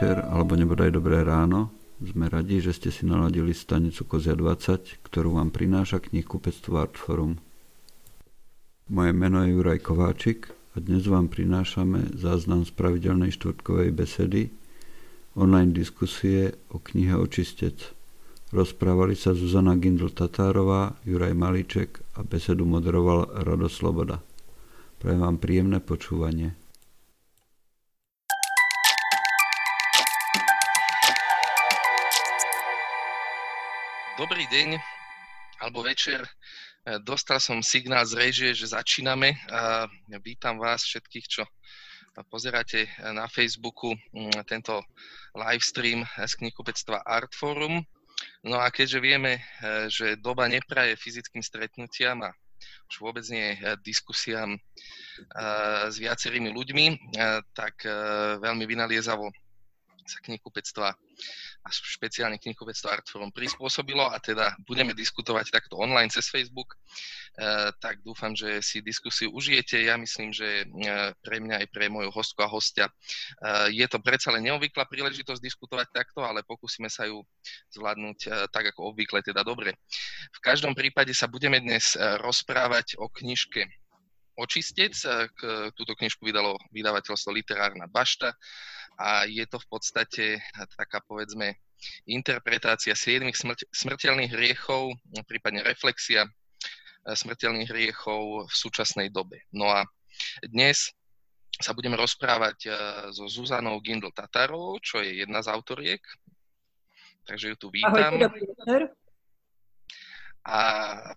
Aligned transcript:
večer 0.00 0.24
alebo 0.32 0.56
nebodaj 0.56 0.96
dobré 0.96 1.20
ráno. 1.20 1.76
Sme 2.00 2.32
radi, 2.32 2.56
že 2.56 2.72
ste 2.72 2.88
si 2.88 3.04
naladili 3.04 3.52
stanicu 3.52 4.08
Kozia 4.08 4.32
20, 4.32 5.04
ktorú 5.04 5.36
vám 5.36 5.52
prináša 5.52 6.00
knihkupectvo 6.00 6.80
Artforum. 6.80 7.36
Moje 8.88 9.12
meno 9.12 9.44
je 9.44 9.52
Juraj 9.52 9.84
Kováčik 9.84 10.56
a 10.72 10.80
dnes 10.80 11.04
vám 11.04 11.28
prinášame 11.28 12.16
záznam 12.16 12.64
z 12.64 12.72
pravidelnej 12.72 13.36
štvrtkovej 13.36 13.92
besedy 13.92 14.48
online 15.36 15.76
diskusie 15.76 16.56
o 16.72 16.80
knihe 16.80 17.12
Očistec. 17.20 17.92
Rozprávali 18.56 19.12
sa 19.12 19.36
Zuzana 19.36 19.76
Gindl-Tatárová, 19.76 20.96
Juraj 21.04 21.36
Malíček 21.36 22.00
a 22.16 22.24
besedu 22.24 22.64
moderoval 22.64 23.44
Rado 23.44 23.68
Sloboda. 23.68 24.16
Prajem 24.96 25.20
vám 25.20 25.36
príjemné 25.36 25.84
počúvanie. 25.84 26.56
Dobrý 34.20 34.44
deň 34.52 34.76
alebo 35.64 35.80
večer. 35.80 36.20
E, 36.20 36.28
dostal 37.00 37.40
som 37.40 37.64
signál 37.64 38.04
z 38.04 38.20
režie, 38.20 38.50
že 38.52 38.76
začíname. 38.76 39.32
Vítam 40.20 40.60
vás 40.60 40.84
všetkých, 40.84 41.24
čo 41.24 41.48
pozeráte 42.28 42.84
na 43.16 43.24
Facebooku 43.32 43.96
tento 44.44 44.84
live 45.32 45.64
stream 45.64 46.04
z 46.04 46.36
knihkupectva 46.36 47.00
Artforum. 47.00 47.80
No 48.44 48.60
a 48.60 48.68
keďže 48.68 49.00
vieme, 49.00 49.40
e, 49.40 49.88
že 49.88 50.20
doba 50.20 50.52
nepraje 50.52 51.00
fyzickým 51.00 51.40
stretnutiam 51.40 52.20
a 52.20 52.36
už 52.92 53.00
vôbec 53.00 53.24
nie 53.32 53.56
e, 53.56 53.72
diskusiám 53.80 54.52
s 55.88 55.96
viacerými 55.96 56.52
ľuďmi, 56.52 57.16
tak 57.56 57.88
veľmi 58.40 58.64
vynaliezavo 58.68 59.32
sa 60.10 60.18
knihkupectva 60.26 60.92
a 61.60 61.68
špeciálne 61.68 62.40
knihkupectvo 62.40 62.88
Artforum 62.88 63.28
prispôsobilo 63.28 64.08
a 64.08 64.16
teda 64.16 64.56
budeme 64.64 64.96
diskutovať 64.96 65.52
takto 65.52 65.76
online 65.76 66.08
cez 66.08 66.32
Facebook, 66.32 66.72
e, 66.72 67.68
tak 67.76 68.00
dúfam, 68.00 68.32
že 68.32 68.64
si 68.64 68.80
diskusiu 68.80 69.28
užijete. 69.36 69.76
Ja 69.84 70.00
myslím, 70.00 70.32
že 70.32 70.64
e, 70.64 71.12
pre 71.20 71.36
mňa 71.38 71.60
aj 71.60 71.66
pre 71.68 71.92
moju 71.92 72.08
hostku 72.08 72.40
a 72.40 72.48
hostia 72.48 72.88
e, 72.88 72.92
je 73.76 73.86
to 73.92 74.00
predsa 74.00 74.32
len 74.32 74.48
neobvyklá 74.48 74.88
príležitosť 74.88 75.40
diskutovať 75.40 75.88
takto, 75.92 76.24
ale 76.24 76.40
pokúsime 76.48 76.88
sa 76.88 77.04
ju 77.04 77.20
zvládnuť 77.76 78.50
tak 78.50 78.72
ako 78.72 78.96
obvykle, 78.96 79.20
teda 79.20 79.44
dobre. 79.44 79.76
V 80.32 80.40
každom 80.40 80.72
prípade 80.72 81.12
sa 81.12 81.28
budeme 81.28 81.60
dnes 81.60 81.92
rozprávať 81.98 82.96
o 82.96 83.12
knižke 83.12 83.79
Očistec. 84.40 84.96
Túto 85.76 85.92
knižku 85.92 86.24
vydalo 86.24 86.56
vydavateľstvo 86.72 87.30
Literárna 87.36 87.84
bašta 87.84 88.32
a 89.00 89.24
je 89.24 89.44
to 89.48 89.56
v 89.60 89.66
podstate 89.68 90.24
taká 90.76 91.00
povedzme 91.04 91.56
interpretácia 92.04 92.92
siedmých 92.92 93.36
smrť, 93.40 93.72
smrteľných 93.72 94.32
hriechov, 94.32 94.92
prípadne 95.24 95.64
reflexia 95.64 96.28
eh, 96.28 97.16
smrteľných 97.16 97.68
hriechov 97.72 98.44
v 98.44 98.52
súčasnej 98.52 99.08
dobe. 99.08 99.40
No 99.56 99.72
a 99.72 99.88
dnes 100.44 100.92
sa 101.60 101.72
budeme 101.72 101.96
rozprávať 101.96 102.58
eh, 102.68 102.72
so 103.16 103.24
Zuzanou 103.24 103.80
Gindl 103.80 104.12
Tatarovou, 104.12 104.76
čo 104.84 105.00
je 105.00 105.24
jedna 105.24 105.40
z 105.40 105.48
autoriek. 105.48 106.04
Takže 107.24 107.52
ju 107.52 107.56
tu 107.56 107.68
vítam. 107.72 108.16
Ahoj, 108.20 108.90
a 110.46 110.58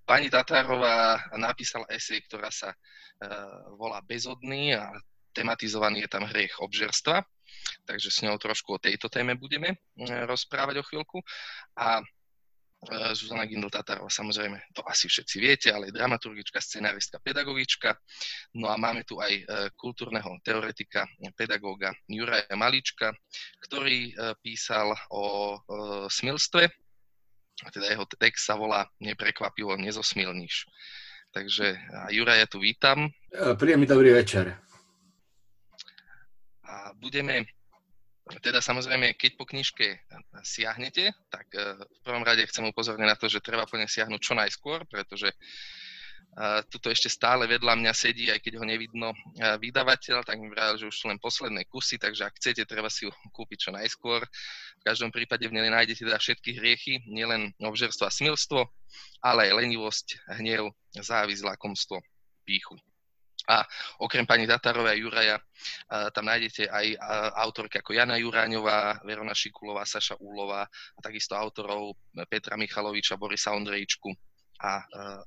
pani 0.03 0.27
Tatárová 0.27 1.19
napísala 1.39 1.87
esej, 1.89 2.19
ktorá 2.27 2.51
sa 2.51 2.71
uh, 2.71 3.75
volá 3.79 4.03
Bezodný 4.03 4.75
a 4.75 4.91
tematizovaný 5.31 6.05
je 6.05 6.09
tam 6.11 6.27
hriech 6.27 6.59
obžerstva 6.59 7.23
takže 7.85 8.09
s 8.11 8.23
ňou 8.23 8.37
trošku 8.39 8.75
o 8.75 8.81
tejto 8.81 9.07
téme 9.09 9.35
budeme 9.35 9.75
eh, 9.75 10.23
rozprávať 10.25 10.81
o 10.81 10.87
chvíľku. 10.87 11.17
A 11.79 11.99
eh, 12.01 13.11
Zuzana 13.15 13.47
Gindl-Tatárová, 13.47 14.09
samozrejme, 14.09 14.73
to 14.75 14.81
asi 14.87 15.07
všetci 15.07 15.35
viete, 15.39 15.67
ale 15.71 15.89
je 15.89 15.97
dramaturgička, 15.97 16.59
scenáristka, 16.59 17.19
pedagogička. 17.23 17.95
No 18.57 18.71
a 18.71 18.75
máme 18.79 19.03
tu 19.03 19.19
aj 19.19 19.33
eh, 19.33 19.43
kultúrneho 19.75 20.39
teoretika, 20.43 21.07
pedagóga 21.35 21.91
Juraja 22.07 22.55
Malička, 22.55 23.11
ktorý 23.63 24.15
písal 24.43 24.93
o 25.11 25.57
smilstve, 26.11 26.82
a 27.63 27.67
teda 27.71 27.91
jeho 27.91 28.05
text 28.19 28.45
sa 28.45 28.59
volá 28.59 28.85
Neprekvapivo 28.99 29.79
nezosmilníš. 29.79 30.67
Takže 31.33 31.79
Juraja 32.13 32.45
tu 32.45 32.61
vítam. 32.61 33.09
Príjemný 33.57 33.89
dobrý 33.89 34.13
večer. 34.13 34.53
A 36.63 36.93
budeme 36.93 37.49
teda 38.39 38.63
samozrejme, 38.63 39.19
keď 39.19 39.35
po 39.35 39.43
knižke 39.43 39.99
siahnete, 40.47 41.11
tak 41.27 41.43
e, 41.51 41.75
v 41.83 41.99
prvom 42.07 42.23
rade 42.23 42.47
chcem 42.47 42.63
upozorniť 42.71 43.07
na 43.07 43.19
to, 43.19 43.27
že 43.27 43.43
treba 43.43 43.67
po 43.67 43.75
siahnuť 43.75 44.21
čo 44.23 44.33
najskôr, 44.33 44.87
pretože 44.87 45.27
e, 45.27 45.35
tuto 46.73 46.89
ešte 46.89 47.13
stále 47.13 47.45
vedľa 47.45 47.77
mňa 47.77 47.93
sedí, 47.93 48.25
aj 48.33 48.41
keď 48.41 48.57
ho 48.57 48.65
nevidno 48.65 49.13
vydavateľ, 49.37 50.25
tak 50.25 50.41
mi 50.41 50.49
vral, 50.49 50.81
že 50.81 50.89
už 50.89 50.95
sú 50.97 51.05
len 51.05 51.21
posledné 51.21 51.69
kusy, 51.69 52.01
takže 52.01 52.25
ak 52.25 52.33
chcete, 52.41 52.65
treba 52.65 52.89
si 52.89 53.05
ju 53.05 53.11
kúpiť 53.29 53.69
čo 53.69 53.71
najskôr. 53.71 54.25
V 54.81 54.83
každom 54.83 55.13
prípade 55.13 55.45
v 55.45 55.53
nej 55.53 55.69
nájdete 55.69 56.01
teda 56.01 56.17
všetky 56.17 56.57
hriechy, 56.57 57.05
nielen 57.05 57.53
obžerstvo 57.61 58.09
a 58.09 58.11
smilstvo, 58.11 58.65
ale 59.21 59.53
aj 59.53 59.61
lenivosť, 59.61 60.07
hnev, 60.41 60.73
závisť, 60.97 61.45
lakomstvo, 61.45 62.01
píchu. 62.41 62.81
A 63.43 63.59
okrem 63.99 64.23
pani 64.23 64.47
Tatarovej 64.47 64.95
a 64.95 65.01
Juraja 65.03 65.37
tam 66.15 66.31
nájdete 66.31 66.63
aj 66.63 66.95
autorky 67.43 67.75
ako 67.77 67.91
Jana 67.91 68.15
Juráňová, 68.15 69.03
Verona 69.03 69.35
Šikulová, 69.35 69.83
Saša 69.83 70.15
Úlová 70.23 70.63
a 70.63 70.99
takisto 71.03 71.35
autorov 71.35 71.93
Petra 72.31 72.55
Michaloviča, 72.55 73.19
Borisa 73.19 73.51
Ondrejčku 73.51 74.15
a 74.63 74.79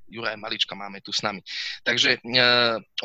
Juraj 0.09 0.41
Malička 0.41 0.73
máme 0.73 0.97
tu 1.05 1.13
s 1.13 1.21
nami. 1.21 1.45
Takže 1.85 2.17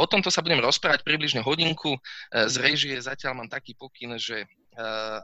o 0.00 0.06
tomto 0.08 0.32
sa 0.32 0.40
budem 0.40 0.64
rozprávať 0.64 1.04
približne 1.04 1.44
hodinku. 1.44 2.00
Z 2.32 2.56
režie 2.64 2.96
zatiaľ 2.96 3.44
mám 3.44 3.52
taký 3.52 3.76
pokyn, 3.76 4.16
že 4.16 4.48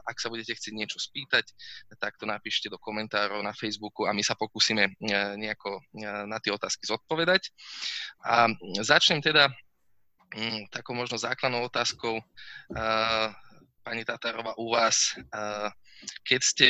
ak 0.05 0.21
sa 0.21 0.29
budete 0.29 0.53
chcieť 0.53 0.77
niečo 0.77 1.01
spýtať, 1.01 1.49
tak 1.97 2.21
to 2.21 2.29
napíšte 2.29 2.69
do 2.69 2.77
komentárov 2.77 3.41
na 3.41 3.57
Facebooku 3.57 4.05
a 4.05 4.13
my 4.13 4.21
sa 4.21 4.37
pokúsime 4.37 4.93
nejako 5.41 5.81
na 6.29 6.37
tie 6.37 6.53
otázky 6.53 6.85
zodpovedať. 6.85 7.49
A 8.29 8.45
začnem 8.85 9.25
teda 9.25 9.49
Mm, 10.29 10.69
takou 10.69 10.93
možno 10.93 11.17
základnou 11.17 11.65
otázkou, 11.65 12.21
pani 13.81 14.05
Tatarova, 14.05 14.53
u 14.61 14.69
vás, 14.69 15.17
keď 16.21 16.41
ste 16.45 16.67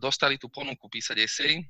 dostali 0.00 0.40
tú 0.40 0.48
ponuku 0.48 0.88
písať 0.88 1.20
esej, 1.20 1.60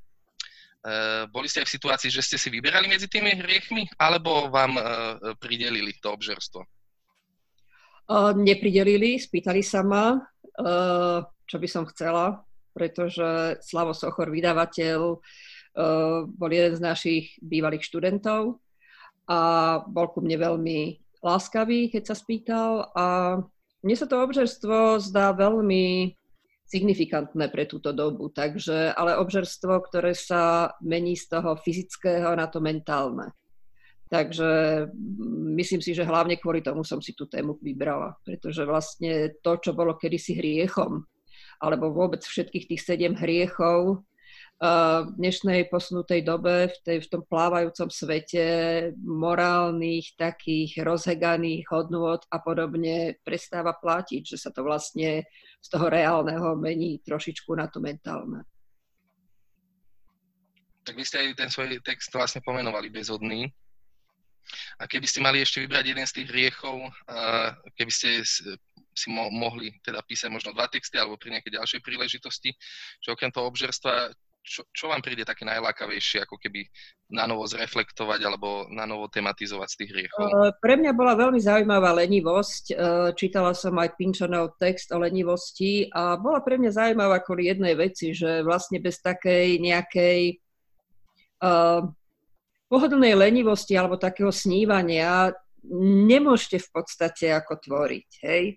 boli 1.31 1.47
ste 1.47 1.63
aj 1.63 1.69
v 1.71 1.75
situácii, 1.79 2.11
že 2.11 2.23
ste 2.25 2.37
si 2.41 2.49
vyberali 2.51 2.91
medzi 2.91 3.07
tými 3.07 3.35
hriechmi, 3.39 3.87
alebo 3.99 4.51
vám 4.51 4.75
pridelili 5.39 5.95
to 6.03 6.11
obžerstvo? 6.15 6.67
Nepridelili, 8.39 9.21
spýtali 9.21 9.61
sa 9.61 9.85
ma, 9.85 10.19
čo 11.45 11.57
by 11.61 11.69
som 11.69 11.85
chcela, 11.93 12.43
pretože 12.75 13.61
Slavo 13.63 13.93
Sochor, 13.95 14.33
vydavateľ, 14.33 15.01
bol 16.27 16.51
jeden 16.51 16.75
z 16.75 16.83
našich 16.83 17.25
bývalých 17.39 17.87
študentov 17.87 18.59
a 19.31 19.41
bol 19.87 20.11
ku 20.11 20.19
mne 20.19 20.41
veľmi 20.41 20.81
láskavý, 21.23 21.93
keď 21.95 22.03
sa 22.11 22.17
spýtal 22.19 22.91
a 22.99 23.39
mne 23.87 23.95
sa 23.95 24.11
to 24.11 24.19
obžerstvo 24.19 24.99
zdá 24.99 25.31
veľmi 25.31 26.18
signifikantné 26.69 27.49
pre 27.49 27.65
túto 27.65 27.97
dobu, 27.97 28.29
takže, 28.29 28.93
ale 28.93 29.17
obžerstvo, 29.17 29.81
ktoré 29.89 30.13
sa 30.13 30.77
mení 30.85 31.17
z 31.17 31.33
toho 31.33 31.57
fyzického 31.57 32.37
na 32.37 32.45
to 32.45 32.61
mentálne. 32.61 33.33
Takže 34.09 34.49
mm, 34.89 35.57
myslím 35.57 35.81
si, 35.81 35.93
že 35.97 36.05
hlavne 36.05 36.37
kvôli 36.37 36.61
tomu 36.65 36.85
som 36.85 37.01
si 37.01 37.17
tú 37.17 37.25
tému 37.29 37.57
vybrala, 37.61 38.17
pretože 38.25 38.65
vlastne 38.69 39.37
to, 39.41 39.57
čo 39.61 39.73
bolo 39.73 39.97
kedysi 39.97 40.37
hriechom, 40.37 41.05
alebo 41.61 41.93
vôbec 41.93 42.21
všetkých 42.21 42.69
tých 42.69 42.83
sedem 42.85 43.17
hriechov, 43.17 44.05
v 44.59 45.15
dnešnej 45.15 45.71
posunutej 45.71 46.27
dobe, 46.27 46.67
v, 46.67 46.77
tej, 46.83 46.99
v 47.07 47.11
tom 47.15 47.23
plávajúcom 47.23 47.95
svete 47.95 48.45
morálnych, 48.99 50.19
takých 50.19 50.83
rozheganých 50.83 51.71
hodnôt 51.71 52.19
a 52.27 52.37
podobne 52.43 53.23
prestáva 53.23 53.79
platiť, 53.79 54.35
že 54.35 54.37
sa 54.37 54.51
to 54.51 54.67
vlastne 54.67 55.23
z 55.63 55.69
toho 55.71 55.87
reálneho 55.87 56.59
mení 56.59 56.99
trošičku 57.07 57.55
na 57.55 57.71
to 57.71 57.79
mentálne. 57.79 58.43
Tak 60.83 60.99
vy 60.99 61.07
ste 61.07 61.23
aj 61.23 61.39
ten 61.39 61.51
svoj 61.55 61.79
text 61.87 62.11
vlastne 62.11 62.43
pomenovali 62.43 62.91
bezhodný. 62.91 63.47
A 64.81 64.89
keby 64.89 65.07
ste 65.07 65.23
mali 65.23 65.45
ešte 65.45 65.61
vybrať 65.63 65.85
jeden 65.93 66.07
z 66.09 66.15
tých 66.19 66.29
hriechov, 66.33 66.81
keby 67.79 67.93
ste 67.93 68.25
si 68.99 69.07
mo- 69.13 69.31
mohli 69.31 69.71
teda 69.87 70.03
písať 70.03 70.33
možno 70.33 70.51
dva 70.51 70.67
texty 70.67 70.99
alebo 70.99 71.15
pri 71.15 71.39
nejakej 71.39 71.61
ďalšej 71.61 71.81
príležitosti, 71.85 72.51
že 72.99 73.13
okrem 73.15 73.31
toho 73.31 73.47
obžerstva 73.47 74.11
čo, 74.49 74.65
čo 74.73 74.89
vám 74.89 75.05
príde 75.05 75.29
také 75.29 75.45
najlákavejšie, 75.45 76.25
ako 76.25 76.41
keby 76.41 76.65
na 77.13 77.29
novo 77.29 77.45
zreflektovať 77.45 78.21
alebo 78.25 78.65
na 78.73 78.89
novo 78.89 79.13
tematizovať 79.13 79.69
z 79.69 79.79
tých 79.85 79.91
hriechov? 79.93 80.25
Pre 80.57 80.75
mňa 80.81 80.93
bola 80.97 81.13
veľmi 81.13 81.37
zaujímavá 81.37 81.93
lenivosť. 82.01 82.73
Čítala 83.13 83.53
som 83.53 83.77
aj 83.77 84.01
Pinčanov 84.01 84.57
text 84.57 84.89
o 84.97 84.99
lenivosti 85.05 85.93
a 85.93 86.17
bola 86.17 86.41
pre 86.41 86.57
mňa 86.57 86.71
zaujímavá 86.73 87.21
kvôli 87.21 87.53
jednej 87.53 87.77
veci, 87.77 88.17
že 88.17 88.41
vlastne 88.41 88.81
bez 88.81 89.05
takej 89.05 89.61
nejakej 89.61 90.41
uh, 91.45 91.85
pohodlnej 92.69 93.17
lenivosti 93.17 93.75
alebo 93.75 93.97
takého 93.97 94.33
snívania 94.33 95.33
nemôžete 96.09 96.63
v 96.65 96.69
podstate 96.71 97.27
ako 97.33 97.59
tvoriť. 97.61 98.09
Hej? 98.25 98.57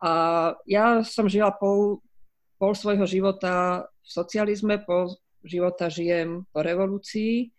A 0.00 0.12
ja 0.64 1.04
som 1.04 1.28
žila 1.28 1.52
pol, 1.52 2.00
pol 2.56 2.72
svojho 2.72 3.04
života 3.04 3.86
v 4.00 4.08
socializme, 4.08 4.80
pol 4.80 5.14
života 5.44 5.88
žijem 5.88 6.44
po 6.52 6.60
revolúcii 6.60 7.50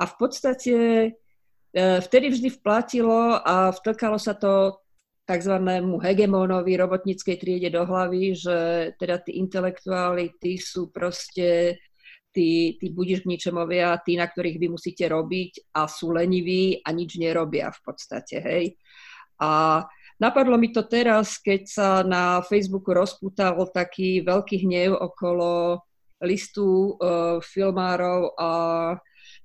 a 0.00 0.08
v 0.08 0.14
podstate 0.16 0.74
e, 1.04 1.10
vtedy 2.00 2.32
vždy 2.32 2.48
vplatilo 2.56 3.40
a 3.40 3.70
vtlkalo 3.74 4.16
sa 4.16 4.32
to 4.32 4.80
tzv. 5.28 5.54
hegemónovi 6.02 6.74
robotníckej 6.74 7.36
triede 7.38 7.70
do 7.70 7.86
hlavy, 7.86 8.34
že 8.34 8.58
teda 8.98 9.22
tí 9.22 9.38
intelektuáli, 9.38 10.34
tí 10.42 10.58
sú 10.58 10.90
proste 10.90 11.78
tí, 12.34 12.78
tí 12.78 12.86
budižničemovia, 12.90 14.02
tí, 14.02 14.18
na 14.18 14.26
ktorých 14.26 14.58
vy 14.58 14.68
musíte 14.70 15.06
robiť 15.06 15.74
a 15.74 15.86
sú 15.86 16.14
leniví 16.14 16.82
a 16.82 16.90
nič 16.94 17.18
nerobia 17.18 17.70
v 17.70 17.80
podstate, 17.82 18.36
hej. 18.42 18.64
A 19.42 19.82
napadlo 20.18 20.58
mi 20.58 20.70
to 20.70 20.86
teraz, 20.86 21.38
keď 21.38 21.62
sa 21.66 21.88
na 22.06 22.42
Facebooku 22.42 22.94
rozputal 22.94 23.58
taký 23.70 24.22
veľký 24.22 24.66
hnev 24.66 24.94
okolo 24.94 25.82
listu 26.20 26.96
uh, 26.96 27.40
filmárov 27.40 28.36
a 28.36 28.50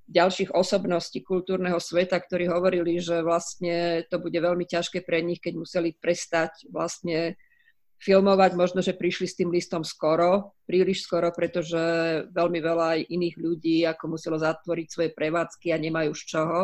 ďalších 0.06 0.54
osobností 0.54 1.26
kultúrneho 1.26 1.82
sveta, 1.82 2.22
ktorí 2.22 2.46
hovorili, 2.46 3.02
že 3.02 3.26
vlastne 3.26 4.06
to 4.06 4.22
bude 4.22 4.38
veľmi 4.38 4.62
ťažké 4.62 5.02
pre 5.02 5.18
nich, 5.22 5.42
keď 5.42 5.58
museli 5.58 5.90
prestať 5.98 6.70
vlastne 6.70 7.34
filmovať. 7.98 8.54
Možno, 8.54 8.80
že 8.86 8.94
prišli 8.94 9.26
s 9.26 9.38
tým 9.38 9.50
listom 9.50 9.82
skoro, 9.82 10.54
príliš 10.68 11.02
skoro, 11.02 11.34
pretože 11.34 11.80
veľmi 12.30 12.58
veľa 12.62 12.86
aj 12.96 13.00
iných 13.10 13.36
ľudí 13.40 13.82
ako 13.88 14.14
muselo 14.14 14.38
zatvoriť 14.38 14.86
svoje 14.86 15.10
prevádzky 15.10 15.74
a 15.74 15.82
nemajú 15.82 16.14
z 16.14 16.22
čoho. 16.22 16.60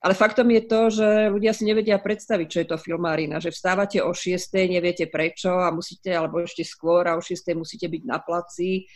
Ale 0.00 0.16
faktom 0.16 0.48
je 0.48 0.62
to, 0.64 0.80
že 0.88 1.08
ľudia 1.28 1.52
si 1.52 1.68
nevedia 1.68 2.00
predstaviť, 2.00 2.46
čo 2.48 2.58
je 2.64 2.68
to 2.72 2.80
filmárina, 2.80 3.36
že 3.36 3.52
vstávate 3.52 4.00
o 4.00 4.16
6, 4.16 4.56
neviete 4.64 5.04
prečo 5.12 5.52
a 5.60 5.68
musíte, 5.68 6.08
alebo 6.08 6.40
ešte 6.40 6.64
skôr 6.64 7.04
a 7.04 7.20
o 7.20 7.20
6 7.20 7.36
musíte 7.52 7.84
byť 7.84 8.02
na 8.08 8.16
placi 8.16 8.88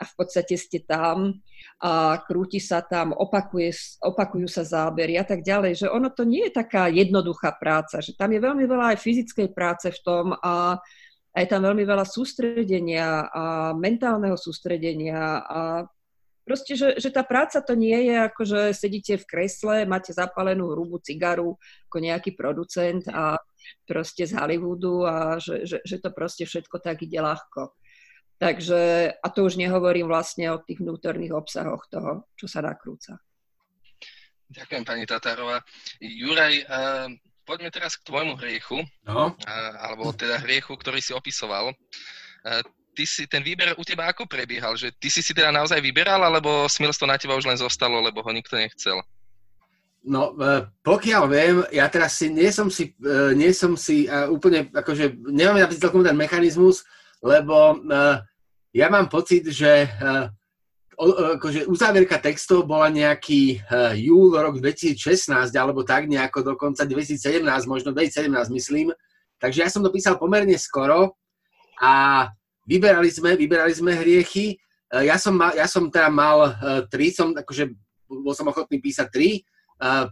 a 0.00 0.02
v 0.08 0.12
podstate 0.16 0.56
ste 0.56 0.80
tam 0.80 1.44
a 1.80 2.20
krúti 2.24 2.56
sa 2.56 2.80
tam, 2.80 3.12
opakuje, 3.12 4.00
opakujú 4.00 4.48
sa 4.48 4.64
zábery 4.64 5.20
a 5.20 5.24
tak 5.24 5.44
ďalej, 5.44 5.84
že 5.84 5.86
ono 5.92 6.08
to 6.08 6.24
nie 6.24 6.48
je 6.48 6.56
taká 6.56 6.88
jednoduchá 6.88 7.52
práca, 7.60 8.00
že 8.00 8.16
tam 8.16 8.32
je 8.32 8.40
veľmi 8.40 8.64
veľa 8.64 8.96
aj 8.96 8.98
fyzickej 9.04 9.48
práce 9.52 9.92
v 9.92 10.00
tom 10.00 10.32
a, 10.32 10.80
a 11.32 11.36
je 11.36 11.48
tam 11.48 11.60
veľmi 11.64 11.84
veľa 11.84 12.08
sústredenia 12.08 13.28
a 13.28 13.44
mentálneho 13.76 14.40
sústredenia 14.40 15.44
a 15.44 15.60
proste, 16.44 16.74
že, 16.74 16.98
že 16.98 17.12
tá 17.12 17.22
práca 17.22 17.60
to 17.60 17.76
nie 17.76 18.10
je 18.10 18.14
ako, 18.26 18.42
že 18.42 18.60
sedíte 18.74 19.14
v 19.20 19.28
kresle, 19.28 19.84
máte 19.84 20.10
zapálenú 20.10 20.72
hrubú 20.72 20.98
cigaru 20.98 21.54
ako 21.92 21.96
nejaký 22.00 22.34
producent 22.34 23.04
a 23.06 23.38
proste 23.86 24.26
z 24.26 24.34
Hollywoodu 24.34 24.94
a 25.06 25.16
že, 25.38 25.68
že, 25.68 25.78
že 25.84 25.96
to 26.00 26.10
proste 26.10 26.44
všetko 26.48 26.80
tak 26.80 27.04
ide 27.04 27.20
ľahko. 27.20 27.76
Takže, 28.40 29.12
a 29.20 29.26
to 29.28 29.44
už 29.44 29.60
nehovorím 29.60 30.08
vlastne 30.08 30.48
o 30.48 30.56
tých 30.56 30.80
vnútorných 30.80 31.36
obsahoch 31.36 31.84
toho, 31.92 32.24
čo 32.40 32.48
sa 32.48 32.64
nakrúca. 32.64 33.20
Ďakujem, 34.48 34.80
pani 34.80 35.04
Tatárová. 35.04 35.60
Juraj, 36.00 36.64
uh, 36.64 37.12
poďme 37.44 37.68
teraz 37.68 38.00
k 38.00 38.08
tvojmu 38.08 38.40
hriechu, 38.40 38.80
no. 39.04 39.36
uh, 39.36 39.72
alebo 39.84 40.16
teda 40.16 40.40
hriechu, 40.40 40.72
ktorý 40.72 41.04
si 41.04 41.12
opisoval. 41.12 41.76
Uh, 42.40 42.64
ty 42.96 43.04
si, 43.04 43.28
ten 43.28 43.44
výber 43.44 43.76
u 43.76 43.84
teba 43.84 44.08
ako 44.08 44.24
prebiehal? 44.24 44.72
Že 44.72 44.96
ty 44.96 45.12
si 45.12 45.20
si 45.20 45.36
teda 45.36 45.52
naozaj 45.52 45.76
vyberal, 45.84 46.24
alebo 46.24 46.64
smilstvo 46.64 47.04
na 47.04 47.20
teba 47.20 47.36
už 47.36 47.44
len 47.44 47.60
zostalo, 47.60 48.00
lebo 48.00 48.24
ho 48.24 48.32
nikto 48.32 48.56
nechcel? 48.56 49.04
No, 50.00 50.32
pokiaľ 50.80 51.22
viem, 51.28 51.60
ja 51.76 51.84
teraz 51.92 52.16
si, 52.16 52.32
nie 52.32 52.48
som 52.48 52.72
si, 52.72 52.96
nie 53.36 53.52
som 53.52 53.76
si 53.76 54.08
úplne, 54.32 54.72
akože, 54.72 55.12
nemám 55.28 55.60
ja 55.60 55.68
celkom 55.68 56.00
ten 56.00 56.16
mechanizmus, 56.16 56.88
lebo 57.20 57.76
ja 58.70 58.86
mám 58.86 59.10
pocit, 59.10 59.50
že 59.50 59.86
uh, 59.86 60.30
akože 61.40 61.66
uzávierka 61.66 62.22
textov 62.22 62.68
bola 62.70 62.86
nejaký 62.86 63.58
uh, 63.66 63.90
júl 63.98 64.30
rok 64.36 64.62
2016 64.62 65.50
alebo 65.58 65.82
tak 65.82 66.06
nejako 66.06 66.54
dokonca 66.54 66.86
2017, 66.86 67.42
možno 67.66 67.90
2017 67.90 68.30
myslím. 68.54 68.94
Takže 69.40 69.58
ja 69.66 69.68
som 69.72 69.82
to 69.82 69.90
písal 69.90 70.20
pomerne 70.20 70.54
skoro 70.54 71.18
a 71.82 72.28
vyberali 72.68 73.10
sme, 73.10 73.34
vyberali 73.34 73.74
sme 73.74 73.96
hriechy. 73.98 74.54
Uh, 74.86 75.02
ja, 75.02 75.18
som 75.18 75.34
mal, 75.34 75.50
ja 75.58 75.66
som 75.66 75.90
teda 75.90 76.06
mal 76.06 76.54
tri, 76.86 77.10
som, 77.10 77.34
akože 77.34 77.74
bol 78.06 78.34
som 78.34 78.46
ochotný 78.50 78.78
písať 78.82 79.08
tri. 79.10 79.42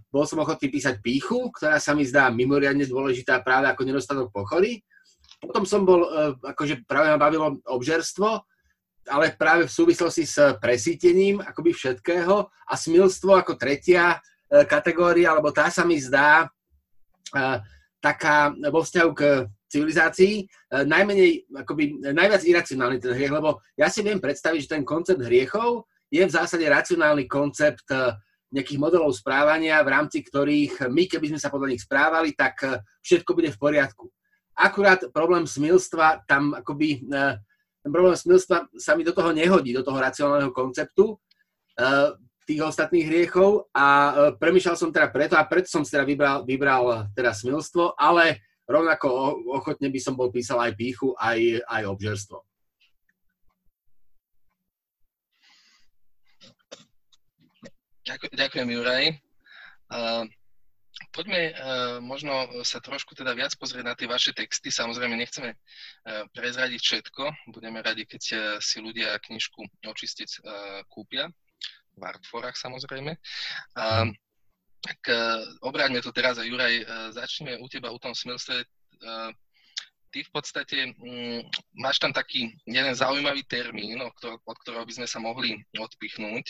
Bol 0.08 0.24
som 0.24 0.40
ochotný 0.40 0.72
písať 0.72 1.04
píchu, 1.04 1.52
ktorá 1.52 1.76
sa 1.76 1.92
mi 1.92 2.00
zdá 2.00 2.32
mimoriadne 2.32 2.88
dôležitá 2.88 3.44
práve 3.44 3.68
ako 3.68 3.84
nedostatok 3.84 4.32
pochory. 4.32 4.80
Potom 5.44 5.68
som 5.68 5.84
bol, 5.84 6.08
akože 6.40 6.88
práve 6.88 7.12
ma 7.12 7.20
bavilo 7.20 7.60
obžerstvo, 7.68 8.47
ale 9.08 9.34
práve 9.34 9.66
v 9.66 9.72
súvislosti 9.72 10.28
s 10.28 10.36
presítením 10.60 11.40
akoby 11.40 11.72
všetkého 11.72 12.46
a 12.46 12.74
smilstvo 12.76 13.34
ako 13.34 13.56
tretia 13.56 14.16
e, 14.16 14.64
kategória, 14.68 15.32
alebo 15.32 15.50
tá 15.50 15.72
sa 15.72 15.82
mi 15.82 15.96
zdá 15.96 16.44
e, 16.44 16.46
taká 17.98 18.54
vo 18.70 18.84
vzťahu 18.84 19.10
k 19.16 19.22
civilizácii 19.68 20.48
najmenej, 20.72 21.44
akoby 21.60 22.00
najviac 22.00 22.40
iracionálny 22.40 23.04
ten 23.04 23.12
hriech, 23.12 23.34
lebo 23.34 23.60
ja 23.76 23.92
si 23.92 24.00
viem 24.00 24.16
predstaviť, 24.16 24.64
že 24.64 24.72
ten 24.78 24.84
koncept 24.86 25.20
hriechov 25.20 25.84
je 26.08 26.24
v 26.24 26.30
zásade 26.32 26.64
racionálny 26.64 27.28
koncept 27.28 27.84
nejakých 28.48 28.80
modelov 28.80 29.12
správania, 29.12 29.84
v 29.84 29.92
rámci 29.92 30.24
ktorých 30.24 30.88
my, 30.88 31.04
keby 31.04 31.36
sme 31.36 31.42
sa 31.42 31.52
podľa 31.52 31.76
nich 31.76 31.84
správali, 31.84 32.32
tak 32.32 32.64
všetko 33.04 33.36
bude 33.36 33.52
v 33.52 33.60
poriadku. 33.60 34.08
Akurát 34.58 34.98
problém 35.14 35.46
smilstva 35.46 36.26
tam 36.26 36.50
akoby, 36.50 37.06
e, 37.06 37.38
ten 37.88 37.96
problém 37.96 38.12
smilstva 38.12 38.68
sa 38.76 38.92
mi 38.92 39.00
do 39.00 39.16
toho 39.16 39.32
nehodí, 39.32 39.72
do 39.72 39.80
toho 39.80 39.96
racionálneho 39.96 40.52
konceptu 40.52 41.16
e, 41.16 42.12
tých 42.44 42.60
ostatných 42.60 43.08
hriechov 43.08 43.72
a 43.72 43.86
e, 43.88 44.12
premýšľal 44.36 44.76
som 44.76 44.92
teda 44.92 45.08
preto 45.08 45.40
a 45.40 45.48
preto 45.48 45.72
som 45.72 45.88
si 45.88 45.96
teda 45.96 46.04
vybral, 46.04 46.44
vybral 46.44 47.08
teda 47.16 47.32
smilstvo, 47.32 47.96
ale 47.96 48.44
rovnako 48.68 49.08
ochotne 49.56 49.88
by 49.88 49.96
som 49.96 50.20
bol 50.20 50.28
písal 50.28 50.60
aj 50.60 50.76
píchu, 50.76 51.16
aj, 51.16 51.64
aj 51.64 51.82
obžerstvo. 51.88 52.44
Ďakujem, 58.36 58.68
Juraj. 58.68 59.04
Uh, 59.88 60.28
Poďme 61.14 61.40
uh, 61.50 61.54
možno 62.02 62.62
sa 62.66 62.82
trošku 62.82 63.14
teda 63.14 63.30
viac 63.34 63.54
pozrieť 63.54 63.84
na 63.86 63.94
tie 63.94 64.10
vaše 64.10 64.34
texty. 64.34 64.70
Samozrejme, 64.70 65.14
nechceme 65.14 65.54
uh, 65.54 66.26
prezradiť 66.34 66.80
všetko. 66.82 67.54
Budeme 67.54 67.78
radi, 67.82 68.02
keď 68.02 68.22
uh, 68.34 68.40
si 68.58 68.82
ľudia 68.82 69.14
knižku 69.22 69.62
očistiť 69.86 70.30
uh, 70.42 70.82
kúpia. 70.90 71.30
V 71.98 72.02
Artforách 72.02 72.58
samozrejme. 72.58 73.14
Uh, 73.78 74.10
tak 74.78 75.00
uh, 75.10 75.42
obráťme 75.66 75.98
to 76.02 76.14
teraz 76.14 76.38
a 76.38 76.46
Juraj, 76.46 76.74
uh, 76.82 76.86
začneme 77.10 77.58
u 77.58 77.66
teba 77.66 77.90
u 77.90 77.98
tom 77.98 78.14
smilstve. 78.14 78.62
Uh, 79.02 79.30
ty 80.14 80.22
v 80.22 80.30
podstate 80.30 80.94
um, 80.98 81.42
máš 81.78 81.98
tam 81.98 82.14
taký 82.14 82.54
jeden 82.66 82.94
zaujímavý 82.94 83.42
termín, 83.46 83.98
od 84.02 84.14
ktorého, 84.18 84.38
od 84.42 84.56
ktorého 84.62 84.84
by 84.86 84.94
sme 84.94 85.08
sa 85.10 85.18
mohli 85.18 85.58
odpichnúť. 85.74 86.46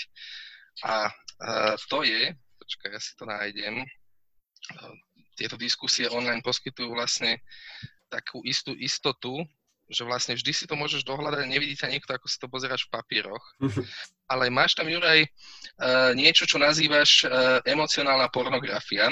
A 0.84 1.08
uh, 1.08 1.74
to 1.88 2.04
je, 2.04 2.32
počkaj, 2.60 2.90
ja 2.92 3.00
si 3.00 3.12
to 3.16 3.24
nájdem, 3.26 3.82
tieto 5.38 5.54
diskusie 5.54 6.10
online 6.10 6.42
poskytujú 6.42 6.90
vlastne 6.90 7.38
takú 8.10 8.42
istú 8.42 8.74
istotu, 8.74 9.46
že 9.88 10.04
vlastne 10.04 10.36
vždy 10.36 10.52
si 10.52 10.64
to 10.68 10.76
môžeš 10.76 11.06
dohľadať, 11.06 11.48
nevidí 11.48 11.72
ťa 11.72 11.88
niekto, 11.88 12.12
ako 12.12 12.26
si 12.28 12.36
to 12.36 12.50
pozeráš 12.50 12.84
v 12.88 12.92
papieroch. 12.92 13.44
Ale 14.28 14.52
máš 14.52 14.76
tam, 14.76 14.90
Juraj, 14.90 15.24
uh, 15.24 16.12
niečo, 16.12 16.44
čo 16.44 16.60
nazývaš 16.60 17.24
uh, 17.24 17.64
emocionálna 17.64 18.28
pornografia 18.28 19.08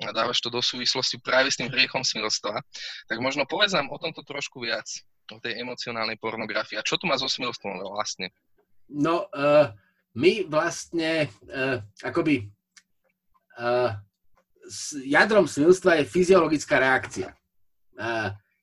a 0.00 0.10
dávaš 0.16 0.40
to 0.40 0.48
do 0.48 0.64
súvislosti 0.64 1.20
práve 1.20 1.52
s 1.52 1.60
tým 1.60 1.68
hriechom 1.68 2.00
smilstva. 2.00 2.56
Tak 3.04 3.18
možno 3.20 3.44
povedz 3.44 3.76
nám 3.76 3.92
o 3.92 4.00
tomto 4.00 4.24
trošku 4.24 4.64
viac, 4.64 4.88
o 5.28 5.38
tej 5.44 5.60
emocionálnej 5.60 6.16
pornografii. 6.16 6.80
A 6.80 6.86
čo 6.86 6.96
tu 6.96 7.04
má 7.04 7.20
so 7.20 7.28
smilstvom 7.28 7.84
vlastne? 7.92 8.32
No, 8.88 9.28
uh, 9.36 9.72
my 10.16 10.48
vlastne 10.48 11.28
uh, 11.52 11.84
akoby 12.00 12.48
uh, 13.60 13.92
jadrom 15.04 15.48
smilstva 15.48 16.00
je 16.00 16.10
fyziologická 16.10 16.80
reakcia. 16.80 17.32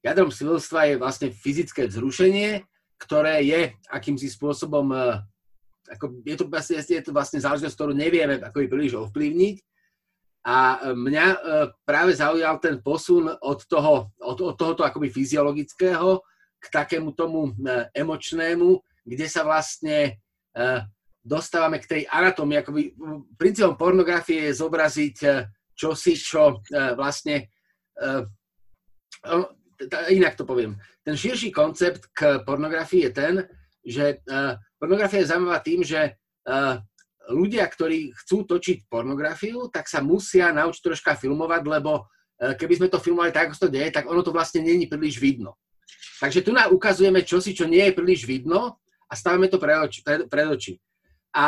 Jadrom 0.02 0.34
smilstva 0.34 0.92
je 0.92 0.96
vlastne 0.98 1.30
fyzické 1.30 1.86
vzrušenie, 1.86 2.66
ktoré 2.98 3.46
je 3.46 3.62
akýmsi 3.90 4.30
spôsobom 4.30 4.94
ako 5.92 6.24
je, 6.24 6.36
to 6.40 6.46
vlastne, 6.48 6.80
je 6.80 7.04
to 7.04 7.12
vlastne 7.12 7.44
záležitosť, 7.44 7.76
ktorú 7.76 7.92
nevieme 7.92 8.40
ako 8.40 8.64
príliš 8.72 8.96
ovplyvniť. 8.96 9.60
A 10.48 10.90
mňa 10.96 11.26
práve 11.86 12.18
zaujal 12.18 12.58
ten 12.58 12.82
posun 12.82 13.30
od, 13.30 13.60
toho, 13.68 14.10
od, 14.18 14.38
od 14.42 14.56
tohoto 14.58 14.82
akoby 14.82 15.14
fyziologického 15.14 16.24
k 16.58 16.66
takému 16.72 17.14
tomu 17.14 17.54
emočnému, 17.94 18.80
kde 19.06 19.28
sa 19.30 19.46
vlastne 19.46 20.18
dostávame 21.22 21.78
k 21.78 21.90
tej 21.90 22.02
anatómii. 22.10 22.58
Akoby, 22.64 22.82
princípom 23.38 23.78
pornografie 23.78 24.50
je 24.50 24.58
zobraziť 24.58 25.18
čosi, 25.82 26.14
čo 26.14 26.62
vlastne 26.94 27.50
inak 30.14 30.38
to 30.38 30.46
poviem. 30.46 30.78
Ten 31.02 31.18
širší 31.18 31.50
koncept 31.50 32.14
k 32.14 32.46
pornografii 32.46 33.10
je 33.10 33.12
ten, 33.12 33.34
že 33.82 34.22
pornografia 34.78 35.26
je 35.26 35.30
zaujímavá 35.34 35.58
tým, 35.66 35.82
že 35.82 36.14
ľudia, 37.34 37.66
ktorí 37.66 38.14
chcú 38.22 38.46
točiť 38.46 38.86
pornografiu, 38.86 39.74
tak 39.74 39.90
sa 39.90 40.06
musia 40.06 40.54
naučiť 40.54 40.82
troška 40.86 41.18
filmovať, 41.18 41.62
lebo 41.66 42.06
keby 42.38 42.74
sme 42.78 42.88
to 42.90 43.02
filmovali 43.02 43.34
tak, 43.34 43.50
ako 43.50 43.66
to 43.66 43.74
deje, 43.74 43.90
tak 43.90 44.06
ono 44.06 44.22
to 44.22 44.34
vlastne 44.34 44.62
není 44.62 44.86
príliš 44.86 45.18
vidno. 45.18 45.58
Takže 46.22 46.46
tu 46.46 46.54
nám 46.54 46.70
ukazujeme 46.70 47.26
čosi, 47.26 47.58
čo 47.58 47.66
nie 47.66 47.82
je 47.90 47.98
príliš 47.98 48.30
vidno 48.30 48.78
a 49.10 49.14
stavíme 49.18 49.50
to 49.50 49.58
pred 49.58 49.78
oči. 49.82 50.06
Pred, 50.06 50.30
pred 50.30 50.46
oči. 50.46 50.78
A, 51.32 51.46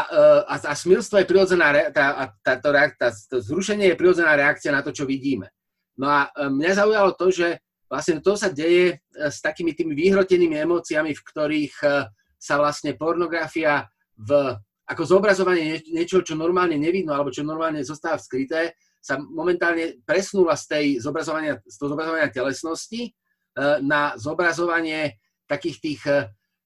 a, 0.48 0.56
a 0.64 0.74
smilstvo 0.80 1.20
je 1.20 1.28
prirodzená, 1.28 1.76
tá, 1.92 2.32
tá, 2.40 2.54
tá, 2.56 2.72
tá, 2.96 3.08
to 3.12 3.44
zrušenie 3.44 3.92
je 3.92 4.00
prirodzená 4.00 4.32
reakcia 4.40 4.72
na 4.72 4.80
to, 4.80 4.96
čo 4.96 5.04
vidíme. 5.04 5.52
No 6.00 6.08
a 6.08 6.32
mňa 6.34 6.80
zaujalo 6.80 7.12
to, 7.20 7.30
že 7.30 7.60
vlastne 7.92 8.18
to 8.24 8.34
sa 8.34 8.50
deje 8.50 8.96
e, 8.96 9.30
s 9.30 9.38
takými 9.44 9.78
tými 9.78 9.94
vyhrotenými 9.94 10.58
emóciami, 10.66 11.14
v 11.14 11.26
ktorých 11.30 11.76
e, 11.86 11.88
sa 12.42 12.56
vlastne 12.58 12.98
pornografia 12.98 13.86
v, 14.18 14.58
ako 14.90 15.04
zobrazovanie 15.06 15.86
niečoho, 15.94 16.26
čo 16.26 16.34
normálne 16.34 16.80
nevidno 16.82 17.14
alebo 17.14 17.30
čo 17.30 17.46
normálne 17.46 17.86
zostáva 17.86 18.18
skryté, 18.18 18.74
sa 18.98 19.20
momentálne 19.20 20.02
presnula 20.08 20.58
z 20.58 20.66
tej 20.66 20.86
zobrazovania, 21.04 21.60
z 21.62 21.76
toho 21.78 21.94
zobrazovania 21.94 22.34
telesnosti 22.34 23.02
e, 23.06 23.12
na 23.86 24.18
zobrazovanie 24.18 25.22
takých 25.46 25.78
tých 25.78 26.02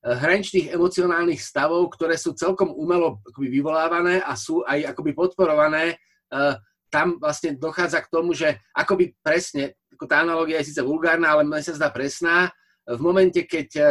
hraničných 0.07 0.71
emocionálnych 0.71 1.43
stavov, 1.43 1.91
ktoré 1.91 2.15
sú 2.15 2.31
celkom 2.31 2.71
umelo 2.71 3.19
akoby 3.27 3.47
vyvolávané 3.51 4.23
a 4.23 4.39
sú 4.39 4.63
aj 4.63 4.95
akoby 4.95 5.11
podporované. 5.11 5.99
Tam 6.87 7.19
vlastne 7.19 7.59
dochádza 7.59 7.99
k 7.99 8.11
tomu, 8.11 8.31
že 8.31 8.55
akoby 8.71 9.11
presne 9.19 9.75
ako 9.97 10.05
tá 10.05 10.21
analogia 10.21 10.61
je 10.61 10.69
síce 10.69 10.85
vulgárna, 10.85 11.33
ale 11.33 11.41
mne 11.41 11.65
sa 11.65 11.73
zdá 11.73 11.89
presná. 11.89 12.53
V 12.85 13.01
momente, 13.01 13.41
keď 13.49 13.69
e, 13.73 13.85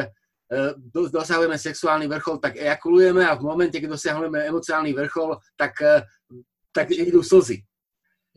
dosahujeme 0.95 1.59
sexuálny 1.59 2.07
vrchol, 2.07 2.39
tak 2.39 2.63
ejakulujeme 2.63 3.27
a 3.27 3.35
v 3.35 3.43
momente, 3.43 3.83
keď 3.83 3.99
dosahujeme 3.99 4.47
emocionálny 4.47 4.95
vrchol, 4.95 5.35
tak, 5.59 5.75
e, 5.83 6.07
tak 6.71 6.95
idú 6.95 7.27
slzy. 7.27 7.67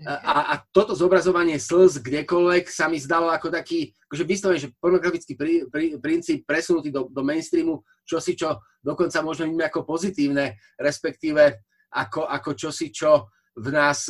A, 0.07 0.55
a 0.55 0.63
toto 0.71 0.95
zobrazovanie 0.95 1.59
slz 1.59 1.99
kdekoľvek 1.99 2.71
sa 2.71 2.87
mi 2.87 2.95
zdalo 3.01 3.27
ako 3.27 3.51
taký, 3.51 3.91
akože 4.07 4.23
vyslovene, 4.23 4.63
že 4.63 4.71
pornografický 4.79 5.35
prí, 5.35 5.67
prí, 5.67 5.99
princíp 5.99 6.47
presunutý 6.47 6.87
do, 6.87 7.11
do 7.11 7.19
mainstreamu, 7.19 7.83
čosi, 8.07 8.39
čo 8.39 8.63
dokonca 8.79 9.19
možno 9.19 9.43
vidíme 9.43 9.67
ako 9.67 9.83
pozitívne, 9.83 10.55
respektíve 10.79 11.67
ako, 11.91 12.31
ako 12.31 12.49
čosi, 12.55 12.95
čo 12.95 13.27
v 13.59 13.67
nás 13.75 14.07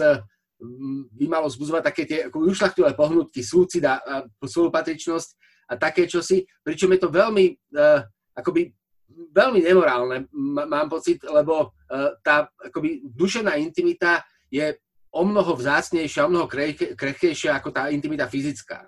by 1.15 1.25
malo 1.25 1.48
zbuzovať 1.48 1.84
také 1.84 2.03
tie 2.03 2.19
ušlachtové 2.27 2.91
pohnutky, 2.93 3.39
súcit 3.39 3.84
a, 3.88 3.98
a 4.03 4.15
spolupatričnosť 4.43 5.29
a 5.72 5.74
také 5.79 6.03
čosi, 6.03 6.43
pričom 6.60 6.91
je 6.91 7.00
to 7.00 7.10
veľmi, 7.10 7.46
uh, 7.79 8.03
akoby, 8.36 8.74
veľmi 9.31 9.63
nemorálne, 9.63 10.27
mám 10.67 10.91
pocit, 10.91 11.24
lebo 11.24 11.72
uh, 11.72 12.12
tá 12.19 12.51
akoby, 12.60 13.08
dušená 13.08 13.55
intimita 13.55 14.25
je 14.51 14.75
o 15.09 15.21
mnoho 15.25 15.57
vzácnejšia, 15.57 16.25
o 16.25 16.31
mnoho 16.31 16.45
krehkejšia 16.93 17.57
ako 17.57 17.73
tá 17.73 17.89
intimita 17.89 18.29
fyzická. 18.29 18.85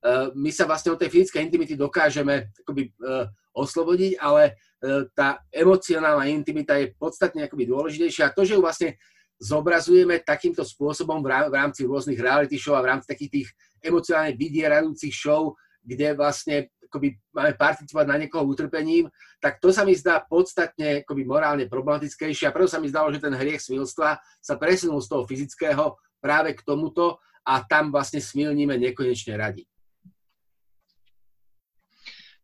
Uh, 0.00 0.32
my 0.32 0.48
sa 0.48 0.64
vlastne 0.64 0.96
od 0.96 1.00
tej 1.00 1.12
fyzickej 1.12 1.44
intimity 1.44 1.76
dokážeme 1.76 2.48
akoby, 2.64 2.88
uh, 3.04 3.28
oslobodiť, 3.52 4.16
ale 4.16 4.56
uh, 4.56 5.04
tá 5.12 5.44
emocionálna 5.52 6.24
intimita 6.32 6.80
je 6.80 6.96
podstatne 6.96 7.44
akoby 7.44 7.68
dôležitejšia. 7.68 8.32
A 8.32 8.34
to, 8.34 8.48
že 8.48 8.56
ju 8.56 8.64
vlastne 8.64 8.96
zobrazujeme 9.36 10.24
takýmto 10.24 10.64
spôsobom 10.64 11.20
v 11.22 11.54
rámci 11.54 11.84
rôznych 11.84 12.18
reality 12.18 12.56
show 12.56 12.74
a 12.74 12.82
v 12.82 12.90
rámci 12.96 13.06
takých 13.06 13.30
tých 13.30 13.48
emocionálne 13.84 14.34
vydierajúcich 14.34 15.14
show, 15.14 15.54
kde 15.84 16.16
vlastne 16.16 16.72
akoby 16.88 17.20
máme 17.36 17.52
participovať 17.54 18.06
na 18.08 18.16
niekoho 18.16 18.48
utrpením, 18.48 19.12
tak 19.38 19.60
to 19.60 19.68
sa 19.68 19.84
mi 19.84 19.92
zdá 19.92 20.24
podstatne 20.24 21.04
akoby 21.04 21.22
morálne 21.28 21.68
problematickejšie 21.68 22.48
a 22.48 22.54
preto 22.56 22.72
sa 22.72 22.80
mi 22.80 22.88
zdalo, 22.88 23.12
že 23.12 23.20
ten 23.20 23.36
hriech 23.36 23.60
smilstva 23.60 24.16
sa 24.18 24.54
presunul 24.56 25.04
z 25.04 25.08
toho 25.12 25.22
fyzického 25.28 26.00
práve 26.18 26.56
k 26.56 26.64
tomuto 26.64 27.20
a 27.44 27.60
tam 27.62 27.92
vlastne 27.92 28.18
smilníme 28.18 28.74
nekonečne 28.80 29.36
radi. 29.36 29.68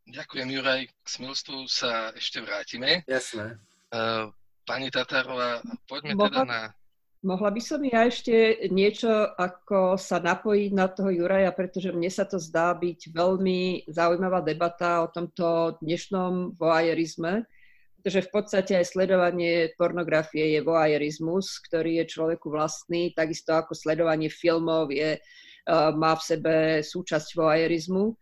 Ďakujem, 0.05 0.49
Juraj. 0.53 0.83
K 0.87 1.07
smilstvu 1.09 1.65
sa 1.67 2.13
ešte 2.13 2.45
vrátime. 2.45 3.03
Jasné. 3.09 3.57
Uh, 3.89 4.29
pani 4.69 4.93
Tatárová, 4.93 5.65
poďme 5.89 6.15
Mohla... 6.15 6.29
teda 6.29 6.43
na 6.45 6.61
Mohla 7.25 7.57
by 7.57 7.63
som 7.65 7.81
ja 7.81 8.05
ešte 8.05 8.69
niečo 8.69 9.09
ako 9.09 9.97
sa 9.97 10.21
napojiť 10.21 10.71
na 10.77 10.93
toho 10.93 11.09
Juraja, 11.09 11.57
pretože 11.57 11.89
mne 11.89 12.13
sa 12.13 12.29
to 12.29 12.37
zdá 12.37 12.77
byť 12.77 13.17
veľmi 13.17 13.89
zaujímavá 13.89 14.45
debata 14.45 15.01
o 15.01 15.09
tomto 15.09 15.81
dnešnom 15.81 16.53
voajerizme, 16.61 17.49
pretože 17.97 18.29
v 18.29 18.31
podstate 18.31 18.77
aj 18.77 18.93
sledovanie 18.93 19.73
pornografie 19.81 20.53
je 20.53 20.61
voajerizmus, 20.61 21.65
ktorý 21.65 22.05
je 22.05 22.13
človeku 22.13 22.53
vlastný, 22.53 23.17
takisto 23.17 23.57
ako 23.57 23.73
sledovanie 23.73 24.29
filmov 24.29 24.93
je, 24.93 25.17
uh, 25.17 25.97
má 25.97 26.21
v 26.21 26.29
sebe 26.29 26.55
súčasť 26.85 27.41
voajerizmu, 27.41 28.13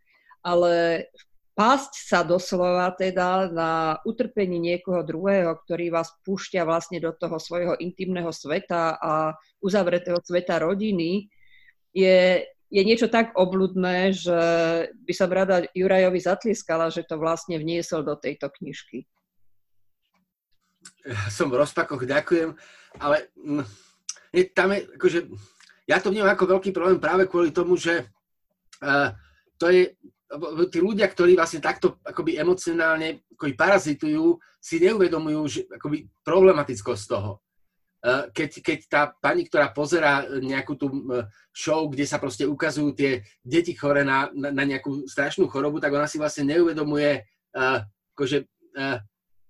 ale 0.47 1.11
v 1.11 1.23
pásť 1.53 1.93
sa 2.09 2.21
doslova 2.25 2.89
teda 2.97 3.53
na 3.53 4.01
utrpení 4.09 4.57
niekoho 4.57 5.05
druhého, 5.05 5.53
ktorý 5.65 5.93
vás 5.93 6.09
púšťa 6.25 6.65
vlastne 6.65 6.97
do 6.97 7.13
toho 7.13 7.37
svojho 7.37 7.77
intimného 7.77 8.33
sveta 8.33 8.97
a 8.97 9.37
uzavretého 9.61 10.17
sveta 10.25 10.65
rodiny, 10.65 11.29
je, 11.93 12.49
je 12.73 12.83
niečo 12.83 13.13
tak 13.13 13.37
obludné, 13.37 14.17
že 14.17 14.41
by 15.05 15.13
som 15.13 15.29
rada 15.29 15.69
Jurajovi 15.77 16.21
zatlieskala, 16.25 16.89
že 16.89 17.05
to 17.05 17.21
vlastne 17.21 17.61
vniesol 17.61 18.01
do 18.01 18.17
tejto 18.17 18.49
knižky. 18.49 19.05
Ja 21.05 21.29
som 21.29 21.53
v 21.53 21.61
rozpakoch, 21.61 22.09
ďakujem, 22.09 22.57
ale 22.97 23.29
mm, 23.37 23.65
je, 24.33 24.43
tam 24.57 24.73
je, 24.73 24.89
akože, 24.97 25.19
ja 25.85 26.01
to 26.01 26.09
vnímam 26.09 26.33
ako 26.33 26.59
veľký 26.59 26.73
problém 26.73 26.97
práve 26.97 27.29
kvôli 27.29 27.53
tomu, 27.53 27.77
že 27.77 28.09
uh, 28.81 29.13
to 29.61 29.69
je 29.69 29.93
tí 30.73 30.79
ľudia, 30.81 31.07
ktorí 31.09 31.37
vlastne 31.37 31.61
takto 31.61 32.01
akoby 32.03 32.41
emocionálne 32.41 33.29
akoby 33.37 33.53
parazitujú, 33.53 34.39
si 34.63 34.81
neuvedomujú 34.81 35.41
že, 35.51 35.61
akoby 35.69 36.09
problematickosť 36.25 37.05
toho. 37.05 37.43
E, 38.01 38.33
keď, 38.33 38.51
keď 38.65 38.79
tá 38.89 39.03
pani, 39.13 39.45
ktorá 39.45 39.75
pozera 39.75 40.25
nejakú 40.29 40.79
tú 40.79 40.87
show, 41.53 41.85
kde 41.91 42.09
sa 42.09 42.17
proste 42.17 42.49
ukazujú 42.49 42.97
tie 42.97 43.21
deti 43.45 43.77
chore 43.77 44.07
na, 44.07 44.33
na, 44.33 44.49
na 44.55 44.65
nejakú 44.65 45.05
strašnú 45.05 45.51
chorobu, 45.53 45.83
tak 45.83 45.93
ona 45.93 46.09
si 46.09 46.17
vlastne 46.17 46.49
neuvedomuje 46.49 47.29
uh, 47.59 47.85
akože, 48.17 48.49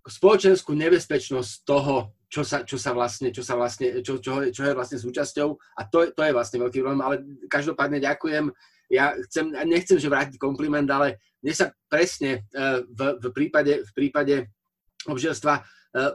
spoločenskú 0.03 0.75
nebezpečnosť 0.75 1.51
toho, 1.62 2.11
čo 2.27 2.43
sa, 2.43 2.65
čo 2.65 2.81
sa 2.81 2.97
vlastne, 2.97 3.29
čo, 3.31 3.45
sa 3.45 3.55
vlastne 3.55 4.01
čo, 4.01 4.19
čo, 4.19 4.51
čo 4.51 4.62
je 4.65 4.75
vlastne 4.75 4.99
súčasťou. 4.99 5.49
A 5.79 5.81
to, 5.87 6.11
to 6.11 6.23
je 6.25 6.33
vlastne 6.33 6.59
veľký 6.65 6.81
problém, 6.81 7.05
ale 7.05 7.17
každopádne 7.47 8.01
ďakujem 8.03 8.51
ja 8.93 9.17
chcem, 9.25 9.49
nechcem, 9.65 9.97
že 9.97 10.13
vrátiť 10.13 10.37
kompliment, 10.37 10.85
ale 10.93 11.17
mne 11.41 11.55
sa 11.57 11.73
presne 11.89 12.45
e, 12.53 12.85
v, 12.93 13.01
v, 13.17 13.25
prípade, 13.33 13.81
v 13.89 13.91
prípade 13.97 14.53
obželstva 15.09 15.55
e, 15.57 15.63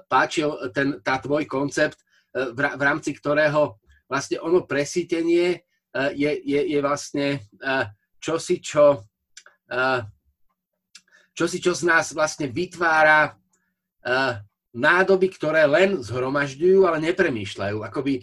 páčil 0.06 0.54
ten, 0.72 1.02
tá 1.02 1.18
tvoj 1.18 1.50
koncept, 1.50 1.98
e, 2.38 2.54
v, 2.54 2.60
v 2.62 2.82
rámci 2.86 3.18
ktorého 3.18 3.82
vlastne 4.06 4.38
ono 4.40 4.64
presítenie 4.64 5.66
je, 6.14 6.30
je, 6.30 6.62
je 6.78 6.80
vlastne 6.80 7.42
čosi, 8.22 8.62
čo, 8.62 9.10
čosi, 11.34 11.58
čo 11.58 11.74
z 11.74 11.84
nás 11.90 12.14
vlastne 12.14 12.46
vytvára 12.46 13.34
nádoby, 14.78 15.28
ktoré 15.34 15.66
len 15.66 15.98
zhromažďujú, 15.98 16.86
ale 16.86 17.02
nepremýšľajú. 17.02 17.82
Akoby, 17.82 18.22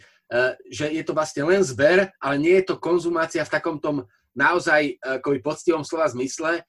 že 0.70 0.86
je 0.94 1.02
to 1.02 1.12
vlastne 1.18 1.50
len 1.50 1.66
zber, 1.66 2.14
ale 2.22 2.36
nie 2.38 2.62
je 2.62 2.70
to 2.70 2.80
konzumácia 2.80 3.42
v 3.42 3.52
takom 3.58 3.82
tom 3.82 4.06
naozaj 4.34 4.98
ako 5.00 5.38
poctivom 5.40 5.86
slova 5.86 6.10
zmysle, 6.10 6.62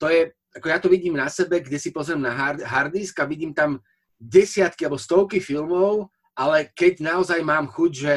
to 0.00 0.10
je, 0.10 0.32
ako 0.56 0.66
ja 0.66 0.78
to 0.82 0.88
vidím 0.90 1.14
na 1.14 1.28
sebe, 1.30 1.62
kde 1.62 1.78
si 1.78 1.94
pozriem 1.94 2.18
na 2.18 2.32
hard, 2.34 2.60
hard 2.64 2.90
disk 2.90 3.20
a 3.22 3.28
vidím 3.28 3.54
tam 3.54 3.78
desiatky 4.18 4.84
alebo 4.88 4.98
stovky 4.98 5.38
filmov, 5.38 6.10
ale 6.34 6.72
keď 6.72 7.04
naozaj 7.04 7.40
mám 7.44 7.68
chuť, 7.68 7.92
že 7.92 8.14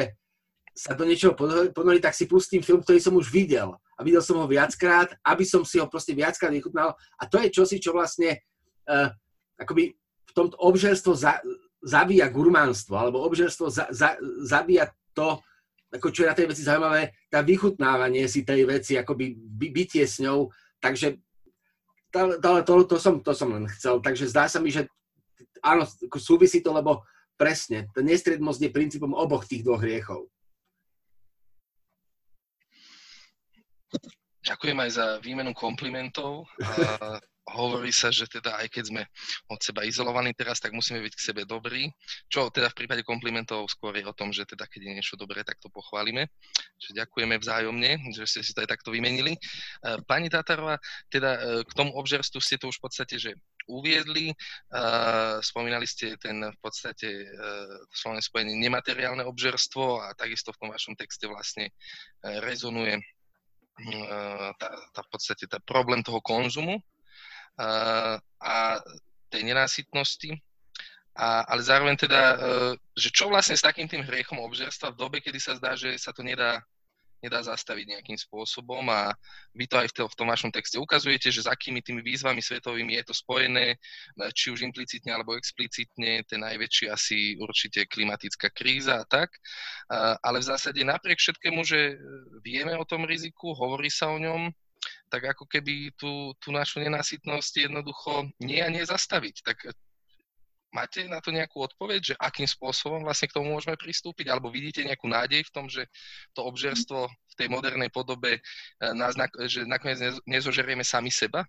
sa 0.76 0.92
do 0.92 1.08
niečoho 1.08 1.32
ponoriť, 1.72 2.02
tak 2.04 2.16
si 2.16 2.28
pustím 2.28 2.60
film, 2.60 2.84
ktorý 2.84 3.00
som 3.00 3.16
už 3.16 3.32
videl. 3.32 3.72
A 3.96 4.04
videl 4.04 4.20
som 4.20 4.36
ho 4.36 4.44
viackrát, 4.44 5.08
aby 5.24 5.40
som 5.40 5.64
si 5.64 5.80
ho 5.80 5.88
proste 5.88 6.12
viackrát 6.12 6.52
vychutnal. 6.52 6.92
A 7.16 7.22
to 7.24 7.40
je 7.40 7.48
čosi, 7.48 7.80
čo 7.80 7.96
vlastne 7.96 8.44
uh, 8.84 9.08
akoby 9.56 9.96
v 9.96 10.32
tomto 10.36 10.52
obžerstvo 10.60 11.16
za, 11.16 11.40
zabíja 11.80 12.28
gurmánstvo, 12.28 12.92
alebo 12.92 13.24
obžerstvo 13.24 13.72
za, 13.72 13.88
za, 13.88 14.20
zabíja 14.44 14.92
to, 15.16 15.40
ako 15.92 16.10
čo 16.10 16.26
je 16.26 16.30
na 16.30 16.36
tej 16.36 16.46
veci 16.50 16.62
zaujímavé, 16.66 17.14
tá 17.30 17.40
vychutnávanie 17.40 18.26
si 18.26 18.42
tej 18.42 18.66
veci, 18.66 18.98
akoby 18.98 19.38
by, 19.38 19.66
bytie 19.70 20.02
s 20.02 20.18
ňou. 20.18 20.50
Takže 20.82 21.18
to, 22.10 22.40
to, 22.40 22.72
to, 22.90 22.96
som, 22.98 23.22
to 23.22 23.32
som 23.36 23.54
len 23.54 23.66
chcel. 23.70 24.02
Takže 24.02 24.26
zdá 24.26 24.50
sa 24.50 24.58
mi, 24.58 24.74
že 24.74 24.90
áno, 25.62 25.86
súvisí 26.18 26.60
to, 26.62 26.74
lebo 26.74 27.06
presne, 27.36 27.86
tá 27.92 28.00
nestriednosť 28.00 28.60
je 28.66 28.70
princípom 28.72 29.12
oboch 29.12 29.44
tých 29.44 29.62
dvoch 29.62 29.82
hriechov. 29.82 30.26
Ďakujem 34.46 34.78
aj 34.78 34.90
za 34.94 35.06
výmenu 35.20 35.50
komplimentov. 35.50 36.46
A 36.62 37.18
hovorí 37.46 37.94
sa, 37.94 38.10
že 38.10 38.26
teda 38.26 38.58
aj 38.58 38.66
keď 38.74 38.84
sme 38.90 39.02
od 39.46 39.60
seba 39.62 39.86
izolovaní 39.86 40.34
teraz, 40.34 40.58
tak 40.58 40.74
musíme 40.74 40.98
byť 40.98 41.14
k 41.14 41.24
sebe 41.30 41.42
dobrí. 41.46 41.86
Čo 42.26 42.50
teda 42.50 42.74
v 42.74 42.78
prípade 42.82 43.06
komplimentov 43.06 43.70
skôr 43.70 43.94
je 43.94 44.02
o 44.02 44.14
tom, 44.14 44.34
že 44.34 44.42
teda 44.42 44.66
keď 44.66 44.80
je 44.82 44.92
niečo 44.98 45.14
dobré, 45.14 45.46
tak 45.46 45.62
to 45.62 45.70
pochválime. 45.70 46.26
Čiže 46.82 47.06
ďakujeme 47.06 47.38
vzájomne, 47.38 47.90
že 48.10 48.26
ste 48.26 48.40
si 48.42 48.50
to 48.50 48.66
aj 48.66 48.74
takto 48.74 48.90
vymenili. 48.90 49.38
E, 49.38 49.40
pani 50.10 50.26
Tatarová, 50.26 50.82
teda 51.06 51.30
e, 51.38 51.40
k 51.62 51.72
tomu 51.78 51.94
obžerstvu 51.94 52.42
ste 52.42 52.58
to 52.58 52.66
už 52.66 52.82
v 52.82 52.84
podstate, 52.90 53.14
že 53.22 53.38
uviedli. 53.66 54.30
Uh, 54.70 55.42
spomínali 55.42 55.90
ste 55.90 56.14
ten 56.22 56.38
v 56.38 56.58
podstate 56.62 57.26
slovné 57.90 58.22
spojenie 58.22 58.54
nemateriálne 58.62 59.26
obžerstvo 59.26 60.06
a 60.06 60.14
takisto 60.14 60.54
v 60.54 60.60
tom 60.62 60.68
vašom 60.70 60.94
texte 60.94 61.26
vlastne 61.26 61.74
rezonuje 62.22 63.02
tá, 64.54 64.70
tá 64.70 65.00
v 65.02 65.08
podstate 65.10 65.50
tá 65.50 65.58
problém 65.66 65.98
toho 66.06 66.22
konzumu, 66.22 66.78
a 68.40 68.80
tej 69.30 69.42
nenásytnosti. 69.42 70.30
A, 71.16 71.48
ale 71.48 71.64
zároveň 71.64 71.96
teda, 71.96 72.22
e, 72.22 72.36
že 72.92 73.08
čo 73.08 73.32
vlastne 73.32 73.56
s 73.56 73.64
takým 73.64 73.88
tým 73.88 74.04
hriechom 74.04 74.36
obžerstva 74.36 74.92
v 74.92 75.00
dobe, 75.00 75.16
kedy 75.24 75.40
sa 75.40 75.56
zdá, 75.56 75.72
že 75.72 75.96
sa 75.96 76.12
to 76.12 76.20
nedá, 76.20 76.60
nedá 77.24 77.40
zastaviť 77.40 77.96
nejakým 77.96 78.20
spôsobom 78.20 78.84
a 78.92 79.16
vy 79.56 79.64
to 79.64 79.80
aj 79.80 79.88
v, 79.96 80.04
v 80.04 80.18
tom 80.20 80.28
vašom 80.28 80.52
texte 80.52 80.76
ukazujete, 80.76 81.32
že 81.32 81.48
s 81.48 81.48
akými 81.48 81.80
tými 81.80 82.04
výzvami 82.04 82.44
svetovými 82.44 83.00
je 83.00 83.04
to 83.08 83.14
spojené, 83.16 83.80
či 84.36 84.52
už 84.52 84.68
implicitne 84.68 85.16
alebo 85.16 85.40
explicitne, 85.40 86.20
ten 86.28 86.44
najväčší 86.44 86.92
asi 86.92 87.40
určite 87.40 87.88
klimatická 87.88 88.52
kríza 88.52 89.00
a 89.00 89.08
tak. 89.08 89.32
Ale 90.20 90.44
v 90.44 90.48
zásade 90.52 90.84
napriek 90.84 91.16
všetkému, 91.16 91.64
že 91.64 91.96
vieme 92.44 92.76
o 92.76 92.84
tom 92.84 93.08
riziku, 93.08 93.56
hovorí 93.56 93.88
sa 93.88 94.12
o 94.12 94.20
ňom, 94.20 94.52
tak 95.06 95.22
ako 95.36 95.46
keby 95.46 95.94
tú, 95.94 96.34
tú 96.42 96.50
našu 96.50 96.82
nenasytnosť 96.82 97.70
jednoducho 97.70 98.26
nie 98.42 98.58
a 98.62 98.68
nie 98.70 98.82
zastaviť. 98.82 99.42
Tak 99.46 99.58
máte 100.74 101.06
na 101.08 101.22
to 101.24 101.32
nejakú 101.32 101.62
odpoveď, 101.62 102.00
že 102.12 102.14
akým 102.18 102.44
spôsobom 102.44 103.00
vlastne 103.06 103.30
k 103.30 103.36
tomu 103.38 103.54
môžeme 103.54 103.78
pristúpiť? 103.78 104.28
Alebo 104.28 104.52
vidíte 104.52 104.84
nejakú 104.84 105.08
nádej 105.08 105.46
v 105.46 105.54
tom, 105.54 105.70
že 105.70 105.88
to 106.36 106.44
obžerstvo 106.44 107.06
v 107.08 107.34
tej 107.38 107.48
modernej 107.48 107.88
podobe, 107.88 108.38
eh, 108.38 108.92
nás, 108.92 109.16
že 109.46 109.64
nakoniec 109.64 110.20
nezožerieme 110.28 110.84
sami 110.84 111.08
seba? 111.08 111.46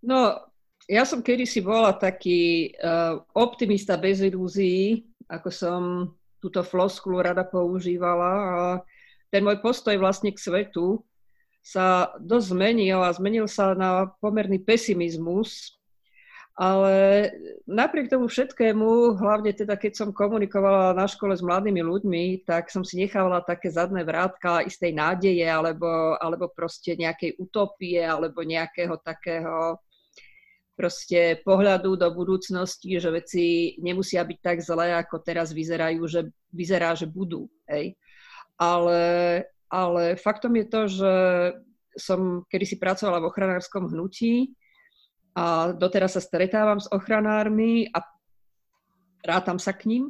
No, 0.00 0.40
ja 0.88 1.04
som 1.04 1.20
kedysi 1.20 1.60
bola 1.60 1.92
taký 1.92 2.72
uh, 2.80 3.20
optimista 3.36 4.00
bez 4.00 4.24
ilúzií, 4.24 5.04
ako 5.28 5.48
som 5.52 5.82
túto 6.40 6.64
floskulu 6.64 7.20
rada 7.20 7.44
používala 7.44 8.32
a 8.32 8.60
ten 9.28 9.44
môj 9.44 9.60
postoj 9.60 9.92
vlastne 10.00 10.32
k 10.32 10.40
svetu 10.40 11.04
sa 11.60 12.16
dosť 12.16 12.56
zmenil 12.56 13.00
a 13.04 13.12
zmenil 13.12 13.46
sa 13.46 13.76
na 13.76 14.08
pomerný 14.18 14.60
pesimizmus, 14.64 15.80
ale 16.60 17.30
napriek 17.64 18.12
tomu 18.12 18.28
všetkému, 18.28 19.16
hlavne 19.16 19.56
teda 19.56 19.80
keď 19.80 19.92
som 19.96 20.12
komunikovala 20.12 20.92
na 20.92 21.08
škole 21.08 21.32
s 21.32 21.40
mladými 21.40 21.80
ľuďmi, 21.80 22.44
tak 22.44 22.68
som 22.68 22.84
si 22.84 23.00
nechávala 23.00 23.40
také 23.40 23.72
zadné 23.72 24.04
vrátka 24.04 24.60
istej 24.60 24.92
nádeje 24.92 25.48
alebo, 25.48 26.20
alebo 26.20 26.52
proste 26.52 27.00
nejakej 27.00 27.40
utopie 27.40 28.04
alebo 28.04 28.44
nejakého 28.44 28.92
takého 29.00 29.80
proste 30.76 31.40
pohľadu 31.44 31.96
do 31.96 32.08
budúcnosti, 32.12 32.96
že 32.96 33.12
veci 33.12 33.76
nemusia 33.84 34.24
byť 34.24 34.38
tak 34.40 34.58
zlé, 34.64 34.96
ako 34.96 35.20
teraz 35.20 35.52
vyzerajú, 35.52 36.08
že 36.08 36.28
vyzerá, 36.52 36.96
že 36.96 37.04
budú. 37.04 37.52
Hej. 37.68 38.00
Ale 38.56 39.00
ale 39.70 40.18
faktom 40.18 40.52
je 40.58 40.66
to, 40.66 40.80
že 40.90 41.14
som 41.94 42.42
kedysi 42.50 42.76
pracovala 42.76 43.22
v 43.22 43.28
ochranárskom 43.30 43.86
hnutí 43.90 44.54
a 45.34 45.70
doteraz 45.70 46.18
sa 46.18 46.22
stretávam 46.22 46.82
s 46.82 46.90
ochranármi 46.90 47.86
a 47.94 48.02
rátam 49.22 49.62
sa 49.62 49.70
k 49.74 49.86
ním. 49.86 50.04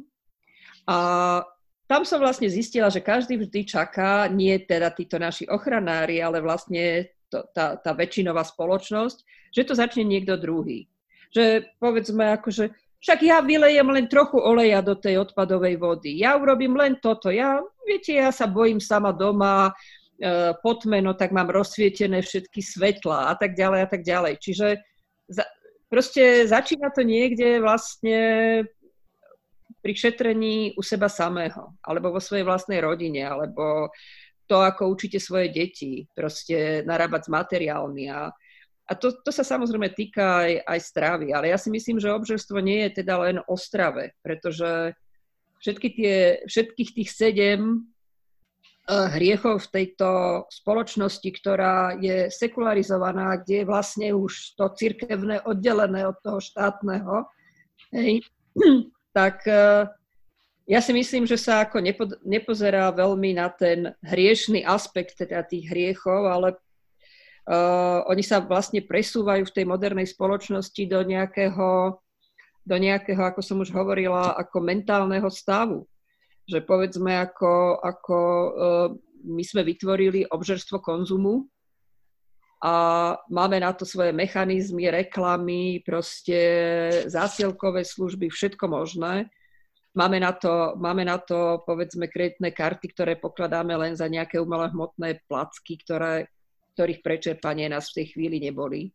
A 0.89 1.41
tam 1.85 2.07
som 2.07 2.23
vlastne 2.23 2.49
zistila, 2.49 2.89
že 2.89 3.03
každý 3.03 3.37
vždy 3.37 3.67
čaká, 3.67 4.25
nie 4.31 4.55
teda 4.63 4.89
títo 4.95 5.19
naši 5.21 5.45
ochranári, 5.45 6.23
ale 6.23 6.41
vlastne 6.41 7.11
to, 7.29 7.43
tá, 7.53 7.77
tá 7.77 7.91
väčšinová 7.93 8.41
spoločnosť, 8.47 9.17
že 9.51 9.67
to 9.67 9.73
začne 9.75 10.07
niekto 10.07 10.39
druhý. 10.39 10.87
Že 11.35 11.67
povedzme 11.79 12.31
akože, 12.39 12.71
však 13.01 13.19
ja 13.25 13.41
vylejem 13.41 13.89
len 13.89 14.05
trochu 14.05 14.37
oleja 14.37 14.79
do 14.85 14.93
tej 14.93 15.25
odpadovej 15.25 15.75
vody. 15.81 16.21
Ja 16.21 16.37
urobím 16.37 16.77
len 16.77 17.01
toto. 17.01 17.33
Ja, 17.33 17.57
viete, 17.81 18.13
ja 18.13 18.29
sa 18.29 18.45
bojím 18.45 18.77
sama 18.77 19.09
doma, 19.09 19.73
e, 20.21 20.53
potmeno, 20.61 21.17
tak 21.17 21.33
mám 21.33 21.49
rozsvietené 21.49 22.21
všetky 22.21 22.61
svetla 22.61 23.33
a 23.33 23.33
tak 23.33 23.57
ďalej 23.57 23.79
a 23.81 23.87
tak 23.89 24.01
ďalej. 24.05 24.33
Čiže 24.37 24.67
za, 25.33 25.43
proste 25.89 26.45
začína 26.45 26.93
to 26.93 27.01
niekde 27.01 27.57
vlastne 27.57 28.19
pri 29.81 29.93
šetrení 29.97 30.77
u 30.77 30.81
seba 30.85 31.09
samého, 31.09 31.73
alebo 31.81 32.13
vo 32.13 32.21
svojej 32.21 32.45
vlastnej 32.45 32.85
rodine, 32.85 33.25
alebo 33.25 33.89
to, 34.45 34.61
ako 34.61 34.93
učíte 34.93 35.17
svoje 35.17 35.49
deti, 35.49 36.05
proste 36.13 36.85
narábať 36.85 37.25
s 37.25 37.29
materiálmi 37.33 38.05
a 38.13 38.29
a 38.89 38.91
to, 38.97 39.13
to 39.23 39.31
sa 39.31 39.45
samozrejme 39.45 39.93
týka 39.93 40.43
aj, 40.43 40.51
aj 40.67 40.79
stravy, 40.81 41.27
ale 41.31 41.53
ja 41.53 41.57
si 41.57 41.69
myslím, 41.71 42.01
že 42.01 42.11
obžerstvo 42.11 42.59
nie 42.59 42.87
je 42.89 43.03
teda 43.03 43.13
len 43.23 43.37
o 43.45 43.55
strave, 43.55 44.11
pretože 44.25 44.97
všetky 45.61 45.87
tie, 45.93 46.17
všetkých 46.49 46.89
tých 46.97 47.09
sedem 47.13 47.61
uh, 48.89 49.07
hriechov 49.13 49.69
v 49.69 49.71
tejto 49.71 50.09
spoločnosti, 50.49 51.29
ktorá 51.29 51.95
je 52.01 52.27
sekularizovaná, 52.33 53.39
kde 53.45 53.63
je 53.63 53.69
vlastne 53.69 54.07
už 54.11 54.57
to 54.57 54.65
cirkevné 54.75 55.39
oddelené 55.45 56.09
od 56.09 56.17
toho 56.19 56.41
štátneho, 56.41 57.29
hej, 57.95 58.25
tak 59.17 59.45
uh, 59.47 59.87
ja 60.65 60.79
si 60.79 60.91
myslím, 60.93 61.27
že 61.29 61.35
sa 61.39 61.63
ako 61.63 61.77
nepo, 61.79 62.05
nepozerá 62.23 62.89
veľmi 62.95 63.37
na 63.37 63.51
ten 63.51 63.93
hriešný 64.03 64.65
aspekt 64.65 65.19
teda 65.19 65.43
tých 65.45 65.69
hriechov, 65.69 66.27
ale 66.27 66.57
Uh, 67.51 67.99
oni 68.07 68.23
sa 68.23 68.39
vlastne 68.39 68.79
presúvajú 68.79 69.43
v 69.43 69.55
tej 69.59 69.65
modernej 69.67 70.07
spoločnosti 70.07 70.83
do 70.87 71.03
nejakého, 71.03 71.99
do 72.63 72.75
nejakého, 72.79 73.19
ako 73.19 73.43
som 73.43 73.59
už 73.59 73.75
hovorila, 73.75 74.39
ako 74.39 74.63
mentálneho 74.63 75.27
stavu. 75.27 75.83
Že 76.47 76.63
povedzme, 76.63 77.11
ako, 77.19 77.83
ako 77.83 78.17
uh, 78.17 78.87
my 79.27 79.43
sme 79.43 79.67
vytvorili 79.67 80.31
obžerstvo 80.31 80.79
konzumu 80.79 81.51
a 82.61 82.73
máme 83.33 83.57
na 83.57 83.73
to 83.73 83.89
svoje 83.89 84.13
mechanizmy, 84.13 84.93
reklamy, 84.93 85.81
proste 85.81 86.39
zásielkové 87.09 87.81
služby, 87.81 88.29
všetko 88.29 88.69
možné. 88.69 89.33
Máme 89.97 90.21
na 90.21 90.31
to, 90.31 90.77
máme 90.77 91.03
na 91.03 91.17
to 91.17 91.65
povedzme, 91.65 92.05
kreditné 92.07 92.53
karty, 92.53 92.85
ktoré 92.93 93.17
pokladáme 93.17 93.73
len 93.75 93.97
za 93.97 94.05
nejaké 94.05 94.37
umelé 94.37 94.69
hmotné 94.69 95.25
placky, 95.25 95.81
ktoré, 95.81 96.29
ktorých 96.73 97.03
prečerpanie 97.03 97.67
nás 97.67 97.91
v 97.91 98.03
tej 98.03 98.05
chvíli 98.15 98.37
neboli. 98.39 98.91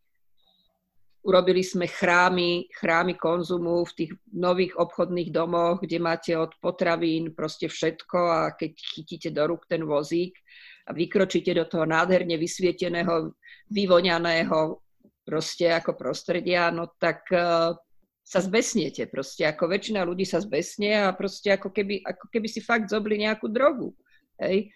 Urobili 1.27 1.67
sme 1.67 1.91
chrámy, 1.91 2.71
chrámy 2.71 3.19
konzumu 3.19 3.83
v 3.83 3.93
tých 3.99 4.13
nových 4.31 4.79
obchodných 4.79 5.35
domoch, 5.35 5.83
kde 5.83 5.99
máte 5.99 6.33
od 6.39 6.55
potravín 6.63 7.35
proste 7.35 7.67
všetko 7.67 8.19
a 8.31 8.41
keď 8.55 8.79
chytíte 8.79 9.35
do 9.35 9.43
rúk 9.51 9.67
ten 9.67 9.83
vozík 9.83 10.39
a 10.87 10.95
vykročíte 10.95 11.51
do 11.51 11.67
toho 11.67 11.83
nádherne 11.83 12.39
vysvieteného, 12.39 13.35
vyvoňaného 13.75 14.79
proste 15.27 15.67
ako 15.75 15.99
prostredia, 15.99 16.71
no 16.71 16.95
tak 16.95 17.27
uh, 17.35 17.75
sa 18.23 18.39
zbesniete 18.39 19.11
proste, 19.11 19.51
ako 19.51 19.67
väčšina 19.67 20.07
ľudí 20.07 20.23
sa 20.23 20.39
zbesnie 20.39 20.95
a 20.95 21.11
proste 21.11 21.55
ako 21.59 21.75
keby, 21.75 22.07
ako 22.07 22.27
keby 22.31 22.47
si 22.47 22.63
fakt 22.63 22.87
zobli 22.87 23.19
nejakú 23.23 23.51
drogu. 23.51 23.95
Hej. 24.39 24.71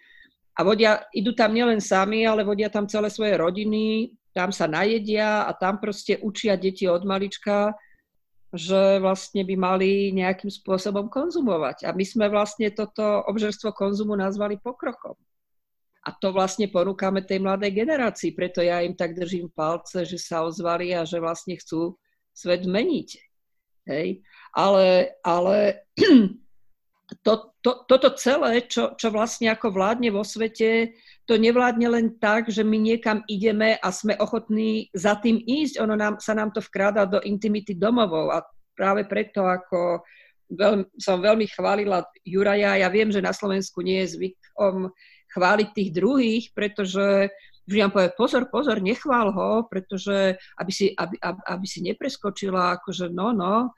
A 0.55 0.67
vodia, 0.67 1.07
idú 1.15 1.31
tam 1.31 1.55
nielen 1.55 1.79
sami, 1.79 2.27
ale 2.27 2.43
vodia 2.43 2.67
tam 2.67 2.85
celé 2.85 3.07
svoje 3.07 3.39
rodiny, 3.39 4.11
tam 4.35 4.51
sa 4.51 4.67
najedia 4.67 5.47
a 5.47 5.51
tam 5.55 5.79
proste 5.79 6.19
učia 6.19 6.59
deti 6.59 6.87
od 6.87 7.03
malička, 7.03 7.75
že 8.51 8.99
vlastne 8.99 9.47
by 9.47 9.55
mali 9.55 10.11
nejakým 10.11 10.51
spôsobom 10.51 11.07
konzumovať. 11.07 11.87
A 11.87 11.95
my 11.95 12.03
sme 12.03 12.27
vlastne 12.27 12.67
toto 12.71 13.23
obžerstvo 13.31 13.71
konzumu 13.71 14.15
nazvali 14.19 14.59
pokrokom. 14.59 15.15
A 16.01 16.09
to 16.17 16.33
vlastne 16.33 16.65
ponúkame 16.67 17.21
tej 17.21 17.39
mladej 17.39 17.71
generácii, 17.77 18.33
preto 18.33 18.59
ja 18.59 18.81
im 18.81 18.97
tak 18.97 19.13
držím 19.13 19.53
palce, 19.53 20.03
že 20.03 20.17
sa 20.17 20.41
ozvali 20.41 20.91
a 20.97 21.05
že 21.05 21.21
vlastne 21.21 21.55
chcú 21.55 21.95
svet 22.33 22.65
zmeniť. 22.65 23.09
Hej? 23.85 24.25
Ale, 24.51 25.15
ale 25.21 25.85
to, 27.25 27.50
to, 27.61 27.85
toto 27.85 28.09
celé, 28.17 28.65
čo, 28.65 28.97
čo 28.97 29.13
vlastne 29.13 29.53
ako 29.53 29.69
vládne 29.69 30.09
vo 30.09 30.25
svete, 30.25 30.97
to 31.29 31.37
nevládne 31.37 31.87
len 31.87 32.07
tak, 32.17 32.49
že 32.49 32.65
my 32.65 32.77
niekam 32.81 33.21
ideme 33.29 33.77
a 33.77 33.87
sme 33.93 34.17
ochotní 34.17 34.89
za 34.97 35.15
tým 35.21 35.37
ísť. 35.37 35.77
Ono 35.85 35.93
nám, 35.93 36.17
sa 36.17 36.33
nám 36.33 36.49
to 36.51 36.59
vkráda 36.59 37.05
do 37.05 37.21
intimity 37.21 37.77
domovov 37.77 38.33
a 38.33 38.41
práve 38.73 39.05
preto 39.05 39.45
ako 39.45 40.01
veľ, 40.51 40.89
som 40.97 41.21
veľmi 41.21 41.45
chválila 41.53 42.01
Juraja. 42.25 42.81
Ja 42.81 42.89
viem, 42.89 43.13
že 43.13 43.21
na 43.21 43.31
Slovensku 43.31 43.85
nie 43.85 44.03
je 44.03 44.17
zvykom 44.17 44.89
chváliť 45.31 45.67
tých 45.71 45.89
druhých, 45.95 46.45
pretože 46.51 47.31
vždy 47.69 47.77
vám 47.77 47.93
povie, 47.93 48.09
pozor, 48.17 48.43
pozor, 48.51 48.77
nechvál 48.83 49.31
ho, 49.31 49.69
pretože 49.69 50.35
aby 50.59 50.71
si, 50.73 50.91
aby, 50.91 51.15
aby, 51.21 51.39
aby 51.45 51.65
si 51.69 51.79
nepreskočila, 51.85 52.81
akože 52.81 53.13
no, 53.13 53.31
no, 53.31 53.71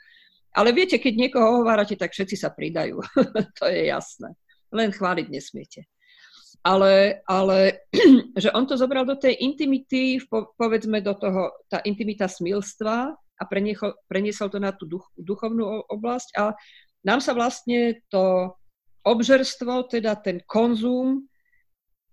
ale 0.53 0.69
viete, 0.69 1.01
keď 1.01 1.13
niekoho 1.17 1.61
hovárate, 1.61 1.97
tak 1.97 2.13
všetci 2.13 2.37
sa 2.37 2.53
pridajú. 2.53 3.01
to 3.59 3.65
je 3.65 3.89
jasné. 3.89 4.37
Len 4.69 4.93
chváliť 4.93 5.27
nesmiete. 5.29 5.89
Ale, 6.63 7.25
ale 7.27 7.89
že 8.41 8.53
on 8.53 8.69
to 8.69 8.77
zobral 8.77 9.03
do 9.03 9.17
tej 9.17 9.41
intimity, 9.41 10.21
povedzme 10.55 11.01
do 11.01 11.17
toho, 11.17 11.51
tá 11.67 11.81
intimita 11.83 12.29
smilstva 12.29 13.11
a 13.13 13.43
preniesol, 13.49 13.97
preniesol 14.05 14.47
to 14.53 14.61
na 14.61 14.71
tú 14.71 14.85
duch, 14.85 15.09
duchovnú 15.17 15.89
oblasť 15.89 16.29
a 16.39 16.55
nám 17.03 17.19
sa 17.19 17.35
vlastne 17.35 17.99
to 18.07 18.55
obžerstvo, 19.03 19.91
teda 19.91 20.15
ten 20.23 20.39
konzum, 20.47 21.27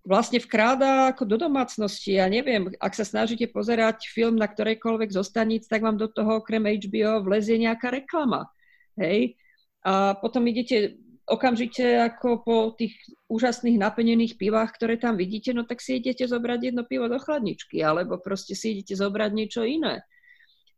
vlastne 0.04 0.40
vkráda 0.40 1.12
ako 1.12 1.28
do 1.28 1.36
domácnosti. 1.36 2.16
Ja 2.16 2.26
neviem, 2.26 2.72
ak 2.80 2.96
sa 2.96 3.04
snažíte 3.04 3.52
pozerať 3.52 4.08
film 4.08 4.40
na 4.40 4.48
ktorejkoľvek 4.48 5.10
zo 5.12 5.20
staníc, 5.20 5.68
tak 5.68 5.84
vám 5.84 6.00
do 6.00 6.08
toho 6.08 6.40
okrem 6.40 6.64
HBO 6.64 7.20
vlezie 7.20 7.60
nejaká 7.60 7.92
reklama. 7.92 8.48
Hej? 8.96 9.36
A 9.84 10.16
potom 10.16 10.44
idete 10.48 10.96
okamžite 11.30 12.10
ako 12.10 12.42
po 12.42 12.56
tých 12.74 12.98
úžasných 13.30 13.78
napenených 13.78 14.34
pivách, 14.34 14.74
ktoré 14.74 14.98
tam 14.98 15.14
vidíte, 15.14 15.54
no 15.54 15.62
tak 15.62 15.78
si 15.78 16.02
idete 16.02 16.26
zobrať 16.26 16.74
jedno 16.74 16.82
pivo 16.82 17.06
do 17.06 17.22
chladničky, 17.22 17.78
alebo 17.86 18.18
proste 18.18 18.58
si 18.58 18.74
idete 18.74 18.98
zobrať 18.98 19.30
niečo 19.30 19.62
iné. 19.62 20.02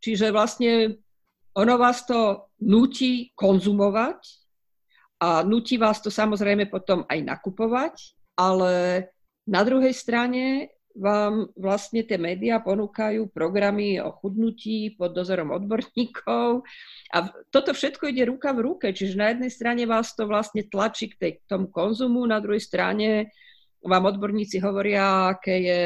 Čiže 0.05 0.29
vlastne 0.29 1.01
ono 1.57 1.75
vás 1.81 2.05
to 2.05 2.53
nutí 2.61 3.33
konzumovať 3.33 4.21
a 5.25 5.41
nutí 5.41 5.81
vás 5.81 6.05
to 6.05 6.13
samozrejme 6.13 6.69
potom 6.69 7.09
aj 7.09 7.19
nakupovať, 7.25 8.13
ale 8.37 9.07
na 9.49 9.61
druhej 9.66 9.92
strane 9.92 10.71
vám 10.92 11.49
vlastne 11.57 12.05
tie 12.05 12.21
médiá 12.21 12.61
ponúkajú 12.61 13.33
programy 13.33 13.97
o 13.97 14.12
chudnutí 14.12 14.92
pod 14.92 15.16
dozorom 15.16 15.49
odborníkov. 15.57 16.68
A 17.16 17.33
toto 17.49 17.73
všetko 17.73 18.12
ide 18.12 18.29
ruka 18.29 18.53
v 18.53 18.64
ruke, 18.68 18.92
čiže 18.92 19.16
na 19.16 19.33
jednej 19.33 19.49
strane 19.49 19.88
vás 19.88 20.12
to 20.12 20.29
vlastne 20.29 20.68
tlačí 20.68 21.09
k, 21.12 21.16
tej, 21.16 21.33
k 21.40 21.42
tomu 21.49 21.73
konzumu, 21.73 22.21
na 22.29 22.45
druhej 22.45 22.61
strane 22.61 23.33
vám 23.83 24.05
odborníci 24.07 24.62
hovoria, 24.62 25.35
aké 25.35 25.55
je 25.59 25.83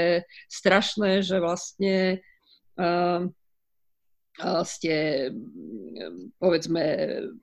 strašné, 0.52 1.24
že 1.24 1.40
vlastne 1.40 2.20
uh, 2.76 3.24
ste 4.68 4.92
povedzme 6.36 6.84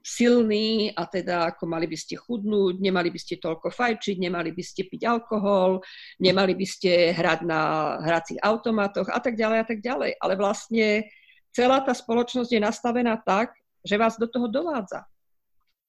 silní 0.06 0.94
a 0.94 1.10
teda 1.10 1.50
ako 1.50 1.66
mali 1.66 1.90
by 1.90 1.98
ste 1.98 2.22
chudnúť, 2.22 2.78
nemali 2.78 3.10
by 3.10 3.18
ste 3.18 3.42
toľko 3.42 3.74
fajčiť, 3.74 4.22
nemali 4.22 4.54
by 4.54 4.62
ste 4.62 4.86
piť 4.86 5.02
alkohol, 5.10 5.82
nemali 6.22 6.54
by 6.54 6.66
ste 6.70 7.18
hrať 7.18 7.50
na 7.50 7.62
hracích 7.98 8.38
automatoch 8.46 9.10
a 9.10 9.18
tak 9.18 9.34
ďalej 9.34 9.58
a 9.58 9.66
tak 9.66 9.80
ďalej. 9.82 10.12
Ale 10.22 10.34
vlastne 10.38 11.10
celá 11.50 11.82
tá 11.82 11.98
spoločnosť 11.98 12.54
je 12.54 12.62
nastavená 12.62 13.18
tak, 13.26 13.58
že 13.82 13.98
vás 13.98 14.22
do 14.22 14.30
toho 14.30 14.46
dovádza. 14.46 15.10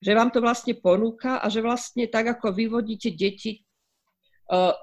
Že 0.00 0.12
vám 0.16 0.30
to 0.32 0.40
vlastne 0.40 0.72
ponúka 0.76 1.40
a 1.40 1.46
že 1.52 1.60
vlastne 1.60 2.08
tak, 2.08 2.32
ako 2.32 2.52
vyvodíte 2.52 3.12
deti 3.12 3.60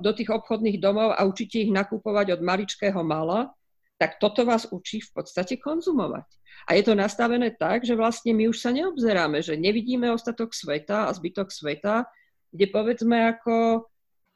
do 0.01 0.11
tých 0.13 0.29
obchodných 0.33 0.81
domov 0.81 1.13
a 1.13 1.21
učíte 1.25 1.65
ich 1.65 1.69
nakupovať 1.69 2.33
od 2.37 2.41
maličkého 2.41 3.01
mala, 3.05 3.53
tak 4.01 4.17
toto 4.17 4.41
vás 4.49 4.65
učí 4.73 4.97
v 5.05 5.13
podstate 5.13 5.61
konzumovať. 5.61 6.25
A 6.65 6.73
je 6.73 6.89
to 6.89 6.97
nastavené 6.97 7.53
tak, 7.53 7.85
že 7.85 7.93
vlastne 7.93 8.33
my 8.33 8.49
už 8.49 8.57
sa 8.57 8.73
neobzeráme, 8.73 9.45
že 9.45 9.53
nevidíme 9.53 10.09
ostatok 10.09 10.57
sveta 10.57 11.05
a 11.05 11.13
zbytok 11.13 11.53
sveta, 11.53 12.09
kde 12.49 12.65
povedzme 12.73 13.29
ako 13.37 13.85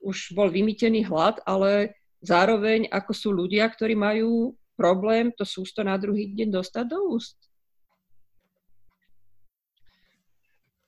už 0.05 0.37
bol 0.37 0.53
vymýtený 0.53 1.09
hlad, 1.09 1.41
ale 1.49 1.97
zároveň 2.21 2.93
ako 2.93 3.11
sú 3.17 3.33
ľudia, 3.33 3.65
ktorí 3.65 3.97
majú 3.97 4.53
problém 4.77 5.33
to 5.33 5.41
sústo 5.41 5.81
na 5.81 5.97
druhý 5.97 6.29
deň 6.29 6.61
dostať 6.61 6.85
do 6.85 7.17
úst. 7.17 7.33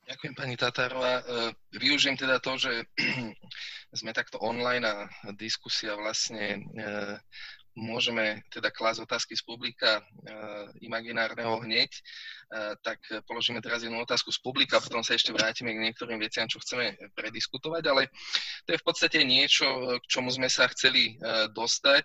Ďakujem 0.08 0.34
pani 0.38 0.56
Tatárová. 0.56 1.20
E, 1.20 1.22
využijem 1.76 2.16
teda 2.16 2.40
to, 2.40 2.56
že 2.56 2.86
sme 4.00 4.14
takto 4.16 4.40
online 4.40 4.86
a 4.86 4.94
diskusia 5.36 5.98
vlastne 6.00 6.64
e, 6.64 6.88
môžeme 7.78 8.42
teda 8.50 8.74
klásť 8.74 9.06
otázky 9.06 9.38
z 9.38 9.46
publika 9.46 10.02
uh, 10.02 10.66
imaginárneho 10.82 11.62
hneď, 11.62 11.88
uh, 11.94 12.74
tak 12.82 12.98
položíme 13.30 13.62
teraz 13.62 13.86
jednu 13.86 14.02
otázku 14.02 14.34
z 14.34 14.42
publika, 14.42 14.82
potom 14.82 15.06
sa 15.06 15.14
ešte 15.14 15.30
vrátime 15.30 15.70
k 15.70 15.82
niektorým 15.86 16.18
veciam, 16.18 16.50
čo 16.50 16.58
chceme 16.58 16.98
prediskutovať, 17.14 17.82
ale 17.86 18.10
to 18.66 18.74
je 18.74 18.82
v 18.82 18.86
podstate 18.86 19.18
niečo, 19.22 19.66
k 20.02 20.04
čomu 20.10 20.34
sme 20.34 20.50
sa 20.50 20.66
chceli 20.74 21.14
uh, 21.22 21.46
dostať. 21.54 22.04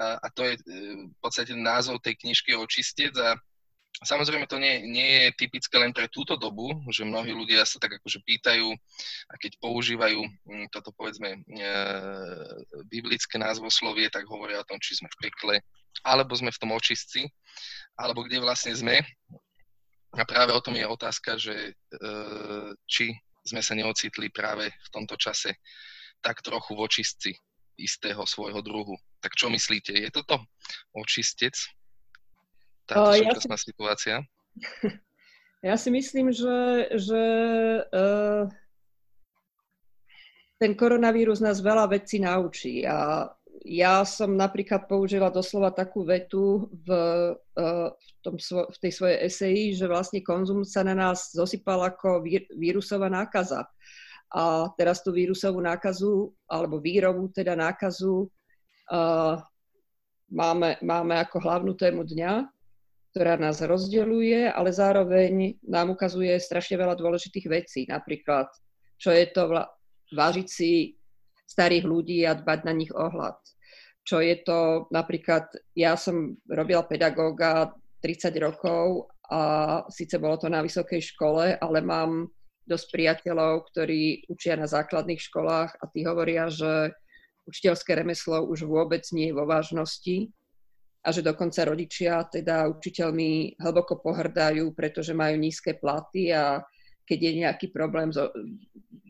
Uh, 0.00 0.16
a 0.24 0.26
to 0.32 0.48
je 0.48 0.54
uh, 0.56 0.62
v 1.12 1.18
podstate 1.20 1.52
názov 1.52 2.00
tej 2.00 2.16
knižky 2.16 2.56
Očistec 2.56 3.12
a 3.20 3.36
Samozrejme, 4.00 4.48
to 4.48 4.56
nie, 4.56 4.88
nie 4.88 5.08
je 5.28 5.28
typické 5.36 5.76
len 5.76 5.92
pre 5.92 6.08
túto 6.08 6.40
dobu, 6.40 6.72
že 6.88 7.04
mnohí 7.04 7.28
ľudia 7.36 7.62
sa 7.68 7.76
tak 7.76 8.00
akože 8.00 8.24
pýtajú 8.24 8.72
a 9.28 9.34
keď 9.36 9.60
používajú 9.60 10.20
hm, 10.48 10.66
toto 10.72 10.96
povedzme 10.96 11.36
e, 11.36 11.38
biblické 12.88 13.36
názvoslovie, 13.36 14.08
tak 14.08 14.24
hovoria 14.26 14.64
o 14.64 14.68
tom, 14.68 14.80
či 14.80 14.96
sme 14.96 15.12
v 15.12 15.28
pekle, 15.28 15.56
alebo 16.02 16.32
sme 16.32 16.48
v 16.48 16.60
tom 16.60 16.72
očistci, 16.72 17.28
alebo 17.94 18.24
kde 18.24 18.40
vlastne 18.40 18.72
sme. 18.72 19.04
A 20.16 20.24
práve 20.24 20.56
o 20.56 20.64
tom 20.64 20.72
je 20.72 20.88
otázka, 20.88 21.36
že 21.36 21.54
e, 21.54 21.72
či 22.88 23.12
sme 23.44 23.60
sa 23.60 23.76
neocitli 23.76 24.32
práve 24.32 24.72
v 24.72 24.88
tomto 24.88 25.20
čase 25.20 25.60
tak 26.24 26.40
trochu 26.40 26.74
v 26.74 26.84
očistci 26.86 27.30
istého 27.76 28.24
svojho 28.24 28.62
druhu. 28.62 28.96
Tak 29.20 29.34
čo 29.34 29.50
myslíte, 29.50 29.94
je 29.94 30.10
toto 30.10 30.40
očistec? 30.94 31.54
Táto 32.92 33.16
ja 33.18 33.30
súčasná 33.32 33.56
si... 33.56 33.64
situácia? 33.72 34.16
Ja 35.62 35.78
si 35.78 35.94
myslím, 35.94 36.34
že, 36.34 36.90
že 36.98 37.22
uh, 37.86 38.50
ten 40.58 40.74
koronavírus 40.74 41.38
nás 41.38 41.62
veľa 41.62 41.86
vecí 41.86 42.18
naučí 42.18 42.82
a 42.82 43.30
ja 43.62 44.02
som 44.02 44.34
napríklad 44.34 44.90
použila 44.90 45.30
doslova 45.30 45.70
takú 45.70 46.02
vetu 46.02 46.66
v, 46.82 46.90
uh, 47.38 47.94
v, 47.94 48.08
tom 48.26 48.34
v 48.42 48.76
tej 48.82 48.90
svojej 48.90 49.18
eseji, 49.22 49.78
že 49.78 49.86
vlastne 49.86 50.18
konzum 50.18 50.66
sa 50.66 50.82
na 50.82 50.98
nás 50.98 51.30
zosypal 51.30 51.78
ako 51.94 52.26
vír, 52.26 52.42
vírusová 52.58 53.06
nákaza. 53.06 53.62
A 54.34 54.66
teraz 54.74 55.06
tú 55.06 55.14
vírusovú 55.14 55.62
nákazu, 55.62 56.34
alebo 56.50 56.82
výrobu 56.82 57.30
teda 57.30 57.54
nákazu, 57.54 58.26
uh, 58.90 59.38
máme, 60.26 60.74
máme 60.82 61.22
ako 61.22 61.38
hlavnú 61.38 61.78
tému 61.78 62.02
dňa 62.02 62.50
ktorá 63.12 63.36
nás 63.36 63.60
rozdeľuje, 63.60 64.48
ale 64.48 64.72
zároveň 64.72 65.60
nám 65.68 65.92
ukazuje 65.92 66.32
strašne 66.40 66.80
veľa 66.80 66.96
dôležitých 66.96 67.46
vecí. 67.46 67.84
Napríklad, 67.84 68.48
čo 68.96 69.12
je 69.12 69.28
to 69.28 69.52
vla- 69.52 69.68
vážiť 70.16 70.48
si 70.48 70.96
starých 71.44 71.84
ľudí 71.84 72.24
a 72.24 72.32
dbať 72.32 72.60
na 72.64 72.72
nich 72.72 72.88
ohľad. 72.88 73.36
Čo 74.02 74.24
je 74.24 74.36
to 74.40 74.88
napríklad, 74.88 75.52
ja 75.76 75.94
som 75.94 76.40
robila 76.48 76.88
pedagóga 76.88 77.76
30 78.00 78.32
rokov 78.40 79.12
a 79.28 79.40
síce 79.92 80.16
bolo 80.16 80.40
to 80.40 80.48
na 80.48 80.64
vysokej 80.64 81.12
škole, 81.12 81.54
ale 81.60 81.78
mám 81.84 82.32
dosť 82.64 82.86
priateľov, 82.96 83.68
ktorí 83.70 84.26
učia 84.32 84.56
na 84.56 84.64
základných 84.64 85.20
školách 85.20 85.70
a 85.76 85.84
tí 85.92 86.00
hovoria, 86.08 86.48
že 86.48 86.96
učiteľské 87.44 87.92
remeslo 87.92 88.48
už 88.48 88.64
vôbec 88.64 89.04
nie 89.12 89.30
je 89.30 89.36
vo 89.36 89.44
vážnosti, 89.44 90.32
a 91.02 91.08
že 91.10 91.26
dokonca 91.26 91.66
rodičia 91.66 92.22
teda 92.30 92.70
učiteľmi 92.70 93.58
hlboko 93.58 93.98
pohrdajú, 93.98 94.70
pretože 94.70 95.10
majú 95.10 95.34
nízke 95.34 95.74
platy 95.74 96.30
a 96.30 96.62
keď 97.02 97.18
je 97.18 97.32
nejaký 97.42 97.66
problém 97.74 98.14
so, 98.14 98.30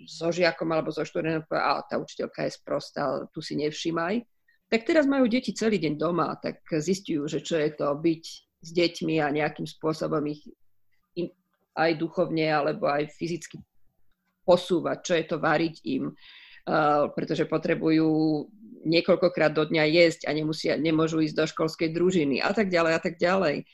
so 0.09 0.33
žiakom 0.33 0.72
alebo 0.72 0.88
so 0.88 1.05
študentom, 1.05 1.52
a 1.52 1.85
tá 1.85 2.00
učiteľka 2.00 2.48
je 2.48 2.57
sprostá, 2.57 3.28
tu 3.28 3.44
si 3.44 3.61
nevšímaj. 3.61 4.24
Tak 4.72 4.88
teraz 4.88 5.05
majú 5.05 5.28
deti 5.28 5.52
celý 5.52 5.76
deň 5.76 5.94
doma, 6.00 6.33
tak 6.40 6.64
zistujú, 6.64 7.28
že 7.28 7.44
čo 7.44 7.61
je 7.61 7.76
to 7.76 7.92
byť 7.92 8.24
s 8.64 8.68
deťmi 8.72 9.20
a 9.20 9.28
nejakým 9.28 9.68
spôsobom 9.68 10.24
ich 10.33 10.48
aj 11.76 11.96
duchovne 11.96 12.52
alebo 12.52 12.88
aj 12.88 13.12
fyzicky 13.16 13.61
posúvať, 14.44 14.98
čo 15.00 15.12
je 15.16 15.24
to 15.24 15.37
variť 15.38 15.76
im, 15.88 16.12
uh, 16.12 17.09
pretože 17.14 17.48
potrebujú 17.48 18.09
niekoľkokrát 18.83 19.55
do 19.55 19.64
dňa 19.66 19.85
jesť 19.88 20.21
a 20.29 20.35
nemusia, 20.35 20.75
nemôžu 20.79 21.23
ísť 21.23 21.37
do 21.38 21.47
školskej 21.47 21.95
družiny 21.95 22.42
a 22.42 22.51
tak 22.51 22.68
ďalej 22.68 22.92
a 22.99 23.01
tak 23.01 23.14
ďalej. 23.18 23.66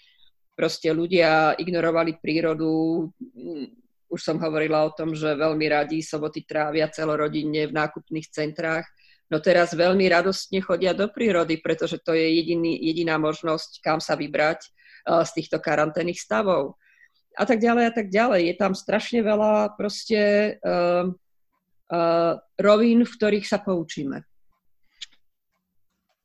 proste 0.59 0.91
ľudia 0.91 1.55
ignorovali 1.55 2.19
prírodu. 2.19 3.07
Už 4.11 4.21
som 4.21 4.43
hovorila 4.43 4.83
o 4.83 4.91
tom, 4.91 5.15
že 5.15 5.39
veľmi 5.39 5.71
radi 5.71 6.03
soboty 6.03 6.43
trávia 6.43 6.91
celorodinne 6.91 7.71
v 7.71 7.77
nákupných 7.79 8.27
centrách. 8.27 8.83
No 9.31 9.39
teraz 9.39 9.77
veľmi 9.77 10.09
radostne 10.11 10.59
chodia 10.59 10.97
do 10.97 11.07
prírody, 11.07 11.63
pretože 11.63 12.03
to 12.03 12.17
je 12.17 12.43
jediný, 12.43 12.75
jediná 12.75 13.21
možnosť, 13.21 13.85
kam 13.85 14.01
sa 14.01 14.17
vybrať 14.19 14.65
uh, 14.65 15.23
z 15.23 15.31
týchto 15.39 15.63
karanténnych 15.63 16.19
stavov. 16.19 16.81
A 17.39 17.47
tak 17.47 17.63
ďalej, 17.63 17.85
a 17.87 17.93
tak 17.95 18.09
ďalej. 18.11 18.51
Je 18.51 18.55
tam 18.59 18.73
strašne 18.75 19.23
veľa 19.23 19.79
proste 19.79 20.57
uh, 20.59 21.07
uh, 21.07 22.33
rovín, 22.59 23.07
v 23.07 23.15
ktorých 23.15 23.47
sa 23.47 23.63
poučíme. 23.63 24.27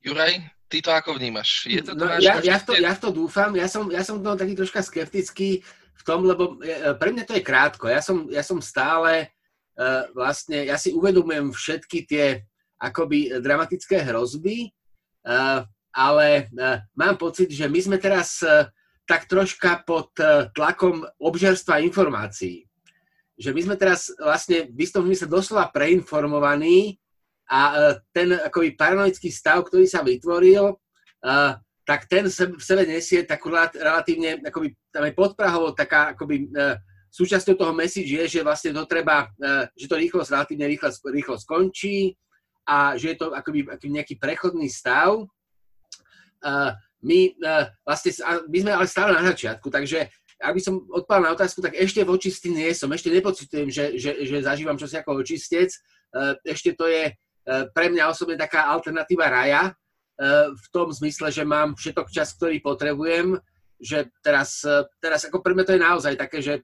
Juraj, 0.03 0.43
ty 0.67 0.83
to 0.83 0.91
ako 0.91 1.15
vnímaš? 1.15 1.63
Je 1.71 1.79
to 1.79 1.95
no, 1.95 2.11
ja, 2.19 2.43
ja, 2.43 2.59
v 2.59 2.63
to, 2.67 2.73
ja 2.75 2.91
v 2.91 2.99
to 2.99 3.09
dúfam. 3.15 3.55
Ja 3.55 3.71
som, 3.71 3.87
ja 3.87 4.03
som 4.03 4.19
no, 4.19 4.35
taký 4.35 4.51
troška 4.51 4.83
skeptický 4.83 5.63
v 5.95 6.01
tom, 6.03 6.27
lebo 6.27 6.59
pre 6.99 7.09
mňa 7.15 7.23
to 7.23 7.39
je 7.39 7.47
krátko. 7.47 7.87
Ja 7.87 8.03
som, 8.03 8.27
ja 8.27 8.43
som 8.43 8.59
stále 8.59 9.31
uh, 9.79 10.03
vlastne, 10.11 10.67
ja 10.67 10.75
si 10.75 10.91
uvedomujem 10.91 11.55
všetky 11.55 12.03
tie 12.03 12.43
akoby 12.83 13.39
dramatické 13.39 14.03
hrozby, 14.03 14.75
uh, 15.23 15.63
ale 15.95 16.51
uh, 16.51 16.83
mám 16.99 17.15
pocit, 17.15 17.47
že 17.47 17.71
my 17.71 17.79
sme 17.79 17.95
teraz 17.95 18.43
uh, 18.43 18.67
tak 19.07 19.31
troška 19.31 19.87
pod 19.87 20.11
uh, 20.19 20.51
tlakom 20.51 21.07
obžerstva 21.15 21.79
informácií. 21.79 22.67
Že 23.39 23.49
my 23.55 23.61
sme 23.71 23.75
teraz 23.79 24.11
vlastne 24.19 24.67
v 24.67 24.79
istom 24.83 25.07
zmysle 25.07 25.31
doslova 25.31 25.71
preinformovaní 25.71 26.99
a 27.49 27.59
uh, 27.71 27.93
ten 28.15 28.35
akoby 28.35 28.75
paranoický 28.75 29.31
stav, 29.31 29.63
ktorý 29.67 29.87
sa 29.87 30.03
vytvoril, 30.05 30.73
uh, 30.73 31.51
tak 31.83 32.07
ten 32.07 32.31
v 32.31 32.63
sebe 32.63 32.87
nesie 32.87 33.27
takú 33.27 33.51
relatívne, 33.51 34.39
akoby 34.39 34.71
tam 34.87 35.03
je 35.03 35.13
podprahovo 35.15 35.75
taká 35.75 36.15
akoby 36.15 36.47
uh, 36.55 36.79
súčasťou 37.13 37.59
toho 37.59 37.73
message 37.75 38.09
je, 38.09 38.25
že 38.25 38.41
vlastne 38.41 38.73
to 38.73 38.89
treba, 38.89 39.29
že 39.77 39.85
to 39.85 40.01
rýchlosť 40.01 40.33
relatívne 40.33 40.65
rýchlo, 40.65 40.89
rýchlo 41.13 41.37
skončí, 41.37 42.17
a 42.67 42.95
že 42.97 43.13
je 43.13 43.17
to 43.19 43.35
akoby, 43.35 43.67
akoby 43.67 43.91
nejaký 43.91 44.15
prechodný 44.17 44.71
stav. 44.71 45.27
My, 47.03 47.19
vlastne, 47.83 48.11
my 48.47 48.57
sme 48.63 48.71
ale 48.71 48.87
stále 48.87 49.11
na 49.13 49.23
začiatku, 49.29 49.67
takže 49.67 50.07
aby 50.43 50.59
som 50.59 50.83
odpovedal 50.91 51.23
na 51.31 51.35
otázku, 51.35 51.59
tak 51.63 51.75
ešte 51.75 52.03
v 52.03 52.13
očistí 52.15 52.51
nie 52.51 52.71
som, 52.75 52.91
ešte 52.91 53.11
nepocitujem, 53.11 53.69
že, 53.71 53.95
že, 53.99 54.27
že 54.27 54.43
zažívam 54.43 54.79
čosi 54.79 54.99
ako 54.99 55.23
očistec. 55.23 55.71
Ešte 56.43 56.75
to 56.75 56.87
je 56.87 57.11
pre 57.45 57.91
mňa 57.91 58.07
osobne 58.07 58.39
taká 58.39 58.71
alternatíva 58.71 59.27
raja, 59.27 59.71
uh, 59.71 60.49
v 60.51 60.65
tom 60.71 60.87
zmysle, 60.91 61.29
že 61.31 61.43
mám 61.43 61.75
všetok 61.75 62.07
čas, 62.07 62.31
ktorý 62.35 62.63
potrebujem, 62.63 63.35
že 63.79 64.07
teraz, 64.23 64.63
uh, 64.63 64.87
teraz 65.03 65.27
ako 65.27 65.43
pre 65.43 65.51
mňa 65.53 65.65
to 65.67 65.75
je 65.75 65.81
naozaj 65.81 66.13
také, 66.15 66.39
že 66.39 66.63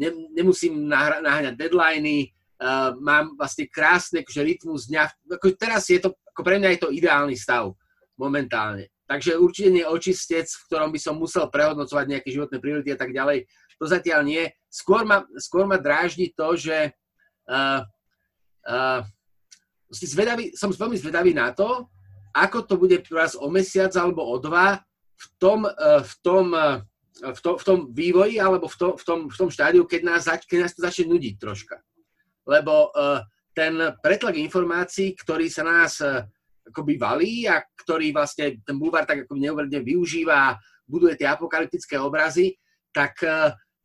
ne, 0.00 0.08
nemusím 0.34 0.88
naháňať 0.90 1.54
deadliny, 1.54 2.34
mám 3.00 3.40
vlastne 3.40 3.64
krásne 3.72 4.20
akože 4.20 4.44
rytmus 4.44 4.84
dňa. 4.92 5.32
Ako 5.40 5.56
teraz 5.56 5.88
je 5.88 5.96
to, 5.96 6.12
ako 6.28 6.40
pre 6.44 6.60
mňa 6.60 6.76
je 6.76 6.80
to 6.84 6.92
ideálny 6.92 7.32
stav 7.32 7.72
momentálne. 8.20 8.92
Takže 9.08 9.40
určite 9.40 9.72
nie 9.72 9.82
očistec, 9.82 10.44
v 10.44 10.64
ktorom 10.68 10.92
by 10.92 11.00
som 11.00 11.16
musel 11.16 11.48
prehodnocovať 11.48 12.04
nejaké 12.06 12.28
životné 12.30 12.60
priority 12.60 12.92
a 12.92 12.98
tak 13.00 13.16
ďalej. 13.16 13.48
To 13.80 13.88
zatiaľ 13.88 14.28
nie. 14.28 14.44
Skôr 14.68 15.08
ma, 15.08 15.24
skôr 15.40 15.64
ma 15.64 15.80
dráždi 15.80 16.36
to, 16.36 16.52
že 16.52 16.92
uh, 17.48 17.80
uh, 18.68 19.00
zvedavý, 19.90 20.54
som 20.54 20.70
veľmi 20.70 20.96
zvedavý 20.96 21.34
na 21.34 21.50
to, 21.50 21.90
ako 22.30 22.62
to 22.62 22.74
bude 22.78 23.02
raz 23.10 23.34
o 23.34 23.50
mesiac 23.50 23.90
alebo 23.98 24.22
o 24.22 24.38
dva 24.38 24.78
v 25.18 25.26
tom, 25.36 25.66
uh, 25.66 26.00
v 26.00 26.14
tom, 26.22 26.44
uh, 26.54 26.78
v, 27.20 27.40
to, 27.42 27.50
v 27.58 27.64
tom 27.66 27.78
vývoji 27.90 28.38
alebo 28.38 28.70
v, 28.70 28.76
to, 28.78 28.88
v, 28.96 29.04
tom, 29.04 29.20
v 29.26 29.36
tom 29.36 29.50
štádiu, 29.50 29.82
keď 29.84 30.00
nás, 30.06 30.22
keď 30.46 30.58
nás 30.62 30.72
to 30.72 30.80
začne 30.86 31.10
nudiť 31.10 31.34
troška 31.36 31.82
lebo 32.46 32.90
uh, 32.94 33.20
ten 33.50 33.76
pretlak 33.98 34.38
informácií, 34.38 35.12
ktorý 35.18 35.50
sa 35.50 35.66
na 35.66 35.84
nás 35.84 35.98
akoby 36.70 36.94
valí 36.96 37.50
a 37.50 37.58
ktorý 37.60 38.14
vlastne 38.14 38.62
ten 38.62 38.78
bulvár 38.78 39.02
tak 39.04 39.26
ako 39.26 39.34
neuveriteľne 39.36 39.82
využíva, 39.82 40.54
buduje 40.86 41.18
tie 41.18 41.28
apokalyptické 41.28 41.98
obrazy, 41.98 42.54
tak 42.94 43.18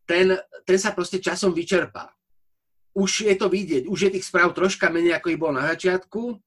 ten, 0.05 0.37
ten 0.37 0.77
sa 0.77 0.93
proste 0.93 1.17
časom 1.17 1.49
vyčerpá. 1.49 2.13
Už 2.95 3.27
je 3.27 3.35
to 3.35 3.51
vidieť, 3.51 3.91
už 3.91 4.07
je 4.07 4.13
tých 4.15 4.25
správ 4.25 4.55
troška 4.55 4.87
menej, 4.87 5.19
ako 5.19 5.27
ich 5.27 5.41
bolo 5.41 5.59
na 5.59 5.67
začiatku, 5.75 6.39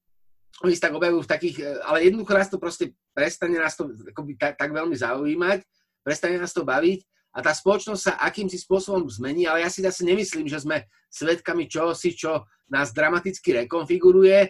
oni 0.59 0.73
sa 0.75 0.89
tak 0.89 0.97
objavujú 0.99 1.23
v 1.23 1.31
takých, 1.31 1.57
ale 1.87 2.03
jednoducho 2.09 2.33
nás 2.35 2.49
to 2.51 2.59
proste 2.59 2.91
prestane 3.15 3.55
nás 3.55 3.79
to 3.79 3.87
akoby 4.11 4.35
tak, 4.35 4.59
tak 4.59 4.75
veľmi 4.75 4.97
zaujímať, 4.97 5.63
prestane 6.03 6.35
nás 6.35 6.51
to 6.51 6.67
baviť 6.67 7.05
a 7.31 7.39
tá 7.39 7.53
spoločnosť 7.53 8.01
sa 8.01 8.13
akýmsi 8.25 8.57
spôsobom 8.59 9.05
zmení, 9.07 9.45
ale 9.45 9.63
ja 9.63 9.69
si 9.69 9.85
zase 9.85 10.03
nemyslím, 10.03 10.49
že 10.49 10.65
sme 10.65 10.89
svetkami 11.13 11.69
čohosi, 11.69 12.17
čo 12.17 12.43
nás 12.67 12.91
dramaticky 12.91 13.65
rekonfiguruje. 13.65 14.39
E, 14.43 14.49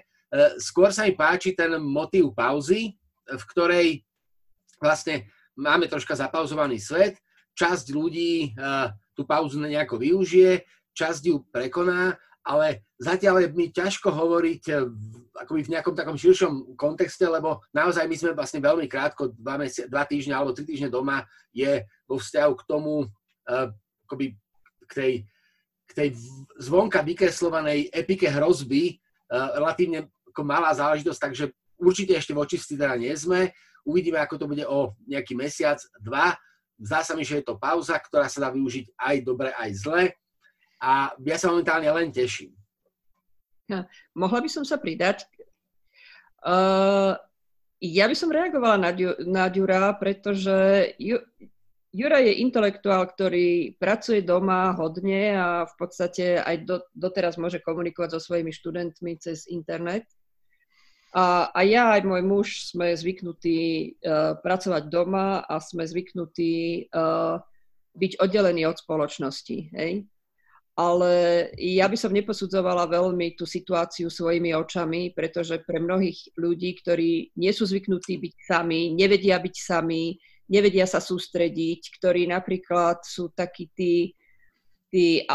skôr 0.58 0.90
sa 0.96 1.04
mi 1.06 1.14
páči 1.14 1.54
ten 1.54 1.76
motív 1.78 2.32
pauzy, 2.32 2.96
v 3.28 3.44
ktorej 3.52 3.88
vlastne 4.80 5.28
máme 5.60 5.92
troška 5.92 6.16
zapauzovaný 6.16 6.80
svet, 6.80 7.20
časť 7.54 7.92
ľudí 7.92 8.56
e, 8.56 8.66
tú 9.12 9.28
pauzu 9.28 9.60
nejako 9.60 10.00
využije, 10.00 10.64
časť 11.00 11.22
ju 11.32 11.48
prekoná, 11.48 12.20
ale 12.44 12.84
zatiaľ 13.00 13.46
je 13.46 13.48
mi 13.56 13.72
ťažko 13.72 14.12
hovoriť 14.12 14.64
v, 14.68 15.16
akoby 15.40 15.62
v 15.64 15.72
nejakom 15.78 15.96
takom 15.96 16.18
širšom 16.20 16.76
kontexte, 16.76 17.24
lebo 17.24 17.64
naozaj 17.72 18.04
my 18.04 18.16
sme 18.20 18.32
vlastne 18.36 18.60
veľmi 18.60 18.90
krátko, 18.92 19.32
dva, 19.38 19.56
mesi- 19.62 19.88
dva 19.88 20.04
týždne 20.04 20.36
alebo 20.36 20.52
tri 20.52 20.68
týždne 20.68 20.92
doma 20.92 21.24
je 21.56 21.88
vo 22.10 22.20
vzťahu 22.20 22.54
k 22.60 22.64
tomu, 22.68 23.06
uh, 23.06 23.68
akoby 24.10 24.36
k 24.90 24.92
tej, 24.92 25.14
k 25.88 25.92
tej 25.94 26.10
zvonka 26.60 27.00
vykreslovanej 27.06 27.94
epike 27.94 28.28
hrozby 28.28 28.98
uh, 29.32 29.56
relatívne 29.56 30.10
ako 30.34 30.42
malá 30.44 30.72
záležitosť, 30.74 31.20
takže 31.20 31.46
určite 31.80 32.16
ešte 32.16 32.36
v 32.36 32.44
teda 32.48 32.96
nie 33.00 33.14
sme. 33.16 33.52
Uvidíme, 33.88 34.20
ako 34.20 34.36
to 34.36 34.46
bude 34.50 34.64
o 34.68 34.94
nejaký 35.08 35.34
mesiac, 35.34 35.80
dva. 36.00 36.36
Zdá 36.80 37.04
sa 37.04 37.14
mi, 37.16 37.28
že 37.28 37.44
je 37.44 37.48
to 37.52 37.60
pauza, 37.60 38.00
ktorá 38.00 38.32
sa 38.32 38.48
dá 38.48 38.50
využiť 38.52 38.96
aj 38.96 39.16
dobre, 39.28 39.52
aj 39.52 39.70
zle. 39.76 40.02
A 40.80 41.12
ja 41.20 41.36
sa 41.36 41.52
momentálne 41.52 41.92
len 41.92 42.10
teším. 42.12 42.56
Ja, 43.70 43.86
mohla 44.16 44.40
by 44.42 44.50
som 44.50 44.64
sa 44.66 44.80
pridať. 44.80 45.28
Uh, 46.42 47.14
ja 47.84 48.08
by 48.08 48.16
som 48.16 48.32
reagovala 48.32 48.80
na, 48.80 48.92
na 49.28 49.46
Ďura, 49.52 49.94
pretože 50.00 50.90
Ju, 50.98 51.20
Jura 51.92 52.24
je 52.24 52.42
intelektuál, 52.42 53.06
ktorý 53.06 53.76
pracuje 53.76 54.24
doma 54.24 54.72
hodne 54.74 55.36
a 55.36 55.48
v 55.68 55.74
podstate 55.78 56.40
aj 56.40 56.56
do, 56.64 56.78
doteraz 56.96 57.36
môže 57.36 57.60
komunikovať 57.60 58.18
so 58.18 58.20
svojimi 58.20 58.54
študentmi 58.56 59.20
cez 59.20 59.46
internet. 59.52 60.08
A, 61.10 61.50
a 61.50 61.60
ja 61.66 61.98
aj 61.98 62.06
môj 62.06 62.22
muž 62.22 62.48
sme 62.70 62.94
zvyknutí 62.94 63.60
uh, 64.06 64.38
pracovať 64.38 64.84
doma 64.94 65.42
a 65.42 65.58
sme 65.58 65.82
zvyknutí 65.82 66.86
uh, 66.94 67.42
byť 67.98 68.12
oddelení 68.22 68.70
od 68.70 68.78
spoločnosti. 68.78 69.74
Hej? 69.74 70.06
Ale 70.80 71.12
ja 71.60 71.92
by 71.92 71.98
som 72.00 72.16
neposudzovala 72.16 72.88
veľmi 72.88 73.36
tú 73.36 73.44
situáciu 73.44 74.08
svojimi 74.08 74.56
očami, 74.56 75.12
pretože 75.12 75.60
pre 75.68 75.84
mnohých 75.84 76.32
ľudí, 76.40 76.80
ktorí 76.80 77.36
nie 77.36 77.52
sú 77.52 77.68
zvyknutí 77.68 78.16
byť 78.16 78.34
sami, 78.48 78.96
nevedia 78.96 79.36
byť 79.44 79.56
sami, 79.60 80.16
nevedia 80.48 80.88
sa 80.88 81.04
sústrediť, 81.04 82.00
ktorí 82.00 82.32
napríklad 82.32 83.04
sú 83.04 83.28
takí 83.36 83.68
tí, 83.76 84.16
tí 84.88 85.28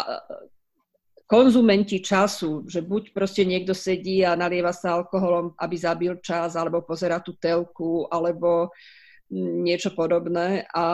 konzumenti 1.28 2.00
času, 2.00 2.64
že 2.64 2.80
buď 2.80 3.12
proste 3.12 3.44
niekto 3.44 3.76
sedí 3.76 4.24
a 4.24 4.32
nalieva 4.32 4.72
sa 4.72 4.96
alkoholom, 4.96 5.52
aby 5.60 5.76
zabil 5.76 6.14
čas, 6.24 6.56
alebo 6.56 6.84
pozera 6.88 7.20
tú 7.20 7.36
telku, 7.36 8.08
alebo 8.08 8.72
niečo 9.32 9.94
podobné. 9.94 10.68
A 10.74 10.84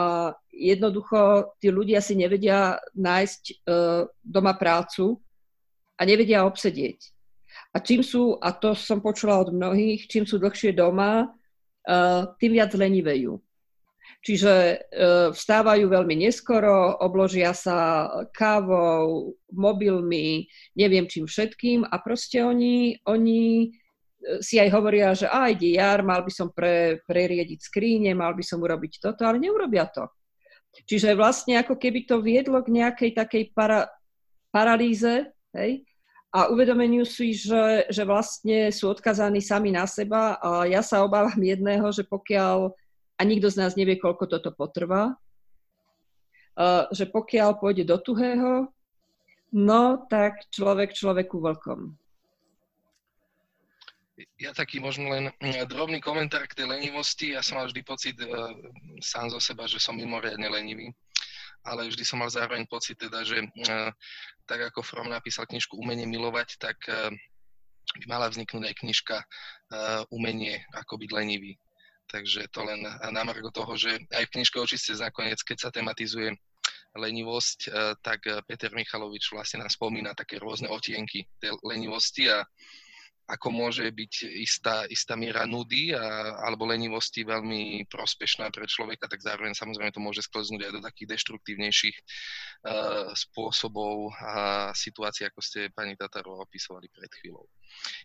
jednoducho 0.51 1.53
tí 1.59 1.71
ľudia 1.71 1.99
si 1.99 2.15
nevedia 2.15 2.79
nájsť 2.95 3.41
uh, 3.51 4.07
doma 4.23 4.53
prácu 4.55 5.19
a 5.97 6.01
nevedia 6.03 6.47
obsedieť. 6.47 6.99
A 7.75 7.79
čím 7.83 8.03
sú, 8.03 8.39
a 8.39 8.51
to 8.55 8.75
som 8.75 9.03
počula 9.03 9.39
od 9.39 9.51
mnohých, 9.51 10.07
čím 10.07 10.23
sú 10.27 10.39
dlhšie 10.39 10.75
doma, 10.75 11.27
uh, 11.27 12.21
tým 12.39 12.51
viac 12.55 12.71
lenivejú. 12.75 13.39
Čiže 14.21 14.53
e, 14.53 14.77
vstávajú 15.33 15.89
veľmi 15.89 16.29
neskoro, 16.29 16.93
obložia 17.01 17.57
sa 17.57 18.05
kávou, 18.29 19.33
mobilmi, 19.49 20.45
neviem 20.77 21.09
čím 21.09 21.25
všetkým 21.25 21.89
a 21.89 21.95
proste 21.97 22.45
oni, 22.45 23.01
oni 23.09 23.41
e, 23.65 23.69
si 24.41 24.61
aj 24.61 24.69
hovoria, 24.69 25.13
že 25.17 25.25
a 25.25 25.49
ide 25.49 25.77
jar, 25.77 26.05
mal 26.05 26.21
by 26.21 26.31
som 26.33 26.53
pre, 26.53 27.01
preriediť 27.09 27.59
skríne, 27.61 28.13
mal 28.13 28.37
by 28.37 28.43
som 28.45 28.61
urobiť 28.61 29.01
toto, 29.01 29.25
ale 29.25 29.41
neurobia 29.41 29.89
to. 29.89 30.05
Čiže 30.87 31.17
vlastne 31.17 31.59
ako 31.59 31.75
keby 31.75 32.07
to 32.07 32.23
viedlo 32.23 32.61
k 32.63 32.71
nejakej 32.79 33.11
takej 33.17 33.43
para, 33.51 33.91
paralýze, 34.53 35.27
hej, 35.57 35.83
a 36.31 36.47
uvedomeniu 36.47 37.03
si, 37.03 37.35
že, 37.35 37.91
že 37.91 38.07
vlastne 38.07 38.71
sú 38.71 38.87
odkazaní 38.87 39.43
sami 39.43 39.75
na 39.75 39.83
seba 39.83 40.39
a 40.39 40.63
ja 40.63 40.79
sa 40.79 41.03
obávam 41.03 41.35
jedného, 41.35 41.91
že 41.91 42.07
pokiaľ 42.07 42.71
a 43.19 43.21
nikto 43.21 43.53
z 43.53 43.59
nás 43.61 43.77
nevie, 43.77 44.01
koľko 44.01 44.25
toto 44.25 44.49
potrvá, 44.49 45.13
že 46.89 47.05
pokiaľ 47.05 47.61
pôjde 47.61 47.85
do 47.85 48.01
tuhého, 48.01 48.73
no 49.53 49.83
tak 50.09 50.49
človek 50.49 50.95
človeku 50.95 51.37
vlkom. 51.37 51.93
Ja 54.37 54.51
taký 54.51 54.83
možno 54.83 55.07
len 55.07 55.31
mm, 55.39 55.71
drobný 55.71 56.03
komentár 56.03 56.43
k 56.45 56.57
tej 56.63 56.67
lenivosti. 56.67 57.31
Ja 57.31 57.39
som 57.39 57.57
mal 57.57 57.71
vždy 57.71 57.81
pocit 57.81 58.15
uh, 58.19 58.51
sám 58.99 59.31
zo 59.31 59.39
seba, 59.39 59.65
že 59.65 59.79
som 59.79 59.95
mimoriadne 59.95 60.51
lenivý. 60.51 60.91
Ale 61.63 61.87
vždy 61.87 62.03
som 62.03 62.19
mal 62.19 62.27
zároveň 62.27 62.65
pocit 62.67 62.99
teda, 62.99 63.23
že 63.23 63.39
uh, 63.39 63.89
tak 64.49 64.59
ako 64.67 64.83
From 64.83 65.07
napísal 65.07 65.47
knižku 65.47 65.79
Umenie 65.79 66.03
milovať, 66.09 66.59
tak 66.59 66.77
uh, 66.91 67.07
by 68.03 68.05
mala 68.09 68.27
vzniknúť 68.27 68.67
aj 68.67 68.75
knižka 68.83 69.17
uh, 69.23 70.03
Umenie, 70.11 70.59
ako 70.75 70.99
byť 70.99 71.09
lenivý. 71.15 71.55
Takže 72.11 72.51
to 72.51 72.67
len 72.67 72.83
na 72.83 73.21
margo 73.23 73.47
toho, 73.55 73.79
že 73.79 73.95
aj 74.11 74.27
v 74.27 74.33
knižke 74.35 74.59
očiste 74.59 74.91
nakoniec, 74.99 75.39
keď 75.47 75.57
sa 75.63 75.69
tematizuje 75.71 76.35
lenivosť, 76.99 77.59
uh, 77.71 77.95
tak 78.03 78.27
Peter 78.43 78.75
Michalovič 78.75 79.31
vlastne 79.31 79.63
nám 79.63 79.71
spomína 79.71 80.11
také 80.11 80.35
rôzne 80.35 80.67
otienky 80.67 81.23
tej 81.39 81.55
lenivosti 81.63 82.27
a 82.27 82.43
ako 83.31 83.47
môže 83.47 83.87
byť 83.87 84.13
istá, 84.43 84.83
istá 84.91 85.15
miera 85.15 85.47
nudy 85.47 85.95
a, 85.95 86.35
alebo 86.43 86.67
lenivosti 86.67 87.23
veľmi 87.23 87.87
prospešná 87.87 88.51
pre 88.51 88.67
človeka, 88.67 89.07
tak 89.07 89.23
zároveň 89.23 89.55
samozrejme 89.55 89.95
to 89.95 90.03
môže 90.03 90.27
sklznúť 90.27 90.67
aj 90.67 90.71
do 90.75 90.81
takých 90.83 91.15
deštruktívnejších 91.15 91.97
uh, 91.97 93.15
spôsobov 93.15 94.11
a 94.19 94.33
situácií, 94.75 95.31
ako 95.31 95.39
ste 95.39 95.71
pani 95.71 95.95
Tatarova 95.95 96.43
opisovali 96.43 96.91
pred 96.91 97.11
chvíľou. 97.23 97.47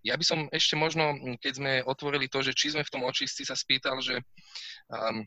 Ja 0.07 0.15
by 0.15 0.23
som 0.23 0.39
ešte 0.55 0.79
možno, 0.79 1.19
keď 1.43 1.53
sme 1.59 1.73
otvorili 1.83 2.31
to, 2.31 2.47
že 2.47 2.55
či 2.55 2.71
sme 2.71 2.87
v 2.87 2.93
tom 2.95 3.03
očistci, 3.03 3.43
sa 3.43 3.59
spýtal, 3.59 3.99
že 3.99 4.23
um, 4.95 5.27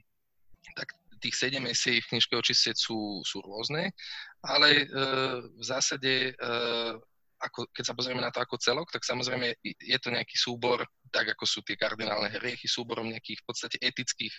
tak 0.80 0.96
tých 1.20 1.36
sedem 1.36 1.68
esej 1.68 2.00
v 2.00 2.16
knižke 2.16 2.32
očistec 2.40 2.80
sú, 2.80 3.20
sú 3.28 3.44
rôzne, 3.44 3.92
ale 4.40 4.88
uh, 4.88 5.44
v 5.44 5.64
zásade 5.64 6.32
uh, 6.40 6.96
ako, 7.39 7.71
keď 7.71 7.84
sa 7.84 7.95
pozrieme 7.95 8.19
na 8.19 8.32
to 8.32 8.43
ako 8.43 8.60
celok, 8.60 8.91
tak 8.91 9.08
samozrejme 9.08 9.56
je 9.63 9.97
to 9.99 10.12
nejaký 10.12 10.36
súbor, 10.36 10.84
tak 11.10 11.32
ako 11.34 11.47
sú 11.47 11.60
tie 11.63 11.80
kardinálne 11.80 12.28
hriechy, 12.36 12.67
súborom 12.67 13.08
nejakých 13.08 13.39
v 13.41 13.45
podstate 13.47 13.78
etických 13.80 14.36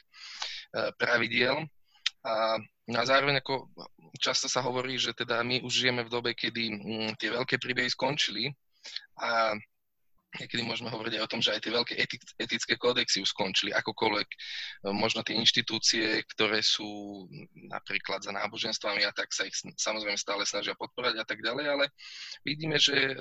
uh, 0.77 0.93
pravidiel. 1.01 1.65
A 2.21 2.61
na 2.93 3.03
zároveň 3.09 3.41
ako 3.41 3.73
často 4.21 4.45
sa 4.45 4.61
hovorí, 4.61 5.01
že 5.01 5.17
teda 5.17 5.41
my 5.41 5.65
už 5.65 5.73
žijeme 5.73 6.05
v 6.05 6.13
dobe, 6.13 6.31
kedy 6.37 6.65
mm, 6.69 7.11
tie 7.17 7.33
veľké 7.33 7.57
príbehy 7.57 7.89
skončili 7.89 8.53
a 9.17 9.57
niekedy 10.39 10.63
môžeme 10.63 10.93
hovoriť 10.95 11.19
aj 11.19 11.25
o 11.27 11.31
tom, 11.31 11.41
že 11.43 11.51
aj 11.57 11.61
tie 11.67 11.75
veľké 11.75 11.95
etické 12.39 12.75
kódexy 12.79 13.19
už 13.25 13.35
skončili, 13.35 13.75
akokoľvek 13.75 14.29
e, 14.31 14.37
možno 14.95 15.27
tie 15.27 15.35
inštitúcie, 15.35 16.23
ktoré 16.37 16.63
sú 16.63 17.27
napríklad 17.67 18.23
za 18.23 18.31
náboženstvami 18.31 19.03
a 19.03 19.11
tak 19.11 19.35
sa 19.35 19.49
ich 19.49 19.57
samozrejme 19.59 20.15
stále 20.15 20.47
snažia 20.47 20.79
podporať 20.79 21.19
a 21.19 21.27
tak 21.27 21.43
ďalej, 21.43 21.67
ale 21.67 21.85
vidíme, 22.47 22.79
že 22.79 22.95
e, 22.95 23.15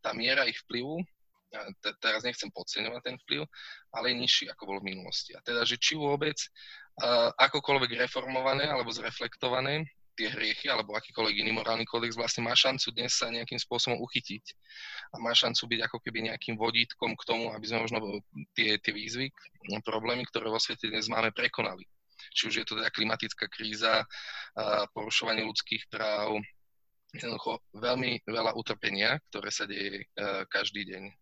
tá 0.00 0.16
miera 0.16 0.48
ich 0.48 0.56
vplyvu, 0.64 1.04
teraz 2.00 2.24
nechcem 2.24 2.52
podceňovať 2.52 3.02
ten 3.04 3.16
vplyv, 3.24 3.42
ale 3.96 4.12
je 4.12 4.20
nižší, 4.20 4.44
ako 4.52 4.62
bol 4.68 4.78
v 4.84 4.92
minulosti. 4.92 5.32
A 5.32 5.40
teda, 5.40 5.64
že 5.64 5.80
či 5.80 5.96
vôbec 5.96 6.36
e, 6.36 6.48
akokoľvek 7.36 8.08
reformované 8.08 8.68
alebo 8.68 8.92
zreflektované 8.92 9.88
tie 10.18 10.34
hriechy 10.34 10.66
alebo 10.66 10.98
akýkoľvek 10.98 11.46
iný 11.46 11.54
morálny 11.54 11.86
kódex 11.86 12.18
vlastne 12.18 12.42
má 12.42 12.58
šancu 12.58 12.90
dnes 12.90 13.14
sa 13.14 13.30
nejakým 13.30 13.62
spôsobom 13.62 14.02
uchytiť 14.02 14.44
a 15.14 15.22
má 15.22 15.30
šancu 15.30 15.70
byť 15.70 15.80
ako 15.86 16.02
keby 16.02 16.26
nejakým 16.26 16.58
vodítkom 16.58 17.14
k 17.14 17.22
tomu, 17.22 17.54
aby 17.54 17.62
sme 17.70 17.86
možno 17.86 18.02
tie, 18.58 18.82
tie 18.82 18.90
výzvy, 18.90 19.30
problémy, 19.86 20.26
ktoré 20.26 20.50
vo 20.50 20.58
svete 20.58 20.90
dnes 20.90 21.06
máme, 21.06 21.30
prekonali. 21.30 21.86
Či 22.34 22.50
už 22.50 22.54
je 22.58 22.66
to 22.66 22.74
teda 22.74 22.90
klimatická 22.90 23.46
kríza, 23.46 24.02
porušovanie 24.90 25.46
ľudských 25.46 25.86
práv, 25.86 26.42
jednoducho 27.14 27.62
veľmi 27.78 28.26
veľa 28.26 28.58
utrpenia, 28.58 29.22
ktoré 29.30 29.54
sa 29.54 29.70
deje 29.70 30.10
každý 30.50 30.82
deň. 30.82 31.14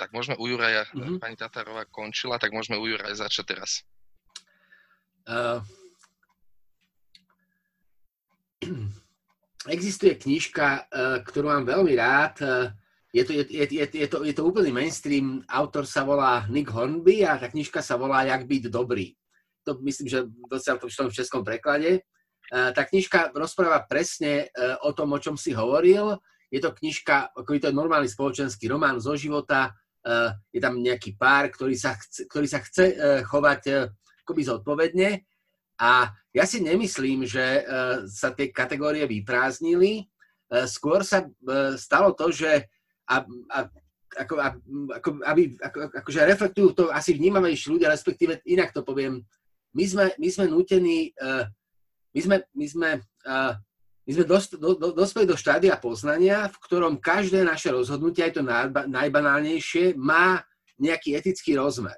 Tak 0.00 0.16
môžeme 0.16 0.40
u 0.40 0.48
Juraja, 0.48 0.88
mm-hmm. 0.88 1.20
pani 1.20 1.36
Tatarová 1.36 1.84
končila, 1.92 2.40
tak 2.40 2.56
môžeme 2.56 2.80
u 2.80 2.88
Juraja 2.88 3.28
začať 3.28 3.54
teraz. 3.54 3.84
Uh, 5.22 5.62
existuje 9.74 10.18
knižka, 10.18 10.66
e, 10.66 10.80
ktorú 11.26 11.50
mám 11.50 11.64
veľmi 11.66 11.94
rád. 11.94 12.34
E, 12.42 12.46
je 13.12 13.22
to, 13.28 13.32
je, 13.36 13.44
je, 13.52 13.84
je, 13.86 14.08
to, 14.08 14.24
je 14.24 14.34
to 14.34 14.42
úplný 14.42 14.72
mainstream. 14.72 15.44
Autor 15.46 15.84
sa 15.84 16.02
volá 16.02 16.48
Nick 16.48 16.72
Hornby 16.72 17.28
a 17.28 17.36
tá 17.36 17.52
knižka 17.52 17.84
sa 17.84 18.00
volá 18.00 18.24
Jak 18.24 18.48
byť 18.48 18.72
dobrý. 18.72 19.12
To 19.68 19.78
myslím, 19.84 20.08
že 20.10 20.26
dosiaľ 20.50 20.82
to 20.82 20.88
v 20.88 21.14
českom 21.14 21.44
preklade. 21.44 22.00
E, 22.00 22.00
tá 22.50 22.82
knižka 22.82 23.36
rozpráva 23.36 23.84
presne 23.84 24.48
o 24.82 24.90
tom, 24.96 25.12
o 25.12 25.18
čom 25.20 25.36
si 25.36 25.52
hovoril. 25.52 26.16
Je 26.52 26.60
to 26.60 26.72
knižka, 26.72 27.32
ako 27.36 27.56
je 27.56 27.72
normálny 27.72 28.08
spoločenský 28.08 28.68
román 28.68 29.00
zo 29.00 29.16
života. 29.16 29.72
Je 30.52 30.60
tam 30.60 30.84
nejaký 30.84 31.16
pár, 31.16 31.48
ktorý 31.48 31.72
sa 31.72 31.96
chce, 31.96 32.28
ktorý 32.28 32.44
sa 32.44 32.60
chce 32.60 32.92
chovať 33.24 33.88
akoby 34.20 34.42
zodpovedne 34.44 35.24
a 35.80 36.12
ja 36.32 36.48
si 36.48 36.64
nemyslím, 36.64 37.28
že 37.28 37.44
e, 37.44 37.62
sa 38.08 38.32
tie 38.32 38.48
kategórie 38.48 39.04
vyprázdnili. 39.04 39.92
E, 40.00 40.04
skôr 40.64 41.04
sa 41.04 41.28
e, 41.28 41.28
stalo 41.76 42.16
to, 42.16 42.32
že 42.32 42.72
a, 43.04 43.20
a, 43.52 43.58
ako, 44.16 44.34
a, 44.40 44.48
ako, 44.96 45.08
aby, 45.28 45.42
ako, 45.60 45.78
akože 45.92 46.20
reflektujú 46.24 46.68
to 46.72 46.84
asi 46.88 47.12
vnímavejší 47.12 47.76
ľudia, 47.76 47.92
respektíve 47.92 48.40
inak 48.48 48.72
to 48.72 48.80
poviem, 48.80 49.20
my 49.76 49.84
sme, 49.84 50.06
my 50.20 50.28
sme 50.28 50.44
nutení, 50.52 51.16
my 52.12 52.20
sme, 52.20 52.44
my 52.52 52.66
sme, 52.68 52.90
my 54.04 54.10
sme 54.12 54.24
dos, 54.28 54.52
do, 54.52 54.76
do, 54.76 54.92
dospeli 54.92 55.24
do 55.24 55.32
štádia 55.32 55.80
poznania, 55.80 56.52
v 56.52 56.56
ktorom 56.60 57.00
každé 57.00 57.40
naše 57.40 57.72
rozhodnutie, 57.72 58.20
aj 58.20 58.36
to 58.36 58.44
najbanálnejšie, 58.68 59.96
má 59.96 60.44
nejaký 60.76 61.16
etický 61.16 61.56
rozmer. 61.56 61.96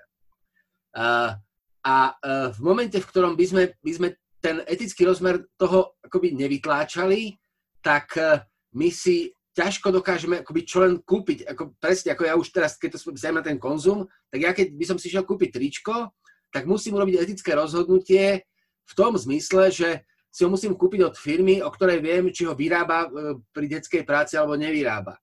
A 1.85 1.97
e, 2.09 2.12
v 2.57 2.61
momente, 2.64 2.97
v 2.97 3.09
ktorom 3.12 3.37
by 3.37 3.44
sme, 3.44 3.62
by 3.85 3.92
sme 3.92 4.09
ten 4.44 4.61
etický 4.68 5.09
rozmer 5.09 5.48
toho 5.57 5.96
akoby 6.04 6.37
nevytláčali, 6.37 7.33
tak 7.80 8.12
e, 8.20 8.44
my 8.76 8.92
si 8.92 9.33
ťažko 9.57 9.88
dokážeme 9.88 10.44
akoby 10.44 10.61
čo 10.68 10.85
len 10.85 11.00
kúpiť. 11.00 11.48
Ako, 11.48 11.72
presne 11.80 12.12
ako 12.12 12.22
ja 12.28 12.37
už 12.37 12.52
teraz, 12.52 12.76
keď 12.76 13.00
to 13.00 13.16
na 13.33 13.40
ten 13.40 13.57
konzum, 13.57 14.04
tak 14.28 14.40
ja 14.44 14.52
keď 14.52 14.76
by 14.76 14.85
som 14.85 14.98
si 15.00 15.09
šiel 15.09 15.24
kúpiť 15.24 15.57
tričko, 15.57 16.12
tak 16.52 16.68
musím 16.68 17.00
urobiť 17.00 17.24
etické 17.24 17.57
rozhodnutie 17.57 18.44
v 18.85 18.92
tom 18.92 19.16
zmysle, 19.16 19.72
že 19.72 20.04
si 20.28 20.44
ho 20.44 20.52
musím 20.52 20.76
kúpiť 20.76 21.00
od 21.09 21.16
firmy, 21.16 21.64
o 21.64 21.70
ktorej 21.72 22.04
viem, 22.04 22.28
či 22.28 22.44
ho 22.44 22.52
vyrába 22.52 23.09
e, 23.09 23.40
pri 23.48 23.66
detskej 23.80 24.04
práci 24.04 24.37
alebo 24.37 24.61
nevyrába. 24.61 25.16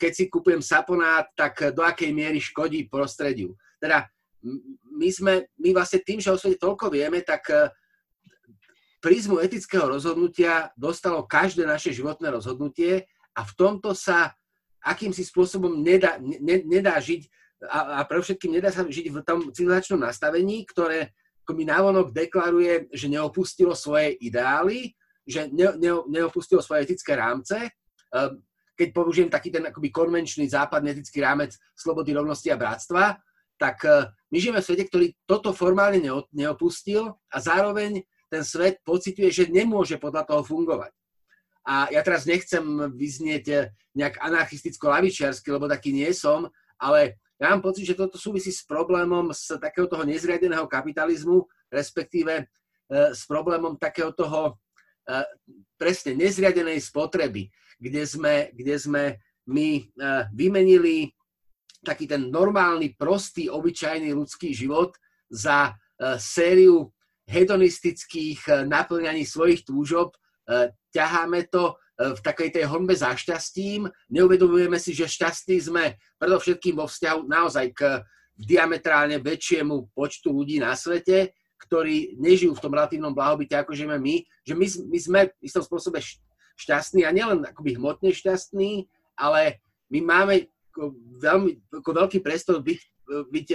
Keď 0.00 0.12
si 0.16 0.32
kúpujem 0.32 0.64
saponát, 0.64 1.28
tak 1.36 1.76
do 1.76 1.84
akej 1.84 2.08
miery 2.08 2.40
škodí 2.40 2.88
prostrediu. 2.88 3.52
Teda 3.76 4.08
my 4.96 5.08
sme, 5.12 5.44
my 5.60 5.76
vlastne 5.76 6.00
tým, 6.00 6.24
že 6.24 6.32
o 6.32 6.40
svete 6.40 6.56
toľko 6.56 6.88
vieme, 6.88 7.20
tak 7.20 7.46
e, 7.52 7.68
prízmu 9.02 9.42
etického 9.42 9.90
rozhodnutia 9.90 10.70
dostalo 10.78 11.26
každé 11.26 11.66
naše 11.66 11.90
životné 11.90 12.30
rozhodnutie 12.30 13.10
a 13.34 13.42
v 13.42 13.52
tomto 13.58 13.92
sa 13.98 14.32
akýmsi 14.78 15.26
spôsobom 15.26 15.82
nedá, 15.82 16.22
ne, 16.22 16.62
nedá 16.62 17.02
žiť 17.02 17.26
a, 17.66 18.02
a 18.02 18.06
pre 18.06 18.18
všetkým 18.18 18.58
nedá 18.58 18.70
sa 18.74 18.82
žiť 18.82 19.06
v 19.10 19.18
tom 19.22 19.50
civilizačnom 19.54 20.02
nastavení, 20.02 20.66
ktoré 20.66 21.14
mi 21.52 21.68
návonok 21.68 22.14
deklaruje, 22.14 22.88
že 22.94 23.12
neopustilo 23.12 23.76
svoje 23.76 24.16
ideály, 24.24 24.96
že 25.26 25.50
ne, 25.52 25.74
ne, 25.76 25.92
neopustilo 26.08 26.64
svoje 26.64 26.88
etické 26.88 27.12
rámce. 27.12 27.54
E, 27.58 27.70
keď 28.72 28.88
použijem 28.90 29.28
taký 29.28 29.52
ten 29.52 29.68
akoby 29.68 29.92
konvenčný 29.92 30.48
západný 30.48 30.96
etický 30.96 31.20
rámec 31.20 31.52
slobody, 31.76 32.16
rovnosti 32.16 32.48
a 32.48 32.56
bratstva, 32.56 33.20
tak 33.60 33.84
e, 33.84 34.10
my 34.32 34.36
žijeme 34.40 34.64
v 34.64 34.66
svete, 34.66 34.84
ktorý 34.88 35.06
toto 35.28 35.52
formálne 35.52 36.00
neopustil 36.32 37.14
a 37.28 37.36
zároveň 37.36 38.00
ten 38.32 38.40
svet 38.40 38.80
pociťuje, 38.80 39.28
že 39.28 39.52
nemôže 39.52 40.00
podľa 40.00 40.24
toho 40.24 40.40
fungovať. 40.40 40.88
A 41.68 41.92
ja 41.92 42.00
teraz 42.00 42.24
nechcem 42.24 42.64
vyznieť 42.96 43.44
e, 43.52 43.56
nejak 43.92 44.18
anarchisticko-lavičiarsky, 44.18 45.52
lebo 45.52 45.68
taký 45.68 45.92
nie 45.92 46.08
som, 46.16 46.48
ale 46.80 47.20
ja 47.36 47.52
mám 47.52 47.60
pocit, 47.60 47.84
že 47.84 47.98
toto 47.98 48.16
súvisí 48.16 48.50
s 48.50 48.64
problémom 48.64 49.30
z 49.36 49.60
takého 49.60 49.86
toho 49.86 50.02
nezriadeného 50.02 50.64
kapitalizmu, 50.66 51.44
respektíve 51.70 52.32
e, 52.40 52.44
s 53.12 53.28
problémom 53.28 53.76
takého 53.76 54.10
toho 54.16 54.56
presne 55.74 56.14
nezriadenej 56.14 56.78
spotreby, 56.78 57.50
kde 57.74 58.06
sme, 58.06 58.54
kde 58.54 58.78
sme 58.78 59.18
my 59.50 59.82
vymenili 60.30 61.10
taký 61.82 62.06
ten 62.06 62.30
normálny, 62.30 62.94
prostý, 62.94 63.50
obyčajný 63.50 64.14
ľudský 64.14 64.54
život 64.54 64.94
za 65.26 65.70
e, 65.70 66.16
sériu 66.16 66.94
hedonistických 67.32 68.40
e, 68.44 68.52
naplňaní 68.68 69.24
svojich 69.24 69.64
túžob. 69.64 70.12
E, 70.44 70.70
ťaháme 70.92 71.48
to 71.48 71.80
v 72.02 72.20
takej 72.24 72.50
tej 72.50 72.64
honbe 72.66 72.96
za 72.98 73.14
šťastím. 73.14 73.86
Neuvedomujeme 74.10 74.74
si, 74.80 74.90
že 74.90 75.06
šťastí 75.06 75.54
sme 75.60 75.94
predovšetkým 76.18 76.74
vo 76.74 76.90
vzťahu 76.90 77.20
naozaj 77.30 77.66
k 77.76 77.80
diametrálne 78.34 79.22
väčšiemu 79.22 79.92
počtu 79.94 80.34
ľudí 80.34 80.58
na 80.58 80.74
svete, 80.74 81.30
ktorí 81.62 82.18
nežijú 82.18 82.58
v 82.58 82.62
tom 82.64 82.74
relatívnom 82.74 83.14
blahobite, 83.14 83.54
ako 83.54 83.76
žijeme 83.76 84.00
my, 84.02 84.24
že 84.42 84.54
my, 84.56 84.66
my 84.90 84.98
sme 84.98 85.20
v 85.30 85.46
istom 85.46 85.62
spôsobe 85.62 86.02
šťastní 86.58 87.06
a 87.06 87.14
nielen 87.14 87.46
akoby 87.46 87.78
hmotne 87.78 88.10
šťastní, 88.10 88.90
ale 89.14 89.62
my 89.92 90.00
máme 90.02 90.34
veľmi 91.22 91.50
ako 91.70 91.90
veľký 91.92 92.18
priestor 92.24 92.64
byť, 92.64 92.80
byť, 93.30 93.48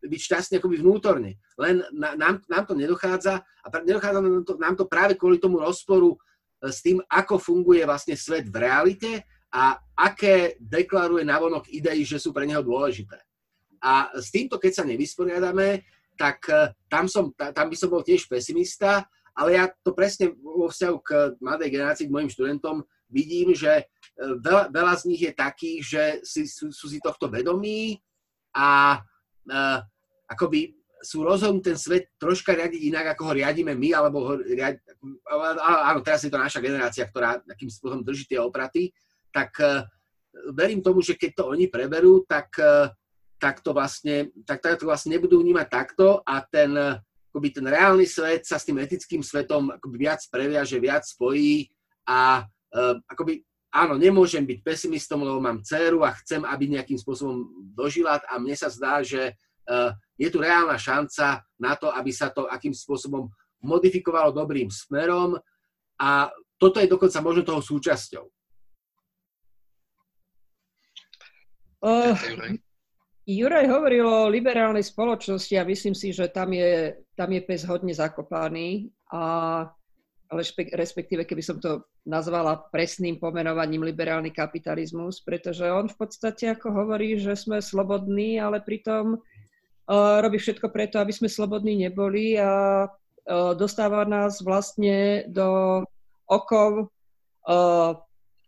byť 0.00 0.20
šťastný 0.20 0.54
akoby 0.58 0.80
vnútorne. 0.80 1.36
Len 1.60 1.84
nám, 1.92 2.40
nám 2.44 2.64
to 2.64 2.74
nedochádza 2.74 3.44
a 3.44 3.66
nedochádza 3.84 4.20
nám 4.20 4.44
to, 4.44 4.54
nám 4.56 4.74
to 4.76 4.84
práve 4.88 5.16
kvôli 5.16 5.36
tomu 5.36 5.60
rozporu 5.60 6.16
s 6.60 6.84
tým, 6.84 7.00
ako 7.08 7.40
funguje 7.40 7.84
vlastne 7.88 8.16
svet 8.16 8.48
v 8.48 8.56
realite 8.60 9.24
a 9.50 9.80
aké 9.96 10.60
deklaruje 10.60 11.24
navonok 11.24 11.66
idei, 11.72 12.04
že 12.04 12.20
sú 12.20 12.30
pre 12.30 12.46
neho 12.46 12.62
dôležité. 12.62 13.18
A 13.80 14.12
s 14.12 14.28
týmto, 14.28 14.60
keď 14.60 14.72
sa 14.80 14.84
nevysporiadame, 14.84 15.82
tak 16.20 16.44
eh, 16.52 16.70
tam, 16.92 17.08
som, 17.08 17.32
tam 17.32 17.66
by 17.72 17.76
som 17.76 17.88
bol 17.88 18.04
tiež 18.04 18.28
pesimista, 18.28 19.08
ale 19.32 19.56
ja 19.56 19.72
to 19.80 19.96
presne 19.96 20.36
vo 20.36 20.68
vzťahu 20.68 20.96
k 21.00 21.10
mladej 21.40 21.72
generácii, 21.72 22.06
k 22.06 22.14
mojim 22.14 22.28
študentom 22.28 22.84
vidím, 23.08 23.56
že 23.56 23.88
eh, 23.88 24.34
veľa, 24.44 24.68
veľa 24.68 24.94
z 25.00 25.02
nich 25.08 25.22
je 25.24 25.32
takých, 25.32 25.80
že 25.80 26.04
si, 26.22 26.44
sú, 26.44 26.68
sú 26.68 26.86
si 26.92 27.00
tohto 27.00 27.32
vedomí 27.32 27.96
a 28.52 29.00
akoby 30.30 30.78
sú 31.00 31.24
rozhodnutí 31.24 31.72
ten 31.72 31.78
svet 31.80 32.12
troška 32.20 32.52
riadiť 32.52 32.80
inak, 32.92 33.16
ako 33.16 33.32
ho 33.32 33.32
riadíme 33.32 33.72
my, 33.72 33.88
alebo 33.96 34.18
ho 34.20 34.32
riad... 34.36 34.78
áno, 35.90 36.04
teraz 36.04 36.22
je 36.22 36.30
to 36.30 36.36
naša 36.36 36.60
generácia, 36.60 37.08
ktorá 37.08 37.40
takým 37.42 37.72
spôsobom 37.72 38.04
drží 38.04 38.28
tie 38.28 38.38
opraty, 38.38 38.92
tak 39.32 39.50
uh, 39.64 39.82
verím 40.52 40.84
tomu, 40.84 41.00
že 41.00 41.16
keď 41.16 41.40
to 41.40 41.44
oni 41.56 41.72
preberú, 41.72 42.28
tak 42.28 42.52
uh, 42.60 42.92
tak 43.40 43.64
to 43.64 43.72
vlastne, 43.72 44.28
tak, 44.44 44.60
to 44.60 44.84
vlastne 44.84 45.16
nebudú 45.16 45.40
vnímať 45.40 45.66
takto 45.72 46.20
a 46.28 46.44
ten, 46.44 46.76
akoby 47.32 47.48
ten 47.48 47.64
reálny 47.64 48.04
svet 48.04 48.44
sa 48.44 48.60
s 48.60 48.68
tým 48.68 48.76
etickým 48.84 49.24
svetom 49.24 49.72
akoby 49.72 49.96
viac 49.96 50.20
previaže, 50.28 50.76
viac 50.76 51.08
spojí 51.08 51.72
a 52.04 52.44
akoby 53.08 53.40
áno, 53.72 53.96
nemôžem 53.96 54.44
byť 54.44 54.60
pesimistom, 54.60 55.24
lebo 55.24 55.40
mám 55.40 55.64
dceru 55.64 56.04
a 56.04 56.12
chcem, 56.20 56.44
aby 56.44 56.76
nejakým 56.76 57.00
spôsobom 57.00 57.48
dožila 57.72 58.20
a 58.28 58.36
mne 58.36 58.54
sa 58.54 58.68
zdá, 58.68 59.00
že 59.00 59.32
je 60.20 60.28
tu 60.28 60.38
reálna 60.42 60.76
šanca 60.76 61.40
na 61.56 61.72
to, 61.78 61.88
aby 61.88 62.10
sa 62.12 62.28
to 62.28 62.44
akým 62.44 62.76
spôsobom 62.76 63.30
modifikovalo 63.64 64.36
dobrým 64.36 64.68
smerom 64.68 65.36
a 66.00 66.28
toto 66.60 66.76
je 66.76 66.88
dokonca 66.88 67.24
možno 67.24 67.42
toho 67.44 67.60
súčasťou. 67.64 68.24
Uh, 71.80 72.12
Juraj 73.24 73.64
hovoril 73.72 74.04
o 74.04 74.28
liberálnej 74.28 74.84
spoločnosti 74.84 75.56
a 75.56 75.64
myslím 75.64 75.96
si, 75.96 76.12
že 76.12 76.28
tam 76.28 76.52
je, 76.52 77.00
tam 77.16 77.32
je 77.32 77.40
pes 77.40 77.64
hodne 77.64 77.96
zakopaný 77.96 78.92
a 79.08 79.64
respektíve 80.76 81.24
keby 81.24 81.40
som 81.40 81.56
to 81.56 81.88
nazvala 82.04 82.60
presným 82.68 83.16
pomenovaním 83.16 83.82
liberálny 83.88 84.30
kapitalizmus, 84.30 85.24
pretože 85.24 85.64
on 85.64 85.88
v 85.88 85.96
podstate 85.96 86.52
ako 86.52 86.68
hovorí, 86.70 87.16
že 87.16 87.32
sme 87.32 87.64
slobodní, 87.64 88.36
ale 88.36 88.60
pritom 88.60 89.16
uh, 89.16 89.20
robí 89.96 90.38
všetko 90.38 90.70
preto, 90.70 91.02
aby 91.02 91.10
sme 91.10 91.26
slobodní 91.26 91.74
neboli 91.74 92.38
a 92.38 92.86
uh, 92.86 93.52
dostáva 93.58 94.06
nás 94.06 94.38
vlastne 94.38 95.26
do 95.26 95.82
okov 96.30 96.86
uh, 97.50 97.98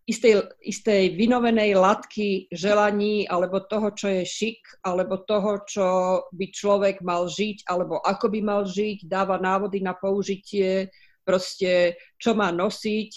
istej, 0.06 0.46
istej 0.62 1.18
vynovenej 1.18 1.74
latky 1.74 2.46
želaní 2.54 3.26
alebo 3.26 3.58
toho, 3.66 3.90
čo 3.90 4.06
je 4.06 4.22
šik, 4.22 4.86
alebo 4.86 5.18
toho, 5.26 5.62
čo 5.66 5.88
by 6.30 6.46
človek 6.54 7.02
mal 7.02 7.26
žiť, 7.26 7.66
alebo 7.66 7.98
ako 7.98 8.30
by 8.30 8.40
mal 8.42 8.62
žiť, 8.62 9.10
dáva 9.10 9.38
návody 9.42 9.82
na 9.82 9.98
použitie, 9.98 10.94
proste 11.26 11.98
čo 12.22 12.38
má 12.38 12.54
nosiť, 12.54 13.10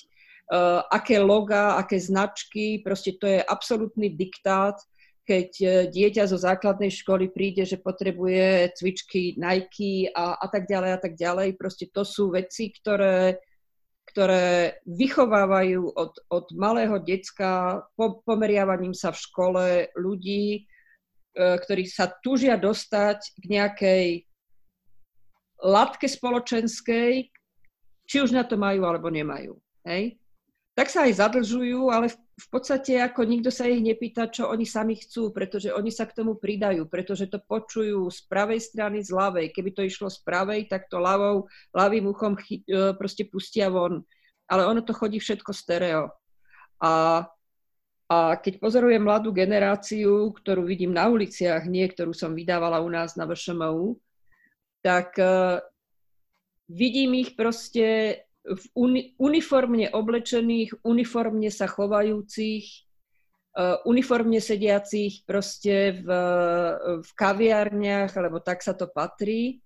uh, 0.49 0.81
aké 0.89 1.21
loga, 1.21 1.77
aké 1.77 2.01
značky, 2.01 2.81
proste 2.81 3.17
to 3.21 3.29
je 3.29 3.37
absolútny 3.41 4.13
diktát, 4.13 4.81
keď 5.25 5.49
uh, 5.59 5.69
dieťa 5.89 6.29
zo 6.29 6.37
základnej 6.37 6.93
školy 6.93 7.33
príde, 7.33 7.65
že 7.65 7.81
potrebuje 7.81 8.77
cvičky 8.77 9.35
Nike 9.35 10.13
a, 10.13 10.37
a 10.37 10.47
tak 10.47 10.69
ďalej 10.69 10.91
a 10.95 10.99
tak 11.01 11.13
ďalej. 11.17 11.57
Proste 11.57 11.89
to 11.89 12.05
sú 12.05 12.31
veci, 12.31 12.69
ktoré 12.69 13.41
ktoré 14.05 14.79
vychovávajú 14.85 15.91
od, 15.91 16.13
od 16.29 16.45
malého 16.55 17.01
decka 17.01 17.83
po, 17.97 18.21
pomeriavaním 18.23 18.93
sa 18.93 19.11
v 19.11 19.21
škole 19.21 19.65
ľudí, 19.97 20.45
e, 20.55 20.61
ktorí 21.35 21.83
sa 21.89 22.13
túžia 22.21 22.55
dostať 22.55 23.19
k 23.35 23.43
nejakej 23.49 24.05
latke 25.65 26.07
spoločenskej, 26.07 27.27
či 28.05 28.15
už 28.21 28.31
na 28.31 28.45
to 28.45 28.55
majú 28.55 28.85
alebo 28.85 29.09
nemajú. 29.09 29.57
Hej? 29.83 30.21
Tak 30.75 30.91
sa 30.91 31.07
aj 31.07 31.23
zadlžujú, 31.23 31.87
ale 31.87 32.11
v, 32.11 32.47
podstate 32.51 32.99
ako 32.99 33.23
nikto 33.23 33.47
sa 33.47 33.63
ich 33.63 33.79
nepýta, 33.79 34.27
čo 34.27 34.51
oni 34.51 34.67
sami 34.67 34.99
chcú, 34.99 35.31
pretože 35.31 35.71
oni 35.71 35.87
sa 35.87 36.03
k 36.03 36.19
tomu 36.19 36.35
pridajú, 36.35 36.83
pretože 36.91 37.31
to 37.31 37.39
počujú 37.39 38.11
z 38.11 38.19
pravej 38.27 38.59
strany, 38.59 38.99
z 38.99 39.15
ľavej. 39.15 39.55
Keby 39.55 39.71
to 39.71 39.87
išlo 39.87 40.11
z 40.11 40.19
pravej, 40.27 40.67
tak 40.67 40.91
to 40.91 40.99
ľavou, 40.99 41.47
ľavým 41.71 42.11
uchom 42.11 42.35
chy, 42.35 42.59
e, 42.67 42.91
proste 42.99 43.23
pustia 43.23 43.71
von. 43.71 44.03
Ale 44.51 44.67
ono 44.67 44.83
to 44.83 44.91
chodí 44.91 45.15
všetko 45.15 45.55
stereo. 45.55 46.11
A, 46.83 47.23
a 48.11 48.17
keď 48.35 48.59
pozorujem 48.59 48.99
mladú 48.99 49.31
generáciu, 49.31 50.35
ktorú 50.35 50.67
vidím 50.67 50.91
na 50.91 51.07
uliciach, 51.07 51.63
nie 51.71 51.87
ktorú 51.87 52.11
som 52.11 52.35
vydávala 52.35 52.83
u 52.83 52.91
nás 52.91 53.15
na 53.15 53.23
VŠMU, 53.23 53.95
tak 54.83 55.17
uh, 55.17 55.63
vidím 56.69 57.17
ich 57.17 57.33
proste 57.33 58.21
v 58.45 58.65
uni, 58.77 59.01
uniformne 59.17 59.89
oblečených, 59.89 60.85
uniformne 60.85 61.49
sa 61.49 61.65
chovajúcich, 61.65 62.65
uh, 63.57 63.81
uniformne 63.89 64.37
sediacich 64.37 65.25
proste 65.25 65.97
v, 65.97 66.07
v 67.01 67.09
kaviárniach, 67.17 68.13
lebo 68.21 68.37
tak 68.37 68.61
sa 68.61 68.77
to 68.77 68.85
patrí. 68.85 69.59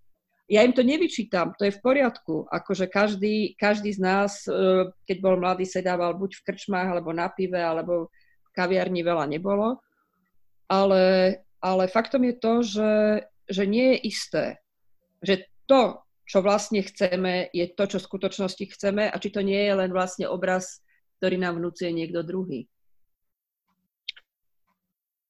Ja 0.49 0.65
im 0.65 0.73
to 0.73 0.81
nevyčítam, 0.81 1.53
to 1.59 1.67
je 1.67 1.75
v 1.75 1.83
poriadku. 1.83 2.47
Akože 2.49 2.89
každý, 2.89 3.53
každý 3.59 3.93
z 3.93 3.99
nás, 3.99 4.47
uh, 4.47 4.87
keď 5.03 5.17
bol 5.19 5.35
mladý, 5.35 5.67
sedával 5.67 6.15
buď 6.15 6.39
v 6.39 6.45
krčmách, 6.47 6.87
alebo 6.95 7.11
na 7.11 7.27
pive, 7.27 7.59
alebo 7.59 8.07
v 8.47 8.49
kaviarni 8.55 9.03
veľa 9.03 9.27
nebolo. 9.27 9.83
Ale, 10.71 11.35
ale 11.59 11.83
faktom 11.91 12.23
je 12.23 12.35
to, 12.39 12.53
že, 12.63 12.93
že 13.51 13.63
nie 13.67 13.97
je 13.97 13.97
isté, 14.07 14.45
že 15.19 15.49
to, 15.67 15.99
čo 16.29 16.45
vlastne 16.45 16.85
chceme, 16.85 17.49
je 17.49 17.65
to, 17.73 17.89
čo 17.89 17.97
v 17.97 18.05
skutočnosti 18.05 18.65
chceme 18.77 19.09
a 19.09 19.15
či 19.17 19.33
to 19.33 19.41
nie 19.41 19.65
je 19.65 19.73
len 19.73 19.89
vlastne 19.89 20.29
obraz, 20.29 20.85
ktorý 21.17 21.41
nám 21.41 21.57
vnúcuje 21.57 21.89
niekto 21.89 22.21
druhý. 22.21 22.69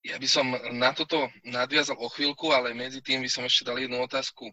Ja 0.03 0.19
by 0.19 0.27
som 0.27 0.51
na 0.75 0.91
toto 0.91 1.31
nadviazal 1.47 1.95
o 1.99 2.11
chvíľku, 2.11 2.51
ale 2.51 2.75
medzi 2.75 2.99
tým 2.99 3.23
by 3.23 3.29
som 3.31 3.47
ešte 3.47 3.67
dal 3.67 3.79
jednu 3.79 3.99
otázku 4.03 4.51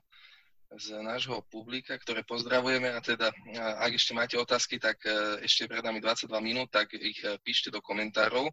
z 0.74 0.98
nášho 0.98 1.46
publika, 1.46 1.94
ktoré 1.94 2.26
pozdravujeme 2.26 2.90
a 2.90 2.98
teda 2.98 3.30
ak 3.54 3.92
ešte 3.94 4.12
máte 4.18 4.34
otázky, 4.34 4.82
tak 4.82 4.98
e, 5.06 5.38
ešte 5.46 5.70
pred 5.70 5.78
nami 5.80 6.02
22 6.02 6.26
minút, 6.42 6.74
tak 6.74 6.90
ich 6.90 7.22
e, 7.22 7.38
píšte 7.38 7.70
do 7.70 7.78
komentárov. 7.78 8.50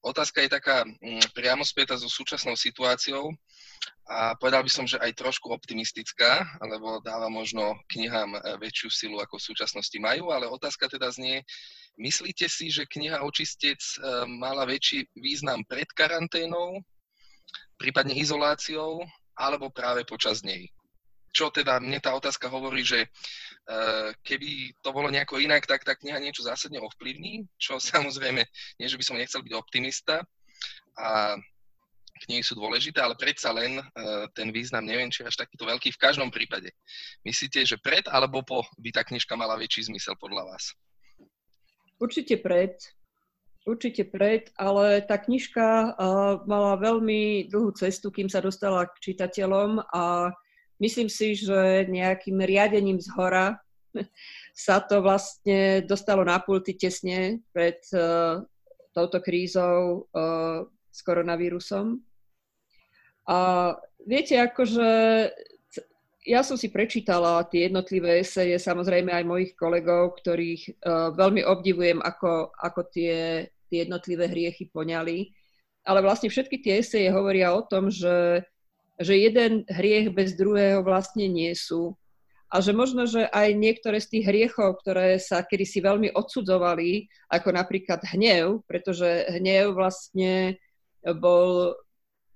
Otázka 0.00 0.40
je 0.40 0.50
taká 0.56 0.88
mm, 0.88 1.36
priamo 1.36 1.60
späta 1.60 2.00
so 2.00 2.08
súčasnou 2.08 2.56
situáciou 2.56 3.28
a 4.08 4.32
povedal 4.40 4.64
by 4.64 4.72
som, 4.72 4.88
že 4.88 4.96
aj 5.04 5.20
trošku 5.20 5.52
optimistická, 5.52 6.48
lebo 6.64 7.04
dáva 7.04 7.28
možno 7.28 7.76
knihám 7.92 8.40
e, 8.40 8.40
väčšiu 8.56 8.88
silu, 8.88 9.16
ako 9.20 9.36
v 9.36 9.46
súčasnosti 9.52 9.98
majú, 10.00 10.32
ale 10.32 10.48
otázka 10.48 10.88
teda 10.88 11.12
znie, 11.12 11.44
myslíte 12.00 12.48
si, 12.48 12.72
že 12.72 12.88
kniha 12.88 13.20
Očistec 13.20 13.78
mala 14.24 14.64
väčší 14.64 15.04
význam 15.12 15.60
pred 15.68 15.86
karanténou, 15.92 16.80
prípadne 17.76 18.16
izoláciou, 18.16 19.04
alebo 19.36 19.68
práve 19.68 20.08
počas 20.08 20.40
nej? 20.40 20.72
Čo 21.30 21.50
teda 21.54 21.78
mne 21.78 22.02
tá 22.02 22.14
otázka 22.14 22.50
hovorí, 22.50 22.82
že 22.82 23.06
uh, 23.06 24.10
keby 24.26 24.74
to 24.82 24.90
bolo 24.90 25.10
nejako 25.10 25.38
inak, 25.38 25.66
tak 25.66 25.86
tá 25.86 25.94
kniha 25.94 26.18
niečo 26.18 26.42
zásadne 26.42 26.82
ovplyvní, 26.82 27.46
čo 27.56 27.78
samozrejme, 27.92 28.42
nie 28.78 28.88
že 28.90 28.98
by 28.98 29.04
som 29.06 29.18
nechcel 29.18 29.42
byť 29.42 29.54
optimista 29.54 30.22
a 30.98 31.38
knihy 32.20 32.44
sú 32.44 32.52
dôležité, 32.58 33.00
ale 33.00 33.16
predsa 33.16 33.48
len 33.54 33.80
uh, 33.80 34.28
ten 34.36 34.52
význam 34.52 34.84
neviem, 34.84 35.08
či 35.08 35.24
až 35.24 35.40
takýto 35.40 35.64
veľký 35.64 35.96
v 35.96 36.02
každom 36.02 36.28
prípade. 36.28 36.68
Myslíte, 37.24 37.64
že 37.64 37.80
pred 37.80 38.04
alebo 38.10 38.44
po 38.44 38.60
by 38.76 38.92
tá 38.92 39.02
knižka 39.06 39.32
mala 39.38 39.56
väčší 39.56 39.88
zmysel 39.88 40.18
podľa 40.20 40.44
vás? 40.52 40.76
Určite 41.96 42.36
pred. 42.40 42.76
Určite 43.68 44.08
pred, 44.08 44.48
ale 44.56 45.04
tá 45.04 45.20
knižka 45.20 45.92
uh, 45.92 46.44
mala 46.48 46.80
veľmi 46.80 47.52
dlhú 47.52 47.76
cestu, 47.76 48.08
kým 48.08 48.28
sa 48.28 48.40
dostala 48.40 48.88
k 48.88 49.12
čitateľom 49.12 49.84
a 49.92 50.32
myslím 50.80 51.08
si, 51.12 51.36
že 51.36 51.86
nejakým 51.86 52.40
riadením 52.40 52.98
z 52.98 53.08
hora 53.14 53.60
sa 54.56 54.80
to 54.80 55.04
vlastne 55.04 55.84
dostalo 55.84 56.24
na 56.24 56.40
pulty 56.40 56.74
tesne 56.74 57.44
pred 57.54 57.80
uh, 57.94 58.42
touto 58.96 59.22
krízou 59.22 60.08
uh, 60.10 60.66
s 60.90 61.00
koronavírusom. 61.06 62.02
A 63.30 63.38
viete, 64.02 64.34
akože 64.40 64.88
ja 66.26 66.40
som 66.44 66.58
si 66.58 66.68
prečítala 66.68 67.46
tie 67.48 67.70
jednotlivé 67.70 68.20
eseje, 68.20 68.58
samozrejme 68.60 69.08
aj 69.08 69.24
mojich 69.24 69.52
kolegov, 69.56 70.20
ktorých 70.20 70.62
uh, 70.82 71.14
veľmi 71.14 71.46
obdivujem, 71.46 71.98
ako, 72.02 72.52
ako 72.58 72.80
tie, 72.92 73.46
tie 73.70 73.86
jednotlivé 73.86 74.28
hriechy 74.28 74.68
poňali. 74.68 75.32
Ale 75.88 76.04
vlastne 76.04 76.28
všetky 76.28 76.60
tie 76.60 76.84
eseje 76.84 77.08
hovoria 77.08 77.56
o 77.56 77.64
tom, 77.64 77.88
že, 77.88 78.44
že 79.00 79.16
jeden 79.16 79.64
hriech 79.64 80.12
bez 80.12 80.36
druhého 80.36 80.84
vlastne 80.84 81.24
nie 81.26 81.56
sú. 81.56 81.96
A 82.50 82.58
že 82.58 82.74
možno, 82.74 83.06
že 83.06 83.30
aj 83.30 83.54
niektoré 83.54 84.02
z 84.02 84.10
tých 84.18 84.24
hriechov, 84.26 84.82
ktoré 84.82 85.16
sa 85.22 85.46
kedysi 85.46 85.80
veľmi 85.80 86.12
odsudzovali, 86.12 87.06
ako 87.30 87.48
napríklad 87.54 88.02
hnev, 88.10 88.66
pretože 88.66 89.06
hnev 89.38 89.72
vlastne 89.72 90.58
bol 91.16 91.78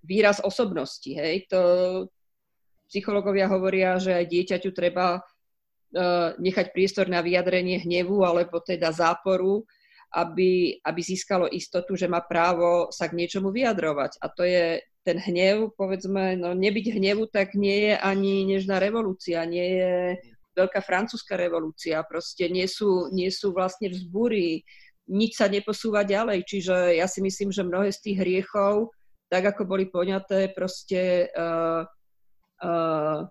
výraz 0.06 0.38
osobnosti. 0.38 1.10
Hej? 1.10 1.50
To, 1.50 1.60
psychológovia 2.88 3.50
hovoria, 3.50 3.98
že 3.98 4.14
aj 4.14 4.30
dieťaťu 4.30 4.70
treba 4.70 5.18
uh, 5.18 6.30
nechať 6.38 6.70
priestor 6.70 7.10
na 7.10 7.18
vyjadrenie 7.24 7.82
hnevu 7.82 8.22
alebo 8.22 8.62
teda 8.62 8.94
záporu, 8.94 9.66
aby, 10.14 10.78
aby 10.78 11.00
získalo 11.02 11.50
istotu, 11.50 11.98
že 11.98 12.06
má 12.06 12.22
právo 12.22 12.94
sa 12.94 13.10
k 13.10 13.18
niečomu 13.18 13.50
vyjadrovať. 13.50 14.22
A 14.22 14.30
to 14.30 14.46
je 14.46 14.78
ten 15.04 15.20
hnev, 15.20 15.76
povedzme, 15.76 16.34
no 16.40 16.56
nebyť 16.56 16.96
hnevu, 16.96 17.28
tak 17.28 17.52
nie 17.52 17.92
je 17.92 17.94
ani 18.00 18.48
nežná 18.48 18.80
revolúcia, 18.80 19.44
nie 19.44 19.68
je 19.78 19.92
veľká 20.56 20.80
francúzska 20.80 21.36
revolúcia, 21.36 22.00
proste 22.08 22.48
nie 22.48 22.64
sú, 22.64 23.12
nie 23.12 23.28
sú 23.28 23.52
vlastne 23.52 23.92
vzbúry, 23.92 24.64
nič 25.10 25.36
sa 25.36 25.50
neposúva 25.50 26.06
ďalej. 26.06 26.48
Čiže 26.48 26.96
ja 26.96 27.04
si 27.04 27.20
myslím, 27.20 27.52
že 27.52 27.66
mnohé 27.66 27.92
z 27.92 28.00
tých 28.00 28.18
hriechov, 28.24 28.94
tak 29.28 29.44
ako 29.44 29.68
boli 29.68 29.90
poňaté, 29.90 30.54
proste 30.56 31.28
uh, 31.36 31.84
uh, 32.64 33.28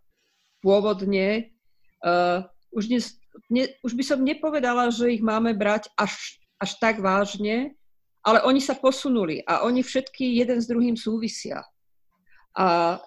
pôvodne, 0.62 1.50
uh, 2.06 2.46
už, 2.76 2.92
dnes, 2.92 3.06
ne, 3.50 3.72
už 3.82 3.98
by 3.98 4.04
som 4.04 4.20
nepovedala, 4.22 4.94
že 4.94 5.16
ich 5.16 5.24
máme 5.24 5.58
brať 5.58 5.90
až, 5.98 6.38
až 6.62 6.78
tak 6.78 7.02
vážne, 7.02 7.74
ale 8.24 8.40
oni 8.48 8.64
sa 8.64 8.80
posunuli 8.80 9.44
a 9.44 9.68
oni 9.68 9.84
všetky 9.84 10.40
jeden 10.40 10.64
s 10.64 10.68
druhým 10.72 10.96
súvisia. 10.96 11.60
A 12.56 12.98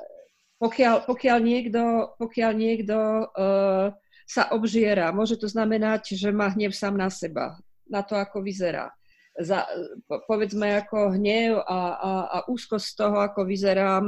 pokiaľ, 0.60 1.08
pokiaľ 1.08 1.38
niekto, 1.40 1.82
pokiaľ 2.20 2.52
niekto 2.56 2.96
uh, 3.28 3.92
sa 4.28 4.42
obžiera, 4.52 5.12
môže 5.12 5.40
to 5.40 5.48
znamenať, 5.48 6.16
že 6.16 6.32
má 6.32 6.52
hnev 6.52 6.72
sám 6.76 6.96
na 6.96 7.08
seba, 7.08 7.56
na 7.88 8.04
to, 8.04 8.16
ako 8.16 8.44
vyzerá. 8.44 8.92
Za, 9.36 9.68
povedzme 10.08 10.80
ako 10.80 11.12
hnev 11.12 11.60
a, 11.60 11.80
a, 11.92 12.12
a 12.24 12.38
úzkosť 12.48 12.86
z 12.88 12.94
toho, 12.96 13.16
ako 13.20 13.40
vyzerám, 13.44 14.04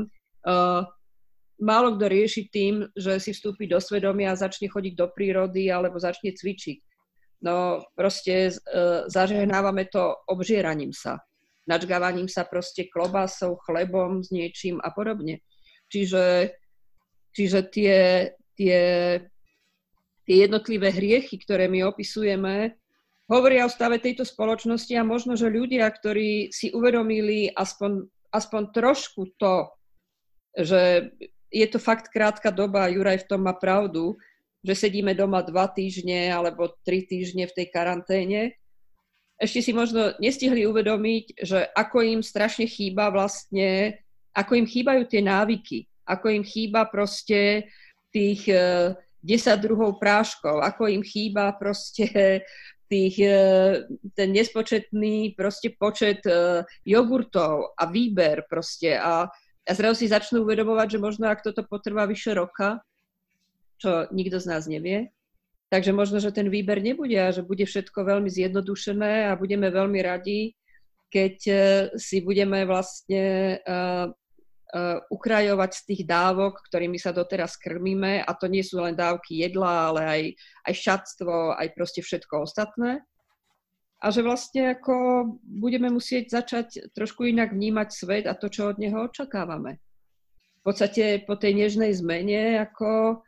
uh, 0.48 0.82
málo 1.60 1.98
kto 1.98 2.06
rieši 2.08 2.42
tým, 2.48 2.88
že 2.96 3.20
si 3.20 3.36
vstúpi 3.36 3.68
do 3.68 3.76
svedomia 3.76 4.32
a 4.32 4.40
začne 4.40 4.72
chodiť 4.72 4.94
do 4.96 5.06
prírody 5.12 5.68
alebo 5.68 6.00
začne 6.00 6.32
cvičiť. 6.32 6.87
No 7.38 7.86
proste 7.94 8.50
uh, 8.50 9.06
zažehnávame 9.06 9.86
to 9.86 10.10
obžieraním 10.26 10.90
sa, 10.90 11.22
načgávaním 11.70 12.26
sa 12.26 12.42
proste 12.42 12.90
klobásou, 12.90 13.60
chlebom 13.62 14.24
s 14.24 14.34
niečím 14.34 14.82
a 14.82 14.90
podobne. 14.90 15.44
Čiže, 15.86 16.56
čiže 17.30 17.60
tie, 17.70 17.96
tie, 18.58 18.80
tie 20.26 20.36
jednotlivé 20.48 20.90
hriechy, 20.90 21.38
ktoré 21.38 21.70
my 21.70 21.86
opisujeme, 21.86 22.74
hovoria 23.28 23.68
o 23.68 23.70
stave 23.70 24.00
tejto 24.00 24.24
spoločnosti 24.24 24.96
a 24.96 25.04
možno, 25.04 25.36
že 25.36 25.52
ľudia, 25.52 25.84
ktorí 25.86 26.48
si 26.50 26.72
uvedomili 26.72 27.52
aspoň, 27.52 28.08
aspoň 28.32 28.62
trošku 28.72 29.36
to, 29.36 29.68
že 30.56 31.12
je 31.52 31.66
to 31.68 31.78
fakt 31.78 32.08
krátka 32.08 32.48
doba, 32.48 32.88
Juraj 32.88 33.24
v 33.24 33.28
tom 33.28 33.44
má 33.44 33.52
pravdu, 33.52 34.16
že 34.68 34.76
sedíme 34.76 35.16
doma 35.16 35.40
dva 35.40 35.64
týždne 35.72 36.28
alebo 36.28 36.68
tri 36.84 37.08
týždne 37.08 37.48
v 37.48 37.56
tej 37.56 37.66
karanténe. 37.72 38.52
Ešte 39.40 39.64
si 39.64 39.72
možno 39.72 40.12
nestihli 40.20 40.68
uvedomiť, 40.68 41.40
že 41.40 41.64
ako 41.72 42.04
im 42.04 42.20
strašne 42.20 42.68
chýba 42.68 43.08
vlastne, 43.08 43.96
ako 44.36 44.60
im 44.60 44.68
chýbajú 44.68 45.08
tie 45.08 45.24
návyky, 45.24 45.88
ako 46.04 46.28
im 46.28 46.44
chýba 46.44 46.84
proste 46.84 47.72
tých 48.12 48.44
10 48.44 48.92
e, 49.24 49.56
druhov 49.56 49.96
práškov, 49.96 50.60
ako 50.60 50.92
im 50.92 51.00
chýba 51.00 51.56
proste 51.56 52.44
tých, 52.92 53.16
e, 53.24 53.40
ten 54.12 54.28
nespočetný 54.36 55.32
proste 55.32 55.72
počet 55.72 56.20
e, 56.28 56.60
jogurtov 56.84 57.72
a 57.72 57.88
výber 57.88 58.44
proste 58.50 59.00
a 59.00 59.32
a 59.68 59.76
zrazu 59.76 60.00
si 60.00 60.08
začnú 60.08 60.48
uvedomovať, 60.48 60.96
že 60.96 60.98
možno 60.98 61.28
ak 61.28 61.44
toto 61.44 61.60
potrvá 61.60 62.08
vyše 62.08 62.32
roka, 62.32 62.80
čo 63.78 64.10
nikto 64.10 64.42
z 64.42 64.46
nás 64.50 64.66
nevie, 64.66 65.14
takže 65.70 65.94
možno, 65.94 66.18
že 66.18 66.34
ten 66.34 66.50
výber 66.50 66.82
nebude 66.82 67.16
a 67.16 67.32
že 67.32 67.46
bude 67.46 67.64
všetko 67.64 68.04
veľmi 68.04 68.28
zjednodušené 68.28 69.30
a 69.30 69.38
budeme 69.38 69.70
veľmi 69.70 70.00
radi, 70.02 70.52
keď 71.08 71.36
e, 71.48 71.54
si 71.96 72.20
budeme 72.20 72.68
vlastne 72.68 73.56
uh, 73.64 74.12
ukrajovať 75.08 75.70
z 75.72 75.82
tých 75.88 76.02
dávok, 76.04 76.60
ktorými 76.68 77.00
sa 77.00 77.16
doteraz 77.16 77.56
krmíme. 77.56 78.20
A 78.20 78.30
to 78.36 78.52
nie 78.52 78.60
sú 78.60 78.84
len 78.84 78.92
dávky 78.92 79.40
jedla, 79.40 79.88
ale 79.88 80.00
aj, 80.04 80.22
aj 80.68 80.74
šatstvo, 80.76 81.56
aj 81.56 81.72
proste 81.72 82.04
všetko 82.04 82.44
ostatné. 82.44 83.00
A 83.98 84.14
že 84.14 84.22
vlastne 84.22 84.78
ako 84.78 85.26
budeme 85.42 85.90
musieť 85.90 86.30
začať 86.30 86.92
trošku 86.94 87.26
inak 87.26 87.50
vnímať 87.50 87.88
svet 87.90 88.24
a 88.30 88.36
to, 88.36 88.46
čo 88.46 88.70
od 88.70 88.78
neho 88.78 89.08
očakávame. 89.10 89.82
V 90.60 90.62
podstate 90.62 91.24
po 91.24 91.34
tej 91.34 91.64
nežnej 91.64 91.96
zmene, 91.96 92.62
ako, 92.62 93.24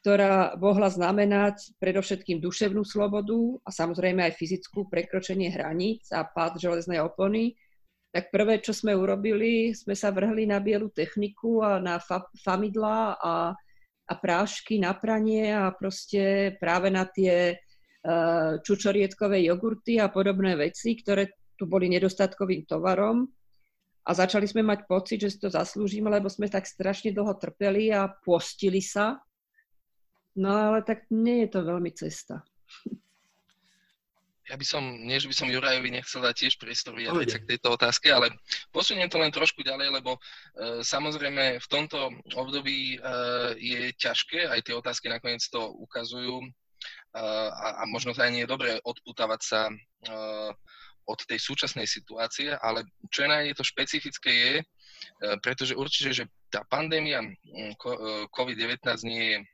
ktorá 0.00 0.54
mohla 0.60 0.92
znamenať 0.92 1.76
predovšetkým 1.80 2.38
duševnú 2.38 2.84
slobodu 2.84 3.36
a 3.64 3.70
samozrejme 3.72 4.22
aj 4.28 4.36
fyzickú 4.36 4.86
prekročenie 4.86 5.48
hraníc 5.50 6.12
a 6.12 6.24
pád 6.24 6.60
železnej 6.60 7.00
opony, 7.00 7.56
tak 8.12 8.32
prvé, 8.32 8.60
čo 8.60 8.72
sme 8.72 8.96
urobili, 8.96 9.76
sme 9.76 9.92
sa 9.92 10.12
vrhli 10.12 10.48
na 10.48 10.60
bielu 10.60 10.88
techniku 10.92 11.60
a 11.60 11.80
na 11.80 12.00
fa- 12.00 12.28
famidla 12.40 13.16
a, 13.20 13.34
a 14.08 14.12
prášky 14.16 14.80
na 14.80 14.96
pranie 14.96 15.52
a 15.52 15.68
proste 15.72 16.54
práve 16.56 16.88
na 16.88 17.04
tie 17.04 17.60
Eh, 18.06 18.62
čučorietkové 18.62 19.42
jogurty 19.50 19.98
a 19.98 20.06
podobné 20.06 20.54
veci, 20.54 20.94
ktoré 20.94 21.26
tu 21.58 21.66
boli 21.66 21.90
nedostatkovým 21.90 22.62
tovarom. 22.62 23.26
A 24.06 24.10
začali 24.14 24.46
sme 24.46 24.62
mať 24.62 24.86
pocit, 24.86 25.26
že 25.26 25.34
si 25.34 25.42
to 25.42 25.50
zaslúžime, 25.50 26.06
lebo 26.06 26.30
sme 26.30 26.46
tak 26.46 26.70
strašne 26.70 27.10
dlho 27.10 27.34
trpeli 27.34 27.90
a 27.90 28.06
postili 28.06 28.78
sa. 28.78 29.18
No 30.36 30.52
ale 30.52 30.84
tak 30.84 31.08
nie 31.08 31.44
je 31.44 31.48
to 31.48 31.60
veľmi 31.64 31.90
cesta. 31.96 32.44
Ja 34.46 34.54
by 34.54 34.62
som, 34.62 34.86
nie 35.02 35.18
že 35.18 35.26
by 35.26 35.34
som 35.34 35.50
Jurajovi 35.50 35.90
nechcel 35.90 36.22
dať 36.22 36.46
tiež 36.46 36.54
priestor 36.62 36.94
vyjadriť 36.94 37.28
sa 37.34 37.42
k 37.42 37.50
tejto 37.50 37.74
otázke, 37.74 38.14
ale 38.14 38.30
posuniem 38.70 39.10
to 39.10 39.18
len 39.18 39.34
trošku 39.34 39.66
ďalej, 39.66 39.90
lebo 39.98 40.14
e, 40.14 40.20
samozrejme 40.86 41.58
v 41.58 41.66
tomto 41.66 42.14
období 42.30 42.94
e, 42.94 42.98
je 43.58 43.90
ťažké, 43.98 44.46
aj 44.46 44.62
tie 44.62 44.78
otázky 44.78 45.10
nakoniec 45.10 45.42
to 45.50 45.66
ukazujú, 45.82 46.46
a, 47.16 47.82
a 47.82 47.82
možno 47.88 48.12
to 48.12 48.22
aj 48.22 48.30
nie 48.30 48.44
je 48.44 48.52
dobré 48.52 48.76
odputávať 48.84 49.40
sa 49.42 49.60
od 51.06 51.18
tej 51.22 51.38
súčasnej 51.38 51.86
situácie, 51.86 52.50
ale 52.58 52.82
čo 53.14 53.24
je 53.24 53.28
na 53.30 53.38
to 53.54 53.62
špecifické 53.62 54.30
je, 54.30 54.54
e, 54.58 54.64
pretože 55.38 55.78
určite, 55.78 56.10
že 56.12 56.24
tá 56.50 56.66
pandémia 56.66 57.22
COVID-19 58.34 58.82
nie 59.06 59.22
je 59.22 59.36
e, 59.38 59.44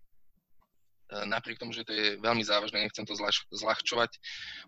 napriek 1.29 1.61
tomu, 1.61 1.73
že 1.77 1.85
to 1.85 1.93
je 1.93 2.17
veľmi 2.19 2.45
závažné, 2.45 2.83
nechcem 2.83 3.05
to 3.05 3.17
zľahčovať, 3.53 4.11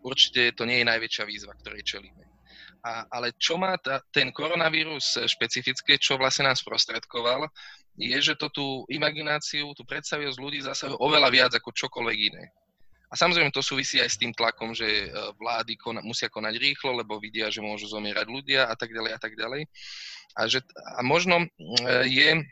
určite 0.04 0.54
to 0.54 0.68
nie 0.68 0.82
je 0.82 0.90
najväčšia 0.90 1.24
výzva, 1.24 1.56
ktorej 1.58 1.82
čelíme. 1.84 2.24
A, 2.84 3.08
ale 3.08 3.32
čo 3.40 3.56
má 3.56 3.80
tá, 3.80 4.04
ten 4.12 4.28
koronavírus 4.28 5.16
špecifické, 5.24 5.96
čo 5.96 6.20
vlastne 6.20 6.52
nás 6.52 6.60
prostredkoval, 6.60 7.48
je, 7.96 8.18
že 8.20 8.34
to 8.36 8.52
tú 8.52 8.66
imagináciu, 8.90 9.72
tú 9.72 9.86
predstavivosť 9.88 10.38
ľudí 10.38 10.60
zasahuje 10.60 11.00
oveľa 11.00 11.28
viac 11.32 11.52
ako 11.56 11.72
čokoľvek 11.72 12.18
iné. 12.34 12.44
A 13.08 13.14
samozrejme 13.14 13.54
to 13.54 13.62
súvisí 13.62 14.02
aj 14.02 14.10
s 14.10 14.18
tým 14.18 14.34
tlakom, 14.34 14.74
že 14.74 15.06
e, 15.06 15.08
vlády 15.38 15.78
kona, 15.78 16.02
musia 16.02 16.26
konať 16.26 16.58
rýchlo, 16.58 16.98
lebo 16.98 17.22
vidia, 17.22 17.46
že 17.46 17.62
môžu 17.62 17.86
zomierať 17.86 18.26
ľudia 18.26 18.66
a 18.66 18.74
tak 18.74 18.90
ďalej 18.90 19.10
a 19.14 19.18
tak 19.22 19.38
ďalej. 19.38 19.62
A, 20.34 20.40
že, 20.50 20.58
a 20.98 21.00
možno 21.06 21.38
e, 21.38 21.46
je, 22.10 22.30
e, 22.34 22.42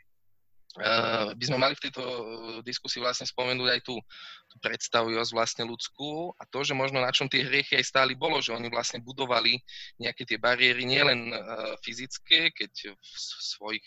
by 1.37 1.43
sme 1.45 1.57
mali 1.61 1.77
v 1.77 1.83
tejto 1.85 2.03
diskusii 2.65 2.97
vlastne 2.97 3.29
spomenúť 3.29 3.69
aj 3.77 3.81
tú, 3.85 3.95
tú 4.49 4.55
predstavivosť 4.57 5.31
vlastne 5.31 5.63
ľudskú 5.69 6.33
a 6.33 6.43
to, 6.49 6.65
že 6.65 6.73
možno 6.73 6.97
na 6.97 7.13
čom 7.13 7.29
tie 7.29 7.45
hriechy 7.45 7.77
aj 7.77 7.85
stáli 7.85 8.17
bolo, 8.17 8.41
že 8.41 8.57
oni 8.57 8.73
vlastne 8.73 8.97
budovali 9.05 9.61
nejaké 10.01 10.25
tie 10.25 10.41
bariéry 10.41 10.89
nielen 10.89 11.29
fyzické, 11.85 12.49
keď 12.57 12.97
v 12.97 13.15
svojich 13.53 13.85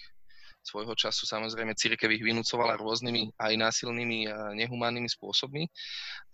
svojho 0.66 0.98
času 0.98 1.22
samozrejme 1.30 1.78
církev 1.78 2.10
ich 2.10 2.26
vynúcovala 2.26 2.74
rôznymi 2.74 3.38
aj 3.38 3.52
násilnými 3.54 4.26
a 4.26 4.50
nehumánnymi 4.58 5.06
spôsobmi. 5.06 5.70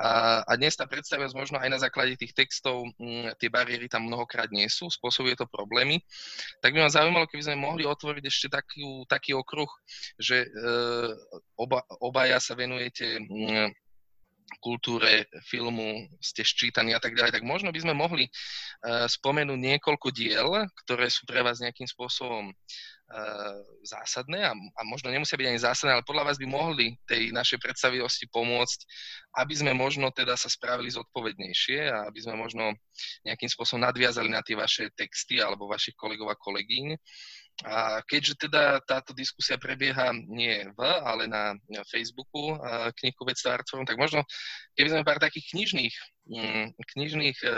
A, 0.01 0.41
a 0.41 0.53
dnes 0.57 0.72
tá 0.72 0.89
predstavivosť 0.89 1.37
možno 1.37 1.57
aj 1.61 1.68
na 1.68 1.78
základe 1.78 2.16
tých 2.16 2.33
textov, 2.33 2.89
m, 2.97 3.28
tie 3.37 3.53
bariéry 3.53 3.93
tam 3.93 4.09
mnohokrát 4.09 4.49
nie 4.49 4.64
sú, 4.72 4.89
spôsobuje 4.89 5.37
to 5.37 5.45
problémy. 5.45 6.01
Tak 6.64 6.72
by 6.72 6.89
ma 6.89 6.91
zaujímalo, 6.91 7.28
keby 7.28 7.53
sme 7.53 7.61
mohli 7.61 7.85
otvoriť 7.85 8.24
ešte 8.24 8.49
taký, 8.49 9.05
taký 9.05 9.37
okruh, 9.37 9.68
že 10.16 10.49
e, 10.49 10.72
oba, 11.61 11.85
obaja 12.01 12.41
sa 12.41 12.57
venujete 12.57 13.20
m, 13.20 13.68
kultúre, 14.61 15.31
filmu, 15.47 16.09
ste 16.19 16.45
ščítaní 16.45 16.93
a 16.93 17.01
tak 17.01 17.17
ďalej, 17.17 17.41
tak 17.41 17.45
možno 17.47 17.73
by 17.73 17.81
sme 17.81 17.95
mohli 17.97 18.29
uh, 18.29 19.07
spomenúť 19.09 19.59
niekoľko 19.59 20.09
diel, 20.13 20.49
ktoré 20.85 21.09
sú 21.09 21.25
pre 21.25 21.41
vás 21.41 21.63
nejakým 21.63 21.87
spôsobom 21.89 22.51
uh, 22.51 23.57
zásadné 23.87 24.45
a, 24.45 24.53
a 24.53 24.81
možno 24.85 25.09
nemusia 25.09 25.39
byť 25.39 25.49
ani 25.49 25.61
zásadné, 25.61 25.91
ale 25.97 26.09
podľa 26.09 26.33
vás 26.33 26.37
by 26.37 26.47
mohli 26.49 26.99
tej 27.09 27.31
našej 27.31 27.63
predstavivosti 27.63 28.27
pomôcť, 28.29 28.81
aby 29.41 29.55
sme 29.57 29.73
možno 29.73 30.13
teda 30.13 30.37
sa 30.37 30.51
spravili 30.51 30.93
zodpovednejšie 30.93 31.89
a 31.89 32.09
aby 32.09 32.19
sme 32.21 32.37
možno 32.37 32.77
nejakým 33.25 33.49
spôsobom 33.49 33.85
nadviazali 33.85 34.29
na 34.29 34.45
tie 34.45 34.59
vaše 34.59 34.91
texty 34.93 35.41
alebo 35.41 35.71
vašich 35.71 35.97
kolegov 35.97 36.29
a 36.33 36.37
kolegyň 36.37 36.99
a 37.63 38.03
keďže 38.03 38.49
teda 38.49 38.83
táto 38.83 39.15
diskusia 39.15 39.61
prebieha 39.61 40.11
nie 40.27 40.67
v, 40.75 40.81
ale 40.83 41.31
na 41.31 41.55
Facebooku 41.87 42.59
knihkuvectva 42.99 43.63
Artforum, 43.63 43.87
tak 43.87 44.01
možno 44.01 44.27
keby 44.75 44.89
sme 44.91 45.07
pár 45.07 45.23
takých 45.23 45.55
knižných, 45.55 45.95
mm, 46.33 46.67
knižných 46.75 47.39
e, 47.45 47.49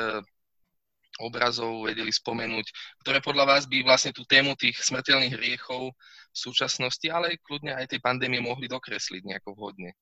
obrazov 1.24 1.88
vedeli 1.88 2.12
spomenúť, 2.12 2.66
ktoré 3.06 3.22
podľa 3.24 3.56
vás 3.56 3.62
by 3.64 3.80
vlastne 3.86 4.12
tú 4.12 4.26
tému 4.28 4.58
tých 4.58 4.76
smrteľných 4.82 5.40
hriechov 5.40 5.94
v 5.94 6.36
súčasnosti, 6.36 7.06
ale 7.08 7.40
kľudne 7.40 7.72
aj 7.72 7.94
tej 7.94 8.00
pandémie 8.02 8.42
mohli 8.42 8.66
dokresliť 8.66 9.22
nejako 9.24 9.56
vhodne. 9.56 9.94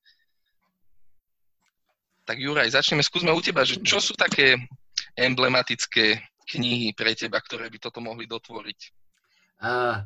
Tak 2.27 2.39
Juraj, 2.39 2.75
začneme, 2.75 3.05
skúsme 3.05 3.31
u 3.35 3.43
teba, 3.43 3.67
že 3.67 3.79
čo 3.83 4.01
sú 4.01 4.17
také 4.17 4.57
emblematické 5.15 6.23
knihy 6.55 6.95
pre 6.97 7.13
teba, 7.15 7.39
ktoré 7.39 7.71
by 7.71 7.79
toto 7.83 8.01
mohli 8.01 8.27
dotvoriť? 8.27 9.02
Uh, 9.63 10.03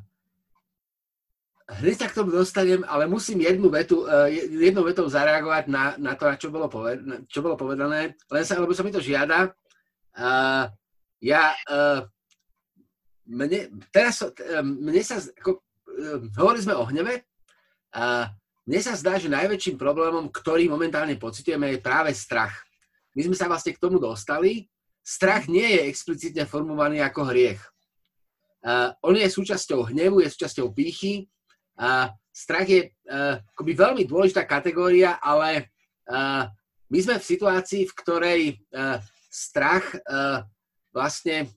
hneď 1.81 1.97
sa 1.97 2.07
k 2.13 2.17
tomu 2.21 2.29
dostanem, 2.29 2.85
ale 2.85 3.09
musím 3.09 3.41
jednu 3.41 3.73
vetu, 3.73 4.05
uh, 4.05 4.29
jednou 4.31 4.85
vetou 4.85 5.09
zareagovať 5.09 5.65
na, 5.73 5.97
na 5.97 6.13
to, 6.13 6.29
čo 6.37 6.53
bolo, 6.53 6.69
poved, 6.69 7.27
čo 7.27 7.41
bolo 7.41 7.57
povedané, 7.57 8.15
len 8.29 8.45
sa, 8.45 8.61
lebo 8.61 8.77
sa 8.77 8.85
mi 8.85 8.93
to 8.93 9.01
žiada. 9.01 9.57
Uh, 10.13 10.69
ja, 11.25 11.57
uh, 11.73 12.05
mne, 13.25 13.73
teraz, 13.89 14.21
uh, 14.21 14.33
mne 14.61 15.01
sa, 15.01 15.25
ako, 15.41 15.65
uh, 15.97 16.21
hovorili 16.37 16.63
sme 16.69 16.77
o 16.77 16.85
hneve, 16.85 17.25
a 17.97 18.29
mne 18.69 18.81
sa 18.85 18.93
zdá, 18.93 19.17
že 19.17 19.33
najväčším 19.33 19.81
problémom, 19.81 20.29
ktorý 20.29 20.69
momentálne 20.69 21.17
pocitujeme, 21.17 21.73
je 21.73 21.81
práve 21.81 22.13
strach. 22.13 22.53
My 23.17 23.25
sme 23.25 23.33
sa 23.33 23.49
vlastne 23.49 23.73
k 23.73 23.81
tomu 23.81 23.97
dostali. 23.97 24.69
Strach 25.01 25.49
nie 25.49 25.65
je 25.65 25.89
explicitne 25.89 26.45
formovaný 26.45 27.01
ako 27.01 27.33
hriech. 27.33 27.63
On 29.07 29.15
je 29.15 29.31
súčasťou 29.31 29.95
hnevu, 29.95 30.27
je 30.27 30.35
súčasťou 30.35 30.75
pýchy. 30.75 31.31
Strach 32.37 32.69
je 32.69 32.93
uh, 33.09 33.41
akoby 33.57 33.73
veľmi 33.73 34.03
dôležitá 34.05 34.45
kategória, 34.45 35.17
ale 35.23 35.73
uh, 36.11 36.45
my 36.93 36.99
sme 37.01 37.17
v 37.17 37.29
situácii, 37.33 37.89
v 37.89 37.97
ktorej 37.97 38.41
uh, 38.75 39.01
strach 39.31 39.93
vlastne 40.97 41.53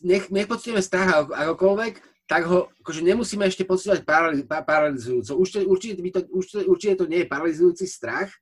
nech, 0.00 0.24
nech 0.32 0.48
pocitujeme 0.48 0.80
strach 0.80 1.28
akokoľvek, 1.28 2.00
tak 2.24 2.48
ho 2.48 2.72
akože 2.80 3.04
nemusíme 3.04 3.44
ešte 3.44 3.68
pocitovať 3.68 4.08
paralizujúco. 4.48 5.36
Určite, 5.36 5.68
určite, 5.68 5.92
to, 6.08 6.24
určite, 6.32 6.64
určite 6.64 6.94
to 6.96 7.04
nie 7.04 7.24
je 7.24 7.28
paralizujúci 7.28 7.84
strach 7.84 8.32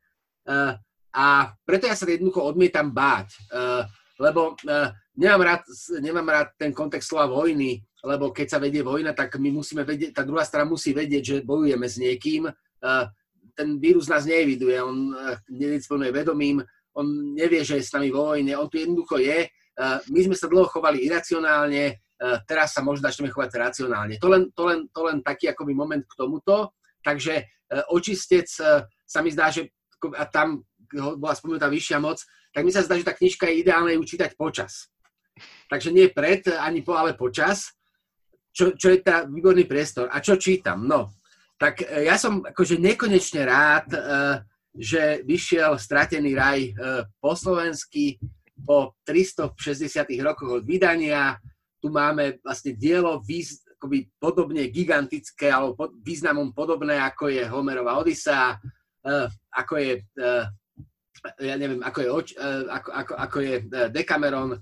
a 1.11 1.27
preto 1.67 1.91
ja 1.91 1.99
sa 1.99 2.07
jednoducho 2.07 2.47
odmietam 2.47 2.95
báť. 2.95 3.35
Lebo 4.23 4.55
nemám, 5.17 5.43
rád, 5.43 5.63
nemám 5.99 6.29
rád 6.29 6.49
ten 6.61 6.71
kontext 6.73 7.09
slova 7.09 7.27
vojny, 7.27 7.81
lebo 8.05 8.31
keď 8.31 8.47
sa 8.47 8.59
vedie 8.63 8.85
vojna, 8.85 9.17
tak 9.17 9.41
my 9.41 9.51
musíme 9.51 9.83
vedieť, 9.83 10.15
tá 10.15 10.23
druhá 10.23 10.45
strana 10.45 10.69
musí 10.69 10.93
vedieť, 10.93 11.23
že 11.25 11.37
bojujeme 11.43 11.89
s 11.89 11.97
niekým. 11.99 12.47
Uh, 12.47 13.05
ten 13.57 13.81
vírus 13.81 14.07
nás 14.07 14.29
neeviduje, 14.29 14.77
on 14.79 15.11
uh, 15.17 15.35
nedisponuje 15.49 16.13
vedomím, 16.13 16.63
on 16.95 17.35
nevie, 17.35 17.65
že 17.65 17.81
je 17.81 17.89
s 17.89 17.93
nami 17.97 18.13
vo 18.13 18.31
vojne, 18.31 18.53
on 18.55 18.69
tu 18.69 18.79
jednoducho 18.79 19.19
je. 19.19 19.49
Uh, 19.75 19.99
my 20.13 20.21
sme 20.31 20.37
sa 20.37 20.47
dlho 20.47 20.69
chovali 20.71 21.03
iracionálne, 21.03 22.01
teraz 22.49 22.73
sa 22.73 22.81
možno 22.81 23.13
začneme 23.13 23.29
chovať 23.29 23.61
racionálne. 23.61 24.17
To 24.17 24.33
len, 24.33 24.49
to 24.57 24.65
len, 24.65 24.89
to 24.89 25.05
len 25.05 25.21
taký 25.21 25.53
akoby 25.53 25.77
moment 25.77 26.01
k 26.01 26.17
tomuto. 26.17 26.73
Takže 27.05 27.45
očistec 27.93 28.49
sa 29.05 29.21
mi 29.21 29.29
zdá, 29.29 29.53
že 29.53 29.69
a 30.17 30.25
tam 30.25 30.65
bola 31.21 31.37
spomenutá 31.37 31.69
vyššia 31.69 32.01
moc, 32.01 32.25
tak 32.57 32.65
mi 32.65 32.73
sa 32.73 32.81
zdá, 32.81 32.97
že 32.97 33.05
tá 33.05 33.13
knižka 33.13 33.53
je 33.53 33.61
ideálne 33.61 33.93
ju 33.93 34.01
čítať 34.01 34.33
počas. 34.33 34.89
Takže 35.67 35.91
nie 35.93 36.09
pred, 36.09 36.47
ani 36.49 36.81
po, 36.81 36.95
ale 36.95 37.19
počas, 37.19 37.77
čo, 38.57 38.73
čo 38.73 38.89
je 38.89 39.05
tá 39.05 39.29
výborný 39.29 39.69
priestor. 39.69 40.09
A 40.09 40.25
čo 40.25 40.41
čítam? 40.41 40.89
No, 40.89 41.13
tak 41.61 41.85
e, 41.85 42.09
ja 42.09 42.17
som 42.17 42.41
akože 42.41 42.81
nekonečne 42.81 43.45
rád, 43.45 43.89
e, 43.93 44.01
že 44.77 45.25
vyšiel 45.25 45.77
Stratený 45.77 46.33
raj 46.33 46.61
e, 46.65 46.73
po 47.21 47.37
slovensky 47.37 48.17
po 48.65 48.97
360 49.05 50.09
rokoch 50.25 50.61
od 50.61 50.65
vydania. 50.65 51.37
Tu 51.81 51.93
máme 51.93 52.41
vlastne 52.41 52.73
dielo 52.73 53.21
výz, 53.21 53.61
akoby 53.77 54.09
podobne 54.17 54.73
gigantické 54.73 55.53
alebo 55.53 55.93
významom 56.01 56.57
podobné, 56.57 56.97
ako 56.97 57.29
je 57.29 57.45
Homerová 57.45 58.01
Odisa, 58.01 58.57
ako 59.53 59.75
je 59.77 59.93
ja 61.45 61.55
neviem, 61.61 61.85
ako 61.85 61.99
je, 62.01 62.09
ako, 62.73 62.89
ako, 62.97 63.13
ako 63.13 63.39
je 63.45 63.55
Decameron, 63.93 64.57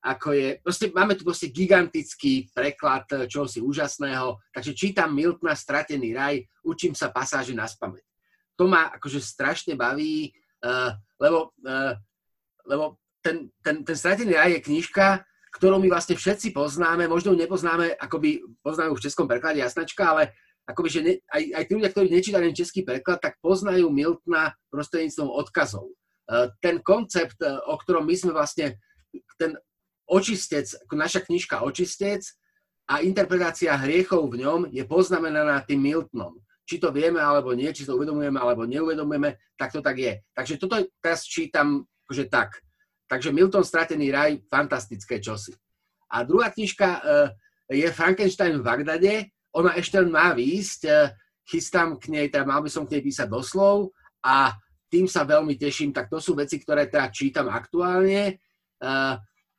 ako 0.00 0.32
je, 0.32 0.48
proste 0.64 0.88
máme 0.92 1.12
tu 1.12 1.28
proste 1.28 1.52
gigantický 1.52 2.48
preklad 2.56 3.04
čohosi 3.28 3.60
úžasného, 3.60 4.40
takže 4.48 4.72
čítam 4.72 5.12
Miltona 5.12 5.52
Stratený 5.52 6.16
raj, 6.16 6.40
učím 6.64 6.96
sa 6.96 7.12
pasáže 7.12 7.52
na 7.52 7.68
spameť. 7.68 8.04
To 8.56 8.64
ma 8.68 8.92
akože 8.96 9.20
strašne 9.20 9.76
baví, 9.76 10.32
lebo, 11.20 11.52
lebo 12.64 12.96
ten, 13.20 13.52
ten, 13.60 13.84
ten 13.84 13.96
Stratený 13.96 14.36
raj 14.36 14.56
je 14.56 14.64
knižka, 14.64 15.20
ktorú 15.56 15.76
my 15.82 15.92
vlastne 15.92 16.16
všetci 16.16 16.56
poznáme, 16.56 17.04
možno 17.10 17.34
ju 17.34 17.40
nepoznáme, 17.40 17.92
akoby 17.98 18.40
poznáme 18.64 18.94
v 18.96 19.04
českom 19.04 19.28
preklade 19.28 19.60
jasnačka, 19.60 20.16
ale 20.16 20.32
akoby, 20.64 20.88
že 20.88 21.00
ne, 21.02 21.12
aj, 21.26 21.42
aj 21.60 21.62
tí 21.66 21.72
ľudia, 21.74 21.90
ktorí 21.92 22.06
nečítali 22.08 22.54
český 22.54 22.86
preklad, 22.86 23.18
tak 23.20 23.36
poznajú 23.42 23.90
Miltona 23.90 24.54
prostredníctvom 24.70 25.28
odkazov. 25.28 25.90
Ten 26.62 26.78
koncept, 26.86 27.42
o 27.42 27.74
ktorom 27.74 28.06
my 28.06 28.14
sme 28.14 28.30
vlastne, 28.30 28.78
ten 29.38 29.56
očistec, 30.10 30.66
naša 30.90 31.22
knižka 31.22 31.62
Očistec 31.62 32.26
a 32.90 32.98
interpretácia 33.06 33.70
hriechov 33.78 34.26
v 34.26 34.42
ňom 34.42 34.60
je 34.74 34.82
poznamenaná 34.82 35.62
tým 35.62 35.78
Miltonom. 35.78 36.34
Či 36.66 36.82
to 36.82 36.90
vieme 36.90 37.22
alebo 37.22 37.54
nie, 37.54 37.70
či 37.70 37.86
to 37.86 37.94
uvedomujeme 37.94 38.38
alebo 38.38 38.66
neuvedomujeme, 38.66 39.38
tak 39.54 39.70
to 39.74 39.82
tak 39.82 39.98
je. 39.98 40.18
Takže 40.34 40.58
toto 40.58 40.78
teraz 40.98 41.22
čítam 41.22 41.86
akože 42.06 42.26
tak. 42.26 42.58
Takže 43.10 43.34
Milton 43.34 43.66
Stratený 43.66 44.10
raj, 44.10 44.38
fantastické 44.46 45.18
čosi. 45.18 45.54
A 46.10 46.22
druhá 46.26 46.50
knižka 46.50 46.88
e, 46.98 47.00
je 47.74 47.88
Frankenstein 47.90 48.58
v 48.58 48.66
Bagdade, 48.66 49.14
ona 49.50 49.74
ešte 49.74 49.98
len 49.98 50.10
má 50.10 50.34
výjsť, 50.34 50.80
e, 50.86 50.94
chystám 51.46 51.98
k 51.98 52.10
nej, 52.10 52.26
teda 52.30 52.46
mal 52.46 52.62
by 52.62 52.70
som 52.70 52.86
k 52.86 52.98
nej 52.98 53.02
písať 53.02 53.26
doslov 53.26 53.90
a 54.22 54.54
tým 54.90 55.06
sa 55.06 55.22
veľmi 55.22 55.54
teším, 55.54 55.94
tak 55.94 56.10
to 56.10 56.18
sú 56.18 56.34
veci, 56.34 56.58
ktoré 56.58 56.90
teda 56.90 57.10
čítam 57.14 57.46
aktuálne. 57.50 58.42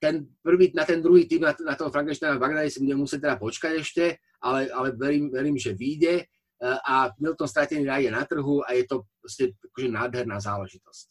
Ten 0.02 0.26
prvý, 0.42 0.74
na 0.74 0.82
ten 0.82 0.98
druhý 0.98 1.30
tým, 1.30 1.46
na, 1.46 1.54
na 1.62 1.78
toho 1.78 1.94
Frankensteina 1.94 2.42
Bagdade 2.42 2.74
si 2.74 2.82
budem 2.82 3.06
musieť 3.06 3.22
teda 3.30 3.36
počkať 3.38 3.74
ešte, 3.78 4.06
ale, 4.42 4.66
ale 4.74 4.98
verím, 4.98 5.30
verím, 5.30 5.58
že 5.62 5.78
vyjde 5.78 6.26
a 6.62 7.10
Milton 7.18 7.50
Stratený 7.50 7.86
raj 7.86 8.06
je 8.06 8.12
na 8.14 8.26
trhu 8.26 8.62
a 8.62 8.74
je 8.78 8.86
to 8.86 9.10
proste 9.18 9.58
akože 9.58 9.90
nádherná 9.90 10.38
záležitosť. 10.38 11.08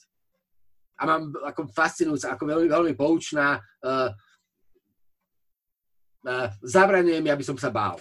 A 1.01 1.07
mám 1.07 1.33
ako 1.43 1.73
fascinujúca, 1.75 2.37
ako 2.37 2.45
veľmi, 2.47 2.69
veľmi 2.69 2.93
poučná. 2.95 3.57
Uh, 3.81 4.13
uh, 6.29 6.53
zabraňujem, 6.61 7.25
aby 7.25 7.41
som 7.41 7.57
sa 7.57 7.73
bál. 7.73 7.97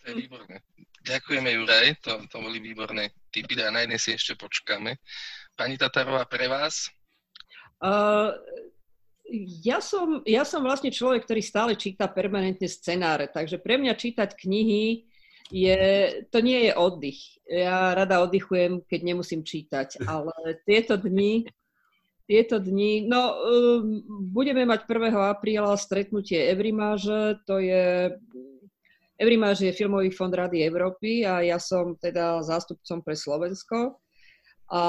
To 0.00 0.04
je 0.10 0.14
výborné. 0.26 0.64
Ďakujeme, 1.04 1.48
Juraj, 1.52 2.00
to, 2.00 2.12
to 2.32 2.36
boli 2.40 2.56
výborné 2.64 3.12
tipy 3.28 3.52
a 3.60 3.68
na 3.68 3.84
jednej 3.84 4.00
si 4.00 4.16
ešte 4.16 4.32
počkáme. 4.40 4.96
Pani 5.52 5.76
Tatarová, 5.76 6.24
pre 6.24 6.48
vás? 6.48 6.88
Uh, 7.84 8.32
ja, 9.60 9.84
som, 9.84 10.24
ja 10.24 10.48
som 10.48 10.64
vlastne 10.64 10.88
človek, 10.88 11.28
ktorý 11.28 11.42
stále 11.44 11.72
číta 11.76 12.08
permanentne 12.08 12.64
scenáre, 12.64 13.28
takže 13.28 13.60
pre 13.60 13.76
mňa 13.76 13.92
čítať 13.92 14.32
knihy 14.40 15.04
je, 15.52 15.80
to 16.32 16.38
nie 16.40 16.70
je 16.70 16.72
oddych. 16.72 17.20
Ja 17.44 17.92
rada 17.92 18.24
oddychujem, 18.24 18.88
keď 18.88 19.00
nemusím 19.04 19.44
čítať, 19.44 20.00
ale 20.08 20.32
tieto 20.64 20.96
dni 20.96 21.44
tieto 22.24 22.56
dni, 22.56 23.04
no 23.04 23.36
um, 23.36 24.00
budeme 24.32 24.64
mať 24.64 24.88
1. 24.88 25.12
apríla 25.12 25.76
stretnutie 25.76 26.40
Evrimáže, 26.48 27.36
to 27.44 27.60
je 27.60 28.16
Evrimáž 29.20 29.62
je 29.62 29.76
filmový 29.76 30.10
fond 30.10 30.32
Rady 30.32 30.64
Európy 30.66 31.22
a 31.22 31.44
ja 31.44 31.60
som 31.62 31.94
teda 31.94 32.42
zástupcom 32.42 32.98
pre 33.04 33.14
Slovensko. 33.14 34.02
A 34.74 34.82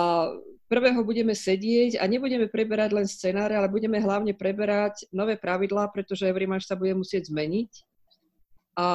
prvého 0.66 1.02
budeme 1.06 1.34
sedieť 1.38 2.02
a 2.02 2.10
nebudeme 2.10 2.50
preberať 2.50 2.90
len 2.94 3.08
scenáre, 3.08 3.54
ale 3.54 3.70
budeme 3.70 4.02
hlavne 4.02 4.34
preberať 4.34 5.06
nové 5.14 5.38
pravidlá, 5.38 5.90
pretože 5.94 6.28
Evrimáž 6.28 6.66
sa 6.66 6.78
bude 6.78 6.94
musieť 6.98 7.30
zmeniť. 7.30 7.72
A 8.76 8.88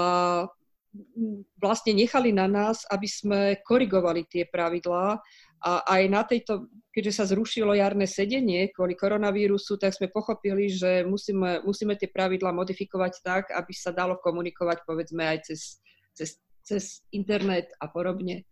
vlastne 1.56 1.94
nechali 1.94 2.34
na 2.34 2.50
nás, 2.50 2.82
aby 2.90 3.06
sme 3.06 3.40
korigovali 3.62 4.26
tie 4.26 4.42
pravidlá 4.50 5.22
a 5.60 5.72
aj 5.86 6.02
na 6.10 6.22
tejto, 6.26 6.66
keďže 6.90 7.12
sa 7.22 7.24
zrušilo 7.30 7.76
jarné 7.76 8.08
sedenie 8.10 8.74
kvôli 8.74 8.98
koronavírusu, 8.98 9.78
tak 9.78 9.94
sme 9.94 10.10
pochopili, 10.10 10.72
že 10.72 11.06
musíme, 11.06 11.62
musíme 11.62 11.94
tie 11.94 12.10
pravidlá 12.10 12.50
modifikovať 12.50 13.12
tak, 13.22 13.44
aby 13.54 13.72
sa 13.76 13.94
dalo 13.94 14.18
komunikovať 14.18 14.82
povedzme 14.82 15.22
aj 15.22 15.52
cez, 15.52 15.78
cez, 16.16 16.30
cez 16.64 16.84
internet 17.14 17.70
a 17.78 17.86
podobne, 17.86 18.42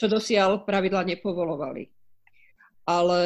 čo 0.00 0.08
dosiaľ 0.08 0.64
pravidla 0.64 1.04
nepovolovali. 1.04 1.93
Ale 2.84 3.20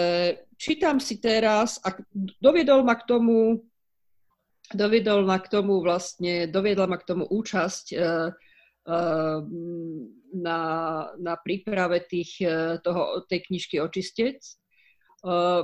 čítam 0.54 1.02
si 1.02 1.18
teraz, 1.18 1.82
a 1.82 1.98
doviedol 2.38 2.86
ma 2.86 2.94
k 2.94 3.06
tomu, 3.10 3.66
doviedol 4.70 5.26
ma 5.26 5.42
k 5.42 5.50
tomu 5.50 5.82
vlastne, 5.82 6.46
doviedla 6.46 6.86
ma 6.86 6.96
k 6.98 7.08
tomu 7.10 7.26
účasť 7.26 7.86
Ehm, 8.88 10.08
na, 10.32 10.60
na 11.20 11.34
príprave 11.36 12.08
tých, 12.08 12.40
e, 12.40 12.80
toho, 12.80 13.20
tej 13.28 13.44
knižky 13.44 13.76
Očistec, 13.84 14.40
e, 14.40 14.52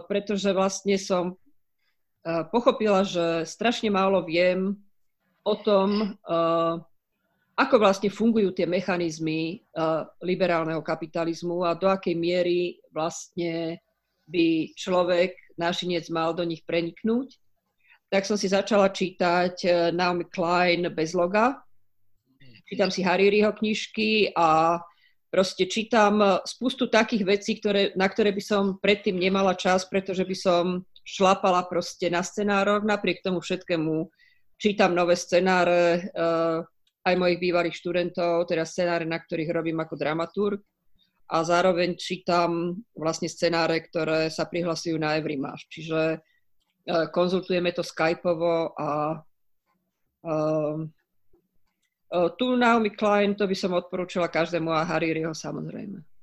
pretože 0.05 0.53
vlastne 0.53 1.01
som 1.01 1.33
e, 1.33 1.35
pochopila, 2.53 3.01
že 3.01 3.49
strašne 3.49 3.89
málo 3.89 4.29
viem 4.29 4.77
o 5.45 5.57
tom, 5.61 6.17
ako 7.55 7.79
vlastne 7.79 8.11
fungujú 8.11 8.51
tie 8.51 8.67
mechanizmy 8.67 9.63
liberálneho 10.23 10.83
kapitalizmu 10.83 11.63
a 11.63 11.79
do 11.79 11.87
akej 11.87 12.19
miery 12.19 12.83
vlastne 12.91 13.79
by 14.27 14.75
človek, 14.75 15.55
našinec, 15.55 16.11
mal 16.11 16.35
do 16.35 16.43
nich 16.43 16.67
preniknúť. 16.67 17.39
Tak 18.11 18.27
som 18.27 18.35
si 18.35 18.51
začala 18.51 18.91
čítať 18.91 19.55
Naomi 19.95 20.27
Klein 20.27 20.91
bez 20.91 21.15
loga, 21.15 21.63
čítam 22.67 22.91
si 22.91 23.07
Haririho 23.07 23.55
knižky 23.55 24.35
a 24.35 24.79
proste 25.31 25.67
čítam 25.67 26.43
spustu 26.47 26.87
takých 26.87 27.23
vecí, 27.27 27.59
ktoré, 27.59 27.91
na 27.99 28.07
ktoré 28.07 28.31
by 28.31 28.43
som 28.43 28.63
predtým 28.79 29.19
nemala 29.19 29.59
čas, 29.59 29.83
pretože 29.87 30.23
by 30.23 30.37
som 30.39 30.87
šlapala 31.03 31.67
proste 31.67 32.07
na 32.07 32.23
scenároch. 32.23 32.87
Napriek 32.87 33.21
tomu 33.21 33.43
všetkému 33.43 34.11
čítam 34.57 34.95
nové 34.95 35.19
scenáre 35.19 36.11
aj 37.05 37.15
mojich 37.21 37.39
bývalých 37.41 37.77
študentov, 37.77 38.49
teda 38.49 38.65
scenáre, 38.65 39.05
na 39.05 39.21
ktorých 39.21 39.53
robím 39.53 39.79
ako 39.81 39.95
dramaturg. 40.01 40.61
A 41.25 41.41
zároveň 41.41 41.97
čítam 41.97 42.81
vlastne 42.93 43.29
scenáre, 43.33 43.81
ktoré 43.81 44.29
sa 44.29 44.45
prihlasujú 44.45 44.97
na 45.01 45.17
Everymáš. 45.17 45.65
Čiže 45.73 46.21
uh, 46.21 47.09
konzultujeme 47.13 47.73
to 47.73 47.81
skypovo 47.81 48.77
a 48.77 49.21
uh, 50.25 50.77
tu 52.39 52.47
Naomi 52.55 52.93
Klein, 52.95 53.35
to 53.35 53.49
by 53.49 53.57
som 53.57 53.75
odporúčala 53.75 54.31
každému 54.31 54.71
a 54.71 54.87
Haririho 54.87 55.35
samozrejme. 55.35 56.14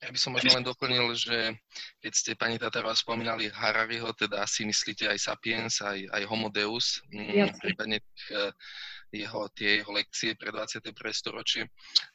Ja 0.00 0.08
by 0.08 0.16
som 0.16 0.32
možno 0.32 0.56
len 0.56 0.64
doplnil, 0.64 1.12
že 1.12 1.60
keď 2.00 2.12
ste 2.16 2.32
pani 2.32 2.56
Tatarova 2.56 2.96
spomínali 2.96 3.52
Harariho, 3.52 4.16
teda 4.16 4.40
asi 4.40 4.64
myslíte 4.64 5.04
aj 5.04 5.18
Sapiens, 5.20 5.84
aj, 5.84 6.08
aj 6.08 6.22
Homo 6.24 6.48
Deus, 6.48 7.04
mm, 7.12 7.60
prípadne 7.60 8.00
tých, 8.00 8.24
jeho, 9.12 9.50
tie 9.52 9.82
jeho 9.82 9.90
lekcie 9.90 10.38
pre 10.38 10.54
21. 10.54 10.94
storočie. 11.10 11.66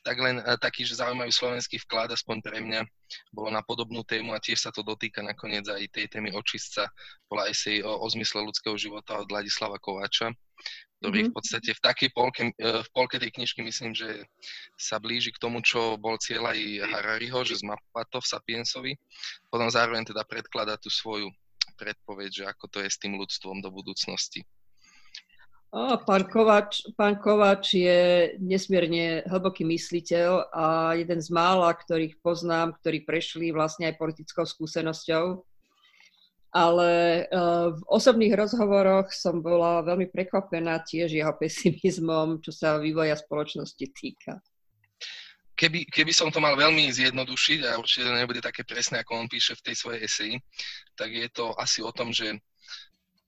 Tak 0.02 0.16
len 0.18 0.40
taký, 0.64 0.88
že 0.88 1.00
zaujímavý 1.00 1.32
slovenský 1.32 1.80
vklad, 1.84 2.16
aspoň 2.16 2.38
pre 2.40 2.58
mňa, 2.64 2.88
bolo 3.36 3.52
na 3.52 3.62
podobnú 3.62 4.02
tému 4.08 4.34
a 4.34 4.42
tiež 4.42 4.64
sa 4.66 4.72
to 4.72 4.82
dotýka 4.82 5.22
nakoniec 5.22 5.68
aj 5.68 5.84
tej 5.92 6.08
témy 6.08 6.32
očistca, 6.34 6.88
bola 7.28 7.52
esej 7.52 7.84
o, 7.84 7.92
o 8.02 8.08
zmysle 8.08 8.42
ľudského 8.46 8.76
života 8.80 9.20
od 9.20 9.28
Vladislava 9.30 9.78
Kováča 9.78 10.32
ktorý 11.06 11.30
v 11.30 11.36
podstate 11.38 11.72
v 11.76 11.84
takej 11.86 12.10
polke, 12.18 12.50
e, 12.50 12.82
v 12.82 12.90
polke 12.90 13.22
tej 13.22 13.30
knižky 13.30 13.62
myslím, 13.62 13.94
že 13.94 14.26
sa 14.74 14.98
blíži 14.98 15.30
k 15.30 15.42
tomu, 15.42 15.62
čo 15.62 16.02
bol 16.02 16.18
cieľ 16.18 16.50
aj 16.50 16.60
Harariho, 16.82 17.46
že 17.46 17.62
zmapá 17.62 18.08
to 18.10 18.18
v 18.18 18.32
Sapiensovi. 18.34 18.92
Potom 19.54 19.70
zároveň 19.70 20.08
teda 20.08 20.26
predklada 20.26 20.82
tú 20.82 20.90
svoju 20.90 21.30
predpoveď, 21.78 22.30
že 22.32 22.44
ako 22.50 22.66
to 22.72 22.78
je 22.82 22.90
s 22.90 22.98
tým 22.98 23.20
ľudstvom 23.22 23.62
do 23.62 23.70
budúcnosti. 23.70 24.42
O, 25.76 26.00
pán, 26.08 26.24
Kovač, 26.32 26.88
pán 26.96 27.20
Kovač 27.20 27.76
je 27.76 28.32
nesmierne 28.40 29.28
hlboký 29.28 29.68
mysliteľ 29.68 30.48
a 30.56 30.96
jeden 30.96 31.20
z 31.20 31.28
mála, 31.36 31.68
ktorých 31.76 32.24
poznám, 32.24 32.80
ktorí 32.80 33.04
prešli 33.04 33.52
vlastne 33.52 33.92
aj 33.92 34.00
politickou 34.00 34.48
skúsenosťou 34.48 35.44
ale 36.56 36.92
uh, 37.28 37.76
v 37.76 37.82
osobných 37.92 38.32
rozhovoroch 38.32 39.12
som 39.12 39.44
bola 39.44 39.84
veľmi 39.84 40.08
prekvapená 40.08 40.88
tiež 40.88 41.12
jeho 41.12 41.36
pesimizmom, 41.36 42.40
čo 42.40 42.56
sa 42.56 42.80
vývoja 42.80 43.20
spoločnosti 43.20 43.86
týka. 43.92 44.40
Keby, 45.56 45.88
keby 45.88 46.12
som 46.16 46.32
to 46.32 46.40
mal 46.40 46.56
veľmi 46.56 46.88
zjednodušiť, 46.92 47.60
a 47.68 47.80
určite 47.80 48.08
to 48.08 48.16
nebude 48.16 48.40
také 48.44 48.64
presné, 48.64 49.04
ako 49.04 49.24
on 49.24 49.28
píše 49.28 49.56
v 49.56 49.72
tej 49.72 49.76
svojej 49.76 50.00
eseji, 50.04 50.36
tak 50.96 51.12
je 51.12 51.28
to 51.32 51.52
asi 51.60 51.80
o 51.84 51.92
tom, 51.96 52.12
že 52.12 52.40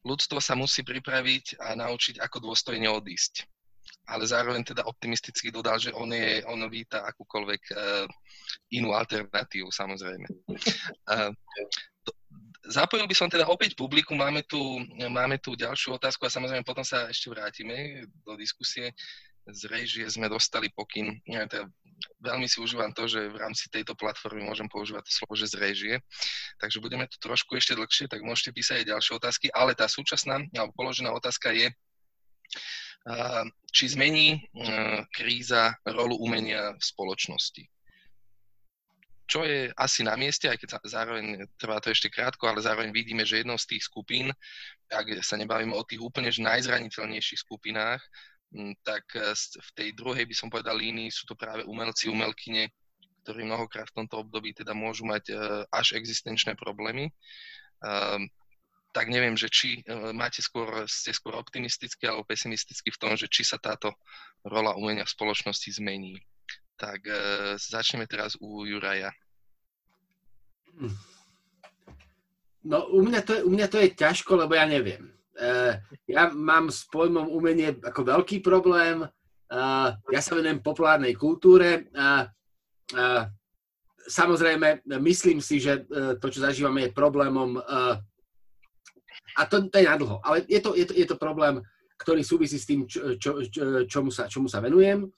ľudstvo 0.05 0.37
sa 0.37 0.53
musí 0.53 0.85
pripraviť 0.85 1.61
a 1.61 1.73
naučiť, 1.77 2.21
ako 2.21 2.51
dôstojne 2.51 2.89
odísť. 2.91 3.47
Ale 4.07 4.23
zároveň 4.23 4.63
teda 4.63 4.87
optimisticky 4.87 5.51
dodal, 5.51 5.79
že 5.79 5.91
on, 5.95 6.11
je, 6.11 6.43
on 6.47 6.59
víta 6.71 7.03
akúkoľvek 7.07 7.61
uh, 7.71 8.07
inú 8.71 8.95
alternatívu, 8.95 9.67
samozrejme. 9.71 10.27
Uh, 11.07 11.31
Zapojil 12.67 13.07
by 13.07 13.15
som 13.15 13.31
teda 13.31 13.47
opäť 13.47 13.79
publiku, 13.79 14.11
máme 14.11 14.43
tu, 14.43 14.59
máme 15.07 15.39
tu 15.39 15.55
ďalšiu 15.55 15.95
otázku 15.95 16.27
a 16.27 16.33
samozrejme 16.35 16.67
potom 16.67 16.83
sa 16.83 17.07
ešte 17.07 17.31
vrátime 17.31 18.03
do 18.27 18.35
diskusie. 18.35 18.91
Z 19.47 19.71
režie 19.71 20.03
sme 20.11 20.27
dostali 20.27 20.67
pokyn, 20.75 21.23
ja 21.23 21.47
teda 21.47 21.71
veľmi 22.19 22.45
si 22.51 22.59
užívam 22.59 22.91
to, 22.91 23.07
že 23.07 23.31
v 23.31 23.39
rámci 23.39 23.71
tejto 23.71 23.95
platformy 23.95 24.43
môžem 24.43 24.67
používať 24.67 25.07
to 25.07 25.11
slovo, 25.13 25.33
že 25.39 25.49
z 25.49 25.55
režie. 25.55 25.93
Takže 26.59 26.83
budeme 26.83 27.07
tu 27.07 27.17
trošku 27.17 27.55
ešte 27.55 27.73
dlhšie, 27.73 28.11
tak 28.11 28.21
môžete 28.27 28.51
písať 28.51 28.83
aj 28.83 28.89
ďalšie 28.91 29.13
otázky, 29.17 29.47
ale 29.55 29.71
tá 29.71 29.87
súčasná 29.87 30.43
alebo 30.51 30.75
položená 30.75 31.15
otázka 31.15 31.55
je, 31.55 31.71
či 33.71 33.83
zmení 33.87 34.51
kríza 35.15 35.79
rolu 35.87 36.19
umenia 36.19 36.75
v 36.75 36.83
spoločnosti 36.83 37.63
čo 39.27 39.43
je 39.43 39.67
asi 39.75 40.07
na 40.07 40.15
mieste, 40.15 40.47
aj 40.47 40.55
keď 40.55 40.79
zároveň 40.87 41.43
trvá 41.59 41.83
to 41.83 41.91
ešte 41.91 42.07
krátko, 42.07 42.47
ale 42.47 42.63
zároveň 42.63 42.95
vidíme, 42.95 43.27
že 43.27 43.43
jednou 43.43 43.59
z 43.59 43.75
tých 43.75 43.83
skupín, 43.83 44.31
ak 44.87 45.19
sa 45.19 45.35
nebavíme 45.35 45.75
o 45.75 45.83
tých 45.83 45.99
úplne 45.99 46.31
najzraniteľnejších 46.31 47.43
skupinách, 47.43 47.99
tak 48.83 49.03
e, 49.15 49.35
v 49.35 49.69
tej 49.75 49.89
druhej 49.93 50.23
by 50.23 50.35
som 50.35 50.47
povedal 50.47 50.79
línii 50.79 51.11
sú 51.11 51.27
to 51.27 51.35
práve 51.35 51.67
umelci, 51.67 52.07
umelkyne, 52.07 52.71
ktorí 53.23 53.43
mnohokrát 53.43 53.91
v 53.91 54.03
tomto 54.03 54.23
období 54.23 54.55
teda 54.55 54.71
môžu 54.71 55.03
mať 55.03 55.23
e, 55.29 55.33
až 55.67 55.99
existenčné 55.99 56.55
problémy. 56.55 57.11
Ehm, 57.83 58.31
tak 58.95 59.11
neviem, 59.11 59.35
že 59.35 59.51
či 59.51 59.83
e, 59.83 60.15
máte 60.15 60.39
skôr, 60.39 60.87
ste 60.87 61.11
skôr 61.11 61.35
optimistickí 61.35 62.07
alebo 62.07 62.23
pesimistickí 62.23 62.87
v 62.87 63.01
tom, 63.03 63.13
že 63.19 63.27
či 63.27 63.43
sa 63.43 63.59
táto 63.59 63.91
rola 64.47 64.79
umenia 64.79 65.03
v 65.03 65.13
spoločnosti 65.13 65.69
zmení. 65.75 66.23
Tak 66.77 67.09
začneme 67.57 68.05
teraz 68.05 68.37
u 68.37 68.61
Juraja. 68.61 69.09
No 72.61 72.85
u 72.93 73.01
mňa, 73.01 73.21
to 73.25 73.31
je, 73.33 73.41
u 73.41 73.49
mňa 73.49 73.65
to 73.65 73.81
je 73.81 73.97
ťažko, 73.97 74.45
lebo 74.45 74.53
ja 74.53 74.69
neviem. 74.69 75.16
E, 75.37 75.77
ja 76.09 76.33
mám 76.33 76.73
s 76.73 76.89
pojmom 76.89 77.29
umenie 77.29 77.77
ako 77.85 78.01
veľký 78.01 78.41
problém. 78.41 79.05
E, 79.05 79.07
ja 79.93 80.21
sa 80.21 80.33
venujem 80.33 80.65
populárnej 80.65 81.13
kultúre. 81.13 81.85
E, 81.93 82.09
e, 82.97 83.05
samozrejme, 84.09 84.89
myslím 84.97 85.37
si, 85.37 85.61
že 85.61 85.85
to, 86.17 86.31
čo 86.31 86.39
zažívame, 86.39 86.87
je 86.87 86.95
problémom 86.95 87.59
a 89.37 89.41
to, 89.45 89.67
to 89.67 89.75
je 89.77 89.85
nadlho, 89.85 90.23
ale 90.23 90.47
je 90.47 90.63
to, 90.63 90.71
je, 90.73 90.87
to, 90.87 90.93
je 90.95 91.05
to 91.05 91.19
problém, 91.19 91.59
ktorý 91.99 92.23
súvisí 92.23 92.55
s 92.55 92.63
tým, 92.63 92.87
čo, 92.87 93.19
čo, 93.19 93.43
čo, 93.51 93.83
čomu, 93.83 94.07
sa, 94.07 94.31
čomu 94.31 94.47
sa 94.47 94.63
venujem 94.63 95.11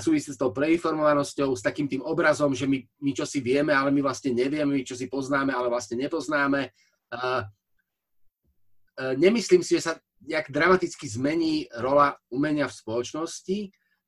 súvisí 0.00 0.32
s 0.32 0.40
tou 0.40 0.54
preinformovanosťou, 0.54 1.52
s 1.52 1.60
takým 1.60 1.90
tým 1.90 2.00
obrazom, 2.00 2.56
že 2.56 2.64
my, 2.64 2.78
my 3.04 3.10
čo 3.12 3.26
si 3.28 3.44
vieme, 3.44 3.74
ale 3.74 3.92
my 3.92 4.00
vlastne 4.00 4.32
nevieme, 4.32 4.72
my 4.72 4.84
čo 4.86 4.96
si 4.96 5.10
poznáme, 5.10 5.52
ale 5.52 5.68
vlastne 5.68 6.00
nepoznáme. 6.00 6.72
Nemyslím 8.94 9.62
si, 9.66 9.78
že 9.78 9.90
sa 9.90 9.94
nejak 10.24 10.48
dramaticky 10.54 11.04
zmení 11.10 11.66
rola 11.82 12.14
umenia 12.30 12.70
v 12.70 12.78
spoločnosti, 12.78 13.58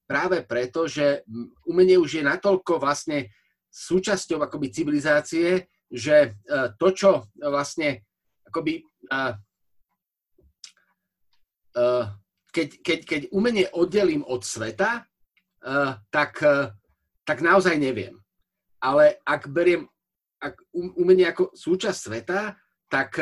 práve 0.06 0.46
preto, 0.46 0.86
že 0.86 1.26
umenie 1.66 1.98
už 1.98 2.20
je 2.20 2.24
natoľko 2.24 2.78
vlastne 2.78 3.28
súčasťou 3.74 4.40
akoby 4.40 4.70
civilizácie, 4.70 5.66
že 5.90 6.38
to, 6.78 6.88
čo 6.94 7.10
vlastne 7.36 8.06
akoby 8.46 8.86
keď, 12.54 12.68
keď, 12.80 12.98
keď 13.04 13.20
umenie 13.34 13.68
oddelím 13.74 14.24
od 14.24 14.46
sveta, 14.46 15.04
tak, 16.08 16.32
tak 17.26 17.38
naozaj 17.42 17.76
neviem. 17.76 18.16
Ale 18.80 19.18
ak 19.26 19.50
beriem 19.50 19.90
ak 20.36 20.60
umenie 20.72 21.26
ako 21.32 21.56
súčasť 21.56 21.98
sveta, 21.98 22.40
tak 22.92 23.16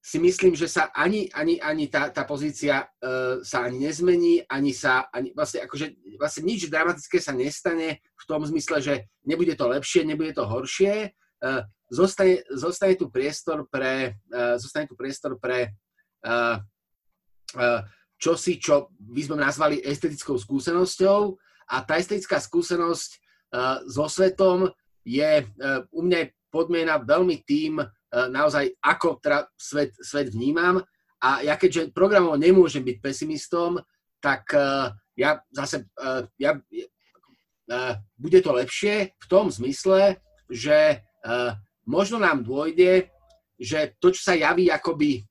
si 0.00 0.16
myslím, 0.16 0.56
že 0.56 0.64
sa 0.64 0.88
ani, 0.96 1.28
ani, 1.36 1.60
ani 1.60 1.84
tá, 1.92 2.08
tá 2.08 2.24
pozícia 2.24 2.88
uh, 2.88 3.44
sa 3.44 3.68
ani 3.68 3.84
nezmení, 3.84 4.48
ani 4.48 4.72
sa, 4.72 5.12
ani 5.12 5.36
vlastne, 5.36 5.68
akože, 5.68 6.16
vlastne 6.16 6.42
nič 6.48 6.72
dramatické 6.72 7.20
sa 7.20 7.36
nestane 7.36 8.00
v 8.00 8.24
tom 8.24 8.40
zmysle, 8.48 8.80
že 8.80 8.94
nebude 9.28 9.52
to 9.52 9.68
lepšie, 9.68 10.08
nebude 10.08 10.32
to 10.32 10.48
horšie, 10.48 11.12
uh, 11.44 11.60
zostane, 11.92 12.40
zostane 12.48 12.96
tu 12.96 13.12
priestor 13.12 13.68
pre, 13.68 14.16
uh, 14.32 14.56
zostane 14.56 14.88
tu 14.88 14.96
priestor 14.96 15.36
pre 15.36 15.76
uh, 16.24 16.56
uh, 17.60 17.80
čosi, 18.16 18.56
čo 18.56 18.88
by 18.96 19.20
sme 19.20 19.36
nazvali 19.36 19.84
estetickou 19.84 20.40
skúsenosťou. 20.40 21.36
A 21.70 21.76
tá 21.84 22.00
estetická 22.00 22.40
skúsenosť 22.40 23.10
uh, 23.52 23.84
so 23.84 24.08
svetom 24.08 24.72
je 25.04 25.44
uh, 25.44 25.84
u 25.92 26.00
mňa 26.08 26.32
podmiena 26.48 26.96
veľmi 26.96 27.44
tým, 27.44 27.84
naozaj, 28.10 28.74
ako 28.82 29.22
teda 29.22 29.46
svet, 29.54 29.94
svet 30.02 30.34
vnímam. 30.34 30.82
A 31.20 31.44
ja 31.44 31.54
keďže 31.54 31.94
programovo 31.94 32.34
nemôžem 32.34 32.82
byť 32.82 32.96
pesimistom, 32.98 33.78
tak 34.18 34.50
uh, 34.56 34.90
ja 35.14 35.40
zase, 35.52 35.86
uh, 36.00 36.24
ja, 36.40 36.58
bude 38.18 38.38
to 38.42 38.50
lepšie 38.50 39.14
v 39.14 39.26
tom 39.30 39.46
zmysle, 39.46 40.18
že 40.50 41.06
možno 41.86 42.18
nám 42.18 42.42
dôjde, 42.42 43.06
že 43.54 43.94
to, 44.02 44.10
čo 44.10 44.26
sa 44.26 44.34
javí 44.34 44.66
akoby 44.66 45.22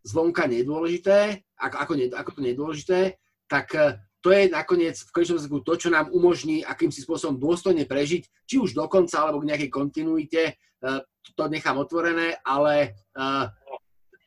zvonka 0.00 0.48
nedôležité, 0.48 1.44
ako, 1.60 1.76
ako, 1.76 1.92
ako 2.16 2.30
to 2.32 2.40
nedôležité, 2.40 3.00
tak 3.44 3.76
to 4.18 4.34
je 4.34 4.50
nakoniec 4.50 4.98
v 4.98 5.12
konečnom 5.14 5.38
dôsledku 5.38 5.60
to, 5.62 5.74
čo 5.78 5.88
nám 5.94 6.10
umožní 6.10 6.66
akýmsi 6.66 7.06
spôsobom 7.06 7.38
dôstojne 7.38 7.86
prežiť, 7.86 8.22
či 8.44 8.56
už 8.58 8.74
dokonca, 8.74 9.14
alebo 9.22 9.38
k 9.42 9.48
nejakej 9.54 9.70
kontinuite, 9.70 10.42
uh, 10.82 11.00
to 11.36 11.44
nechám 11.46 11.78
otvorené, 11.78 12.34
ale 12.42 12.98
uh, 13.14 13.46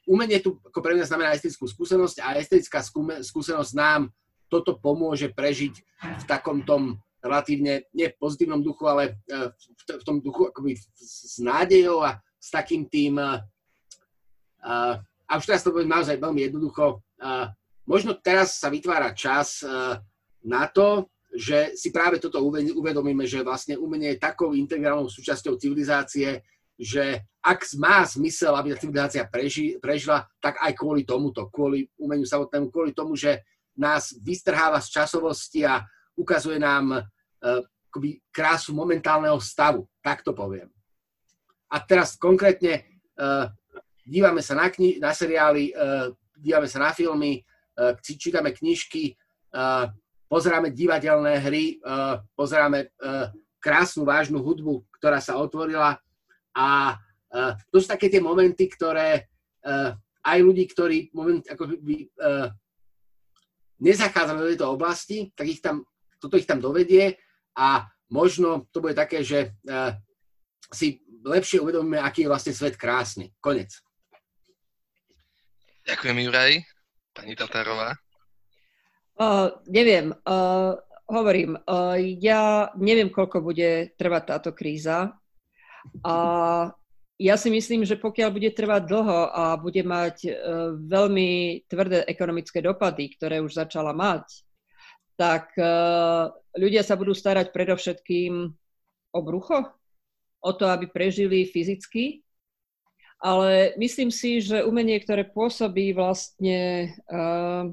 umenie 0.07 0.39
tu 0.39 0.61
ako 0.63 0.79
pre 0.79 0.95
mňa 0.95 1.05
znamená 1.07 1.35
estetickú 1.35 1.67
skúsenosť 1.67 2.23
a 2.23 2.39
estetická 2.39 2.79
skúsenosť 3.19 3.71
nám 3.75 4.11
toto 4.47 4.79
pomôže 4.79 5.31
prežiť 5.31 5.73
v 6.19 6.23
takom 6.27 6.63
tom 6.63 6.99
relatívne, 7.21 7.85
nie 7.93 8.09
v 8.09 8.19
pozitívnom 8.19 8.63
duchu, 8.63 8.87
ale 8.87 9.19
uh, 9.31 9.51
v, 9.87 10.03
tom 10.07 10.23
duchu 10.23 10.49
akoby 10.49 10.79
s 10.95 11.37
nádejou 11.43 12.01
a 12.01 12.17
s 12.41 12.49
takým 12.49 12.89
tým, 12.89 13.21
a 14.61 15.37
už 15.37 15.45
teraz 15.45 15.61
to 15.61 15.69
poviem 15.69 15.93
naozaj 15.93 16.17
veľmi 16.17 16.49
jednoducho, 16.49 17.05
možno 17.91 18.15
teraz 18.15 18.55
sa 18.55 18.71
vytvára 18.71 19.11
čas 19.11 19.59
uh, 19.67 19.99
na 20.47 20.71
to, 20.71 21.11
že 21.31 21.75
si 21.75 21.91
práve 21.91 22.19
toto 22.19 22.39
uvedomíme, 22.43 23.23
že 23.23 23.43
vlastne 23.43 23.79
umenie 23.79 24.15
je 24.15 24.23
takou 24.23 24.51
integrálnou 24.55 25.07
súčasťou 25.07 25.55
civilizácie, 25.55 26.43
že 26.75 27.23
ak 27.39 27.67
má 27.79 28.03
zmysel, 28.03 28.51
aby 28.55 28.75
tá 28.75 28.77
civilizácia 28.83 29.23
preži, 29.27 29.79
prežila, 29.79 30.27
tak 30.43 30.59
aj 30.59 30.75
kvôli 30.75 31.07
tomuto, 31.07 31.47
kvôli 31.47 31.87
umeniu 31.95 32.27
samotnému, 32.27 32.67
kvôli 32.67 32.91
tomu, 32.91 33.15
že 33.15 33.47
nás 33.79 34.11
vystrháva 34.19 34.83
z 34.83 34.91
časovosti 34.99 35.63
a 35.63 35.79
ukazuje 36.19 36.59
nám 36.59 36.99
uh, 36.99 37.63
krásu 38.31 38.75
momentálneho 38.75 39.39
stavu, 39.39 39.87
tak 40.03 40.23
to 40.23 40.35
poviem. 40.35 40.67
A 41.71 41.79
teraz 41.79 42.19
konkrétne 42.19 42.83
uh, 43.15 43.47
dívame 44.03 44.43
sa 44.43 44.59
na, 44.59 44.67
kni- 44.67 44.99
na 44.99 45.15
seriály, 45.15 45.71
uh, 45.71 46.11
dívame 46.35 46.67
sa 46.67 46.83
na 46.83 46.91
filmy, 46.91 47.39
čítame 48.03 48.51
knižky, 48.51 49.15
uh, 49.55 49.89
pozeráme 50.27 50.71
divadelné 50.71 51.43
hry, 51.43 51.77
uh, 51.83 52.23
pozeráme 52.35 52.91
krásnu, 53.61 54.07
vážnu 54.07 54.41
hudbu, 54.41 54.85
ktorá 54.97 55.21
sa 55.21 55.37
otvorila 55.37 56.01
a 56.57 56.97
to 57.71 57.79
sú 57.79 57.87
také 57.87 58.11
tie 58.11 58.19
momenty, 58.19 58.67
ktoré 58.67 59.29
aj 60.19 60.37
ľudí, 60.43 60.67
ktorí 60.67 61.15
moment, 61.15 61.45
ako 61.47 61.79
by, 61.79 61.95
nezachádzali 63.79 64.39
do 64.41 64.49
tejto 64.51 64.67
oblasti, 64.67 65.31
tak 65.31 65.47
ich 65.47 65.63
tam, 65.63 65.85
toto 66.19 66.35
ich 66.35 66.49
tam 66.49 66.59
dovedie 66.59 67.15
a 67.55 67.87
možno 68.11 68.67
to 68.73 68.83
bude 68.83 68.97
také, 68.97 69.23
že 69.23 69.55
si 70.73 70.99
lepšie 71.23 71.61
uvedomíme, 71.63 72.01
aký 72.01 72.25
je 72.25 72.31
vlastne 72.33 72.51
svet 72.51 72.75
krásny. 72.75 73.31
Konec. 73.39 73.71
Ďakujem, 75.85 76.17
Juraj. 76.19 76.65
Pani 77.11 77.35
Tatárová. 77.35 77.95
Uh, 79.19 79.51
neviem, 79.67 80.15
uh, 80.25 80.73
hovorím, 81.05 81.59
uh, 81.59 81.99
ja 81.99 82.71
neviem, 82.79 83.11
koľko 83.11 83.43
bude 83.43 83.93
trvať 83.99 84.23
táto 84.25 84.51
kríza. 84.55 85.13
A 86.05 86.15
ja 87.21 87.37
si 87.37 87.53
myslím, 87.53 87.85
že 87.85 88.01
pokiaľ 88.01 88.29
bude 88.33 88.49
trvať 88.49 88.81
dlho 88.89 89.29
a 89.29 89.53
bude 89.61 89.85
mať 89.85 90.17
e, 90.25 90.31
veľmi 90.89 91.29
tvrdé 91.69 92.01
ekonomické 92.09 92.65
dopady, 92.65 93.13
ktoré 93.13 93.37
už 93.45 93.61
začala 93.61 93.93
mať, 93.93 94.41
tak 95.21 95.53
e, 95.53 95.69
ľudia 96.57 96.81
sa 96.81 96.97
budú 96.97 97.13
starať 97.13 97.53
predovšetkým 97.53 98.33
o 99.13 99.19
brucho, 99.21 99.69
o 100.41 100.51
to, 100.57 100.65
aby 100.65 100.89
prežili 100.89 101.45
fyzicky. 101.45 102.25
Ale 103.21 103.77
myslím 103.77 104.09
si, 104.09 104.41
že 104.41 104.65
umenie, 104.65 104.97
ktoré 104.97 105.21
pôsobí 105.29 105.93
vlastne 105.93 106.89
uh, 107.05 107.69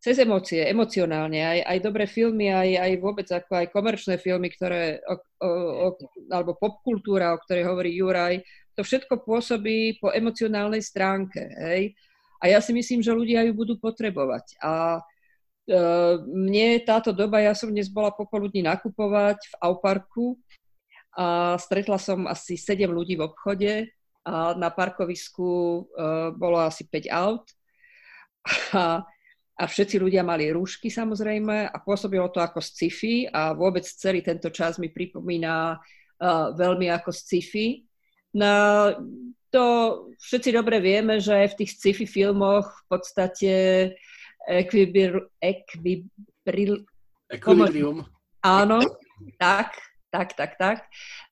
cez 0.00 0.16
emócie, 0.18 0.64
emocionálne, 0.64 1.38
aj, 1.38 1.58
aj 1.70 1.78
dobré 1.84 2.08
filmy, 2.10 2.50
aj, 2.50 2.70
aj 2.82 2.92
vôbec 2.98 3.28
ako 3.30 3.52
aj 3.52 3.66
komerčné 3.68 4.18
filmy, 4.18 4.48
ktoré, 4.50 4.98
o, 5.04 5.14
o, 5.44 5.48
o, 5.86 5.88
alebo 6.32 6.56
popkultúra, 6.56 7.36
o 7.36 7.40
ktorej 7.44 7.68
hovorí 7.68 7.94
Juraj, 7.94 8.40
to 8.74 8.80
všetko 8.80 9.22
pôsobí 9.28 10.00
po 10.00 10.08
emocionálnej 10.08 10.80
stránke. 10.80 11.52
Hej? 11.52 11.92
A 12.40 12.48
ja 12.48 12.64
si 12.64 12.72
myslím, 12.72 13.04
že 13.04 13.12
ľudia 13.12 13.44
ju 13.44 13.52
budú 13.52 13.76
potrebovať. 13.76 14.56
A 14.64 14.98
e, 14.98 15.78
mne 16.24 16.80
táto 16.88 17.12
doba, 17.12 17.44
ja 17.44 17.52
som 17.52 17.68
dnes 17.68 17.92
bola 17.92 18.08
popoludní 18.08 18.64
nakupovať 18.64 19.36
v 19.36 19.54
Auparku 19.60 20.40
a 21.12 21.60
stretla 21.60 22.00
som 22.00 22.24
asi 22.24 22.56
7 22.56 22.88
ľudí 22.88 23.20
v 23.20 23.28
obchode 23.28 23.92
a 24.30 24.54
na 24.54 24.70
parkovisku 24.70 25.50
e, 25.50 25.82
bolo 26.38 26.62
asi 26.62 26.86
5 26.86 27.10
aut. 27.10 27.46
A 28.78 29.02
a 29.60 29.68
všetci 29.68 30.00
ľudia 30.00 30.24
mali 30.24 30.48
rúšky 30.48 30.88
samozrejme 30.88 31.68
a 31.68 31.76
pôsobilo 31.84 32.32
to 32.32 32.40
ako 32.40 32.64
sci-fi 32.64 33.28
a 33.28 33.52
vôbec 33.52 33.84
celý 33.84 34.24
tento 34.24 34.48
čas 34.48 34.80
mi 34.80 34.88
pripomína 34.88 35.76
uh, 35.76 36.56
veľmi 36.56 36.88
ako 36.88 37.12
sci-fi. 37.12 37.84
No, 38.40 38.88
to 39.52 39.64
všetci 40.16 40.56
dobre 40.56 40.80
vieme, 40.80 41.20
že 41.20 41.52
v 41.52 41.58
tých 41.60 41.76
sci-fi 41.76 42.08
filmoch 42.08 42.72
v 42.72 42.84
podstate 42.88 43.52
ekvibir, 44.48 45.28
ekvibril, 45.44 46.88
Equilibrium. 47.30 48.08
Áno, 48.40 48.80
tak, 49.36 49.76
tak, 50.10 50.34
tak, 50.34 50.58
tak, 50.58 50.78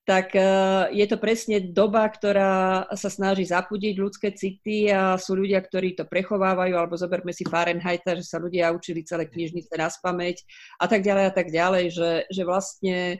tak 0.07 0.31
uh, 0.39 0.87
je 0.95 1.03
to 1.03 1.19
presne 1.19 1.75
doba, 1.75 2.07
ktorá 2.07 2.87
sa 2.95 3.11
snaží 3.11 3.43
zapudiť 3.43 3.95
ľudské 3.99 4.31
city 4.31 4.87
a 4.87 5.19
sú 5.19 5.35
ľudia, 5.35 5.59
ktorí 5.59 5.99
to 5.99 6.07
prechovávajú, 6.07 6.73
alebo 6.79 6.95
zoberme 6.95 7.35
si 7.35 7.43
Fahrenheita, 7.43 8.15
že 8.15 8.23
sa 8.23 8.39
ľudia 8.39 8.71
učili 8.71 9.03
celé 9.03 9.27
knižnice 9.27 9.75
na 9.75 9.91
spameť 9.91 10.47
a 10.79 10.85
tak 10.87 11.03
ďalej 11.03 11.23
a 11.27 11.33
tak 11.35 11.47
ďalej, 11.51 11.85
že, 11.91 12.11
že 12.31 12.43
vlastne 12.47 13.19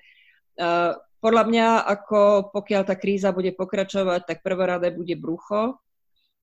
uh, 0.56 0.96
podľa 1.20 1.44
mňa, 1.52 1.68
ako 1.84 2.52
pokiaľ 2.56 2.84
tá 2.88 2.96
kríza 2.96 3.36
bude 3.36 3.52
pokračovať, 3.52 4.24
tak 4.24 4.40
prvoradé 4.40 4.96
bude 4.96 5.20
brucho, 5.20 5.76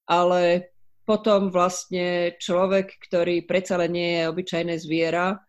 ale 0.04 0.76
potom 1.08 1.48
vlastne 1.48 2.36
človek, 2.36 3.00
ktorý 3.08 3.48
predsa 3.48 3.80
len 3.80 3.96
nie 3.96 4.10
je 4.20 4.28
obyčajné 4.28 4.74
zviera, 4.76 5.40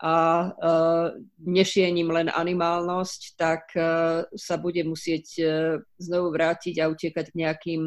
a 0.00 0.48
uh, 0.48 1.12
nešiením 1.44 2.08
len 2.08 2.28
animálnosť, 2.32 3.20
tak 3.36 3.68
uh, 3.76 4.24
sa 4.32 4.56
bude 4.56 4.80
musieť 4.88 5.26
uh, 5.40 5.48
znovu 6.00 6.32
vrátiť 6.32 6.80
a 6.80 6.88
utekať 6.88 7.30
k 7.30 7.38
nejakým 7.44 7.82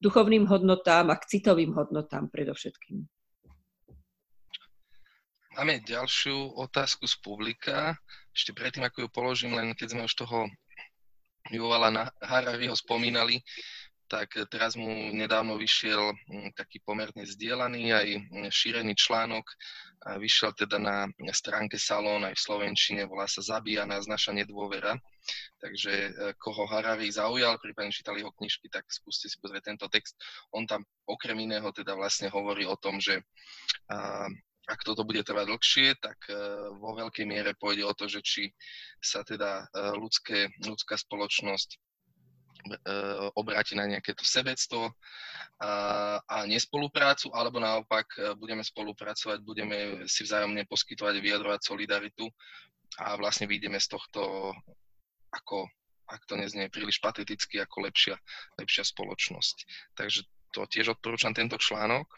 duchovným 0.00 0.48
hodnotám 0.48 1.12
a 1.12 1.20
k 1.20 1.36
citovým 1.36 1.76
hodnotám 1.76 2.32
predovšetkým. 2.32 3.04
Máme 5.56 5.80
ďalšiu 5.84 6.56
otázku 6.56 7.08
z 7.08 7.16
publika. 7.24 7.96
Ešte 8.36 8.52
predtým, 8.52 8.84
ako 8.84 9.04
ju 9.04 9.08
položím, 9.08 9.56
len 9.56 9.72
keď 9.72 9.96
sme 9.96 10.04
už 10.04 10.12
toho 10.12 10.48
Juvala 11.46 11.94
na 11.94 12.04
Harariho 12.18 12.74
spomínali, 12.74 13.38
tak 14.06 14.38
teraz 14.48 14.78
mu 14.78 14.88
nedávno 15.14 15.58
vyšiel 15.58 16.14
hm, 16.14 16.54
taký 16.54 16.82
pomerne 16.82 17.26
zdieľaný 17.26 17.82
aj 17.92 18.08
hm, 18.14 18.48
šírený 18.50 18.94
článok. 18.94 19.46
Vyšiel 20.06 20.54
teda 20.54 20.78
na 20.78 21.10
stránke 21.34 21.82
Salón 21.82 22.22
aj 22.22 22.38
v 22.38 22.44
Slovenčine, 22.46 23.10
volá 23.10 23.26
sa 23.26 23.42
Zabíja 23.42 23.82
nás 23.82 24.06
naša 24.06 24.30
nedôvera. 24.30 24.94
Takže 25.58 25.90
e, 25.90 26.10
koho 26.38 26.62
Harari 26.70 27.10
zaujal, 27.10 27.58
prípadne 27.58 27.90
čítali 27.90 28.22
jeho 28.22 28.30
knižky, 28.38 28.70
tak 28.70 28.86
skúste 28.86 29.26
si 29.26 29.34
pozrieť 29.42 29.74
tento 29.74 29.90
text. 29.90 30.14
On 30.54 30.62
tam 30.62 30.86
okrem 31.10 31.34
iného 31.42 31.66
teda 31.74 31.98
vlastne 31.98 32.30
hovorí 32.30 32.62
o 32.62 32.78
tom, 32.78 33.02
že 33.02 33.18
ak 34.66 34.82
toto 34.82 35.06
bude 35.06 35.22
trvať 35.22 35.46
dlhšie, 35.46 35.88
tak 36.02 36.18
e, 36.26 36.34
vo 36.82 36.98
veľkej 36.98 37.26
miere 37.26 37.54
pôjde 37.54 37.86
o 37.86 37.94
to, 37.94 38.10
že 38.10 38.20
či 38.26 38.42
sa 38.98 39.22
teda 39.22 39.62
e, 39.62 39.94
ľudské, 39.94 40.50
ľudská 40.66 40.98
spoločnosť 40.98 41.78
obráti 43.38 43.78
na 43.78 43.86
nejaké 43.86 44.14
to 44.16 44.24
sebectvo 44.26 44.90
a, 45.60 45.72
a 46.20 46.36
nespoluprácu, 46.44 47.32
alebo 47.32 47.56
naopak 47.56 48.06
e, 48.16 48.36
budeme 48.36 48.60
spolupracovať, 48.60 49.38
budeme 49.40 50.04
si 50.04 50.26
vzájomne 50.26 50.68
poskytovať, 50.68 51.16
vyjadrovať 51.16 51.60
solidaritu 51.64 52.28
a 53.00 53.16
vlastne 53.16 53.48
vyjdeme 53.48 53.80
z 53.80 53.88
tohto 53.88 54.52
ako, 55.32 55.68
ak 56.06 56.22
to 56.28 56.36
neznie 56.36 56.68
príliš 56.68 57.00
pateticky, 57.00 57.60
ako 57.60 57.88
lepšia, 57.88 58.16
lepšia 58.60 58.84
spoločnosť. 58.84 59.56
Takže 59.96 60.20
to 60.54 60.64
tiež 60.68 60.96
odporúčam 60.96 61.36
tento 61.36 61.60
článok. 61.60 62.08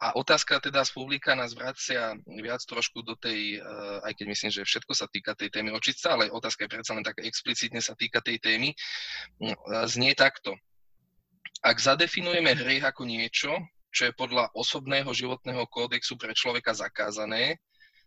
A 0.00 0.16
otázka 0.18 0.60
teda 0.60 0.84
z 0.84 0.90
publika 0.92 1.32
nás 1.34 1.54
vracia 1.56 2.16
viac 2.26 2.60
trošku 2.64 3.02
do 3.02 3.14
tej, 3.16 3.58
eh, 3.58 4.08
aj 4.08 4.12
keď 4.18 4.26
myslím, 4.28 4.50
že 4.50 4.62
všetko 4.68 4.92
sa 4.92 5.06
týka 5.08 5.32
tej 5.34 5.50
témy 5.50 5.72
očistca, 5.72 6.14
ale 6.16 6.32
otázka 6.32 6.64
je 6.66 6.72
predsa 6.72 6.92
len 6.96 7.04
tak 7.04 7.20
explicitne 7.22 7.80
sa 7.80 7.96
týka 7.96 8.20
tej 8.20 8.38
témy, 8.38 8.74
hm, 9.40 9.56
znie 9.88 10.12
takto. 10.12 10.54
Ak 11.62 11.78
zadefinujeme 11.78 12.58
hriech 12.58 12.82
ako 12.82 13.06
niečo, 13.06 13.54
čo 13.92 14.08
je 14.08 14.18
podľa 14.18 14.50
osobného 14.56 15.12
životného 15.12 15.68
kódexu 15.68 16.16
pre 16.16 16.32
človeka 16.32 16.72
zakázané, 16.72 17.60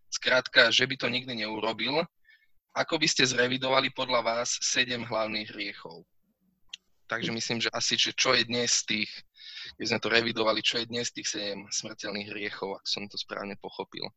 skrátka, 0.09 0.73
že 0.73 0.83
by 0.89 0.95
to 0.97 1.07
nikdy 1.07 1.45
neurobil, 1.45 2.03
ako 2.75 2.99
by 2.99 3.07
ste 3.07 3.23
zrevidovali 3.23 3.93
podľa 3.95 4.21
vás 4.25 4.59
sedem 4.59 5.07
hlavných 5.07 5.47
hriechov? 5.55 6.03
Takže 7.05 7.31
myslím, 7.31 7.61
že 7.61 7.69
asi, 7.69 7.97
že 7.97 8.17
čo 8.17 8.33
je 8.33 8.43
dnes 8.45 8.71
z 8.81 8.83
tých 8.85 9.11
keď 9.75 9.85
sme 9.89 9.99
to 9.99 10.09
revidovali, 10.13 10.59
čo 10.61 10.79
je 10.79 10.89
dnes 10.89 11.09
tých 11.11 11.27
7 11.27 11.67
smrteľných 11.67 12.31
hriechov, 12.31 12.79
ak 12.79 12.85
som 12.87 13.09
to 13.09 13.17
správne 13.17 13.57
pochopil. 13.59 14.07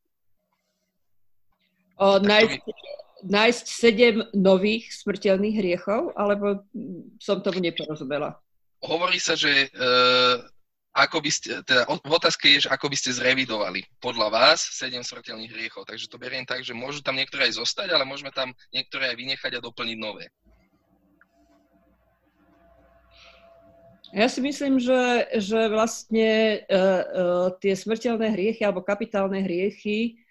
O, 1.98 2.22
nájsť, 2.22 2.62
by... 2.62 2.72
nájsť 3.26 3.64
7 3.66 4.38
nových 4.38 4.94
smrteľných 5.02 5.56
hriechov, 5.58 6.14
alebo 6.14 6.62
som 7.18 7.42
tomu 7.42 7.58
neporozumela? 7.58 8.38
Hovorí 8.78 9.18
sa, 9.18 9.34
že 9.34 9.66
uh, 9.74 10.38
ako 10.94 11.18
by 11.18 11.30
ste, 11.34 11.58
teda 11.66 11.90
v 11.90 12.14
otázke 12.14 12.46
je, 12.46 12.70
že 12.70 12.70
ako 12.70 12.86
by 12.86 12.96
ste 12.98 13.18
zrevidovali 13.18 13.82
podľa 13.98 14.30
vás 14.30 14.62
7 14.78 14.94
smrteľných 15.02 15.50
hriechov. 15.50 15.82
Takže 15.90 16.06
to 16.06 16.22
beriem 16.22 16.46
tak, 16.46 16.62
že 16.62 16.70
môžu 16.70 17.02
tam 17.02 17.18
niektoré 17.18 17.50
aj 17.50 17.58
zostať, 17.58 17.90
ale 17.90 18.06
môžeme 18.06 18.30
tam 18.30 18.54
niektoré 18.70 19.10
aj 19.10 19.16
vynechať 19.18 19.52
a 19.58 19.64
doplniť 19.64 19.98
nové. 19.98 20.30
Ja 24.16 24.24
si 24.24 24.40
myslím, 24.40 24.80
že, 24.80 25.28
že 25.36 25.68
vlastne 25.68 26.64
uh, 26.64 26.72
uh, 26.72 27.46
tie 27.60 27.76
smrteľné 27.76 28.32
hriechy 28.32 28.64
alebo 28.64 28.80
kapitálne 28.80 29.44
hriechy 29.44 30.24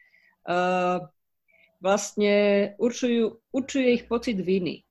uh, 0.49 1.05
vlastne 1.77 2.73
určujú, 2.81 3.37
určuje 3.53 4.01
ich 4.01 4.03
pocit 4.09 4.41
viny. 4.41 4.81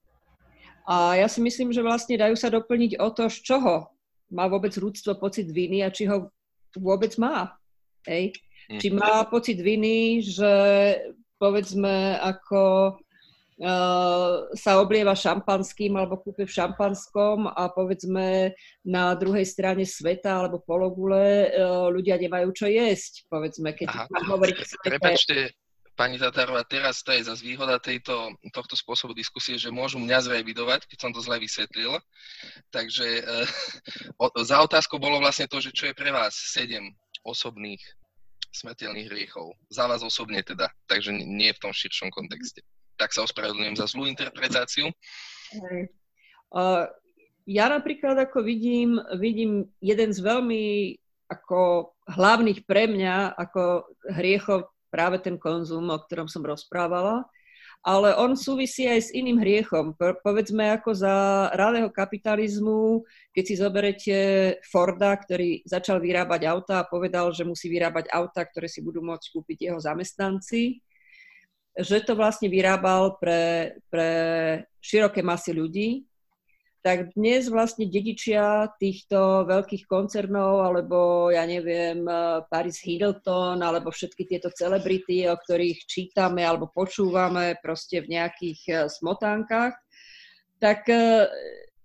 A 0.86 1.18
ja 1.18 1.26
si 1.26 1.42
myslím, 1.42 1.74
že 1.74 1.82
vlastne 1.82 2.14
dajú 2.14 2.38
sa 2.38 2.46
doplniť 2.46 3.02
o 3.02 3.10
to, 3.10 3.26
z 3.26 3.42
čoho 3.42 3.90
má 4.30 4.46
vôbec 4.46 4.70
ľudstvo 4.70 5.18
pocit 5.18 5.50
viny 5.50 5.82
a 5.82 5.90
či 5.90 6.06
ho 6.06 6.30
vôbec 6.78 7.10
má. 7.18 7.58
Hej? 8.06 8.38
Či 8.70 8.94
má 8.94 9.26
pocit 9.26 9.58
viny, 9.58 10.22
že 10.22 10.52
povedzme 11.42 12.22
ako 12.22 12.94
sa 14.52 14.72
oblieva 14.76 15.16
šampanským 15.16 15.96
alebo 15.96 16.20
kúpe 16.20 16.44
v 16.44 16.52
šampanskom 16.52 17.48
a 17.48 17.72
povedzme 17.72 18.52
na 18.84 19.16
druhej 19.16 19.48
strane 19.48 19.88
sveta 19.88 20.44
alebo 20.44 20.60
pologule 20.60 21.48
uh, 21.48 21.88
ľudia 21.88 22.20
nemajú 22.20 22.52
čo 22.52 22.68
jesť, 22.68 23.24
povedzme, 23.32 23.72
keď 23.72 24.12
hovoriť 24.12 24.56
Prepačte, 24.92 25.56
pani 25.96 26.20
Tatárová, 26.20 26.68
teraz 26.68 27.00
to 27.00 27.16
je 27.16 27.24
zase 27.24 27.40
výhoda 27.40 27.80
tejto, 27.80 28.36
tohto 28.52 28.76
spôsobu 28.76 29.16
diskusie, 29.16 29.56
že 29.56 29.72
môžu 29.72 29.96
mňa 29.96 30.28
zrevidovať, 30.28 30.84
keď 30.84 30.98
som 31.00 31.10
to 31.16 31.24
zle 31.24 31.40
vysvetlil. 31.40 31.96
Takže 32.68 33.24
o, 34.22 34.28
za 34.44 34.60
otázkou 34.60 35.00
bolo 35.00 35.16
vlastne 35.16 35.48
to, 35.48 35.64
že 35.64 35.72
čo 35.72 35.88
je 35.88 35.96
pre 35.96 36.12
vás 36.12 36.36
sedem 36.36 36.92
osobných 37.24 37.80
smrteľných 38.52 39.08
hriechov. 39.08 39.56
Za 39.72 39.88
vás 39.88 40.04
osobne 40.04 40.44
teda, 40.44 40.68
takže 40.84 41.16
nie 41.16 41.56
v 41.56 41.60
tom 41.64 41.72
širšom 41.72 42.12
kontexte 42.12 42.60
tak 42.96 43.12
sa 43.12 43.24
ospravedlňujem 43.24 43.76
za 43.76 43.86
zlú 43.86 44.08
interpretáciu. 44.08 44.90
Ja 47.46 47.70
napríklad 47.70 48.18
ako 48.18 48.42
vidím, 48.42 48.98
vidím 49.22 49.70
jeden 49.78 50.10
z 50.10 50.18
veľmi 50.18 50.96
ako 51.30 51.94
hlavných 52.10 52.66
pre 52.66 52.90
mňa 52.90 53.34
ako 53.34 53.86
hriechov 54.14 54.70
práve 54.90 55.18
ten 55.22 55.38
konzum, 55.38 55.90
o 55.90 55.98
ktorom 55.98 56.30
som 56.30 56.42
rozprávala, 56.42 57.26
ale 57.86 58.14
on 58.18 58.34
súvisí 58.34 58.86
aj 58.86 59.10
s 59.10 59.14
iným 59.14 59.38
hriechom. 59.42 59.94
Po, 59.94 60.14
povedzme 60.22 60.74
ako 60.74 60.90
za 60.94 61.14
ráleho 61.54 61.90
kapitalizmu, 61.90 63.02
keď 63.30 63.44
si 63.46 63.54
zoberete 63.58 64.16
Forda, 64.66 65.14
ktorý 65.14 65.62
začal 65.66 66.02
vyrábať 66.02 66.50
auta 66.50 66.82
a 66.82 66.88
povedal, 66.88 67.30
že 67.30 67.46
musí 67.46 67.70
vyrábať 67.70 68.10
auta, 68.10 68.42
ktoré 68.42 68.66
si 68.66 68.82
budú 68.82 69.02
môcť 69.06 69.26
kúpiť 69.30 69.70
jeho 69.70 69.78
zamestnanci, 69.78 70.82
že 71.76 72.00
to 72.00 72.16
vlastne 72.16 72.48
vyrábal 72.48 73.20
pre, 73.20 73.76
pre 73.92 74.10
široké 74.80 75.20
masy 75.20 75.52
ľudí, 75.52 75.88
tak 76.80 77.18
dnes 77.18 77.50
vlastne 77.50 77.90
dedičia 77.90 78.70
týchto 78.78 79.42
veľkých 79.50 79.90
koncernov, 79.90 80.62
alebo 80.62 81.28
ja 81.34 81.42
neviem, 81.42 82.06
Paris 82.46 82.78
Hilton, 82.78 83.58
alebo 83.58 83.90
všetky 83.90 84.22
tieto 84.22 84.54
celebrity, 84.54 85.26
o 85.26 85.34
ktorých 85.34 85.82
čítame 85.82 86.46
alebo 86.46 86.70
počúvame 86.70 87.58
proste 87.58 88.06
v 88.06 88.14
nejakých 88.14 88.60
eh, 88.70 88.76
smotánkach, 88.86 89.74
tak 90.62 90.86
uh, 90.88 91.26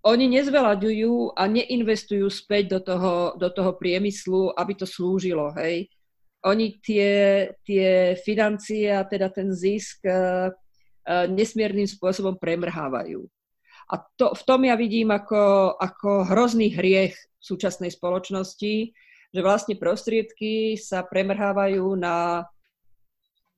oni 0.08 0.32
nezvelaďujú 0.32 1.36
a 1.36 1.44
neinvestujú 1.44 2.30
späť 2.32 2.78
do 2.78 2.80
toho, 2.80 3.14
do 3.36 3.50
toho 3.52 3.76
priemyslu, 3.76 4.56
aby 4.56 4.74
to 4.80 4.88
slúžilo, 4.88 5.52
hej 5.60 5.92
oni 6.42 6.82
tie, 6.82 7.10
tie 7.62 8.18
financie 8.18 8.90
a 8.90 9.06
teda 9.06 9.30
ten 9.30 9.54
zisk 9.54 10.02
uh, 10.10 10.50
uh, 10.50 11.26
nesmiernym 11.30 11.86
spôsobom 11.86 12.38
premrhávajú. 12.42 13.22
A 13.92 14.00
to, 14.18 14.32
v 14.34 14.42
tom 14.48 14.64
ja 14.66 14.80
vidím 14.80 15.12
ako, 15.12 15.76
ako 15.78 16.26
hrozný 16.32 16.72
hriech 16.72 17.14
súčasnej 17.38 17.92
spoločnosti, 17.92 18.96
že 19.32 19.40
vlastne 19.44 19.76
prostriedky 19.76 20.80
sa 20.80 21.04
premrhávajú 21.04 21.86
na, 22.00 22.48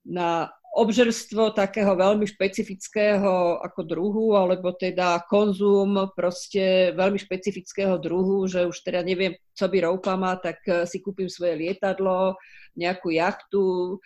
na 0.05 0.49
obžerstvo 0.73 1.53
takého 1.53 1.93
veľmi 1.93 2.25
špecifického 2.25 3.61
ako 3.61 3.81
druhu, 3.85 4.33
alebo 4.33 4.73
teda 4.73 5.21
konzum 5.29 6.09
proste 6.17 6.89
veľmi 6.97 7.21
špecifického 7.21 8.01
druhu, 8.01 8.49
že 8.49 8.65
už 8.65 8.81
teda 8.81 9.05
neviem, 9.05 9.37
co 9.53 9.69
by 9.69 9.77
roupa 9.85 10.17
má, 10.17 10.33
tak 10.41 10.65
si 10.89 10.97
kúpim 10.97 11.29
svoje 11.29 11.61
lietadlo, 11.61 12.33
nejakú 12.73 13.13
jachtu. 13.13 13.97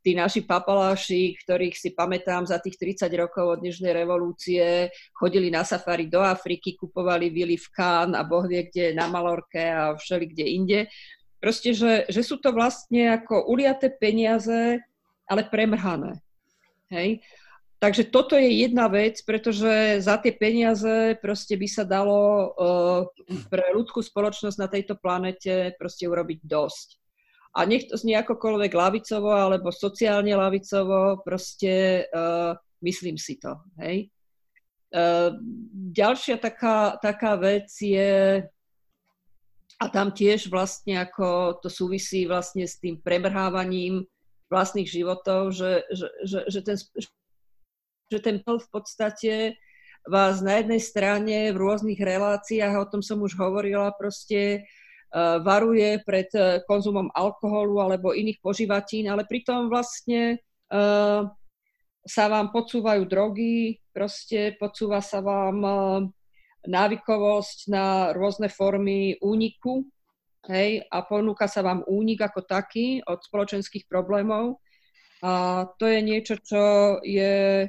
Tí 0.00 0.16
naši 0.16 0.48
papaláši, 0.48 1.36
ktorých 1.44 1.76
si 1.76 1.92
pamätám 1.92 2.48
za 2.48 2.56
tých 2.58 2.80
30 2.80 3.12
rokov 3.12 3.44
od 3.44 3.58
Dnešnej 3.60 3.92
revolúcie, 3.92 4.88
chodili 5.12 5.52
na 5.52 5.62
safari 5.62 6.08
do 6.08 6.24
Afriky, 6.24 6.74
kupovali 6.74 7.28
vily 7.28 7.60
v 7.60 7.68
Kán 7.68 8.16
a 8.16 8.24
boh 8.24 8.48
vie 8.48 8.64
kde 8.64 8.96
na 8.96 9.12
Malorke 9.12 9.60
a 9.60 9.92
všeli 9.92 10.24
kde 10.32 10.46
inde. 10.48 10.80
Proste, 11.36 11.74
že, 11.74 12.06
že 12.06 12.22
sú 12.22 12.38
to 12.38 12.54
vlastne 12.54 13.18
ako 13.18 13.50
uliaté 13.50 13.90
peniaze, 13.90 14.78
ale 15.26 15.48
premrhané. 15.48 16.20
Hej? 16.92 17.22
Takže 17.82 18.14
toto 18.14 18.38
je 18.38 18.62
jedna 18.62 18.86
vec, 18.86 19.18
pretože 19.26 19.98
za 20.06 20.14
tie 20.22 20.30
peniaze 20.30 21.18
proste 21.18 21.58
by 21.58 21.66
sa 21.66 21.82
dalo 21.82 22.18
uh, 22.54 23.00
pre 23.50 23.74
ľudskú 23.74 23.98
spoločnosť 23.98 24.58
na 24.62 24.70
tejto 24.70 24.94
planete 24.94 25.74
proste 25.82 26.06
urobiť 26.06 26.46
dosť. 26.46 27.02
A 27.58 27.66
nech 27.66 27.90
to 27.90 27.98
znie 27.98 28.14
akokoľvek 28.22 28.70
lavicovo 28.70 29.34
alebo 29.34 29.74
sociálne 29.74 30.30
lavicovo, 30.30 31.26
proste 31.26 32.06
uh, 32.14 32.54
myslím 32.86 33.18
si 33.18 33.42
to. 33.42 33.58
Hej? 33.82 34.14
Uh, 34.94 35.34
ďalšia 35.90 36.38
taká, 36.38 37.02
taká 37.02 37.34
vec 37.34 37.66
je, 37.82 38.46
a 39.82 39.84
tam 39.90 40.14
tiež 40.14 40.46
vlastne 40.54 41.02
ako 41.02 41.58
to 41.58 41.66
súvisí 41.66 42.30
vlastne 42.30 42.62
s 42.62 42.78
tým 42.78 43.02
prebrhávaním 43.02 44.06
vlastných 44.52 44.84
životov, 44.84 45.56
že, 45.56 45.88
že, 45.88 46.08
že, 46.28 46.38
že 46.52 46.60
ten, 46.60 46.76
že 48.12 48.18
ten 48.20 48.36
v 48.44 48.68
podstate 48.68 49.56
vás 50.04 50.44
na 50.44 50.60
jednej 50.60 50.82
strane 50.84 51.36
v 51.54 51.56
rôznych 51.56 51.96
reláciách, 51.96 52.74
o 52.76 52.90
tom 52.92 53.00
som 53.00 53.16
už 53.24 53.32
hovorila, 53.40 53.96
proste 53.96 54.68
uh, 55.16 55.40
varuje 55.40 56.04
pred 56.04 56.28
uh, 56.36 56.60
konzumom 56.68 57.08
alkoholu 57.16 57.80
alebo 57.80 58.12
iných 58.12 58.44
požívatín, 58.44 59.08
ale 59.08 59.24
pritom 59.24 59.72
vlastne 59.72 60.44
uh, 60.68 61.24
sa 62.04 62.24
vám 62.28 62.52
podsúvajú 62.52 63.08
drogy, 63.08 63.80
proste 63.94 64.58
podsúva 64.58 64.98
sa 64.98 65.22
vám 65.22 65.62
návykovosť 66.66 67.58
na 67.70 68.10
rôzne 68.10 68.50
formy 68.50 69.18
úniku, 69.22 69.86
hej, 70.50 70.82
a 70.90 70.98
ponúka 71.06 71.46
sa 71.46 71.62
vám 71.62 71.86
únik 71.86 72.24
ako 72.24 72.42
taký 72.42 73.02
od 73.06 73.22
spoločenských 73.22 73.86
problémov. 73.86 74.58
A 75.22 75.64
to 75.78 75.86
je 75.86 76.00
niečo, 76.02 76.34
čo 76.42 76.62
je 77.06 77.66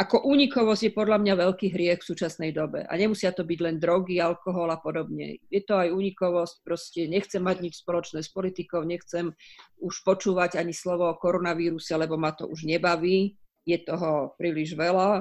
ako 0.00 0.24
únikovosť 0.24 0.82
je 0.88 0.96
podľa 0.96 1.20
mňa 1.20 1.34
veľký 1.44 1.76
hriech 1.76 2.00
v 2.00 2.08
súčasnej 2.08 2.56
dobe. 2.56 2.88
A 2.88 2.92
nemusia 2.96 3.36
to 3.36 3.44
byť 3.44 3.58
len 3.60 3.76
drogy, 3.76 4.16
alkohol 4.16 4.72
a 4.72 4.80
podobne. 4.80 5.36
Je 5.52 5.60
to 5.60 5.76
aj 5.76 5.92
únikovosť, 5.92 6.64
proste 6.64 7.04
nechcem 7.04 7.44
mať 7.44 7.60
nič 7.60 7.84
spoločné 7.84 8.24
s 8.24 8.32
politikou, 8.32 8.80
nechcem 8.80 9.36
už 9.76 9.94
počúvať 10.00 10.56
ani 10.56 10.72
slovo 10.72 11.04
o 11.04 11.20
koronavíruse, 11.20 11.92
lebo 12.00 12.16
ma 12.16 12.32
to 12.32 12.48
už 12.48 12.64
nebaví, 12.64 13.36
je 13.68 13.76
toho 13.84 14.32
príliš 14.40 14.72
veľa 14.72 15.20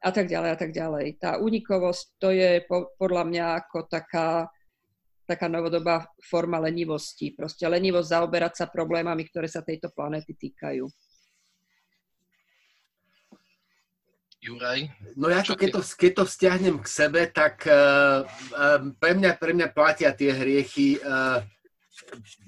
a 0.00 0.10
tak 0.12 0.24
ďalej 0.32 0.50
a 0.52 0.56
tak 0.56 0.72
ďalej. 0.72 1.06
Tá 1.20 1.36
únikovosť 1.36 2.04
to 2.16 2.32
je 2.32 2.64
po, 2.64 2.96
podľa 2.96 3.28
mňa 3.28 3.44
ako 3.60 3.78
taká, 3.92 4.48
taká 5.24 5.48
novodobá 5.48 6.04
forma 6.20 6.60
lenivosti. 6.60 7.32
Proste 7.32 7.64
lenivosť 7.64 8.08
zaoberať 8.12 8.52
sa 8.60 8.66
problémami, 8.68 9.24
ktoré 9.28 9.48
sa 9.48 9.64
tejto 9.64 9.90
planéty 9.92 10.36
týkajú. 10.36 10.84
Juraj? 14.44 14.92
No 15.16 15.32
ja 15.32 15.40
to, 15.40 15.56
keď 15.56 15.80
to, 15.80 15.82
keď 15.96 16.12
to 16.20 16.24
vzťahnem 16.28 16.76
k 16.84 16.88
sebe, 16.88 17.20
tak 17.32 17.64
uh, 17.64 18.28
uh, 18.52 18.80
pre, 19.00 19.16
mňa, 19.16 19.40
pre 19.40 19.56
mňa 19.56 19.72
platia 19.72 20.12
tie 20.12 20.36
hriechy. 20.36 21.00
Uh, 21.00 21.40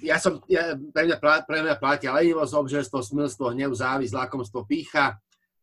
ja 0.04 0.20
som, 0.20 0.44
ja, 0.44 0.76
pre, 0.76 1.08
mňa, 1.08 1.16
pre 1.48 1.58
mňa 1.64 1.80
platia 1.80 2.12
lenivosť, 2.12 2.52
obžerstvo, 2.52 3.00
smilstvo, 3.00 3.56
hnev, 3.56 3.72
závisť, 3.72 4.12
lakomstvo, 4.12 4.68
pícha. 4.68 5.16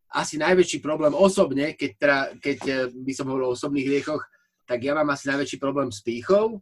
Asi 0.10 0.42
najväčší 0.42 0.82
problém 0.82 1.14
osobne, 1.14 1.78
keď, 1.78 1.92
teda, 2.02 2.20
keď 2.42 2.60
by 2.90 3.14
som 3.14 3.30
hovoril 3.30 3.54
o 3.54 3.56
osobných 3.58 3.86
hriechoch, 3.86 4.22
tak 4.66 4.82
ja 4.82 4.98
mám 4.98 5.10
asi 5.14 5.30
najväčší 5.30 5.58
problém 5.62 5.94
s 5.94 6.02
pýchou. 6.02 6.62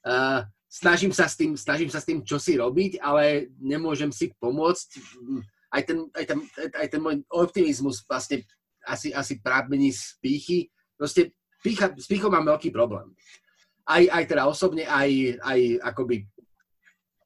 Uh, 0.00 0.44
snažím 0.70 1.10
sa 1.10 1.26
s 1.26 1.34
tým, 1.34 1.58
snažím 1.58 1.90
sa 1.90 1.98
s 1.98 2.06
tým 2.06 2.22
čosi 2.22 2.54
robiť, 2.56 3.02
ale 3.02 3.50
nemôžem 3.58 4.14
si 4.14 4.30
pomôcť. 4.38 4.88
Aj 5.70 5.82
ten, 5.82 6.06
aj 6.14 6.24
ten, 6.26 6.38
aj 6.78 6.88
ten 6.90 7.00
môj 7.02 7.22
optimizmus 7.30 8.02
vlastne 8.06 8.46
asi, 8.86 9.10
asi 9.10 9.42
prábení 9.42 9.90
z 9.90 10.16
pýchy. 10.22 10.58
Proste 10.94 11.34
pícha, 11.62 11.90
s 11.94 12.06
pýchou 12.06 12.30
mám 12.30 12.46
veľký 12.46 12.70
problém. 12.70 13.12
Aj, 13.84 14.02
aj 14.02 14.24
teda 14.30 14.46
osobne, 14.46 14.86
aj, 14.86 15.42
aj 15.42 15.60
akoby 15.82 16.26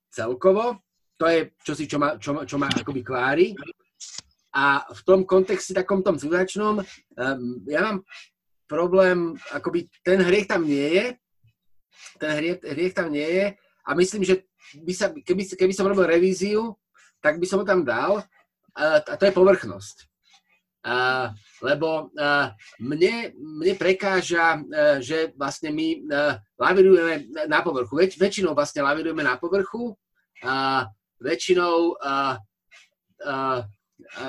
celkovo. 0.08 0.80
To 1.20 1.24
je 1.28 1.52
čosi, 1.62 1.84
čo 1.86 1.98
ma, 2.00 2.16
čo, 2.18 2.42
čo 2.42 2.56
ma 2.58 2.66
akoby 2.72 3.02
kvári. 3.04 3.46
A 4.54 4.86
v 4.86 5.00
tom 5.02 5.26
kontexte 5.26 5.74
takom 5.74 6.02
tom 6.02 6.14
civilizačnom, 6.14 6.78
um, 6.78 7.42
ja 7.66 7.80
mám 7.82 8.06
problém, 8.70 9.34
akoby 9.50 9.90
ten 10.06 10.22
hriech 10.22 10.46
tam 10.46 10.62
nie 10.62 10.94
je, 10.94 11.06
ten 12.18 12.30
hriech, 12.36 12.58
hriech 12.62 12.94
tam 12.94 13.12
nie 13.12 13.26
je 13.26 13.46
a 13.84 13.94
myslím, 13.94 14.24
že 14.24 14.42
by 14.80 14.92
sa, 14.96 15.12
keby, 15.12 15.44
keby 15.54 15.72
som 15.76 15.86
robil 15.86 16.08
revíziu, 16.08 16.74
tak 17.20 17.40
by 17.40 17.46
som 17.46 17.60
ho 17.60 17.66
tam 17.66 17.84
dal 17.84 18.24
a, 18.74 19.00
a 19.00 19.16
to 19.16 19.26
je 19.28 19.36
povrchnosť. 19.36 20.08
Uh, 20.84 21.32
lebo 21.64 22.12
uh, 22.12 22.52
mne, 22.76 23.32
mne 23.40 23.72
prekáža, 23.80 24.60
uh, 24.60 25.00
že 25.00 25.32
vlastne 25.32 25.72
my 25.72 26.04
uh, 26.12 26.36
lavirujeme 26.60 27.48
na 27.48 27.64
povrchu. 27.64 27.96
Väč, 27.96 28.20
väčšinou 28.20 28.52
vlastne 28.52 28.84
lavirujeme 28.84 29.24
na 29.24 29.40
povrchu 29.40 29.96
a 30.44 30.84
väčšinou 31.24 31.96
uh, 31.96 32.36
uh, 33.24 33.64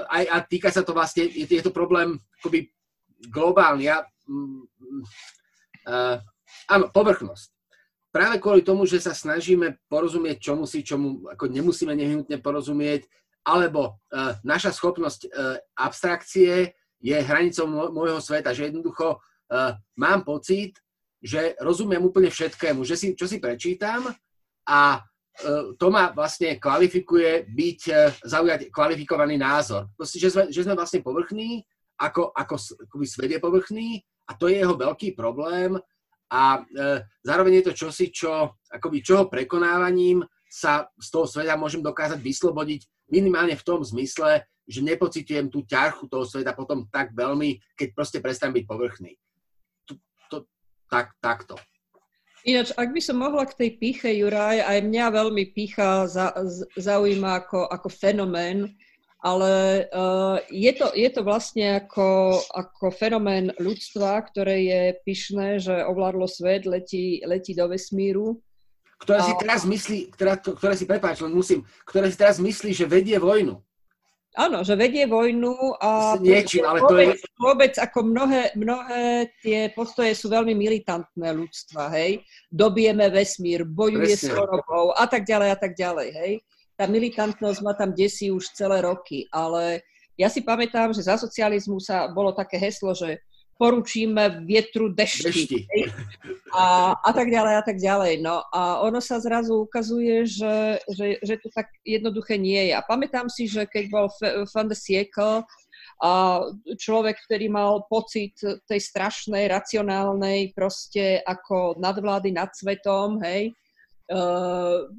aj, 0.07 0.24
a 0.32 0.36
týka 0.47 0.72
sa 0.72 0.88
to 0.88 0.95
vlastne, 0.95 1.28
je, 1.28 1.43
je 1.43 1.59
to 1.59 1.76
problém 1.76 2.16
akoby 2.39 2.72
globálny. 3.28 3.91
Ja, 3.91 4.07
uh, 4.07 6.16
áno, 6.72 6.88
povrchnosť. 6.88 7.55
Práve 8.16 8.39
kvôli 8.39 8.63
tomu, 8.63 8.88
že 8.88 9.03
sa 9.03 9.11
snažíme 9.11 9.76
porozumieť 9.91 10.39
čomu 10.39 10.63
si, 10.63 10.88
čomu 10.88 11.28
ako 11.28 11.51
nemusíme 11.51 11.91
nehnutne 11.91 12.39
porozumieť, 12.39 13.03
alebo 13.43 13.99
uh, 13.99 14.39
naša 14.47 14.72
schopnosť 14.72 15.28
uh, 15.28 15.59
abstrakcie 15.76 16.72
je 17.03 17.18
hranicou 17.20 17.68
môjho 17.91 18.24
sveta, 18.24 18.55
že 18.55 18.72
jednoducho 18.72 19.20
uh, 19.20 19.76
mám 19.99 20.24
pocit, 20.24 20.80
že 21.20 21.59
rozumiem 21.59 21.99
úplne 22.07 22.32
všetkému, 22.32 22.88
že 22.88 22.95
si, 22.95 23.11
čo 23.20 23.28
si 23.28 23.43
prečítam 23.43 24.07
a 24.63 25.03
uh, 25.03 25.76
to 25.76 25.91
ma 25.91 26.16
vlastne 26.16 26.55
kvalifikuje 26.55 27.51
byť, 27.51 27.82
uh, 27.91 28.16
zaujať 28.24 28.72
kvalifikovaný 28.72 29.36
názor. 29.36 29.91
Proste, 29.99 30.24
že, 30.24 30.32
sme, 30.32 30.43
že 30.55 30.63
sme 30.63 30.80
vlastne 30.80 31.03
povrchní, 31.03 31.68
ako, 31.99 32.32
ako, 32.32 32.55
ako 32.80 32.95
svet 33.03 33.36
je 33.36 33.43
povrchný 33.43 33.99
a 34.32 34.39
to 34.39 34.47
je 34.47 34.63
jeho 34.63 34.80
veľký 34.80 35.20
problém 35.20 35.76
a 36.36 36.60
uh, 36.60 37.00
zároveň 37.24 37.64
je 37.64 37.66
to 37.72 37.88
čosi, 37.88 38.12
čo, 38.12 38.60
akoby 38.68 39.00
čoho 39.00 39.32
prekonávaním 39.32 40.20
sa 40.52 40.92
z 41.00 41.08
toho 41.08 41.24
sveta 41.24 41.56
môžem 41.56 41.80
dokázať 41.80 42.20
vyslobodiť 42.20 42.84
minimálne 43.08 43.56
v 43.56 43.64
tom 43.64 43.80
zmysle, 43.80 44.44
že 44.68 44.84
nepocitujem 44.84 45.48
tú 45.48 45.64
ťarchu 45.64 46.12
toho 46.12 46.28
sveta 46.28 46.52
potom 46.52 46.90
tak 46.92 47.16
veľmi, 47.16 47.62
keď 47.80 47.88
proste 47.96 48.20
prestanem 48.20 48.60
byť 48.60 48.66
povrchný. 48.68 49.14
To, 49.88 49.94
to, 50.28 50.38
tak, 50.92 51.16
takto. 51.24 51.56
Ináč, 52.46 52.74
ak 52.78 52.94
by 52.94 53.02
som 53.02 53.18
mohla 53.18 53.46
k 53.50 53.58
tej 53.58 53.72
píche, 53.82 54.10
Juraj, 54.14 54.62
aj 54.62 54.80
mňa 54.86 55.06
veľmi 55.18 55.50
pícha 55.54 56.06
za, 56.06 56.30
zaujíma 56.78 57.46
ako, 57.46 57.66
ako 57.70 57.88
fenomén, 57.90 58.70
ale 59.26 59.86
uh, 59.90 60.38
je, 60.54 60.70
to, 60.78 60.94
je 60.94 61.10
to 61.10 61.26
vlastne 61.26 61.82
ako, 61.82 62.38
ako 62.54 62.94
fenomén 62.94 63.50
ľudstva, 63.58 64.22
ktoré 64.30 64.62
je 64.62 64.82
pyšné, 65.02 65.58
že 65.58 65.74
ovládlo 65.82 66.30
svet, 66.30 66.70
letí, 66.70 67.26
letí 67.26 67.58
do 67.58 67.66
vesmíru 67.66 68.38
ktoré 68.96 69.20
si 69.28 69.34
teraz 69.36 69.62
myslí, 69.68 70.00
ktoré, 70.16 70.40
ktoré 70.40 70.74
si, 70.80 70.88
prepáč, 70.88 71.20
len 71.20 71.36
musím, 71.36 71.68
ktoré 71.84 72.08
si 72.08 72.18
teraz 72.18 72.40
myslí, 72.40 72.72
že 72.72 72.88
vedie 72.88 73.20
vojnu. 73.20 73.60
Áno, 74.36 74.68
že 74.68 74.76
vedie 74.76 75.08
vojnu 75.08 75.80
a 75.80 76.20
niečím, 76.20 76.68
ale 76.68 76.84
vôbec, 76.84 77.16
to 77.16 77.24
je... 77.24 77.40
vôbec 77.40 77.74
ako 77.80 78.00
mnohé, 78.04 78.52
mnohé 78.60 79.32
tie 79.40 79.72
postoje 79.72 80.12
sú 80.12 80.28
veľmi 80.28 80.52
militantné 80.52 81.32
ľudstva, 81.32 81.88
hej. 81.96 82.20
Dobijeme 82.52 83.08
vesmír, 83.08 83.64
bojuje 83.64 84.12
Presne. 84.12 84.28
s 84.28 84.36
chorobou 84.36 84.92
a 84.92 85.06
tak 85.08 85.24
ďalej 85.24 85.50
a 85.56 85.58
tak 85.60 85.72
ďalej, 85.80 86.08
hej. 86.12 86.32
Tá 86.76 86.86
militantnosť 86.86 87.60
ma 87.64 87.74
tam 87.74 87.96
desí 87.96 88.30
už 88.32 88.52
celé 88.52 88.84
roky, 88.84 89.26
ale 89.32 89.84
ja 90.20 90.28
si 90.32 90.44
pamätám, 90.44 90.96
že 90.96 91.08
za 91.08 91.20
socializmu 91.20 91.80
sa 91.80 92.08
bolo 92.12 92.32
také 92.36 92.56
heslo, 92.60 92.96
že 92.96 93.20
poručíme 93.56 94.44
vietru 94.44 94.92
dešti. 94.92 95.32
dešti. 95.32 95.60
A, 96.52 96.92
a 96.96 97.12
tak 97.16 97.32
ďalej 97.32 97.54
a 97.56 97.64
tak 97.64 97.78
ďalej. 97.80 98.20
No 98.20 98.44
a 98.52 98.84
ono 98.84 99.00
sa 99.00 99.20
zrazu 99.24 99.64
ukazuje, 99.64 100.28
že, 100.28 100.84
že, 100.92 101.20
že 101.24 101.36
to 101.40 101.48
tak 101.56 101.72
jednoduché 101.88 102.36
nie 102.36 102.72
je. 102.72 102.74
A 102.76 102.84
pamätám 102.84 103.32
si, 103.32 103.48
že 103.48 103.64
keď 103.64 103.84
bol 103.92 104.08
Fan 104.52 104.68
de 104.68 104.76
Siècle, 104.76 105.48
a 106.04 106.44
človek, 106.76 107.24
ktorý 107.24 107.48
mal 107.48 107.88
pocit 107.88 108.36
tej 108.68 108.82
strašnej, 108.84 109.48
racionálnej 109.48 110.52
proste 110.52 111.24
ako 111.24 111.80
nadvlády 111.80 112.36
nad 112.36 112.52
svetom, 112.52 113.24
hej, 113.24 113.56
uh, 114.12 114.92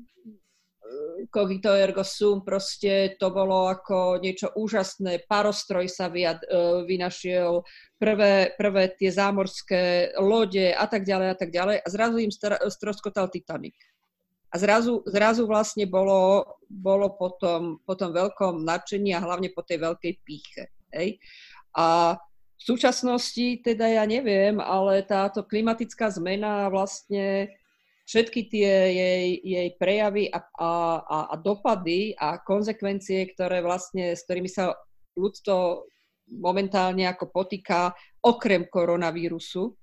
cogito 1.31 1.73
ergo 1.75 2.05
sum, 2.05 2.45
proste 2.45 3.17
to 3.19 3.33
bolo 3.33 3.69
ako 3.69 4.21
niečo 4.23 4.53
úžasné. 4.55 5.27
Parostroj 5.27 5.89
sa 5.91 6.09
vyjad, 6.13 6.41
uh, 6.47 6.85
vynašiel, 6.87 7.65
prvé, 7.99 8.55
prvé 8.55 8.93
tie 8.95 9.11
zámorské 9.11 10.15
lode 10.21 10.73
a 10.73 10.85
tak 10.87 11.05
ďalej 11.05 11.29
a 11.33 11.37
tak 11.37 11.51
ďalej. 11.51 11.77
A 11.83 11.87
zrazu 11.89 12.17
im 12.23 12.33
stroskotal 12.69 13.29
Titanic. 13.33 13.77
A 14.55 14.63
zrazu, 14.63 15.03
zrazu 15.11 15.45
vlastne 15.45 15.85
bolo, 15.91 16.47
bolo 16.71 17.13
po, 17.19 17.35
tom, 17.37 17.83
po 17.83 17.99
tom 17.99 18.15
veľkom 18.15 18.63
nadšení 18.63 19.13
a 19.13 19.21
hlavne 19.21 19.51
po 19.53 19.67
tej 19.67 19.83
veľkej 19.83 20.13
píche. 20.23 20.73
Hej? 20.95 21.19
A 21.77 22.17
v 22.57 22.63
súčasnosti, 22.63 23.61
teda 23.61 23.85
ja 23.85 24.05
neviem, 24.09 24.57
ale 24.63 25.05
táto 25.05 25.45
klimatická 25.45 26.09
zmena 26.09 26.73
vlastne 26.73 27.53
všetky 28.07 28.41
tie 28.47 28.73
jej, 28.95 29.27
jej 29.43 29.69
prejavy 29.77 30.31
a, 30.31 30.39
a, 30.39 30.71
a, 31.03 31.19
a 31.33 31.35
dopady 31.37 32.15
a 32.15 32.39
konsekvencie, 32.39 33.35
ktoré 33.35 33.61
vlastne, 33.61 34.15
s 34.15 34.23
ktorými 34.25 34.47
sa 34.47 34.73
ľudstvo 35.19 35.85
momentálne 36.39 37.07
ako 37.07 37.31
potýka 37.35 37.95
okrem 38.23 38.67
koronavírusu. 38.71 39.75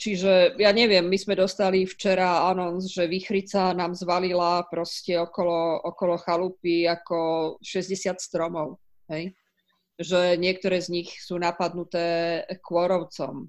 Čiže 0.00 0.56
ja 0.56 0.72
neviem, 0.72 1.04
my 1.04 1.18
sme 1.20 1.36
dostali 1.36 1.84
včera 1.84 2.48
anons, 2.48 2.88
že 2.88 3.04
Vychrica 3.04 3.76
nám 3.76 3.92
zvalila 3.92 4.64
proste 4.64 5.20
okolo, 5.20 5.84
okolo 5.92 6.16
chalupy 6.16 6.88
ako 6.88 7.56
60 7.60 8.16
stromov. 8.16 8.80
Hej? 9.12 9.36
že 9.96 10.36
niektoré 10.36 10.76
z 10.80 10.92
nich 10.92 11.10
sú 11.24 11.40
napadnuté 11.40 12.44
kôrovcom, 12.60 13.48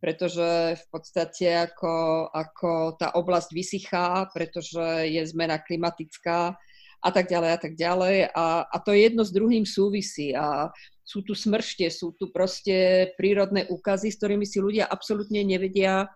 pretože 0.00 0.80
v 0.80 0.84
podstate 0.88 1.68
ako, 1.68 2.26
ako 2.32 2.96
tá 2.96 3.12
oblasť 3.12 3.52
vysychá, 3.52 4.26
pretože 4.32 5.06
je 5.06 5.22
zmena 5.28 5.60
klimatická 5.60 6.56
a 7.00 7.10
tak 7.12 7.28
ďalej 7.28 7.50
a 7.52 7.58
tak 7.60 7.72
ďalej. 7.76 8.16
A, 8.32 8.64
a 8.64 8.76
to 8.80 8.96
jedno 8.96 9.24
s 9.24 9.32
druhým 9.32 9.68
súvisí. 9.68 10.32
A 10.32 10.72
sú 11.04 11.20
tu 11.20 11.36
smršte, 11.36 11.88
sú 11.92 12.16
tu 12.16 12.32
proste 12.32 13.10
prírodné 13.20 13.68
úkazy, 13.68 14.08
s 14.08 14.18
ktorými 14.20 14.48
si 14.48 14.60
ľudia 14.60 14.88
absolútne 14.88 15.44
nevedia, 15.44 16.08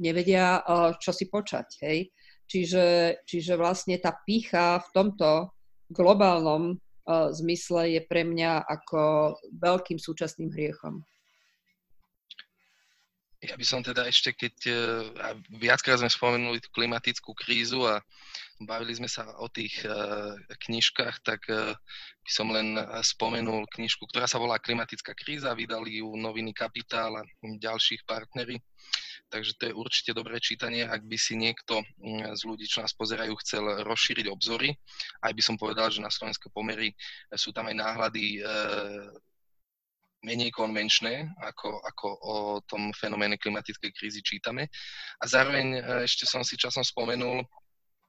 nevedia 0.00 0.64
čo 0.96 1.12
si 1.12 1.28
počať. 1.28 1.68
Hej? 1.84 1.98
Čiže, 2.48 2.84
čiže 3.28 3.58
vlastne 3.60 4.00
tá 4.00 4.16
pícha 4.24 4.80
v 4.80 4.88
tomto 4.96 5.52
globálnom 5.92 6.78
zmysle 7.08 7.96
je 7.96 8.00
pre 8.06 8.24
mňa 8.26 8.64
ako 8.64 9.34
veľkým 9.60 9.98
súčasným 10.00 10.50
hriechom. 10.56 11.04
Ja 13.44 13.52
by 13.52 13.64
som 13.68 13.84
teda 13.84 14.08
ešte, 14.08 14.32
keď 14.32 14.54
uh, 14.68 14.76
viackrát 15.60 16.00
sme 16.00 16.08
spomenuli 16.08 16.56
tú 16.60 16.72
klimatickú 16.72 17.36
krízu 17.36 17.84
a 17.84 18.00
bavili 18.64 18.96
sme 18.96 19.12
sa 19.12 19.28
o 19.36 19.46
tých 19.52 19.84
uh, 19.84 20.32
knižkách, 20.64 21.20
tak 21.20 21.44
uh, 21.52 21.76
by 22.24 22.30
som 22.32 22.48
len 22.48 22.74
spomenul 23.04 23.68
knižku, 23.70 24.08
ktorá 24.08 24.26
sa 24.26 24.40
volá 24.40 24.58
Klimatická 24.58 25.14
kríza, 25.14 25.54
vydali 25.54 26.02
ju 26.02 26.16
noviny 26.16 26.56
Kapitál 26.56 27.20
a 27.20 27.22
ďalších 27.44 28.02
partnery. 28.02 28.58
Takže 29.26 29.58
to 29.58 29.62
je 29.70 29.74
určite 29.74 30.10
dobré 30.14 30.38
čítanie, 30.38 30.86
ak 30.86 31.02
by 31.02 31.18
si 31.18 31.34
niekto 31.34 31.82
mm, 31.98 32.34
z 32.38 32.42
ľudí, 32.46 32.66
čo 32.66 32.82
nás 32.82 32.94
pozerajú, 32.94 33.34
chcel 33.42 33.82
rozšíriť 33.82 34.26
obzory. 34.30 34.70
Aj 35.22 35.34
by 35.34 35.42
som 35.42 35.58
povedal, 35.58 35.90
že 35.90 36.02
na 36.02 36.10
slovenské 36.10 36.46
pomery 36.54 36.94
sú 37.34 37.50
tam 37.50 37.66
aj 37.66 37.74
náhľady 37.74 38.38
e, 38.38 38.40
menej 40.26 40.50
konvenčné, 40.50 41.30
ako, 41.38 41.78
ako 41.86 42.06
o 42.18 42.34
tom 42.66 42.90
fenoméne 42.90 43.38
klimatickej 43.38 43.94
krízy 43.94 44.20
čítame. 44.26 44.66
A 45.22 45.24
zároveň 45.30 45.78
e, 45.78 45.80
ešte 46.02 46.26
som 46.26 46.42
si 46.42 46.58
časom 46.58 46.82
spomenul, 46.82 47.46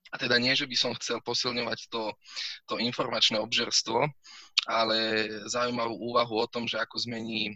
a 0.08 0.16
teda 0.16 0.40
nie, 0.40 0.56
že 0.56 0.66
by 0.66 0.76
som 0.80 0.96
chcel 0.96 1.20
posilňovať 1.20 1.92
to, 1.92 2.16
to 2.64 2.80
informačné 2.80 3.44
obžerstvo, 3.44 4.08
ale 4.68 5.28
zaujímavú 5.52 6.00
úvahu 6.12 6.44
o 6.44 6.48
tom, 6.48 6.64
že 6.64 6.80
ako 6.80 6.96
zmení 6.96 7.52
e, 7.52 7.54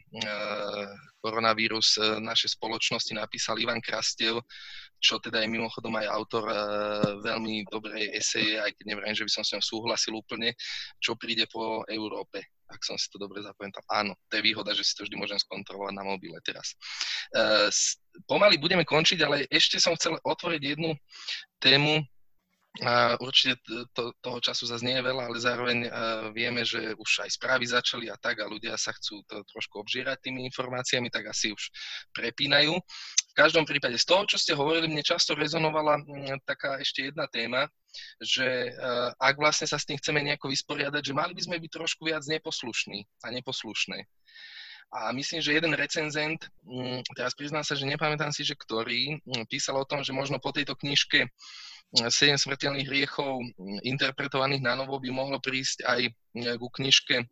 koronavírus 1.24 1.96
e, 1.98 2.20
naše 2.20 2.52
spoločnosti, 2.52 3.16
napísal 3.16 3.60
Ivan 3.60 3.80
Krastiev, 3.80 4.44
čo 5.02 5.18
teda 5.18 5.42
je 5.42 5.50
mimochodom 5.50 5.98
aj 5.98 6.08
autor 6.14 6.46
e, 6.46 6.56
veľmi 7.26 7.66
dobrej 7.68 8.14
eseje, 8.14 8.62
aj 8.62 8.78
keď 8.78 8.86
neviem, 8.86 9.18
že 9.18 9.26
by 9.26 9.32
som 9.34 9.44
s 9.44 9.58
ňou 9.58 9.64
súhlasil 9.66 10.14
úplne, 10.14 10.54
čo 11.02 11.18
príde 11.18 11.50
po 11.50 11.82
Európe 11.90 12.46
ak 12.72 12.88
som 12.88 12.96
si 12.96 13.12
to 13.12 13.20
dobre 13.20 13.44
zapamätal. 13.44 13.84
Áno, 13.92 14.16
to 14.32 14.40
je 14.40 14.48
výhoda, 14.48 14.72
že 14.72 14.88
si 14.88 14.96
to 14.96 15.04
vždy 15.04 15.20
môžem 15.20 15.36
skontrolovať 15.36 15.92
na 15.92 16.08
mobile 16.08 16.40
teraz. 16.40 16.72
E, 17.36 17.68
pomaly 18.24 18.56
budeme 18.56 18.88
končiť, 18.88 19.20
ale 19.28 19.44
ešte 19.52 19.76
som 19.76 19.92
chcel 20.00 20.16
otvoriť 20.24 20.62
jednu 20.64 20.96
tému, 21.60 22.00
a 22.80 23.20
určite 23.20 23.60
to, 23.92 24.16
toho 24.24 24.40
času 24.40 24.64
zase 24.64 24.88
nie 24.88 24.96
je 24.96 25.04
veľa, 25.04 25.28
ale 25.28 25.44
zároveň 25.44 25.78
uh, 25.92 25.92
vieme, 26.32 26.64
že 26.64 26.96
už 26.96 27.28
aj 27.28 27.36
správy 27.36 27.68
začali 27.68 28.08
a 28.08 28.16
tak 28.16 28.40
a 28.40 28.48
ľudia 28.48 28.80
sa 28.80 28.96
chcú 28.96 29.20
to 29.28 29.44
trošku 29.44 29.84
obžírať 29.84 30.24
tými 30.24 30.48
informáciami, 30.48 31.12
tak 31.12 31.28
asi 31.28 31.52
už 31.52 31.68
prepínajú. 32.16 32.72
V 33.32 33.40
každom 33.40 33.64
prípade 33.64 33.96
z 33.96 34.04
toho, 34.04 34.28
čo 34.28 34.36
ste 34.36 34.60
hovorili, 34.60 34.92
mne 34.92 35.08
často 35.08 35.32
rezonovala 35.40 36.04
m, 36.04 36.36
taká 36.44 36.76
ešte 36.84 37.08
jedna 37.08 37.32
téma, 37.32 37.64
že 38.20 38.76
uh, 38.76 39.16
ak 39.16 39.40
vlastne 39.40 39.72
sa 39.72 39.80
s 39.80 39.88
tým 39.88 39.96
chceme 39.96 40.20
nejako 40.20 40.52
vysporiadať, 40.52 41.00
že 41.00 41.16
mali 41.16 41.32
by 41.32 41.42
sme 41.48 41.56
byť 41.64 41.72
trošku 41.72 42.12
viac 42.12 42.28
neposlušní 42.28 43.08
a 43.24 43.32
neposlušné. 43.32 44.04
A 44.92 45.16
myslím, 45.16 45.40
že 45.40 45.56
jeden 45.56 45.72
recenzent, 45.72 46.52
teraz 47.16 47.32
priznám 47.32 47.64
sa, 47.64 47.80
že 47.80 47.88
nepamätám 47.88 48.36
si, 48.36 48.44
že 48.44 48.60
ktorý, 48.60 49.24
písal 49.48 49.80
o 49.80 49.88
tom, 49.88 50.04
že 50.04 50.12
možno 50.12 50.36
po 50.36 50.52
tejto 50.52 50.76
knižke 50.76 51.32
7 51.96 52.12
smrteľných 52.36 52.92
hriechov 52.92 53.40
interpretovaných 53.88 54.60
na 54.60 54.76
novo 54.76 55.00
by 55.00 55.08
mohlo 55.16 55.40
prísť 55.40 55.88
aj 55.88 56.02
ku 56.60 56.68
knižke 56.68 57.24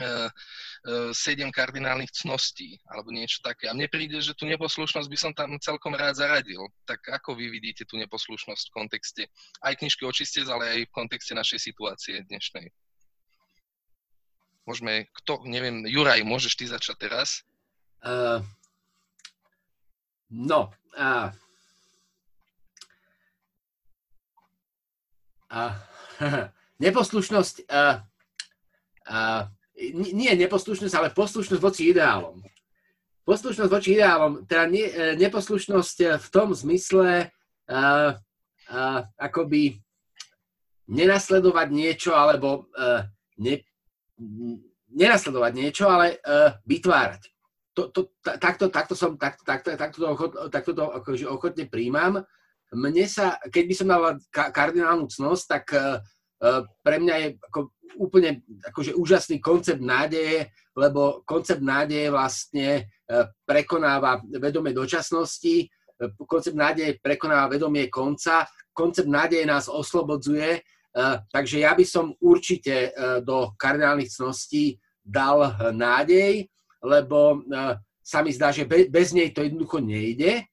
7 0.00 1.14
kardinálnych 1.54 2.10
cností, 2.12 2.76
alebo 2.90 3.14
niečo 3.14 3.40
také. 3.40 3.70
A 3.70 3.76
mne 3.76 3.88
príde, 3.88 4.18
že 4.20 4.34
tú 4.34 4.44
neposlušnosť 4.50 5.08
by 5.08 5.18
som 5.18 5.32
tam 5.32 5.56
celkom 5.62 5.94
rád 5.94 6.18
zaradil. 6.18 6.66
Tak 6.84 7.00
ako 7.22 7.38
vy 7.38 7.48
vidíte 7.48 7.86
tú 7.88 7.96
neposlušnosť 8.00 8.64
v 8.70 8.74
kontexte 8.74 9.22
aj 9.62 9.78
knižky 9.80 10.02
očistec, 10.04 10.46
ale 10.50 10.64
aj 10.68 10.80
v 10.90 10.94
kontexte 10.94 11.32
našej 11.32 11.60
situácie 11.62 12.20
dnešnej? 12.26 12.68
Môžeme, 14.64 15.12
kto, 15.22 15.44
neviem, 15.44 15.84
Juraj, 15.84 16.24
môžeš 16.24 16.56
ty 16.56 16.64
začať 16.64 16.96
teraz? 17.08 17.44
Uh, 18.00 18.40
no, 20.32 20.72
uh, 20.96 21.28
a, 25.54 25.62
neposlušnosť, 26.84 27.68
a, 27.68 28.02
a, 29.06 29.18
nie 29.94 30.30
neposlušnosť, 30.38 30.94
ale 30.94 31.08
poslušnosť 31.10 31.62
voči 31.62 31.90
ideálom. 31.90 32.38
Poslušnosť 33.24 33.70
voči 33.70 33.98
ideálom, 33.98 34.44
teda 34.44 34.64
nie, 34.68 34.86
e, 34.86 35.16
neposlušnosť 35.18 36.20
v 36.20 36.28
tom 36.28 36.52
zmysle, 36.52 37.32
a, 37.64 37.80
a, 38.68 38.80
akoby 39.16 39.80
nenasledovať 40.86 41.68
niečo, 41.72 42.12
alebo 42.12 42.68
a, 42.76 43.08
ne, 43.40 43.64
nenasledovať 44.92 45.52
niečo, 45.56 45.88
ale 45.88 46.20
a, 46.20 46.60
vytvárať. 46.68 47.32
To, 47.74 47.90
to, 47.90 48.14
takto, 48.22 48.70
takto, 48.70 48.94
som, 48.94 49.18
takto, 49.18 49.42
takto, 49.42 49.74
takto, 49.74 49.98
to, 49.98 50.06
ochot, 50.06 50.32
takto 50.46 50.70
to 50.78 50.84
akože 50.94 51.26
ochotne 51.26 51.66
príjmam 51.66 52.22
mne 52.74 53.06
sa, 53.06 53.38
keď 53.48 53.64
by 53.64 53.74
som 53.74 53.88
dal 53.88 54.02
kardinálnu 54.30 55.06
cnosť, 55.06 55.44
tak 55.46 55.64
uh, 55.72 56.02
pre 56.84 56.96
mňa 57.00 57.14
je 57.16 57.28
ako 57.50 57.60
úplne 57.94 58.42
akože 58.68 58.92
úžasný 58.98 59.38
koncept 59.38 59.80
nádeje, 59.80 60.50
lebo 60.74 61.22
koncept 61.22 61.62
nádeje 61.62 62.10
vlastne 62.10 62.68
uh, 63.08 63.30
prekonáva 63.46 64.18
vedomie 64.42 64.74
dočasnosti, 64.74 65.64
uh, 65.64 66.10
koncept 66.26 66.58
nádeje 66.58 66.98
prekonáva 66.98 67.54
vedomie 67.54 67.86
konca, 67.88 68.44
koncept 68.74 69.06
nádeje 69.08 69.46
nás 69.46 69.70
oslobodzuje, 69.70 70.60
takže 71.34 71.66
ja 71.66 71.74
by 71.74 71.82
som 71.82 72.14
určite 72.22 72.94
do 73.26 73.50
kardinálnych 73.58 74.14
cností 74.14 74.78
dal 75.02 75.58
nádej, 75.74 76.46
lebo 76.86 77.42
sa 77.98 78.22
mi 78.22 78.30
zdá, 78.30 78.54
že 78.54 78.68
bez 78.68 79.10
nej 79.10 79.34
to 79.34 79.42
jednoducho 79.42 79.82
nejde. 79.82 80.46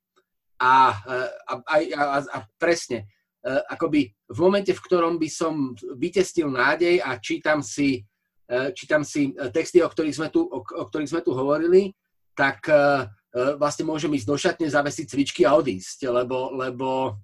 A, 0.62 0.98
a, 1.46 1.54
a, 1.66 1.78
a, 2.22 2.38
presne, 2.58 3.10
akoby 3.44 4.14
v 4.30 4.38
momente, 4.38 4.70
v 4.70 4.84
ktorom 4.86 5.18
by 5.18 5.30
som 5.30 5.74
vytestil 5.98 6.54
nádej 6.54 7.02
a 7.02 7.18
čítam 7.18 7.66
si, 7.66 8.06
e, 8.46 8.70
čítam 8.78 9.02
si 9.02 9.34
texty, 9.50 9.82
o 9.82 9.90
ktorých 9.90 10.16
sme 10.16 10.30
tu, 10.30 10.46
o, 10.46 10.62
o 10.62 10.84
ktorých 10.86 11.10
sme 11.10 11.22
tu 11.26 11.34
hovorili, 11.34 11.90
tak 12.38 12.62
e, 12.70 13.10
vlastne 13.58 13.88
môžem 13.88 14.14
ísť 14.14 14.28
do 14.28 14.38
šatne, 14.38 14.68
zavesiť 14.70 15.06
cvičky 15.10 15.42
a 15.48 15.56
odísť, 15.58 16.12
lebo, 16.12 16.52
lebo, 16.52 17.16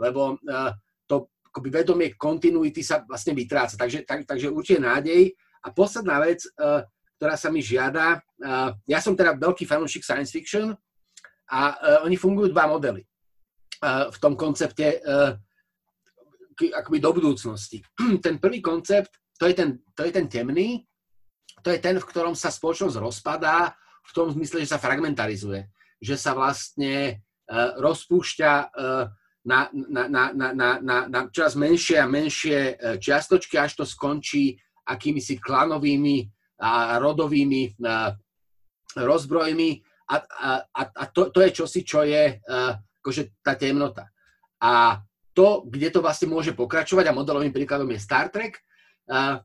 lebo 0.00 0.40
to 1.04 1.28
akoby 1.52 1.68
vedomie 1.68 2.08
kontinuity 2.16 2.80
sa 2.80 3.04
vlastne 3.04 3.36
vytráca. 3.36 3.76
Takže, 3.76 4.08
tak, 4.08 4.24
takže 4.24 4.48
určite 4.48 4.80
nádej. 4.80 5.36
A 5.60 5.68
posledná 5.68 6.24
vec, 6.24 6.48
ktorá 7.20 7.36
sa 7.36 7.52
mi 7.52 7.60
žiada, 7.60 8.24
ja 8.88 8.98
som 9.04 9.12
teda 9.12 9.36
veľký 9.36 9.68
fanúšik 9.68 10.00
science 10.00 10.32
fiction, 10.32 10.72
a 11.44 11.60
oni 12.08 12.16
fungujú 12.16 12.48
dva 12.48 12.64
modely 12.64 13.04
v 13.84 14.16
tom 14.18 14.34
koncepte 14.34 14.98
uh, 15.02 15.32
akoby 16.58 16.98
do 16.98 17.10
budúcnosti. 17.14 17.78
Ten 18.24 18.42
prvý 18.42 18.58
koncept, 18.58 19.14
to 19.38 19.46
je 19.46 19.54
ten, 19.54 19.78
to 19.94 20.02
je 20.02 20.10
ten 20.10 20.26
temný, 20.26 20.82
to 21.62 21.70
je 21.70 21.78
ten, 21.78 21.94
v 21.94 22.08
ktorom 22.10 22.34
sa 22.34 22.50
spoločnosť 22.50 22.98
rozpadá 22.98 23.70
v 24.02 24.10
tom 24.10 24.34
zmysle, 24.34 24.66
že 24.66 24.74
sa 24.74 24.82
fragmentarizuje. 24.82 25.70
Že 26.02 26.16
sa 26.18 26.34
vlastne 26.34 27.22
uh, 27.46 27.78
rozpúšťa 27.78 28.52
na, 29.46 29.70
na, 29.70 30.02
na, 30.10 30.24
na, 30.34 30.48
na, 30.52 30.70
na, 30.82 30.96
na 31.06 31.20
čoraz 31.30 31.54
menšie 31.54 32.02
a 32.02 32.10
menšie 32.10 32.76
čiastočky, 32.98 33.56
až 33.56 33.80
to 33.80 33.84
skončí 33.86 34.58
akýmisi 34.84 35.38
klanovými 35.38 36.26
a 36.58 36.98
rodovými 36.98 37.78
rozbrojmi 38.98 39.70
a, 40.10 40.16
a, 40.18 40.82
a 40.82 41.02
to, 41.14 41.30
to 41.30 41.40
je 41.46 41.50
čosi, 41.54 41.80
čo 41.86 42.02
je 42.02 42.42
akože 43.00 43.34
tá 43.42 43.54
temnota. 43.54 44.10
A 44.58 45.02
to, 45.36 45.66
kde 45.70 45.94
to 45.94 46.02
vlastne 46.02 46.28
môže 46.30 46.50
pokračovať, 46.54 47.08
a 47.08 47.16
modelovým 47.16 47.54
príkladom 47.54 47.88
je 47.94 48.02
Star 48.02 48.28
Trek, 48.28 48.58
uh, 49.10 49.38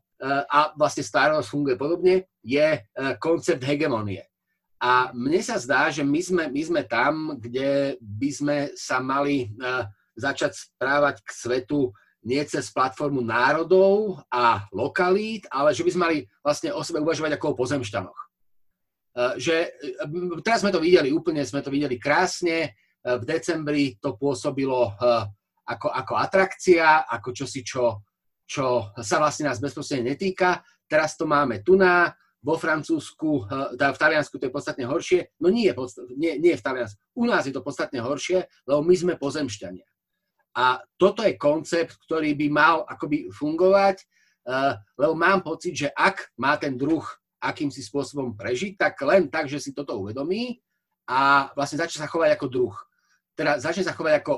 a 0.48 0.60
vlastne 0.80 1.04
Star 1.04 1.36
Wars 1.36 1.52
funguje 1.52 1.76
podobne, 1.76 2.26
je 2.42 2.80
uh, 2.80 3.14
koncept 3.20 3.62
hegemonie. 3.62 4.24
A 4.80 5.12
mne 5.16 5.40
sa 5.44 5.60
zdá, 5.60 5.92
že 5.92 6.04
my 6.04 6.20
sme, 6.20 6.44
my 6.52 6.62
sme 6.64 6.82
tam, 6.84 7.40
kde 7.40 7.96
by 8.00 8.30
sme 8.32 8.58
sa 8.76 9.04
mali 9.04 9.52
uh, 9.60 9.88
začať 10.16 10.54
správať 10.56 11.22
k 11.24 11.30
svetu 11.30 11.94
nie 12.24 12.40
cez 12.48 12.72
platformu 12.72 13.20
národov 13.20 14.24
a 14.32 14.64
lokalít, 14.72 15.44
ale 15.52 15.76
že 15.76 15.84
by 15.84 15.92
sme 15.92 16.04
mali 16.08 16.18
vlastne 16.40 16.72
o 16.72 16.80
sebe 16.80 17.04
uvažovať 17.04 17.36
ako 17.36 17.52
o 17.52 17.60
pozemšťanoch. 17.60 18.20
Že 19.36 19.56
teraz 20.40 20.64
sme 20.64 20.72
to 20.72 20.80
videli, 20.80 21.12
úplne 21.12 21.44
sme 21.44 21.60
to 21.60 21.68
videli 21.68 22.00
krásne, 22.00 22.72
v 23.04 23.24
decembri 23.28 24.00
to 24.00 24.16
pôsobilo 24.16 24.96
ako, 25.68 25.88
ako 25.92 26.14
atrakcia, 26.16 27.04
ako 27.08 27.30
čosi, 27.36 27.62
čo, 27.64 28.04
čo 28.48 28.96
sa 29.00 29.20
vlastne 29.20 29.52
nás 29.52 29.60
bezprostredne 29.60 30.16
netýka. 30.16 30.64
Teraz 30.88 31.20
to 31.20 31.28
máme 31.28 31.64
tu 31.64 31.76
na, 31.76 32.12
vo 32.44 32.60
Francúzsku, 32.60 33.48
teda 33.80 33.96
v 33.96 34.02
Taliansku 34.04 34.36
to 34.36 34.52
je 34.52 34.54
podstatne 34.54 34.84
horšie, 34.84 35.32
no 35.40 35.48
nie, 35.48 35.72
nie, 36.20 36.36
nie 36.44 36.54
v 36.60 36.64
Taliansku, 36.64 37.00
u 37.16 37.24
nás 37.24 37.48
je 37.48 37.56
to 37.56 37.64
podstatne 37.64 38.04
horšie, 38.04 38.44
lebo 38.68 38.84
my 38.84 38.96
sme 39.00 39.14
pozemšťania. 39.16 39.88
A 40.60 40.84
toto 41.00 41.24
je 41.24 41.40
koncept, 41.40 41.96
ktorý 42.04 42.36
by 42.36 42.48
mal 42.52 42.76
akoby 42.84 43.32
fungovať, 43.32 44.04
lebo 45.00 45.14
mám 45.16 45.40
pocit, 45.40 45.88
že 45.88 45.90
ak 45.96 46.36
má 46.36 46.60
ten 46.60 46.76
druh 46.76 47.02
akýmsi 47.40 47.80
spôsobom 47.80 48.36
prežiť, 48.36 48.76
tak 48.76 49.00
len 49.08 49.32
tak, 49.32 49.48
že 49.48 49.64
si 49.64 49.72
toto 49.72 49.96
uvedomí 50.04 50.60
a 51.08 51.48
vlastne 51.56 51.80
začne 51.80 52.04
sa 52.04 52.12
chovať 52.12 52.36
ako 52.36 52.48
druh. 52.52 52.76
Teda 53.34 53.58
začne 53.58 53.84
sa 53.86 53.98
chovať 53.98 54.14
ako, 54.22 54.34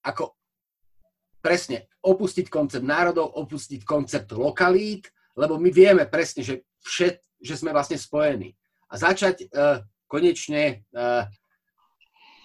ako 0.00 0.24
presne 1.46 1.86
opustiť 2.02 2.50
koncept 2.50 2.82
národov, 2.82 3.30
opustiť 3.38 3.86
koncept 3.86 4.34
lokalít, 4.34 5.06
lebo 5.38 5.62
my 5.62 5.70
vieme 5.70 6.02
presne, 6.10 6.42
že, 6.42 6.66
všet, 6.82 7.22
že 7.38 7.54
sme 7.54 7.70
vlastne 7.70 7.94
spojení. 7.94 8.50
A 8.90 8.98
začať 8.98 9.46
uh, 9.46 9.84
konečne 10.10 10.86
uh, 10.90 11.22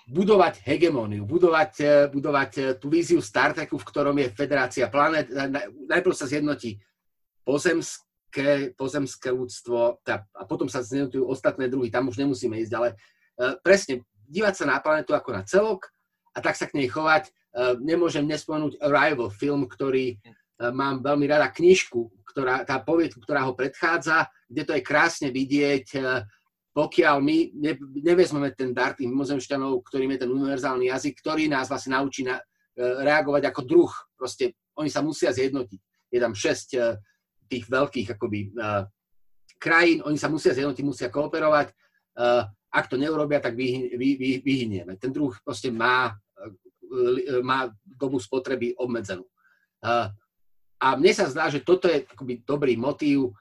budovať 0.05 0.61
hegemóniu, 0.65 1.25
budovať, 1.25 1.73
uh, 1.81 1.89
budovať 2.13 2.51
uh, 2.57 2.65
tú 2.77 2.93
víziu 2.93 3.23
Star 3.25 3.57
Treku, 3.57 3.81
v 3.81 3.87
ktorom 3.89 4.17
je 4.21 4.33
federácia 4.33 4.85
planet. 4.91 5.33
Najprv 5.87 6.13
sa 6.13 6.29
zjednotí 6.29 6.77
pozemské, 7.41 8.75
pozemské 8.77 9.33
ľudstvo 9.33 10.03
a 10.05 10.41
potom 10.45 10.69
sa 10.69 10.85
zjednotujú 10.85 11.25
ostatné 11.25 11.71
druhy. 11.71 11.89
Tam 11.89 12.05
už 12.05 12.21
nemusíme 12.21 12.59
ísť, 12.59 12.73
ale 12.75 12.89
uh, 12.93 13.55
presne 13.65 14.05
dívať 14.31 14.63
sa 14.63 14.65
na 14.65 14.79
planetu 14.79 15.11
ako 15.11 15.35
na 15.35 15.43
celok 15.43 15.91
a 16.31 16.39
tak 16.39 16.55
sa 16.55 16.71
k 16.71 16.79
nej 16.79 16.87
chovať. 16.87 17.27
Uh, 17.51 17.75
nemôžem 17.83 18.23
nespomenúť 18.23 18.79
Arrival, 18.79 19.27
film, 19.27 19.67
ktorý 19.67 20.15
uh, 20.15 20.71
mám 20.71 21.03
veľmi 21.03 21.27
rada, 21.27 21.51
knižku, 21.51 22.07
ktorá, 22.31 22.63
tá 22.63 22.79
poviedka, 22.79 23.19
ktorá 23.19 23.43
ho 23.43 23.51
predchádza, 23.51 24.31
kde 24.47 24.63
to 24.63 24.71
je 24.79 24.87
krásne 24.87 25.27
vidieť, 25.35 25.87
eh, 25.99 26.23
pokiaľ 26.71 27.19
my 27.19 27.37
ne, 27.59 27.73
nevezmeme 27.99 28.55
ten 28.55 28.71
dar 28.71 28.95
tých 28.95 29.11
mimozemšťanov, 29.11 29.83
ktorým 29.83 30.15
je 30.15 30.23
ten 30.23 30.31
univerzálny 30.31 30.87
jazyk, 30.87 31.19
ktorý 31.19 31.51
nás 31.51 31.67
vlastne 31.67 31.99
naučí 31.99 32.23
na, 32.23 32.39
reagovať 32.79 33.51
ako 33.51 33.61
druh. 33.67 33.91
Proste 34.15 34.55
oni 34.79 34.87
sa 34.87 35.03
musia 35.03 35.35
zjednotiť. 35.35 35.79
Je 36.07 36.19
tam 36.23 36.31
šesť 36.31 36.69
tých 37.51 37.67
veľkých 37.67 38.15
akoby, 38.15 38.55
krajín, 39.59 39.99
oni 40.07 40.15
sa 40.15 40.31
musia 40.31 40.55
zjednotiť, 40.55 40.83
musia 40.87 41.11
kooperovať. 41.11 41.75
Ak 42.71 42.87
to 42.87 42.95
neurobia, 42.95 43.43
tak 43.43 43.53
vy, 43.53 43.91
vy, 43.99 44.09
vy, 44.15 44.29
vyhynieme. 44.39 44.95
Ten 44.95 45.11
druh 45.11 45.35
proste 45.43 45.67
má, 45.67 46.15
má 47.43 47.67
dobu 47.83 48.15
spotreby 48.15 48.73
obmedzenú. 48.79 49.27
A 50.81 50.87
mne 50.95 51.11
sa 51.11 51.27
zdá, 51.27 51.51
že 51.51 51.61
toto 51.61 51.91
je 51.91 52.07
akoby 52.07 52.47
dobrý 52.47 52.79
motív. 52.79 53.35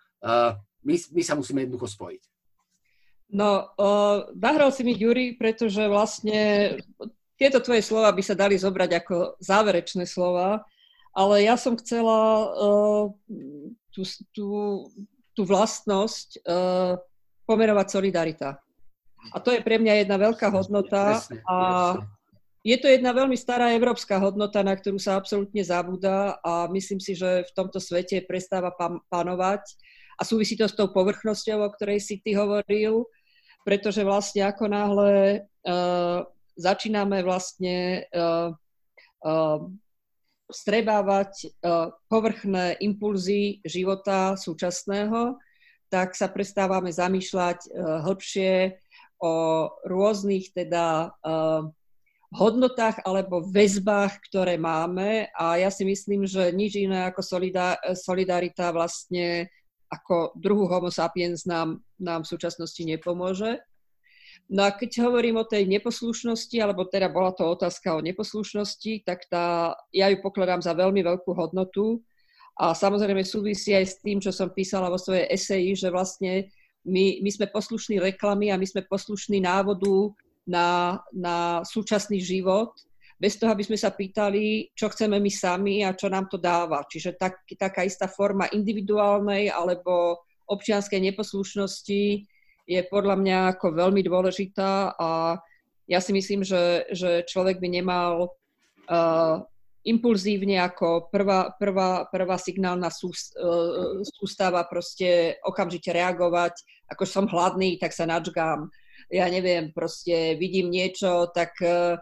My, 0.83 0.95
my 0.99 1.23
sa 1.23 1.39
musíme 1.39 1.63
jednoducho 1.63 1.89
spojiť. 1.89 2.23
No, 3.31 3.71
uh, 3.79 4.27
nahral 4.35 4.75
si 4.75 4.83
mi, 4.83 4.91
Juri, 4.99 5.39
pretože 5.39 5.87
vlastne 5.87 6.75
tieto 7.39 7.63
tvoje 7.63 7.87
slova 7.87 8.11
by 8.11 8.23
sa 8.27 8.35
dali 8.35 8.59
zobrať 8.59 8.91
ako 8.99 9.17
záverečné 9.39 10.03
slova, 10.03 10.67
ale 11.15 11.47
ja 11.47 11.55
som 11.55 11.79
chcela 11.79 12.51
tú, 13.95 14.03
tú, 14.35 14.47
tú 15.35 15.43
vlastnosť 15.43 16.43
pomerovať 17.47 17.87
solidarita. 17.89 18.61
A 19.31 19.39
to 19.39 19.53
je 19.53 19.61
pre 19.61 19.77
mňa 19.77 20.05
jedna 20.05 20.17
veľká 20.17 20.49
hodnota 20.49 21.21
a 21.45 21.57
je 22.61 22.77
to 22.77 22.93
jedna 22.93 23.17
veľmi 23.17 23.37
stará 23.41 23.73
európska 23.73 24.21
hodnota, 24.21 24.61
na 24.61 24.77
ktorú 24.77 25.01
sa 25.01 25.17
absolútne 25.17 25.65
zabúda 25.65 26.37
a 26.45 26.69
myslím 26.69 27.01
si, 27.01 27.17
že 27.17 27.49
v 27.49 27.53
tomto 27.57 27.81
svete 27.81 28.21
prestáva 28.29 28.69
panovať 29.09 29.65
a 30.21 30.23
súvisí 30.29 30.61
to 30.61 30.69
s 30.69 30.77
tou 30.77 30.93
povrchnosťou, 30.93 31.65
o 31.65 31.73
ktorej 31.73 32.05
si 32.05 32.21
ty 32.21 32.37
hovoril, 32.37 33.09
pretože 33.65 34.05
vlastne 34.05 34.45
ako 34.45 34.65
náhle 34.69 35.13
uh, 35.65 36.21
začíname 36.61 37.25
vlastne 37.25 38.05
uh, 38.13 38.53
uh, 39.25 39.59
strebávať 40.53 41.33
uh, 41.65 41.97
povrchné 42.13 42.77
impulzy 42.85 43.65
života 43.65 44.37
súčasného, 44.37 45.41
tak 45.89 46.13
sa 46.13 46.29
prestávame 46.29 46.93
zamýšľať 46.93 47.59
uh, 47.73 48.05
hlbšie 48.05 48.77
o 49.21 49.69
rôznych 49.85 50.51
teda 50.57 51.13
uh, 51.21 51.69
hodnotách 52.31 53.03
alebo 53.03 53.43
väzbách, 53.43 54.23
ktoré 54.31 54.55
máme 54.55 55.29
a 55.35 55.59
ja 55.59 55.69
si 55.69 55.83
myslím, 55.83 56.25
že 56.25 56.55
nič 56.55 56.79
iné 56.79 57.11
ako 57.11 57.27
solidarita 57.95 58.71
vlastne 58.71 59.51
ako 59.91 60.39
druhú 60.39 60.71
homo 60.71 60.87
sapiens 60.95 61.43
nám, 61.43 61.83
nám 61.99 62.23
v 62.23 62.31
súčasnosti 62.31 62.79
nepomôže. 62.87 63.59
No 64.47 64.67
a 64.67 64.75
keď 64.75 65.07
hovorím 65.07 65.43
o 65.43 65.47
tej 65.47 65.67
neposlušnosti, 65.67 66.59
alebo 66.63 66.87
teda 66.87 67.11
bola 67.11 67.35
to 67.35 67.47
otázka 67.47 67.99
o 67.99 68.03
neposlušnosti, 68.03 69.07
tak 69.07 69.27
tá, 69.27 69.75
ja 69.91 70.11
ju 70.11 70.23
pokladám 70.23 70.63
za 70.63 70.75
veľmi 70.75 71.03
veľkú 71.03 71.35
hodnotu 71.35 72.03
a 72.59 72.75
samozrejme 72.75 73.23
súvisí 73.27 73.75
aj 73.75 73.87
s 73.87 73.95
tým, 74.03 74.23
čo 74.23 74.31
som 74.31 74.51
písala 74.51 74.91
vo 74.91 74.99
svojej 74.99 75.27
eseji, 75.31 75.75
že 75.75 75.91
vlastne 75.91 76.51
my, 76.87 77.21
my 77.21 77.31
sme 77.31 77.47
poslušní 77.53 78.01
reklamy 78.01 78.49
a 78.53 78.61
my 78.61 78.67
sme 78.67 78.87
poslušní 78.89 79.41
návodu 79.45 80.15
na, 80.49 80.99
na 81.13 81.61
súčasný 81.63 82.21
život, 82.21 82.73
bez 83.21 83.37
toho, 83.37 83.53
aby 83.53 83.61
sme 83.61 83.77
sa 83.77 83.93
pýtali, 83.93 84.73
čo 84.73 84.89
chceme 84.89 85.21
my 85.21 85.29
sami 85.29 85.85
a 85.85 85.93
čo 85.93 86.09
nám 86.09 86.33
to 86.33 86.41
dáva. 86.41 86.89
Čiže 86.89 87.21
tak, 87.21 87.45
taká 87.53 87.85
istá 87.85 88.09
forma 88.09 88.49
individuálnej 88.49 89.53
alebo 89.53 90.25
občianskej 90.49 91.13
neposlušnosti 91.13 92.05
je 92.65 92.81
podľa 92.89 93.21
mňa 93.21 93.39
ako 93.57 93.77
veľmi 93.77 94.01
dôležitá 94.01 94.97
a 94.97 95.37
ja 95.85 96.01
si 96.01 96.17
myslím, 96.17 96.41
že, 96.41 96.89
že 96.97 97.27
človek 97.29 97.61
by 97.61 97.69
nemal 97.69 98.33
uh, 98.89 99.45
impulzívne 99.85 100.61
ako 100.61 101.09
prvá, 101.09 101.57
prvá, 101.57 102.05
prvá 102.09 102.37
signálna 102.37 102.93
uh, 102.93 104.01
sústava 104.05 104.65
proste 104.69 105.41
okamžite 105.45 105.93
reagovať, 105.93 106.61
ako 106.93 107.05
som 107.09 107.25
hladný, 107.31 107.81
tak 107.81 107.97
sa 107.97 108.05
načgám. 108.05 108.69
Ja 109.11 109.27
neviem, 109.27 109.73
proste 109.73 110.37
vidím 110.37 110.71
niečo, 110.71 111.33
tak 111.33 111.57
uh, 111.65 111.97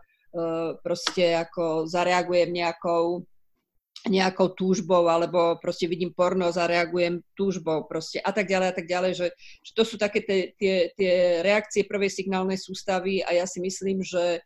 proste 0.82 1.38
ako 1.38 1.88
zareagujem 1.88 2.52
nejakou 2.52 3.24
nejakou 4.06 4.54
túžbou, 4.54 5.10
alebo 5.10 5.58
proste 5.58 5.90
vidím 5.90 6.14
porno, 6.14 6.54
zareagujem 6.54 7.18
túžbou, 7.34 7.82
proste 7.90 8.22
a 8.22 8.30
tak 8.30 8.46
ďalej 8.46 8.68
a 8.70 8.74
tak 8.78 8.86
ďalej, 8.86 9.12
že, 9.18 9.26
že 9.66 9.72
to 9.74 9.82
sú 9.82 9.98
také 9.98 10.22
tie, 10.22 10.54
tie, 10.54 10.94
tie 10.94 11.42
reakcie 11.42 11.82
prvej 11.82 12.14
signálnej 12.14 12.62
sústavy 12.62 13.26
a 13.26 13.34
ja 13.34 13.44
si 13.50 13.58
myslím, 13.58 14.06
že, 14.06 14.38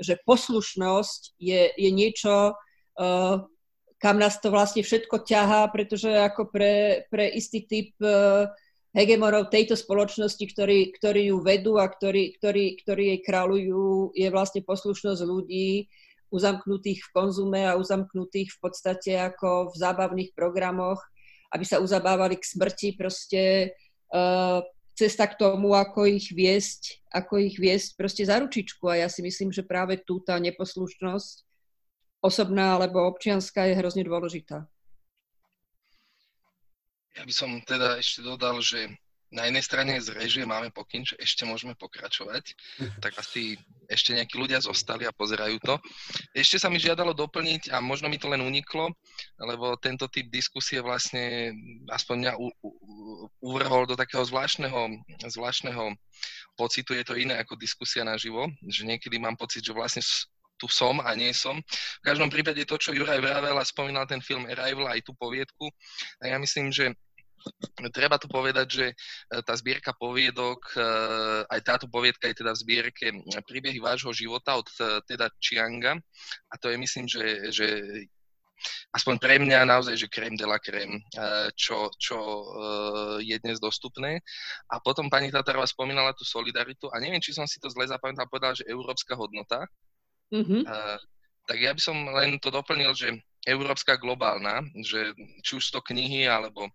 že 0.00 0.20
poslušnosť 0.24 1.40
je, 1.40 1.72
je 1.72 1.90
niečo, 1.90 2.52
uh, 2.52 3.36
kam 3.96 4.16
nás 4.20 4.36
to 4.38 4.52
vlastne 4.52 4.84
všetko 4.84 5.24
ťahá, 5.24 5.68
pretože 5.72 6.12
ako 6.12 6.52
pre, 6.52 7.06
pre 7.08 7.32
istý 7.32 7.64
typ 7.64 7.96
uh, 8.04 8.48
hegemonov 8.96 9.52
tejto 9.52 9.76
spoločnosti, 9.76 10.40
ktorí, 10.40 10.96
ktorí 10.96 11.32
ju 11.32 11.44
vedú 11.44 11.76
a 11.76 11.88
ktorí, 11.88 12.40
ktorí, 12.40 12.80
ktorí 12.80 13.04
jej 13.12 13.20
kráľujú, 13.20 14.16
je 14.16 14.28
vlastne 14.32 14.64
poslušnosť 14.64 15.20
ľudí 15.20 15.88
uzamknutých 16.32 17.00
v 17.04 17.12
konzume 17.12 17.60
a 17.68 17.78
uzamknutých 17.78 18.56
v 18.56 18.58
podstate 18.58 19.12
ako 19.14 19.72
v 19.72 19.74
zábavných 19.78 20.30
programoch, 20.32 20.98
aby 21.54 21.64
sa 21.64 21.78
uzabávali 21.78 22.40
k 22.40 22.48
smrti 22.48 22.88
proste 22.98 23.42
uh, 24.10 24.64
cesta 24.96 25.28
k 25.28 25.36
tomu, 25.36 25.76
ako 25.76 26.08
ich 26.08 26.32
viesť, 26.32 27.04
ako 27.12 27.36
ich 27.36 27.60
viesť 27.60 28.00
proste 28.00 28.24
za 28.24 28.40
ručičku. 28.40 28.88
A 28.88 29.04
ja 29.04 29.08
si 29.12 29.20
myslím, 29.20 29.52
že 29.52 29.60
práve 29.60 30.00
tu 30.00 30.24
tá 30.24 30.40
neposlušnosť 30.40 31.44
osobná 32.24 32.80
alebo 32.80 33.04
občianská 33.04 33.68
je 33.68 33.78
hrozne 33.78 34.02
dôležitá. 34.02 34.64
Ja 37.16 37.22
by 37.24 37.32
som 37.32 37.60
teda 37.64 38.00
ešte 38.00 38.24
dodal, 38.24 38.60
že 38.60 38.92
na 39.34 39.50
jednej 39.50 39.64
strane 39.64 39.92
z 39.98 40.14
režie 40.14 40.46
máme 40.46 40.70
pokyn, 40.70 41.02
že 41.02 41.18
ešte 41.18 41.42
môžeme 41.42 41.74
pokračovať, 41.74 42.54
tak 43.02 43.18
asi 43.18 43.58
ešte 43.90 44.14
nejakí 44.14 44.38
ľudia 44.38 44.62
zostali 44.62 45.02
a 45.02 45.14
pozerajú 45.14 45.58
to. 45.62 45.74
Ešte 46.30 46.62
sa 46.62 46.70
mi 46.70 46.78
žiadalo 46.78 47.10
doplniť, 47.10 47.74
a 47.74 47.82
možno 47.82 48.06
mi 48.06 48.22
to 48.22 48.30
len 48.30 48.42
uniklo, 48.42 48.94
lebo 49.42 49.74
tento 49.82 50.06
typ 50.06 50.30
diskusie 50.30 50.78
vlastne 50.78 51.50
aspoň 51.90 52.16
mňa 52.22 52.32
u, 52.38 52.46
uvrhol 53.42 53.90
do 53.90 53.98
takého 53.98 54.22
zvláštneho, 54.22 54.94
zvláštneho 55.26 55.94
pocitu. 56.54 56.94
Je 56.94 57.04
to 57.04 57.18
iné 57.18 57.34
ako 57.38 57.58
diskusia 57.58 58.06
naživo, 58.06 58.46
že 58.66 58.86
niekedy 58.86 59.18
mám 59.18 59.34
pocit, 59.34 59.66
že 59.66 59.74
vlastne 59.74 60.02
tu 60.56 60.66
som 60.72 61.04
a 61.04 61.12
nie 61.12 61.36
som. 61.36 61.60
V 62.00 62.04
každom 62.04 62.32
prípade 62.32 62.64
to, 62.64 62.80
čo 62.80 62.96
Juraj 62.96 63.20
vravel 63.20 63.56
a 63.60 63.64
spomínal 63.64 64.08
ten 64.08 64.24
film 64.24 64.48
Arrival 64.48 64.88
aj 64.88 65.04
tú 65.04 65.12
poviedku, 65.12 65.68
a 66.24 66.32
ja 66.32 66.36
myslím, 66.40 66.72
že 66.72 66.96
Treba 67.92 68.16
tu 68.16 68.26
povedať, 68.26 68.66
že 68.68 68.86
e, 68.90 68.94
tá 69.44 69.52
zbierka 69.52 69.92
poviedok, 69.92 70.60
e, 70.72 70.80
aj 71.48 71.60
táto 71.62 71.86
poviedka 71.86 72.28
je 72.28 72.40
teda 72.40 72.56
v 72.56 72.62
zbierke 72.64 73.06
príbehy 73.44 73.78
vášho 73.78 74.10
života 74.16 74.56
od 74.56 74.66
e, 74.80 75.00
teda 75.04 75.28
Chianga 75.38 76.00
a 76.50 76.54
to 76.56 76.72
je 76.72 76.76
myslím, 76.80 77.06
že, 77.06 77.52
že 77.52 77.66
aspoň 78.96 79.14
pre 79.20 79.36
mňa 79.36 79.68
naozaj, 79.68 79.94
že 80.00 80.08
krém 80.08 80.32
de 80.32 80.48
la 80.48 80.56
krém, 80.56 80.96
čo, 81.60 81.92
čo 82.00 82.16
je 83.20 83.36
dnes 83.44 83.60
dostupné. 83.60 84.24
A 84.72 84.80
potom 84.80 85.12
pani 85.12 85.28
Tatarová 85.28 85.68
spomínala 85.68 86.16
tú 86.16 86.24
solidaritu 86.24 86.88
a 86.88 86.96
neviem, 86.96 87.20
či 87.20 87.36
som 87.36 87.44
si 87.44 87.60
to 87.60 87.68
zle 87.68 87.84
zapamätal, 87.84 88.24
povedala, 88.32 88.56
že 88.56 88.64
európska 88.64 89.12
hodnota. 89.12 89.60
Mm-hmm. 90.32 90.64
Tak 91.44 91.58
ja 91.60 91.76
by 91.76 91.80
som 91.84 92.00
len 92.16 92.40
to 92.40 92.48
doplnil, 92.48 92.96
že 92.96 93.12
európska 93.46 94.00
globálna, 94.00 94.66
že 94.82 95.14
či 95.46 95.60
už 95.60 95.70
to 95.70 95.84
knihy 95.84 96.26
alebo 96.26 96.66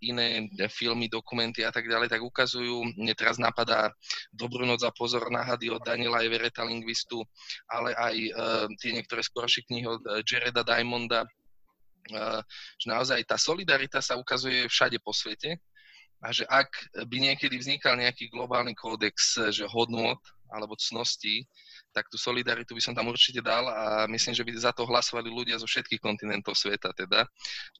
iné 0.00 0.48
filmy, 0.72 1.08
dokumenty 1.12 1.60
a 1.60 1.72
tak 1.72 1.84
ďalej, 1.84 2.08
tak 2.08 2.24
ukazujú, 2.24 2.96
mne 2.96 3.12
teraz 3.12 3.36
napadá 3.36 3.92
Dobrú 4.32 4.64
noc 4.64 4.80
a 4.86 4.94
pozor 4.94 5.28
na 5.28 5.44
hady 5.44 5.68
od 5.68 5.84
Daniela 5.84 6.24
Evereta, 6.24 6.64
lingvistu, 6.64 7.20
ale 7.68 7.92
aj 7.92 8.16
uh, 8.16 8.66
tie 8.80 8.96
niektoré 8.96 9.20
skoršie 9.20 9.68
knihy 9.68 9.84
od 9.84 10.00
uh, 10.08 10.24
Jareda 10.24 10.64
Diamonda, 10.64 11.28
uh, 11.28 12.40
že 12.80 12.86
naozaj 12.88 13.20
tá 13.28 13.36
solidarita 13.36 14.00
sa 14.00 14.16
ukazuje 14.16 14.64
všade 14.70 14.96
po 15.04 15.12
svete 15.12 15.60
a 16.20 16.32
že 16.32 16.44
ak 16.48 16.68
by 17.08 17.16
niekedy 17.16 17.56
vznikal 17.56 17.96
nejaký 17.96 18.28
globálny 18.28 18.76
kódex, 18.76 19.40
že 19.52 19.64
hodnot 19.68 20.20
alebo 20.52 20.76
cností, 20.76 21.48
tak 21.90 22.06
tú 22.06 22.16
solidaritu 22.16 22.74
by 22.74 22.82
som 22.82 22.94
tam 22.94 23.10
určite 23.10 23.42
dal 23.42 23.66
a 23.66 24.06
myslím, 24.06 24.34
že 24.34 24.46
by 24.46 24.50
za 24.54 24.72
to 24.74 24.86
hlasovali 24.86 25.26
ľudia 25.26 25.58
zo 25.58 25.66
všetkých 25.66 25.98
kontinentov 26.02 26.54
sveta. 26.54 26.94
Teda. 26.94 27.26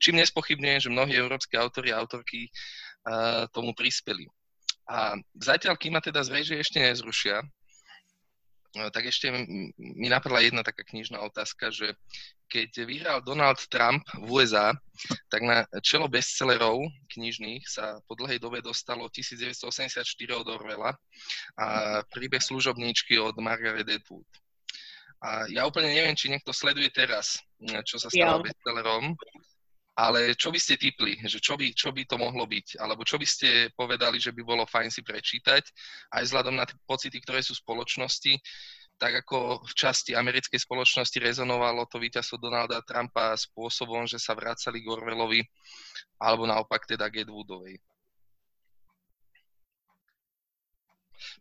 Čím 0.03 0.19
nespochybňujem, 0.23 0.81
že 0.83 0.91
mnohí 0.91 1.15
európske 1.15 1.55
autory 1.55 1.95
a 1.95 2.03
autorky 2.03 2.51
uh, 2.51 3.47
tomu 3.55 3.71
prispeli. 3.75 4.27
A 4.91 5.15
zatiaľ, 5.39 5.79
kým 5.79 5.95
ma 5.95 6.03
teda 6.03 6.27
z 6.27 6.31
režie 6.35 6.57
ešte 6.59 6.83
nezrušia, 6.83 7.47
tak 8.71 9.11
ešte 9.11 9.35
mi 9.79 10.07
napadla 10.07 10.47
jedna 10.47 10.63
taká 10.63 10.87
knižná 10.87 11.19
otázka, 11.27 11.75
že 11.75 11.99
keď 12.51 12.71
vyhral 12.87 13.19
Donald 13.23 13.59
Trump 13.71 14.03
v 14.15 14.43
USA, 14.43 14.75
tak 15.31 15.43
na 15.43 15.67
čelo 15.83 16.11
bestsellerov 16.11 16.83
knižných 17.15 17.63
sa 17.67 18.03
po 18.07 18.19
dlhej 18.19 18.43
dobe 18.43 18.59
dostalo 18.63 19.07
1984 19.11 20.03
od 20.35 20.47
Orwella 20.51 20.95
a 21.59 21.67
príbeh 22.11 22.43
služobníčky 22.43 23.19
od 23.23 23.39
Margaret 23.39 23.87
Atwood. 23.87 24.27
A 25.21 25.47
ja 25.53 25.69
úplne 25.69 25.93
neviem, 25.93 26.17
či 26.17 26.33
niekto 26.33 26.51
sleduje 26.51 26.89
teraz, 26.91 27.39
čo 27.61 28.01
sa 28.01 28.09
stalo 28.09 28.41
ja. 28.41 28.47
bestsellerom, 28.51 29.15
ale 30.01 30.33
čo 30.33 30.49
by 30.49 30.57
ste 30.57 30.81
typli, 30.81 31.21
že 31.29 31.37
čo 31.45 31.61
by, 31.61 31.77
čo 31.77 31.93
by 31.93 32.09
to 32.09 32.17
mohlo 32.17 32.49
byť? 32.49 32.81
Alebo 32.81 33.05
čo 33.05 33.21
by 33.21 33.29
ste 33.29 33.69
povedali, 33.77 34.17
že 34.17 34.33
by 34.33 34.41
bolo 34.41 34.65
fajn 34.65 34.89
si 34.89 35.05
prečítať, 35.05 35.61
aj 36.17 36.23
vzhľadom 36.25 36.57
na 36.57 36.65
pocity, 36.89 37.21
ktoré 37.21 37.45
sú 37.45 37.53
v 37.53 37.61
spoločnosti, 37.61 38.33
tak 38.97 39.25
ako 39.25 39.61
v 39.61 39.73
časti 39.77 40.17
americkej 40.17 40.57
spoločnosti 40.57 41.21
rezonovalo 41.21 41.85
to 41.85 42.01
víťazstvo 42.01 42.41
Donalda 42.41 42.81
Trumpa 42.81 43.37
spôsobom, 43.37 44.09
že 44.09 44.17
sa 44.17 44.33
vracali 44.33 44.81
k 44.81 44.89
Orwellovi, 44.89 45.41
alebo 46.17 46.49
naopak 46.49 46.89
teda 46.89 47.13
k 47.13 47.29
Edwoodovej. 47.29 47.77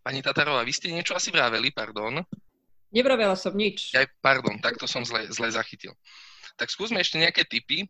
Pani 0.04 0.20
Tatarová, 0.20 0.68
vy 0.68 0.76
ste 0.76 0.92
niečo 0.92 1.16
asi 1.16 1.32
vraveli, 1.32 1.72
pardon. 1.72 2.20
Nevravela 2.92 3.40
som 3.40 3.56
nič. 3.56 3.96
Ja, 3.96 4.04
pardon, 4.20 4.60
tak 4.60 4.76
to 4.76 4.84
som 4.84 5.08
zle, 5.08 5.32
zle 5.32 5.48
zachytil. 5.48 5.96
Tak 6.60 6.68
skúsme 6.68 7.00
ešte 7.00 7.20
nejaké 7.20 7.48
typy, 7.48 7.88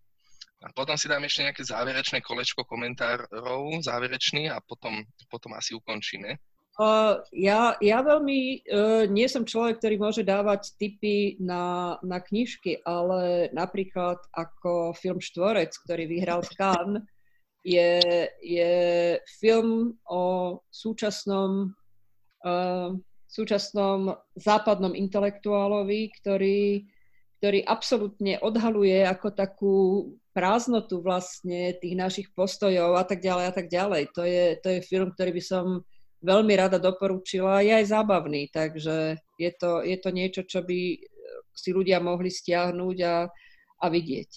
a 0.59 0.67
potom 0.75 0.99
si 0.99 1.07
dám 1.07 1.23
ešte 1.23 1.47
nejaké 1.47 1.63
záverečné 1.63 2.19
kolečko 2.19 2.67
komentárov, 2.67 3.79
záverečný 3.79 4.51
a 4.51 4.59
potom, 4.59 5.07
potom 5.31 5.55
asi 5.55 5.71
ukončíme. 5.75 6.35
Uh, 6.79 7.19
ja, 7.35 7.75
ja 7.83 7.99
veľmi 7.99 8.63
uh, 8.71 9.03
nie 9.11 9.27
som 9.27 9.43
človek, 9.43 9.83
ktorý 9.83 9.95
môže 9.99 10.23
dávať 10.23 10.79
tipy 10.79 11.35
na, 11.43 11.95
na 11.99 12.23
knižky, 12.23 12.79
ale 12.87 13.51
napríklad 13.51 14.15
ako 14.31 14.95
film 14.95 15.19
Štvorec, 15.19 15.75
ktorý 15.75 16.07
vyhral 16.07 16.39
v 16.39 16.55
Cannes, 16.55 17.03
je, 17.67 17.99
je 18.39 18.73
film 19.43 19.99
o 20.07 20.55
súčasnom, 20.71 21.75
uh, 22.47 22.95
súčasnom 23.27 24.15
západnom 24.39 24.95
intelektuálovi, 24.95 26.15
ktorý, 26.23 26.87
ktorý 27.39 27.63
absolútne 27.63 28.35
odhaluje 28.43 28.99
ako 29.07 29.27
takú 29.31 29.75
prázdnotu 30.35 30.99
vlastne 30.99 31.71
tých 31.79 31.95
našich 31.95 32.27
postojov 32.35 32.99
a 32.99 33.07
tak 33.07 33.23
ďalej 33.23 33.45
a 33.47 33.53
tak 33.55 33.67
ďalej. 33.71 34.03
To 34.11 34.27
je, 34.27 34.59
to 34.59 34.67
je 34.75 34.79
film, 34.83 35.15
ktorý 35.15 35.31
by 35.31 35.43
som 35.43 35.65
veľmi 36.19 36.53
rada 36.59 36.75
doporučila. 36.75 37.63
Je 37.63 37.71
aj 37.71 37.95
zábavný, 37.95 38.51
takže 38.51 39.15
je 39.39 39.51
to, 39.55 39.79
je 39.87 39.97
to 39.97 40.09
niečo, 40.11 40.43
čo 40.43 40.67
by 40.67 40.99
si 41.55 41.71
ľudia 41.71 42.03
mohli 42.03 42.27
stiahnuť 42.27 42.97
a, 43.07 43.15
a 43.79 43.85
vidieť. 43.87 44.31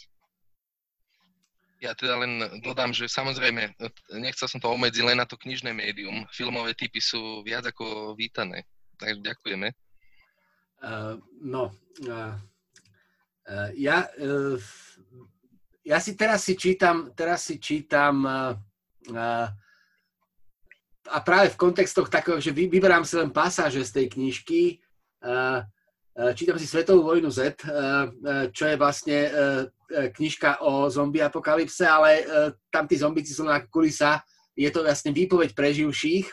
Ja 1.83 1.99
teda 1.99 2.23
len 2.23 2.63
dodám, 2.63 2.95
že 2.95 3.11
samozrejme, 3.11 3.75
nechcel 4.23 4.47
som 4.47 4.63
to 4.63 4.71
obmedziť 4.71 5.03
len 5.03 5.19
na 5.19 5.27
to 5.27 5.35
knižné 5.35 5.75
médium. 5.75 6.23
Filmové 6.31 6.79
typy 6.79 7.03
sú 7.03 7.43
viac 7.43 7.67
ako 7.67 8.15
vítané. 8.15 8.63
Takže 8.95 9.19
ďakujeme. 9.19 9.75
Uh, 10.83 11.19
no, 11.43 11.75
uh, 12.07 12.39
ja 13.75 14.07
uh, 14.19 14.59
ja 15.83 15.99
si 15.99 16.15
teraz 16.15 16.47
si 16.47 16.55
čítam, 16.55 17.11
teraz 17.11 17.43
si 17.43 17.59
čítam 17.59 18.23
uh, 18.23 19.49
a 21.03 21.19
práve 21.27 21.51
v 21.51 21.59
kontextoch 21.59 22.07
takého, 22.07 22.39
že 22.39 22.55
vyberám 22.55 23.03
si 23.03 23.19
len 23.19 23.35
pasáže 23.35 23.83
z 23.83 23.91
tej 23.91 24.07
knižky, 24.15 24.79
čítam 26.39 26.55
si 26.63 26.67
Svetovú 26.71 27.03
vojnu 27.11 27.27
Z, 27.27 27.59
čo 28.55 28.71
je 28.71 28.77
vlastne 28.79 29.19
knižka 29.91 30.63
o 30.63 30.87
zombie 30.87 31.19
apokalypse, 31.19 31.83
ale 31.83 32.23
tam 32.71 32.87
tí 32.87 32.95
zombici 32.95 33.35
sú 33.35 33.43
na 33.43 33.59
kulisa, 33.67 34.23
je 34.55 34.71
to 34.71 34.87
vlastne 34.87 35.11
výpoveď 35.11 35.59
preživších, 35.59 36.31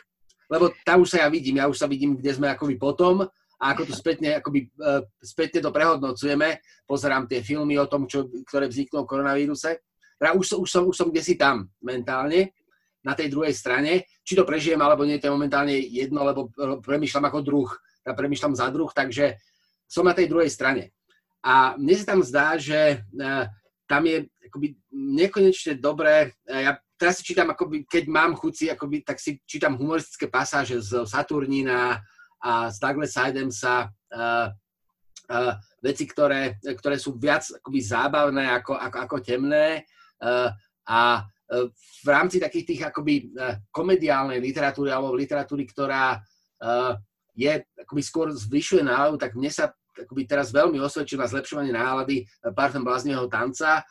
lebo 0.53 0.69
tam 0.85 1.01
už 1.01 1.17
sa 1.17 1.25
ja 1.25 1.27
vidím, 1.33 1.57
ja 1.57 1.65
už 1.65 1.81
sa 1.81 1.89
vidím, 1.89 2.13
kde 2.13 2.29
sme 2.29 2.53
akoby 2.53 2.77
potom 2.77 3.25
a 3.59 3.75
ako 3.75 3.91
tu 3.91 3.93
spätne, 3.93 4.39
akoby, 4.39 4.71
uh, 4.79 5.03
spätne 5.19 5.59
to 5.59 5.75
prehodnocujeme, 5.75 6.63
pozerám 6.87 7.27
tie 7.27 7.43
filmy 7.43 7.75
o 7.75 7.91
tom, 7.91 8.07
čo, 8.07 8.31
ktoré 8.47 8.71
vzniklo 8.71 9.03
v 9.03 9.09
koronavíruse. 9.11 9.83
Teda 10.15 10.31
už, 10.35 10.63
už, 10.63 10.69
som, 10.71 10.83
už 10.87 10.95
som 10.95 11.07
kde 11.11 11.23
si 11.23 11.35
tam 11.35 11.67
mentálne, 11.83 12.55
na 13.03 13.15
tej 13.15 13.31
druhej 13.31 13.55
strane. 13.55 14.03
Či 14.27 14.35
to 14.35 14.43
prežijem 14.43 14.79
alebo 14.79 15.07
nie, 15.07 15.19
to 15.19 15.31
je 15.31 15.35
momentálne 15.35 15.71
jedno, 15.71 16.23
lebo 16.27 16.51
premyšľam 16.83 17.31
ako 17.31 17.39
druh, 17.39 17.69
ja 18.03 18.11
premyšľam 18.11 18.53
za 18.55 18.67
druh, 18.71 18.91
takže 18.91 19.39
som 19.87 20.05
na 20.05 20.15
tej 20.15 20.27
druhej 20.27 20.51
strane. 20.51 20.91
A 21.39 21.79
mne 21.79 21.95
sa 21.95 22.15
tam 22.15 22.21
zdá, 22.23 22.59
že 22.59 22.99
uh, 22.99 23.47
tam 23.87 24.03
je 24.03 24.27
akoby 24.51 24.75
nekonečne 24.91 25.79
dobré, 25.79 26.35
uh, 26.51 26.59
ja 26.59 26.71
teraz 26.99 27.23
si 27.23 27.31
čítam, 27.31 27.47
akoby, 27.55 27.87
keď 27.87 28.03
mám 28.11 28.35
chuci, 28.35 28.67
akoby, 28.67 29.07
tak 29.07 29.23
si 29.23 29.39
čítam 29.47 29.79
humoristické 29.79 30.27
pasáže 30.27 30.83
z 30.83 31.07
Saturnína, 31.07 32.03
a 32.39 32.71
z 32.71 32.77
Douglas 32.79 33.15
Adamsa 33.19 33.87
uh, 33.87 34.47
uh, 35.29 35.53
veci, 35.83 36.07
ktoré, 36.07 36.59
ktoré 36.63 36.95
sú 36.95 37.19
viac 37.19 37.43
akoby 37.59 37.79
zábavné 37.83 38.47
ako, 38.59 38.79
ako, 38.79 38.97
ako 39.07 39.15
temné. 39.19 39.83
Uh, 40.19 40.51
a 40.89 41.23
v 42.05 42.07
rámci 42.07 42.37
takých 42.37 42.65
tých 42.65 42.81
akoby 42.93 43.33
komediálnej 43.73 44.37
literatúry 44.37 44.93
alebo 44.93 45.17
literatúry, 45.17 45.65
ktorá 45.65 46.21
uh, 46.21 46.93
je 47.33 47.65
akoby 47.73 48.01
skôr 48.05 48.29
zvyšuje 48.29 48.85
náladu, 48.85 49.17
tak 49.17 49.33
mne 49.33 49.49
sa 49.49 49.73
akoby 49.97 50.29
teraz 50.29 50.53
veľmi 50.53 50.77
osvedčil 50.77 51.17
na 51.17 51.25
zlepšovanie 51.25 51.73
nálady 51.73 52.21
Parfum 52.53 52.85
blázneho 52.85 53.25
tanca, 53.25 53.81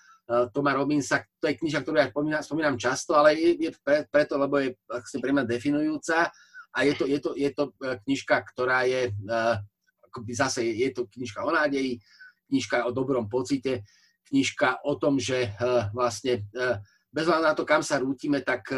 Toma 0.52 0.76
Robinsa, 0.76 1.24
to 1.40 1.48
je 1.48 1.56
kniža, 1.56 1.80
ktorú 1.80 1.96
ja 1.96 2.12
spomínam, 2.12 2.44
spomínam 2.44 2.76
často, 2.76 3.16
ale 3.16 3.32
je, 3.32 3.56
je 3.56 3.70
pre, 3.80 4.04
preto, 4.12 4.36
lebo 4.36 4.60
je 4.60 4.76
pre 5.24 5.32
mňa 5.32 5.48
definujúca 5.48 6.28
a 6.72 6.84
je 6.84 6.92
to, 6.94 7.04
je 7.08 7.18
to, 7.20 7.30
je 7.34 7.50
to 7.54 7.64
e, 7.80 7.96
knižka, 8.04 8.36
ktorá 8.54 8.84
je, 8.84 9.10
uh, 9.10 9.56
akoby 10.08 10.32
zase 10.36 10.64
je, 10.64 10.88
to 10.92 11.08
knižka 11.08 11.44
o 11.44 11.50
nádeji, 11.50 12.00
knižka 12.48 12.84
o 12.86 12.90
dobrom 12.92 13.28
pocite, 13.28 13.84
knižka 14.28 14.84
o 14.84 14.96
tom, 15.00 15.16
že 15.16 15.52
uh, 15.56 15.88
vlastne 15.96 16.44
bez 17.08 17.24
hľadu 17.24 17.44
na 17.44 17.54
to, 17.56 17.64
kam 17.64 17.80
sa 17.80 17.96
rútime, 17.98 18.44
tak 18.44 18.68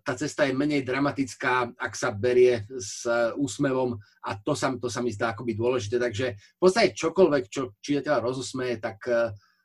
tá 0.00 0.12
cesta 0.16 0.48
je 0.48 0.56
menej 0.56 0.80
dramatická, 0.80 1.68
ak 1.76 1.92
sa 1.92 2.08
berie 2.08 2.64
s 2.72 3.04
úsmevom 3.36 4.00
a 4.24 4.30
to 4.40 4.56
sa, 4.56 4.72
to 4.80 4.88
sa 4.88 5.04
mi 5.04 5.12
zdá 5.12 5.36
akoby 5.36 5.52
dôležité. 5.52 6.00
Takže 6.00 6.26
v 6.34 6.58
podstate 6.58 6.96
čokoľvek, 6.96 7.44
čo 7.52 7.76
čitateľa 7.76 8.24
rozosmeje, 8.24 8.80
tak 8.80 9.04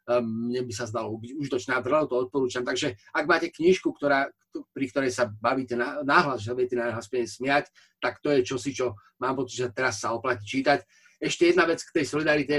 mne 0.07 0.61
by 0.67 0.73
sa 0.75 0.85
zdalo 0.89 1.15
užitočné 1.15 1.71
a 1.75 1.83
veľa 1.83 2.11
to 2.11 2.27
odporúčam. 2.27 2.67
Takže 2.67 2.99
ak 3.15 3.25
máte 3.25 3.47
knižku, 3.47 3.95
ktorá, 3.95 4.27
pri 4.75 4.85
ktorej 4.91 5.11
sa 5.15 5.31
bavíte 5.31 5.79
náhlas, 5.79 6.43
že 6.43 6.51
sa 6.51 6.55
budete 6.55 6.75
náhlas 6.75 7.07
smiať, 7.07 7.71
tak 8.03 8.19
to 8.19 8.35
je 8.35 8.43
čosi, 8.43 8.75
čo 8.75 8.99
mám 9.23 9.39
pocit, 9.39 9.63
že 9.63 9.71
teraz 9.71 10.03
sa 10.03 10.11
oplatí 10.11 10.43
čítať. 10.43 10.83
ešte 11.23 11.47
jedna 11.47 11.63
vec 11.63 11.79
k 11.79 11.95
tej 11.95 12.05
solidarite. 12.05 12.55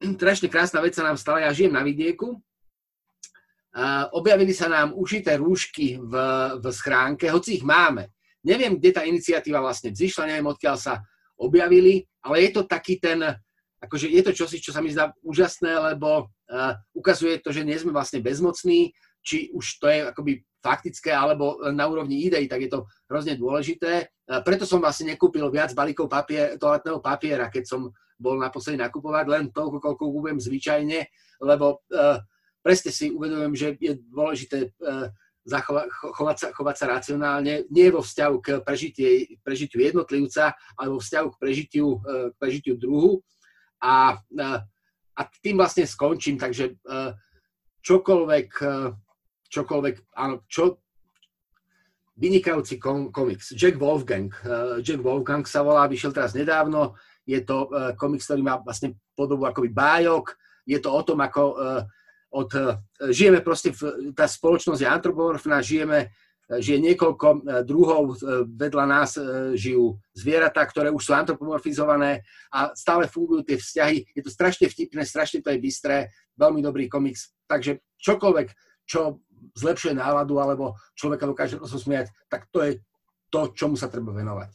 Strašne 0.18 0.48
krásna 0.48 0.80
vec 0.80 0.96
sa 0.96 1.04
nám 1.04 1.20
stala, 1.20 1.44
ja 1.44 1.52
žijem 1.52 1.76
na 1.76 1.84
vidieku. 1.84 2.40
Objavili 4.16 4.56
sa 4.56 4.66
nám 4.66 4.96
ušité 4.96 5.36
rúšky 5.36 6.00
v, 6.00 6.12
v 6.58 6.64
schránke, 6.72 7.28
hoci 7.28 7.60
ich 7.60 7.64
máme. 7.64 8.10
Neviem, 8.42 8.80
kde 8.80 8.90
tá 8.90 9.02
iniciatíva 9.04 9.60
vlastne 9.60 9.92
vzýšla, 9.92 10.32
neviem, 10.34 10.48
odkiaľ 10.48 10.76
sa 10.80 11.04
objavili, 11.36 12.02
ale 12.24 12.48
je 12.48 12.50
to 12.56 12.62
taký 12.66 12.98
ten, 12.98 13.20
akože 13.78 14.10
je 14.10 14.22
to 14.26 14.32
čosi, 14.34 14.58
čo 14.58 14.74
sa 14.74 14.82
mi 14.82 14.90
zdá 14.90 15.14
úžasné, 15.22 15.94
lebo 15.94 16.26
uh, 16.26 16.74
ukazuje 16.94 17.38
to, 17.38 17.54
že 17.54 17.62
nie 17.62 17.78
sme 17.78 17.94
vlastne 17.94 18.18
bezmocní, 18.18 18.90
či 19.22 19.50
už 19.54 19.64
to 19.78 19.86
je 19.86 19.98
akoby 20.06 20.32
faktické 20.58 21.14
alebo 21.14 21.62
na 21.70 21.86
úrovni 21.86 22.26
idei, 22.26 22.50
tak 22.50 22.66
je 22.66 22.70
to 22.70 22.80
hrozne 23.06 23.38
dôležité. 23.38 24.10
Uh, 24.26 24.42
preto 24.42 24.66
som 24.66 24.82
vlastne 24.82 25.14
nekúpil 25.14 25.46
viac 25.48 25.70
balíkov 25.78 26.10
papier, 26.10 26.58
toaletného 26.58 26.98
papiera, 26.98 27.46
keď 27.46 27.64
som 27.66 27.80
bol 28.18 28.34
naposledy 28.34 28.82
nakupovať, 28.82 29.24
len 29.30 29.44
toľko, 29.54 29.78
koľko 29.78 30.04
kúpujem 30.10 30.38
zvyčajne, 30.42 31.00
lebo 31.46 31.86
uh, 31.94 32.18
presne 32.66 32.90
si 32.90 33.14
uvedomujem, 33.14 33.54
že 33.54 33.68
je 33.78 33.92
dôležité 34.10 34.74
uh, 34.82 35.06
zachovať, 35.48 35.86
chovať, 35.88 36.36
sa, 36.36 36.48
chovať 36.52 36.76
sa 36.76 36.86
racionálne, 36.92 37.54
nie 37.72 37.88
vo 37.88 38.04
vzťahu 38.04 38.36
k 38.44 38.48
prežitie, 38.60 39.38
prežitiu 39.40 39.80
jednotlivca, 39.80 40.52
ale 40.76 40.88
vo 40.92 41.00
vzťahu 41.00 41.26
k 41.32 41.40
prežitiu, 41.40 41.86
k 42.04 42.34
prežitiu 42.36 42.76
druhu. 42.76 43.24
A, 43.78 44.18
a 45.14 45.20
tým 45.42 45.56
vlastne 45.58 45.86
skončím, 45.86 46.38
takže 46.38 46.78
čokoľvek, 47.82 48.48
čokoľvek, 49.48 49.94
áno, 50.18 50.42
čo, 50.50 50.82
vynikajúci 52.18 52.82
komiks. 53.14 53.54
Jack 53.54 53.78
Wolfgang. 53.78 54.34
Jack 54.82 54.98
Wolfgang 54.98 55.46
sa 55.46 55.62
volá, 55.62 55.86
vyšiel 55.86 56.10
teraz 56.10 56.34
nedávno. 56.34 56.98
Je 57.22 57.38
to 57.46 57.70
komiks, 57.94 58.26
ktorý 58.26 58.42
má 58.42 58.58
vlastne 58.58 58.98
podobu 59.14 59.46
akoby 59.46 59.70
bájok. 59.70 60.34
Je 60.66 60.82
to 60.82 60.90
o 60.90 61.02
tom, 61.06 61.22
ako 61.22 61.54
od, 62.34 62.50
žijeme 63.08 63.40
proste, 63.40 63.72
v, 63.72 64.12
tá 64.12 64.28
spoločnosť 64.28 64.80
je 64.84 64.88
antropomorfná, 64.88 65.64
žijeme 65.64 66.12
žije 66.48 66.80
niekoľko 66.80 67.28
e, 67.28 67.38
druhov, 67.68 68.16
e, 68.16 68.48
vedľa 68.48 68.84
nás 68.88 69.20
e, 69.20 69.52
žijú 69.52 70.00
zvieratá, 70.16 70.64
ktoré 70.64 70.88
už 70.88 71.04
sú 71.04 71.12
antropomorfizované 71.12 72.24
a 72.48 72.72
stále 72.72 73.04
fungujú 73.04 73.44
tie 73.44 73.60
vzťahy. 73.60 74.16
Je 74.16 74.22
to 74.24 74.32
strašne 74.32 74.64
vtipné, 74.72 75.04
strašne 75.04 75.44
to 75.44 75.52
je 75.52 75.60
bystré, 75.60 76.08
veľmi 76.40 76.64
dobrý 76.64 76.88
komiks. 76.88 77.36
Takže 77.44 77.84
čokoľvek, 78.00 78.48
čo 78.88 79.20
zlepšuje 79.60 79.92
náladu 80.00 80.40
alebo 80.40 80.72
človeka 80.96 81.28
dokáže 81.28 81.60
rozosmiať, 81.60 82.08
tak 82.32 82.48
to 82.48 82.64
je 82.64 82.72
to, 83.28 83.52
čomu 83.52 83.76
sa 83.76 83.92
treba 83.92 84.16
venovať. 84.16 84.48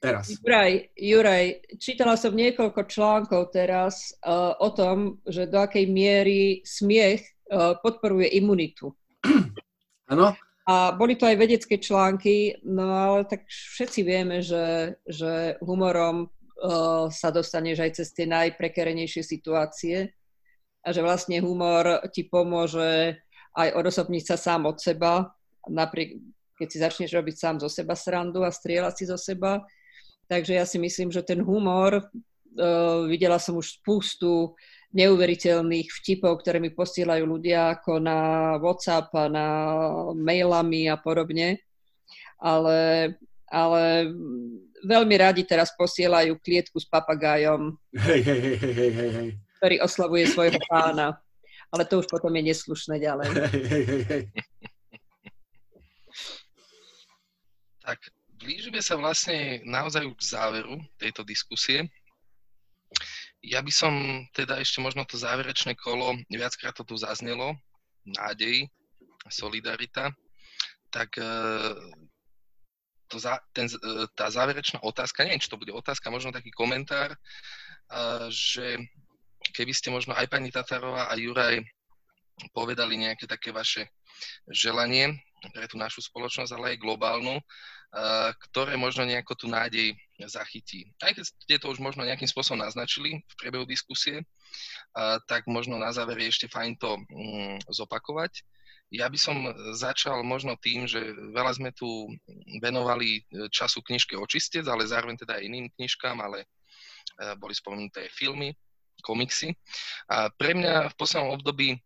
Teraz. 0.00 0.32
Juraj, 0.32 0.96
Juraj, 0.96 1.76
čítala 1.76 2.16
som 2.16 2.32
niekoľko 2.32 2.88
článkov 2.88 3.52
teraz 3.52 4.16
uh, 4.24 4.56
o 4.56 4.72
tom, 4.72 5.20
že 5.28 5.44
do 5.44 5.60
akej 5.60 5.84
miery 5.92 6.64
smiech 6.64 7.20
uh, 7.20 7.76
podporuje 7.84 8.32
imunitu. 8.32 8.96
Áno, 10.08 10.32
a 10.68 10.92
boli 10.92 11.16
to 11.16 11.24
aj 11.24 11.40
vedecké 11.40 11.80
články, 11.80 12.60
no 12.68 12.92
ale 12.92 13.24
tak 13.24 13.48
všetci 13.48 14.00
vieme, 14.04 14.44
že, 14.44 14.96
že 15.08 15.56
humorom 15.64 16.28
uh, 16.28 17.08
sa 17.08 17.32
dostaneš 17.32 17.78
aj 17.80 17.90
cez 17.96 18.08
tie 18.12 18.28
najprekerenejšie 18.28 19.24
situácie 19.24 20.12
a 20.84 20.88
že 20.92 21.00
vlastne 21.00 21.40
humor 21.40 22.04
ti 22.12 22.28
pomôže 22.28 23.16
aj 23.56 23.68
odosobniť 23.72 24.24
sa 24.24 24.36
sám 24.36 24.68
od 24.68 24.76
seba, 24.78 25.32
napriek, 25.66 26.20
keď 26.54 26.68
si 26.68 26.78
začneš 26.78 27.10
robiť 27.16 27.36
sám 27.40 27.56
zo 27.64 27.68
seba 27.72 27.96
srandu 27.96 28.44
a 28.44 28.52
strieľať 28.52 28.94
si 28.94 29.04
zo 29.08 29.16
seba. 29.16 29.64
Takže 30.30 30.54
ja 30.54 30.64
si 30.68 30.78
myslím, 30.78 31.10
že 31.10 31.24
ten 31.24 31.40
humor, 31.40 32.04
uh, 32.04 33.08
videla 33.08 33.40
som 33.40 33.56
už 33.56 33.80
spustu 33.80 34.54
neuveriteľných 34.90 35.88
vtipov, 36.02 36.42
ktoré 36.42 36.58
mi 36.58 36.74
posielajú 36.74 37.22
ľudia 37.22 37.78
ako 37.78 38.02
na 38.02 38.18
WhatsApp 38.58 39.10
a 39.14 39.24
na 39.30 39.46
mailami 40.18 40.90
a 40.90 40.98
podobne. 40.98 41.62
Ale, 42.40 43.14
ale 43.46 43.82
veľmi 44.82 45.14
radi 45.14 45.42
teraz 45.46 45.70
posielajú 45.76 46.40
klietku 46.40 46.80
s 46.80 46.88
papagájom, 46.88 47.76
hej, 47.94 48.20
hej, 48.24 48.40
hej, 48.40 48.56
hej, 48.56 48.72
hej, 48.74 49.10
hej. 49.12 49.28
ktorý 49.60 49.76
oslavuje 49.84 50.24
svojho 50.26 50.60
pána. 50.66 51.20
Ale 51.70 51.86
to 51.86 52.02
už 52.02 52.10
potom 52.10 52.34
je 52.34 52.50
neslušné 52.50 52.98
ďalej. 52.98 53.30
Hej, 53.30 53.62
hej, 53.62 53.84
hej, 53.86 54.02
hej. 54.10 54.22
Tak 57.86 57.98
blížime 58.42 58.82
sa 58.82 58.98
vlastne 58.98 59.62
naozaj 59.62 60.02
k 60.02 60.22
záveru 60.24 60.82
tejto 60.98 61.22
diskusie. 61.22 61.86
Ja 63.40 63.64
by 63.64 63.72
som 63.72 63.94
teda 64.36 64.60
ešte 64.60 64.84
možno 64.84 65.08
to 65.08 65.16
záverečné 65.16 65.72
kolo, 65.80 66.12
viackrát 66.28 66.76
to 66.76 66.84
tu 66.84 67.00
zaznelo, 67.00 67.56
nádej, 68.04 68.68
solidarita, 69.32 70.12
tak 70.92 71.16
e, 71.16 71.32
to 73.08 73.16
za, 73.16 73.40
ten, 73.56 73.64
e, 73.64 74.04
tá 74.12 74.28
záverečná 74.28 74.84
otázka, 74.84 75.24
neviem, 75.24 75.40
či 75.40 75.48
to 75.48 75.60
bude 75.60 75.72
otázka, 75.72 76.12
možno 76.12 76.36
taký 76.36 76.52
komentár, 76.52 77.16
e, 77.16 77.18
že 78.28 78.76
keby 79.56 79.72
ste 79.72 79.88
možno 79.88 80.12
aj 80.12 80.28
pani 80.28 80.52
Tatarová 80.52 81.08
a 81.08 81.16
Juraj 81.16 81.64
povedali 82.52 82.96
nejaké 82.96 83.24
také 83.24 83.52
vaše 83.52 83.88
želanie 84.48 85.16
pre 85.48 85.64
tú 85.64 85.80
našu 85.80 86.04
spoločnosť, 86.04 86.52
ale 86.52 86.76
aj 86.76 86.82
globálnu, 86.84 87.40
ktoré 88.48 88.76
možno 88.76 89.08
nejako 89.08 89.34
tú 89.34 89.46
nádej 89.48 89.96
zachytí. 90.28 90.92
Aj 91.00 91.16
keď 91.16 91.24
ste 91.24 91.56
to 91.56 91.72
už 91.72 91.80
možno 91.80 92.04
nejakým 92.04 92.28
spôsobom 92.28 92.60
naznačili 92.60 93.24
v 93.24 93.34
priebehu 93.40 93.64
diskusie, 93.64 94.20
tak 95.26 95.48
možno 95.48 95.80
na 95.80 95.90
záver 95.90 96.20
je 96.20 96.30
ešte 96.30 96.46
fajn 96.52 96.76
to 96.76 97.00
mm, 97.08 97.56
zopakovať. 97.72 98.44
Ja 98.90 99.06
by 99.06 99.18
som 99.18 99.36
začal 99.72 100.26
možno 100.26 100.58
tým, 100.58 100.84
že 100.84 100.98
veľa 101.14 101.54
sme 101.54 101.70
tu 101.70 102.10
venovali 102.58 103.22
času 103.54 103.86
knižke 103.86 104.18
Očistec, 104.18 104.66
ale 104.66 104.82
zároveň 104.84 105.14
teda 105.14 105.38
aj 105.38 105.46
iným 105.46 105.66
knižkám, 105.78 106.18
ale 106.18 106.44
boli 107.38 107.54
spomenuté 107.54 108.10
filmy, 108.10 108.50
komiksy. 109.00 109.54
A 110.10 110.28
pre 110.34 110.52
mňa 110.58 110.90
v 110.92 110.98
poslednom 110.98 111.32
období 111.38 111.78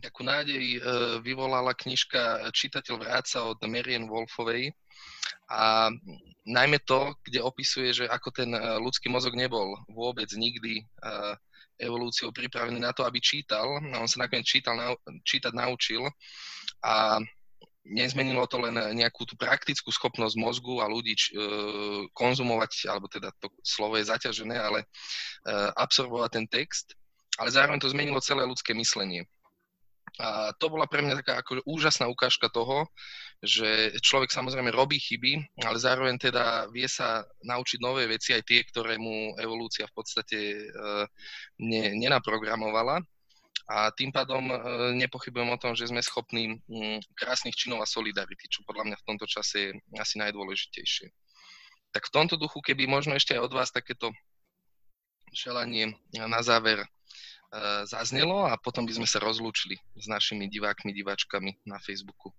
takú 0.00 0.24
nádej 0.24 0.64
e, 0.64 0.80
vyvolala 1.20 1.76
knižka 1.76 2.48
Čitateľ 2.54 2.94
vráca 2.96 3.44
od 3.44 3.60
Marian 3.68 4.08
Wolfovej, 4.08 4.72
a 5.52 5.92
najmä 6.48 6.80
to, 6.88 7.12
kde 7.24 7.44
opisuje, 7.44 7.92
že 7.92 8.04
ako 8.08 8.28
ten 8.32 8.50
eh, 8.56 8.60
ľudský 8.80 9.12
mozog 9.12 9.36
nebol 9.36 9.76
vôbec 9.92 10.28
nikdy 10.32 10.80
eh, 10.80 11.34
evolúciou 11.82 12.32
pripravený 12.32 12.78
na 12.80 12.94
to, 12.94 13.04
aby 13.04 13.18
čítal. 13.18 13.66
On 13.98 14.06
sa 14.06 14.24
nakoniec 14.24 14.46
čítal, 14.46 14.78
čítať 15.26 15.50
naučil 15.50 16.06
a 16.84 17.18
nezmenilo 17.82 18.46
to 18.46 18.62
len 18.62 18.78
nejakú 18.94 19.26
tú 19.26 19.34
praktickú 19.34 19.90
schopnosť 19.90 20.38
mozgu 20.38 20.78
a 20.78 20.86
ľudí 20.86 21.18
č, 21.18 21.34
e, 21.34 21.42
konzumovať, 22.14 22.86
alebo 22.86 23.10
teda 23.10 23.34
to 23.42 23.50
slovo 23.66 23.98
je 23.98 24.06
zaťažené, 24.06 24.54
ale 24.54 24.86
e, 24.86 24.88
absorbovať 25.74 26.30
ten 26.30 26.46
text, 26.46 26.94
ale 27.34 27.50
zároveň 27.50 27.82
to 27.82 27.90
zmenilo 27.90 28.22
celé 28.22 28.46
ľudské 28.46 28.70
myslenie. 28.78 29.26
A 30.20 30.52
to 30.60 30.68
bola 30.68 30.84
pre 30.84 31.00
mňa 31.00 31.24
taká 31.24 31.40
ako 31.40 31.64
úžasná 31.64 32.04
ukážka 32.04 32.52
toho, 32.52 32.84
že 33.40 33.96
človek 34.04 34.28
samozrejme 34.28 34.68
robí 34.68 35.00
chyby, 35.00 35.64
ale 35.64 35.80
zároveň 35.80 36.20
teda 36.20 36.68
vie 36.68 36.84
sa 36.84 37.24
naučiť 37.40 37.80
nové 37.80 38.04
veci, 38.04 38.36
aj 38.36 38.44
tie, 38.44 38.60
ktoré 38.60 39.00
mu 39.00 39.32
evolúcia 39.40 39.88
v 39.88 39.94
podstate 39.96 40.38
e, 40.38 40.64
ne, 41.64 41.96
nenaprogramovala. 41.96 43.00
A 43.72 43.88
tým 43.96 44.12
pádom 44.12 44.52
e, 44.52 44.56
nepochybujem 45.00 45.48
o 45.48 45.60
tom, 45.60 45.72
že 45.72 45.88
sme 45.88 46.04
schopní 46.04 46.60
m, 46.68 47.00
krásnych 47.16 47.56
činov 47.56 47.80
a 47.80 47.88
solidarity, 47.88 48.52
čo 48.52 48.68
podľa 48.68 48.92
mňa 48.92 48.96
v 49.00 49.06
tomto 49.08 49.24
čase 49.24 49.72
je 49.72 49.98
asi 49.98 50.20
najdôležitejšie. 50.20 51.08
Tak 51.96 52.08
v 52.08 52.14
tomto 52.14 52.36
duchu, 52.36 52.60
keby 52.60 52.84
možno 52.84 53.16
ešte 53.16 53.32
aj 53.32 53.48
od 53.48 53.52
vás 53.56 53.72
takéto 53.72 54.12
želanie 55.32 55.96
na 56.12 56.44
záver 56.44 56.84
zaznelo 57.84 58.48
a 58.48 58.56
potom 58.56 58.88
by 58.88 58.96
sme 58.96 59.08
sa 59.08 59.20
rozlúčili 59.20 59.76
s 59.96 60.08
našimi 60.08 60.48
divákmi, 60.48 60.92
diváčkami 60.96 61.68
na 61.68 61.76
Facebooku. 61.78 62.32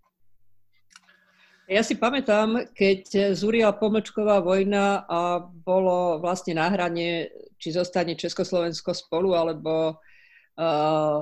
Ja 1.63 1.79
si 1.79 1.95
pamätám, 1.95 2.75
keď 2.75 3.31
zúrila 3.31 3.71
pomlčková 3.71 4.43
vojna 4.43 5.07
a 5.07 5.39
bolo 5.39 6.19
vlastne 6.19 6.59
na 6.59 6.67
hrane, 6.67 7.31
či 7.55 7.71
zostane 7.71 8.19
Československo 8.19 8.91
spolu, 8.91 9.31
alebo 9.31 9.95
uh, 9.95 11.19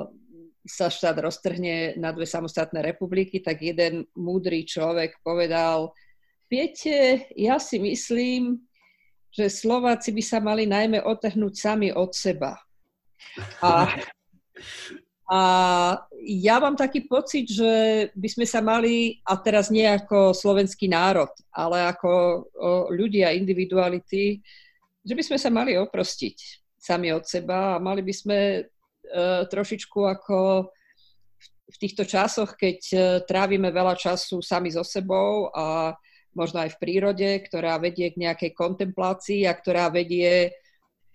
sa 0.65 0.87
štát 0.89 1.13
roztrhne 1.21 1.93
na 2.01 2.09
dve 2.09 2.25
samostatné 2.25 2.81
republiky, 2.81 3.37
tak 3.37 3.61
jeden 3.61 4.09
múdry 4.17 4.65
človek 4.65 5.21
povedal, 5.21 5.93
viete, 6.49 7.29
ja 7.37 7.61
si 7.61 7.77
myslím, 7.77 8.65
že 9.29 9.45
Slováci 9.45 10.09
by 10.09 10.23
sa 10.25 10.41
mali 10.41 10.65
najmä 10.65 11.05
otrhnúť 11.05 11.53
sami 11.53 11.93
od 11.93 12.17
seba. 12.17 12.57
A, 13.63 13.87
a 15.31 15.39
ja 16.27 16.55
mám 16.59 16.75
taký 16.75 17.07
pocit, 17.07 17.47
že 17.47 18.07
by 18.13 18.29
sme 18.29 18.45
sa 18.45 18.59
mali, 18.59 19.23
a 19.23 19.37
teraz 19.39 19.71
nie 19.71 19.87
ako 19.87 20.35
slovenský 20.35 20.91
národ, 20.91 21.31
ale 21.55 21.87
ako 21.87 22.11
ľudia, 22.91 23.33
individuality, 23.33 24.43
že 25.01 25.13
by 25.17 25.23
sme 25.25 25.37
sa 25.41 25.49
mali 25.49 25.73
oprostiť 25.77 26.37
sami 26.81 27.13
od 27.13 27.25
seba 27.25 27.77
a 27.77 27.81
mali 27.81 28.01
by 28.01 28.13
sme 28.13 28.39
uh, 28.61 29.45
trošičku 29.45 29.99
ako 30.01 30.69
v 31.71 31.77
týchto 31.77 32.03
časoch, 32.05 32.57
keď 32.57 32.79
uh, 32.93 33.01
trávime 33.25 33.69
veľa 33.69 33.93
času 33.97 34.41
sami 34.41 34.73
so 34.73 34.81
sebou 34.81 35.53
a 35.53 35.93
možno 36.33 36.63
aj 36.63 36.77
v 36.77 36.81
prírode, 36.81 37.29
ktorá 37.45 37.77
vedie 37.77 38.09
k 38.09 38.21
nejakej 38.29 38.51
kontemplácii 38.55 39.45
a 39.45 39.53
ktorá 39.53 39.91
vedie 39.93 40.53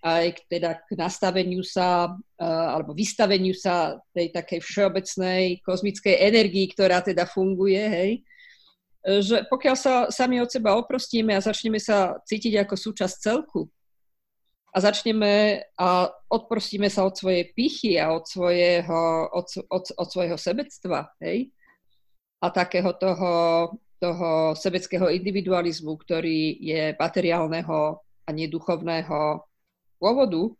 aj 0.05 0.25
k, 0.37 0.39
teda 0.59 0.77
k 0.85 0.97
nastaveniu 0.99 1.65
sa 1.65 2.13
uh, 2.13 2.69
alebo 2.75 2.93
vystaveniu 2.93 3.57
sa 3.57 3.97
tej 4.13 4.33
takej 4.33 4.61
všeobecnej 4.61 5.61
kozmickej 5.65 6.15
energii, 6.21 6.69
ktorá 6.71 7.01
teda 7.01 7.25
funguje, 7.25 7.81
hej, 7.81 8.11
že 9.07 9.47
pokiaľ 9.47 9.77
sa 9.79 9.95
sami 10.11 10.43
od 10.43 10.51
seba 10.51 10.75
oprostíme 10.75 11.31
a 11.31 11.45
začneme 11.45 11.79
sa 11.79 12.19
cítiť 12.27 12.67
ako 12.67 12.75
súčasť 12.75 13.15
celku 13.23 13.71
a 14.75 14.83
začneme 14.83 15.63
a 15.79 16.11
odprostíme 16.27 16.91
sa 16.91 17.07
od 17.07 17.15
svojej 17.15 17.55
pichy 17.55 18.03
a 18.03 18.13
od 18.13 18.27
svojho, 18.27 19.31
od, 19.31 19.47
od, 19.71 19.85
od 19.95 20.09
svojho 20.11 20.37
sebectva, 20.37 21.07
hej, 21.23 21.49
a 22.43 22.47
takého 22.51 22.93
toho, 22.99 23.33
toho 24.03 24.53
sebeckého 24.59 25.09
individualizmu, 25.09 25.97
ktorý 25.97 26.61
je 26.61 26.83
materiálneho 26.99 28.03
a 28.27 28.31
neduchovného 28.35 29.46
pôvodu, 29.97 30.55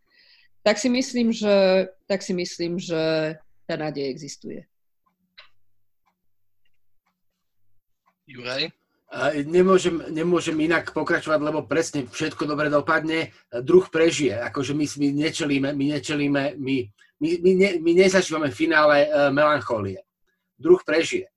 tak 0.67 0.83
si 0.83 0.91
myslím, 0.91 1.31
že, 1.31 1.87
tak 2.11 2.27
si 2.27 2.35
myslím, 2.35 2.83
že 2.83 3.35
tá 3.71 3.79
nádej 3.79 4.11
existuje. 4.11 4.67
Juraj? 8.27 8.75
Nemôžem, 9.47 10.03
nemôžem 10.11 10.59
inak 10.59 10.91
pokračovať, 10.91 11.39
lebo 11.39 11.63
presne 11.63 12.11
všetko 12.11 12.43
dobre 12.51 12.67
dopadne. 12.67 13.31
Druh 13.55 13.87
prežije. 13.87 14.35
Akože 14.43 14.75
my, 14.75 14.83
my 14.83 15.09
nečelíme, 15.15 15.69
my 15.71 15.85
nečelíme, 15.95 16.43
my, 16.59 16.77
my, 17.23 17.31
my, 17.39 17.53
ne, 17.55 17.71
my 17.79 17.91
nezažívame 17.95 18.51
finále 18.51 19.07
uh, 19.07 19.31
melancholie. 19.31 20.03
Druh 20.59 20.83
prežije. 20.83 21.31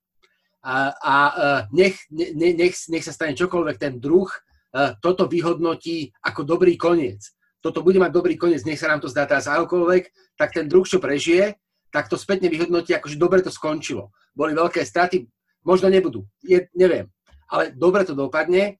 A, 0.65 0.89
a 0.97 1.15
uh, 1.29 1.59
nech, 1.69 2.01
ne, 2.09 2.57
nech, 2.57 2.73
nech 2.89 3.05
sa 3.05 3.13
stane 3.13 3.37
čokoľvek, 3.37 3.77
ten 3.77 4.01
druh 4.01 4.27
uh, 4.27 4.97
toto 4.97 5.29
vyhodnotí 5.29 6.09
ako 6.25 6.41
dobrý 6.41 6.73
koniec 6.73 7.21
toto 7.59 7.83
bude 7.83 7.99
mať 7.99 8.11
dobrý 8.11 8.39
koniec, 8.39 8.63
nech 8.63 8.79
sa 8.79 8.87
nám 8.87 9.03
to 9.03 9.11
zdá 9.11 9.27
teraz 9.27 9.47
akokoľvek, 9.51 10.35
tak 10.39 10.55
ten 10.55 10.65
druh, 10.67 10.87
čo 10.87 11.03
prežije, 11.03 11.59
tak 11.91 12.07
to 12.07 12.15
spätne 12.15 12.47
vyhodnotí, 12.47 12.95
akože 12.95 13.19
dobre 13.19 13.43
to 13.43 13.51
skončilo. 13.51 14.15
Boli 14.31 14.55
veľké 14.55 14.79
straty, 14.85 15.27
možno 15.67 15.91
nebudú, 15.91 16.23
je, 16.45 16.69
neviem, 16.77 17.11
ale 17.51 17.75
dobre 17.75 18.07
to 18.07 18.15
dopadne 18.15 18.79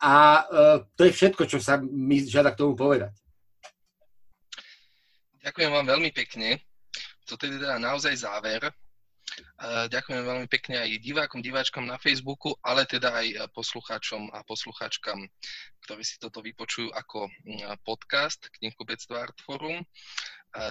a 0.00 0.14
uh, 0.44 0.78
to 0.96 1.08
je 1.08 1.12
všetko, 1.16 1.42
čo 1.48 1.58
sa 1.60 1.80
mi 1.80 2.20
žiada 2.24 2.52
k 2.52 2.60
tomu 2.60 2.76
povedať. 2.76 3.12
Ďakujem 5.40 5.70
vám 5.72 5.86
veľmi 5.96 6.10
pekne. 6.12 6.60
Toto 7.24 7.48
je 7.48 7.56
teda 7.56 7.80
naozaj 7.80 8.12
záver. 8.12 8.60
Ďakujem 9.92 10.22
veľmi 10.24 10.46
pekne 10.48 10.80
aj 10.80 11.00
divákom, 11.04 11.44
diváčkam 11.44 11.84
na 11.84 12.00
Facebooku, 12.00 12.56
ale 12.64 12.88
teda 12.88 13.12
aj 13.12 13.52
poslucháčom 13.52 14.32
a 14.32 14.40
poslucháčkam, 14.44 15.20
ktorí 15.84 16.02
si 16.04 16.16
toto 16.16 16.40
vypočujú 16.40 16.88
ako 16.92 17.28
podcast 17.84 18.48
Knihkupectva 18.56 19.28
Artforum. 19.28 19.84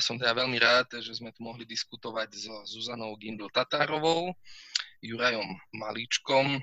Som 0.04 0.20
teda 0.20 0.36
veľmi 0.36 0.58
rád, 0.60 1.00
že 1.00 1.16
sme 1.16 1.32
tu 1.32 1.46
mohli 1.46 1.64
diskutovať 1.64 2.30
so 2.36 2.56
Zuzanou 2.68 3.16
Gindl 3.16 3.48
Tatárovou, 3.54 4.34
Jurajom 5.00 5.56
Malíčkom, 5.72 6.60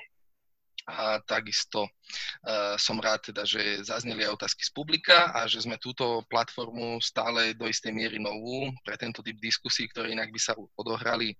a 0.86 1.18
takisto 1.26 1.82
uh, 1.82 2.78
som 2.78 3.02
rád 3.02 3.34
teda, 3.34 3.42
že 3.42 3.82
zazneli 3.82 4.22
aj 4.22 4.38
otázky 4.38 4.62
z 4.62 4.70
publika 4.70 5.34
a 5.34 5.50
že 5.50 5.66
sme 5.66 5.82
túto 5.82 6.22
platformu 6.30 7.02
stále 7.02 7.58
do 7.58 7.66
istej 7.66 7.90
miery 7.90 8.22
novú 8.22 8.70
pre 8.86 8.94
tento 8.94 9.18
typ 9.18 9.34
diskusí, 9.42 9.90
ktoré 9.90 10.14
inak 10.14 10.30
by 10.30 10.38
sa 10.38 10.54
odohrali 10.78 11.34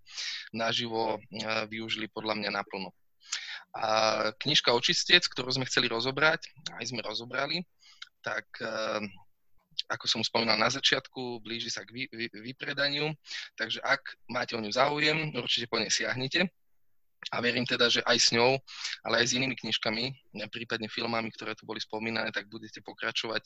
naživo, 0.50 1.14
uh, 1.16 1.64
využili 1.70 2.10
podľa 2.10 2.42
mňa 2.42 2.50
naplno. 2.58 2.90
A 3.76 3.86
knižka 4.42 4.74
Očistec, 4.74 5.22
ktorú 5.30 5.54
sme 5.54 5.68
chceli 5.70 5.86
rozobrať, 5.86 6.50
aj 6.82 6.84
sme 6.90 7.06
rozobrali, 7.06 7.62
tak 8.18 8.50
uh, 8.58 8.98
ako 9.86 10.04
som 10.08 10.20
spomínal 10.26 10.58
na 10.58 10.72
začiatku, 10.72 11.44
blíži 11.44 11.70
sa 11.70 11.84
k 11.86 11.92
vy, 11.92 12.02
vy, 12.10 12.26
vypredaniu, 12.32 13.12
takže 13.54 13.78
ak 13.84 14.02
máte 14.26 14.56
o 14.56 14.60
ňu 14.62 14.72
záujem, 14.72 15.36
určite 15.36 15.70
po 15.70 15.78
nej 15.78 15.92
siahnite. 15.92 16.48
A 17.34 17.42
verím 17.42 17.66
teda, 17.66 17.90
že 17.90 18.06
aj 18.06 18.18
s 18.22 18.28
ňou, 18.30 18.54
ale 19.02 19.14
aj 19.18 19.26
s 19.26 19.34
inými 19.34 19.58
knižkami, 19.58 20.04
prípadne 20.46 20.86
filmami, 20.86 21.26
ktoré 21.34 21.58
tu 21.58 21.66
boli 21.66 21.82
spomínané, 21.82 22.30
tak 22.30 22.46
budete 22.46 22.78
pokračovať 22.86 23.42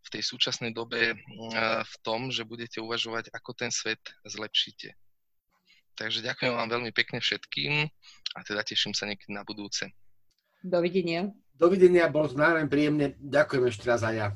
v 0.00 0.08
tej 0.08 0.22
súčasnej 0.24 0.72
dobe 0.72 1.12
v 1.84 1.94
tom, 2.00 2.32
že 2.32 2.48
budete 2.48 2.80
uvažovať, 2.80 3.28
ako 3.36 3.50
ten 3.52 3.68
svet 3.68 4.00
zlepšíte. 4.24 4.96
Takže 6.00 6.24
ďakujem 6.24 6.56
vám 6.56 6.70
veľmi 6.80 6.96
pekne 6.96 7.20
všetkým 7.20 7.84
a 8.32 8.38
teda 8.40 8.64
teším 8.64 8.96
sa 8.96 9.04
niekedy 9.04 9.36
na 9.36 9.44
budúce. 9.44 9.92
Dovidenia. 10.64 11.28
Dovidenia, 11.52 12.08
bol 12.08 12.24
znamená 12.24 12.64
príjemne. 12.72 13.20
Ďakujem 13.20 13.64
ešte 13.68 13.84
raz 13.84 14.00
aj 14.00 14.16
ja. 14.16 14.28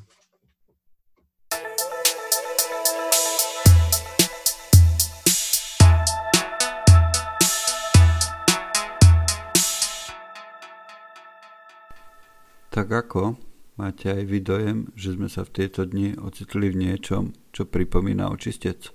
Tak 12.75 12.91
ako 12.91 13.39
máte 13.79 14.11
aj 14.11 14.27
vy 14.27 14.43
dojem, 14.43 14.91
že 14.99 15.15
sme 15.15 15.31
sa 15.31 15.47
v 15.47 15.63
tieto 15.63 15.87
dni 15.87 16.19
ocitli 16.19 16.67
v 16.67 16.83
niečom, 16.83 17.31
čo 17.55 17.63
pripomína 17.63 18.27
očistec? 18.27 18.91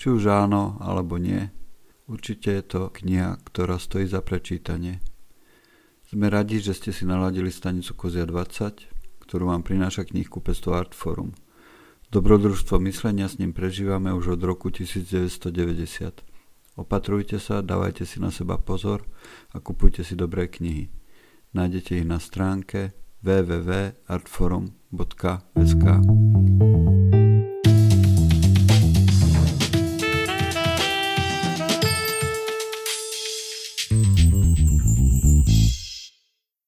Či 0.00 0.06
už 0.16 0.32
áno, 0.32 0.80
alebo 0.80 1.20
nie. 1.20 1.44
Určite 2.08 2.56
je 2.56 2.64
to 2.64 2.88
kniha, 2.88 3.36
ktorá 3.44 3.76
stojí 3.76 4.08
za 4.08 4.24
prečítanie. 4.24 5.04
Sme 6.08 6.32
radi, 6.32 6.56
že 6.56 6.72
ste 6.72 6.88
si 6.88 7.04
naladili 7.04 7.52
stanicu 7.52 7.92
Kozia 7.92 8.24
20, 8.24 8.88
ktorú 9.28 9.52
vám 9.52 9.60
prináša 9.60 10.08
knihkupectvo 10.08 10.72
Artforum. 10.72 11.36
Dobrodružstvo 12.08 12.80
myslenia 12.80 13.28
s 13.28 13.36
ním 13.36 13.52
prežívame 13.52 14.08
už 14.16 14.40
od 14.40 14.40
roku 14.40 14.72
1990. 14.72 16.24
Opatrujte 16.80 17.36
sa, 17.44 17.60
dávajte 17.60 18.08
si 18.08 18.24
na 18.24 18.32
seba 18.32 18.56
pozor 18.56 19.04
a 19.52 19.60
kupujte 19.60 20.00
si 20.00 20.16
dobré 20.16 20.48
knihy. 20.48 20.88
Nájdete 21.56 21.96
ich 21.96 22.04
na 22.04 22.20
stránke 22.20 22.92
www.artforum.sk. 23.24 25.84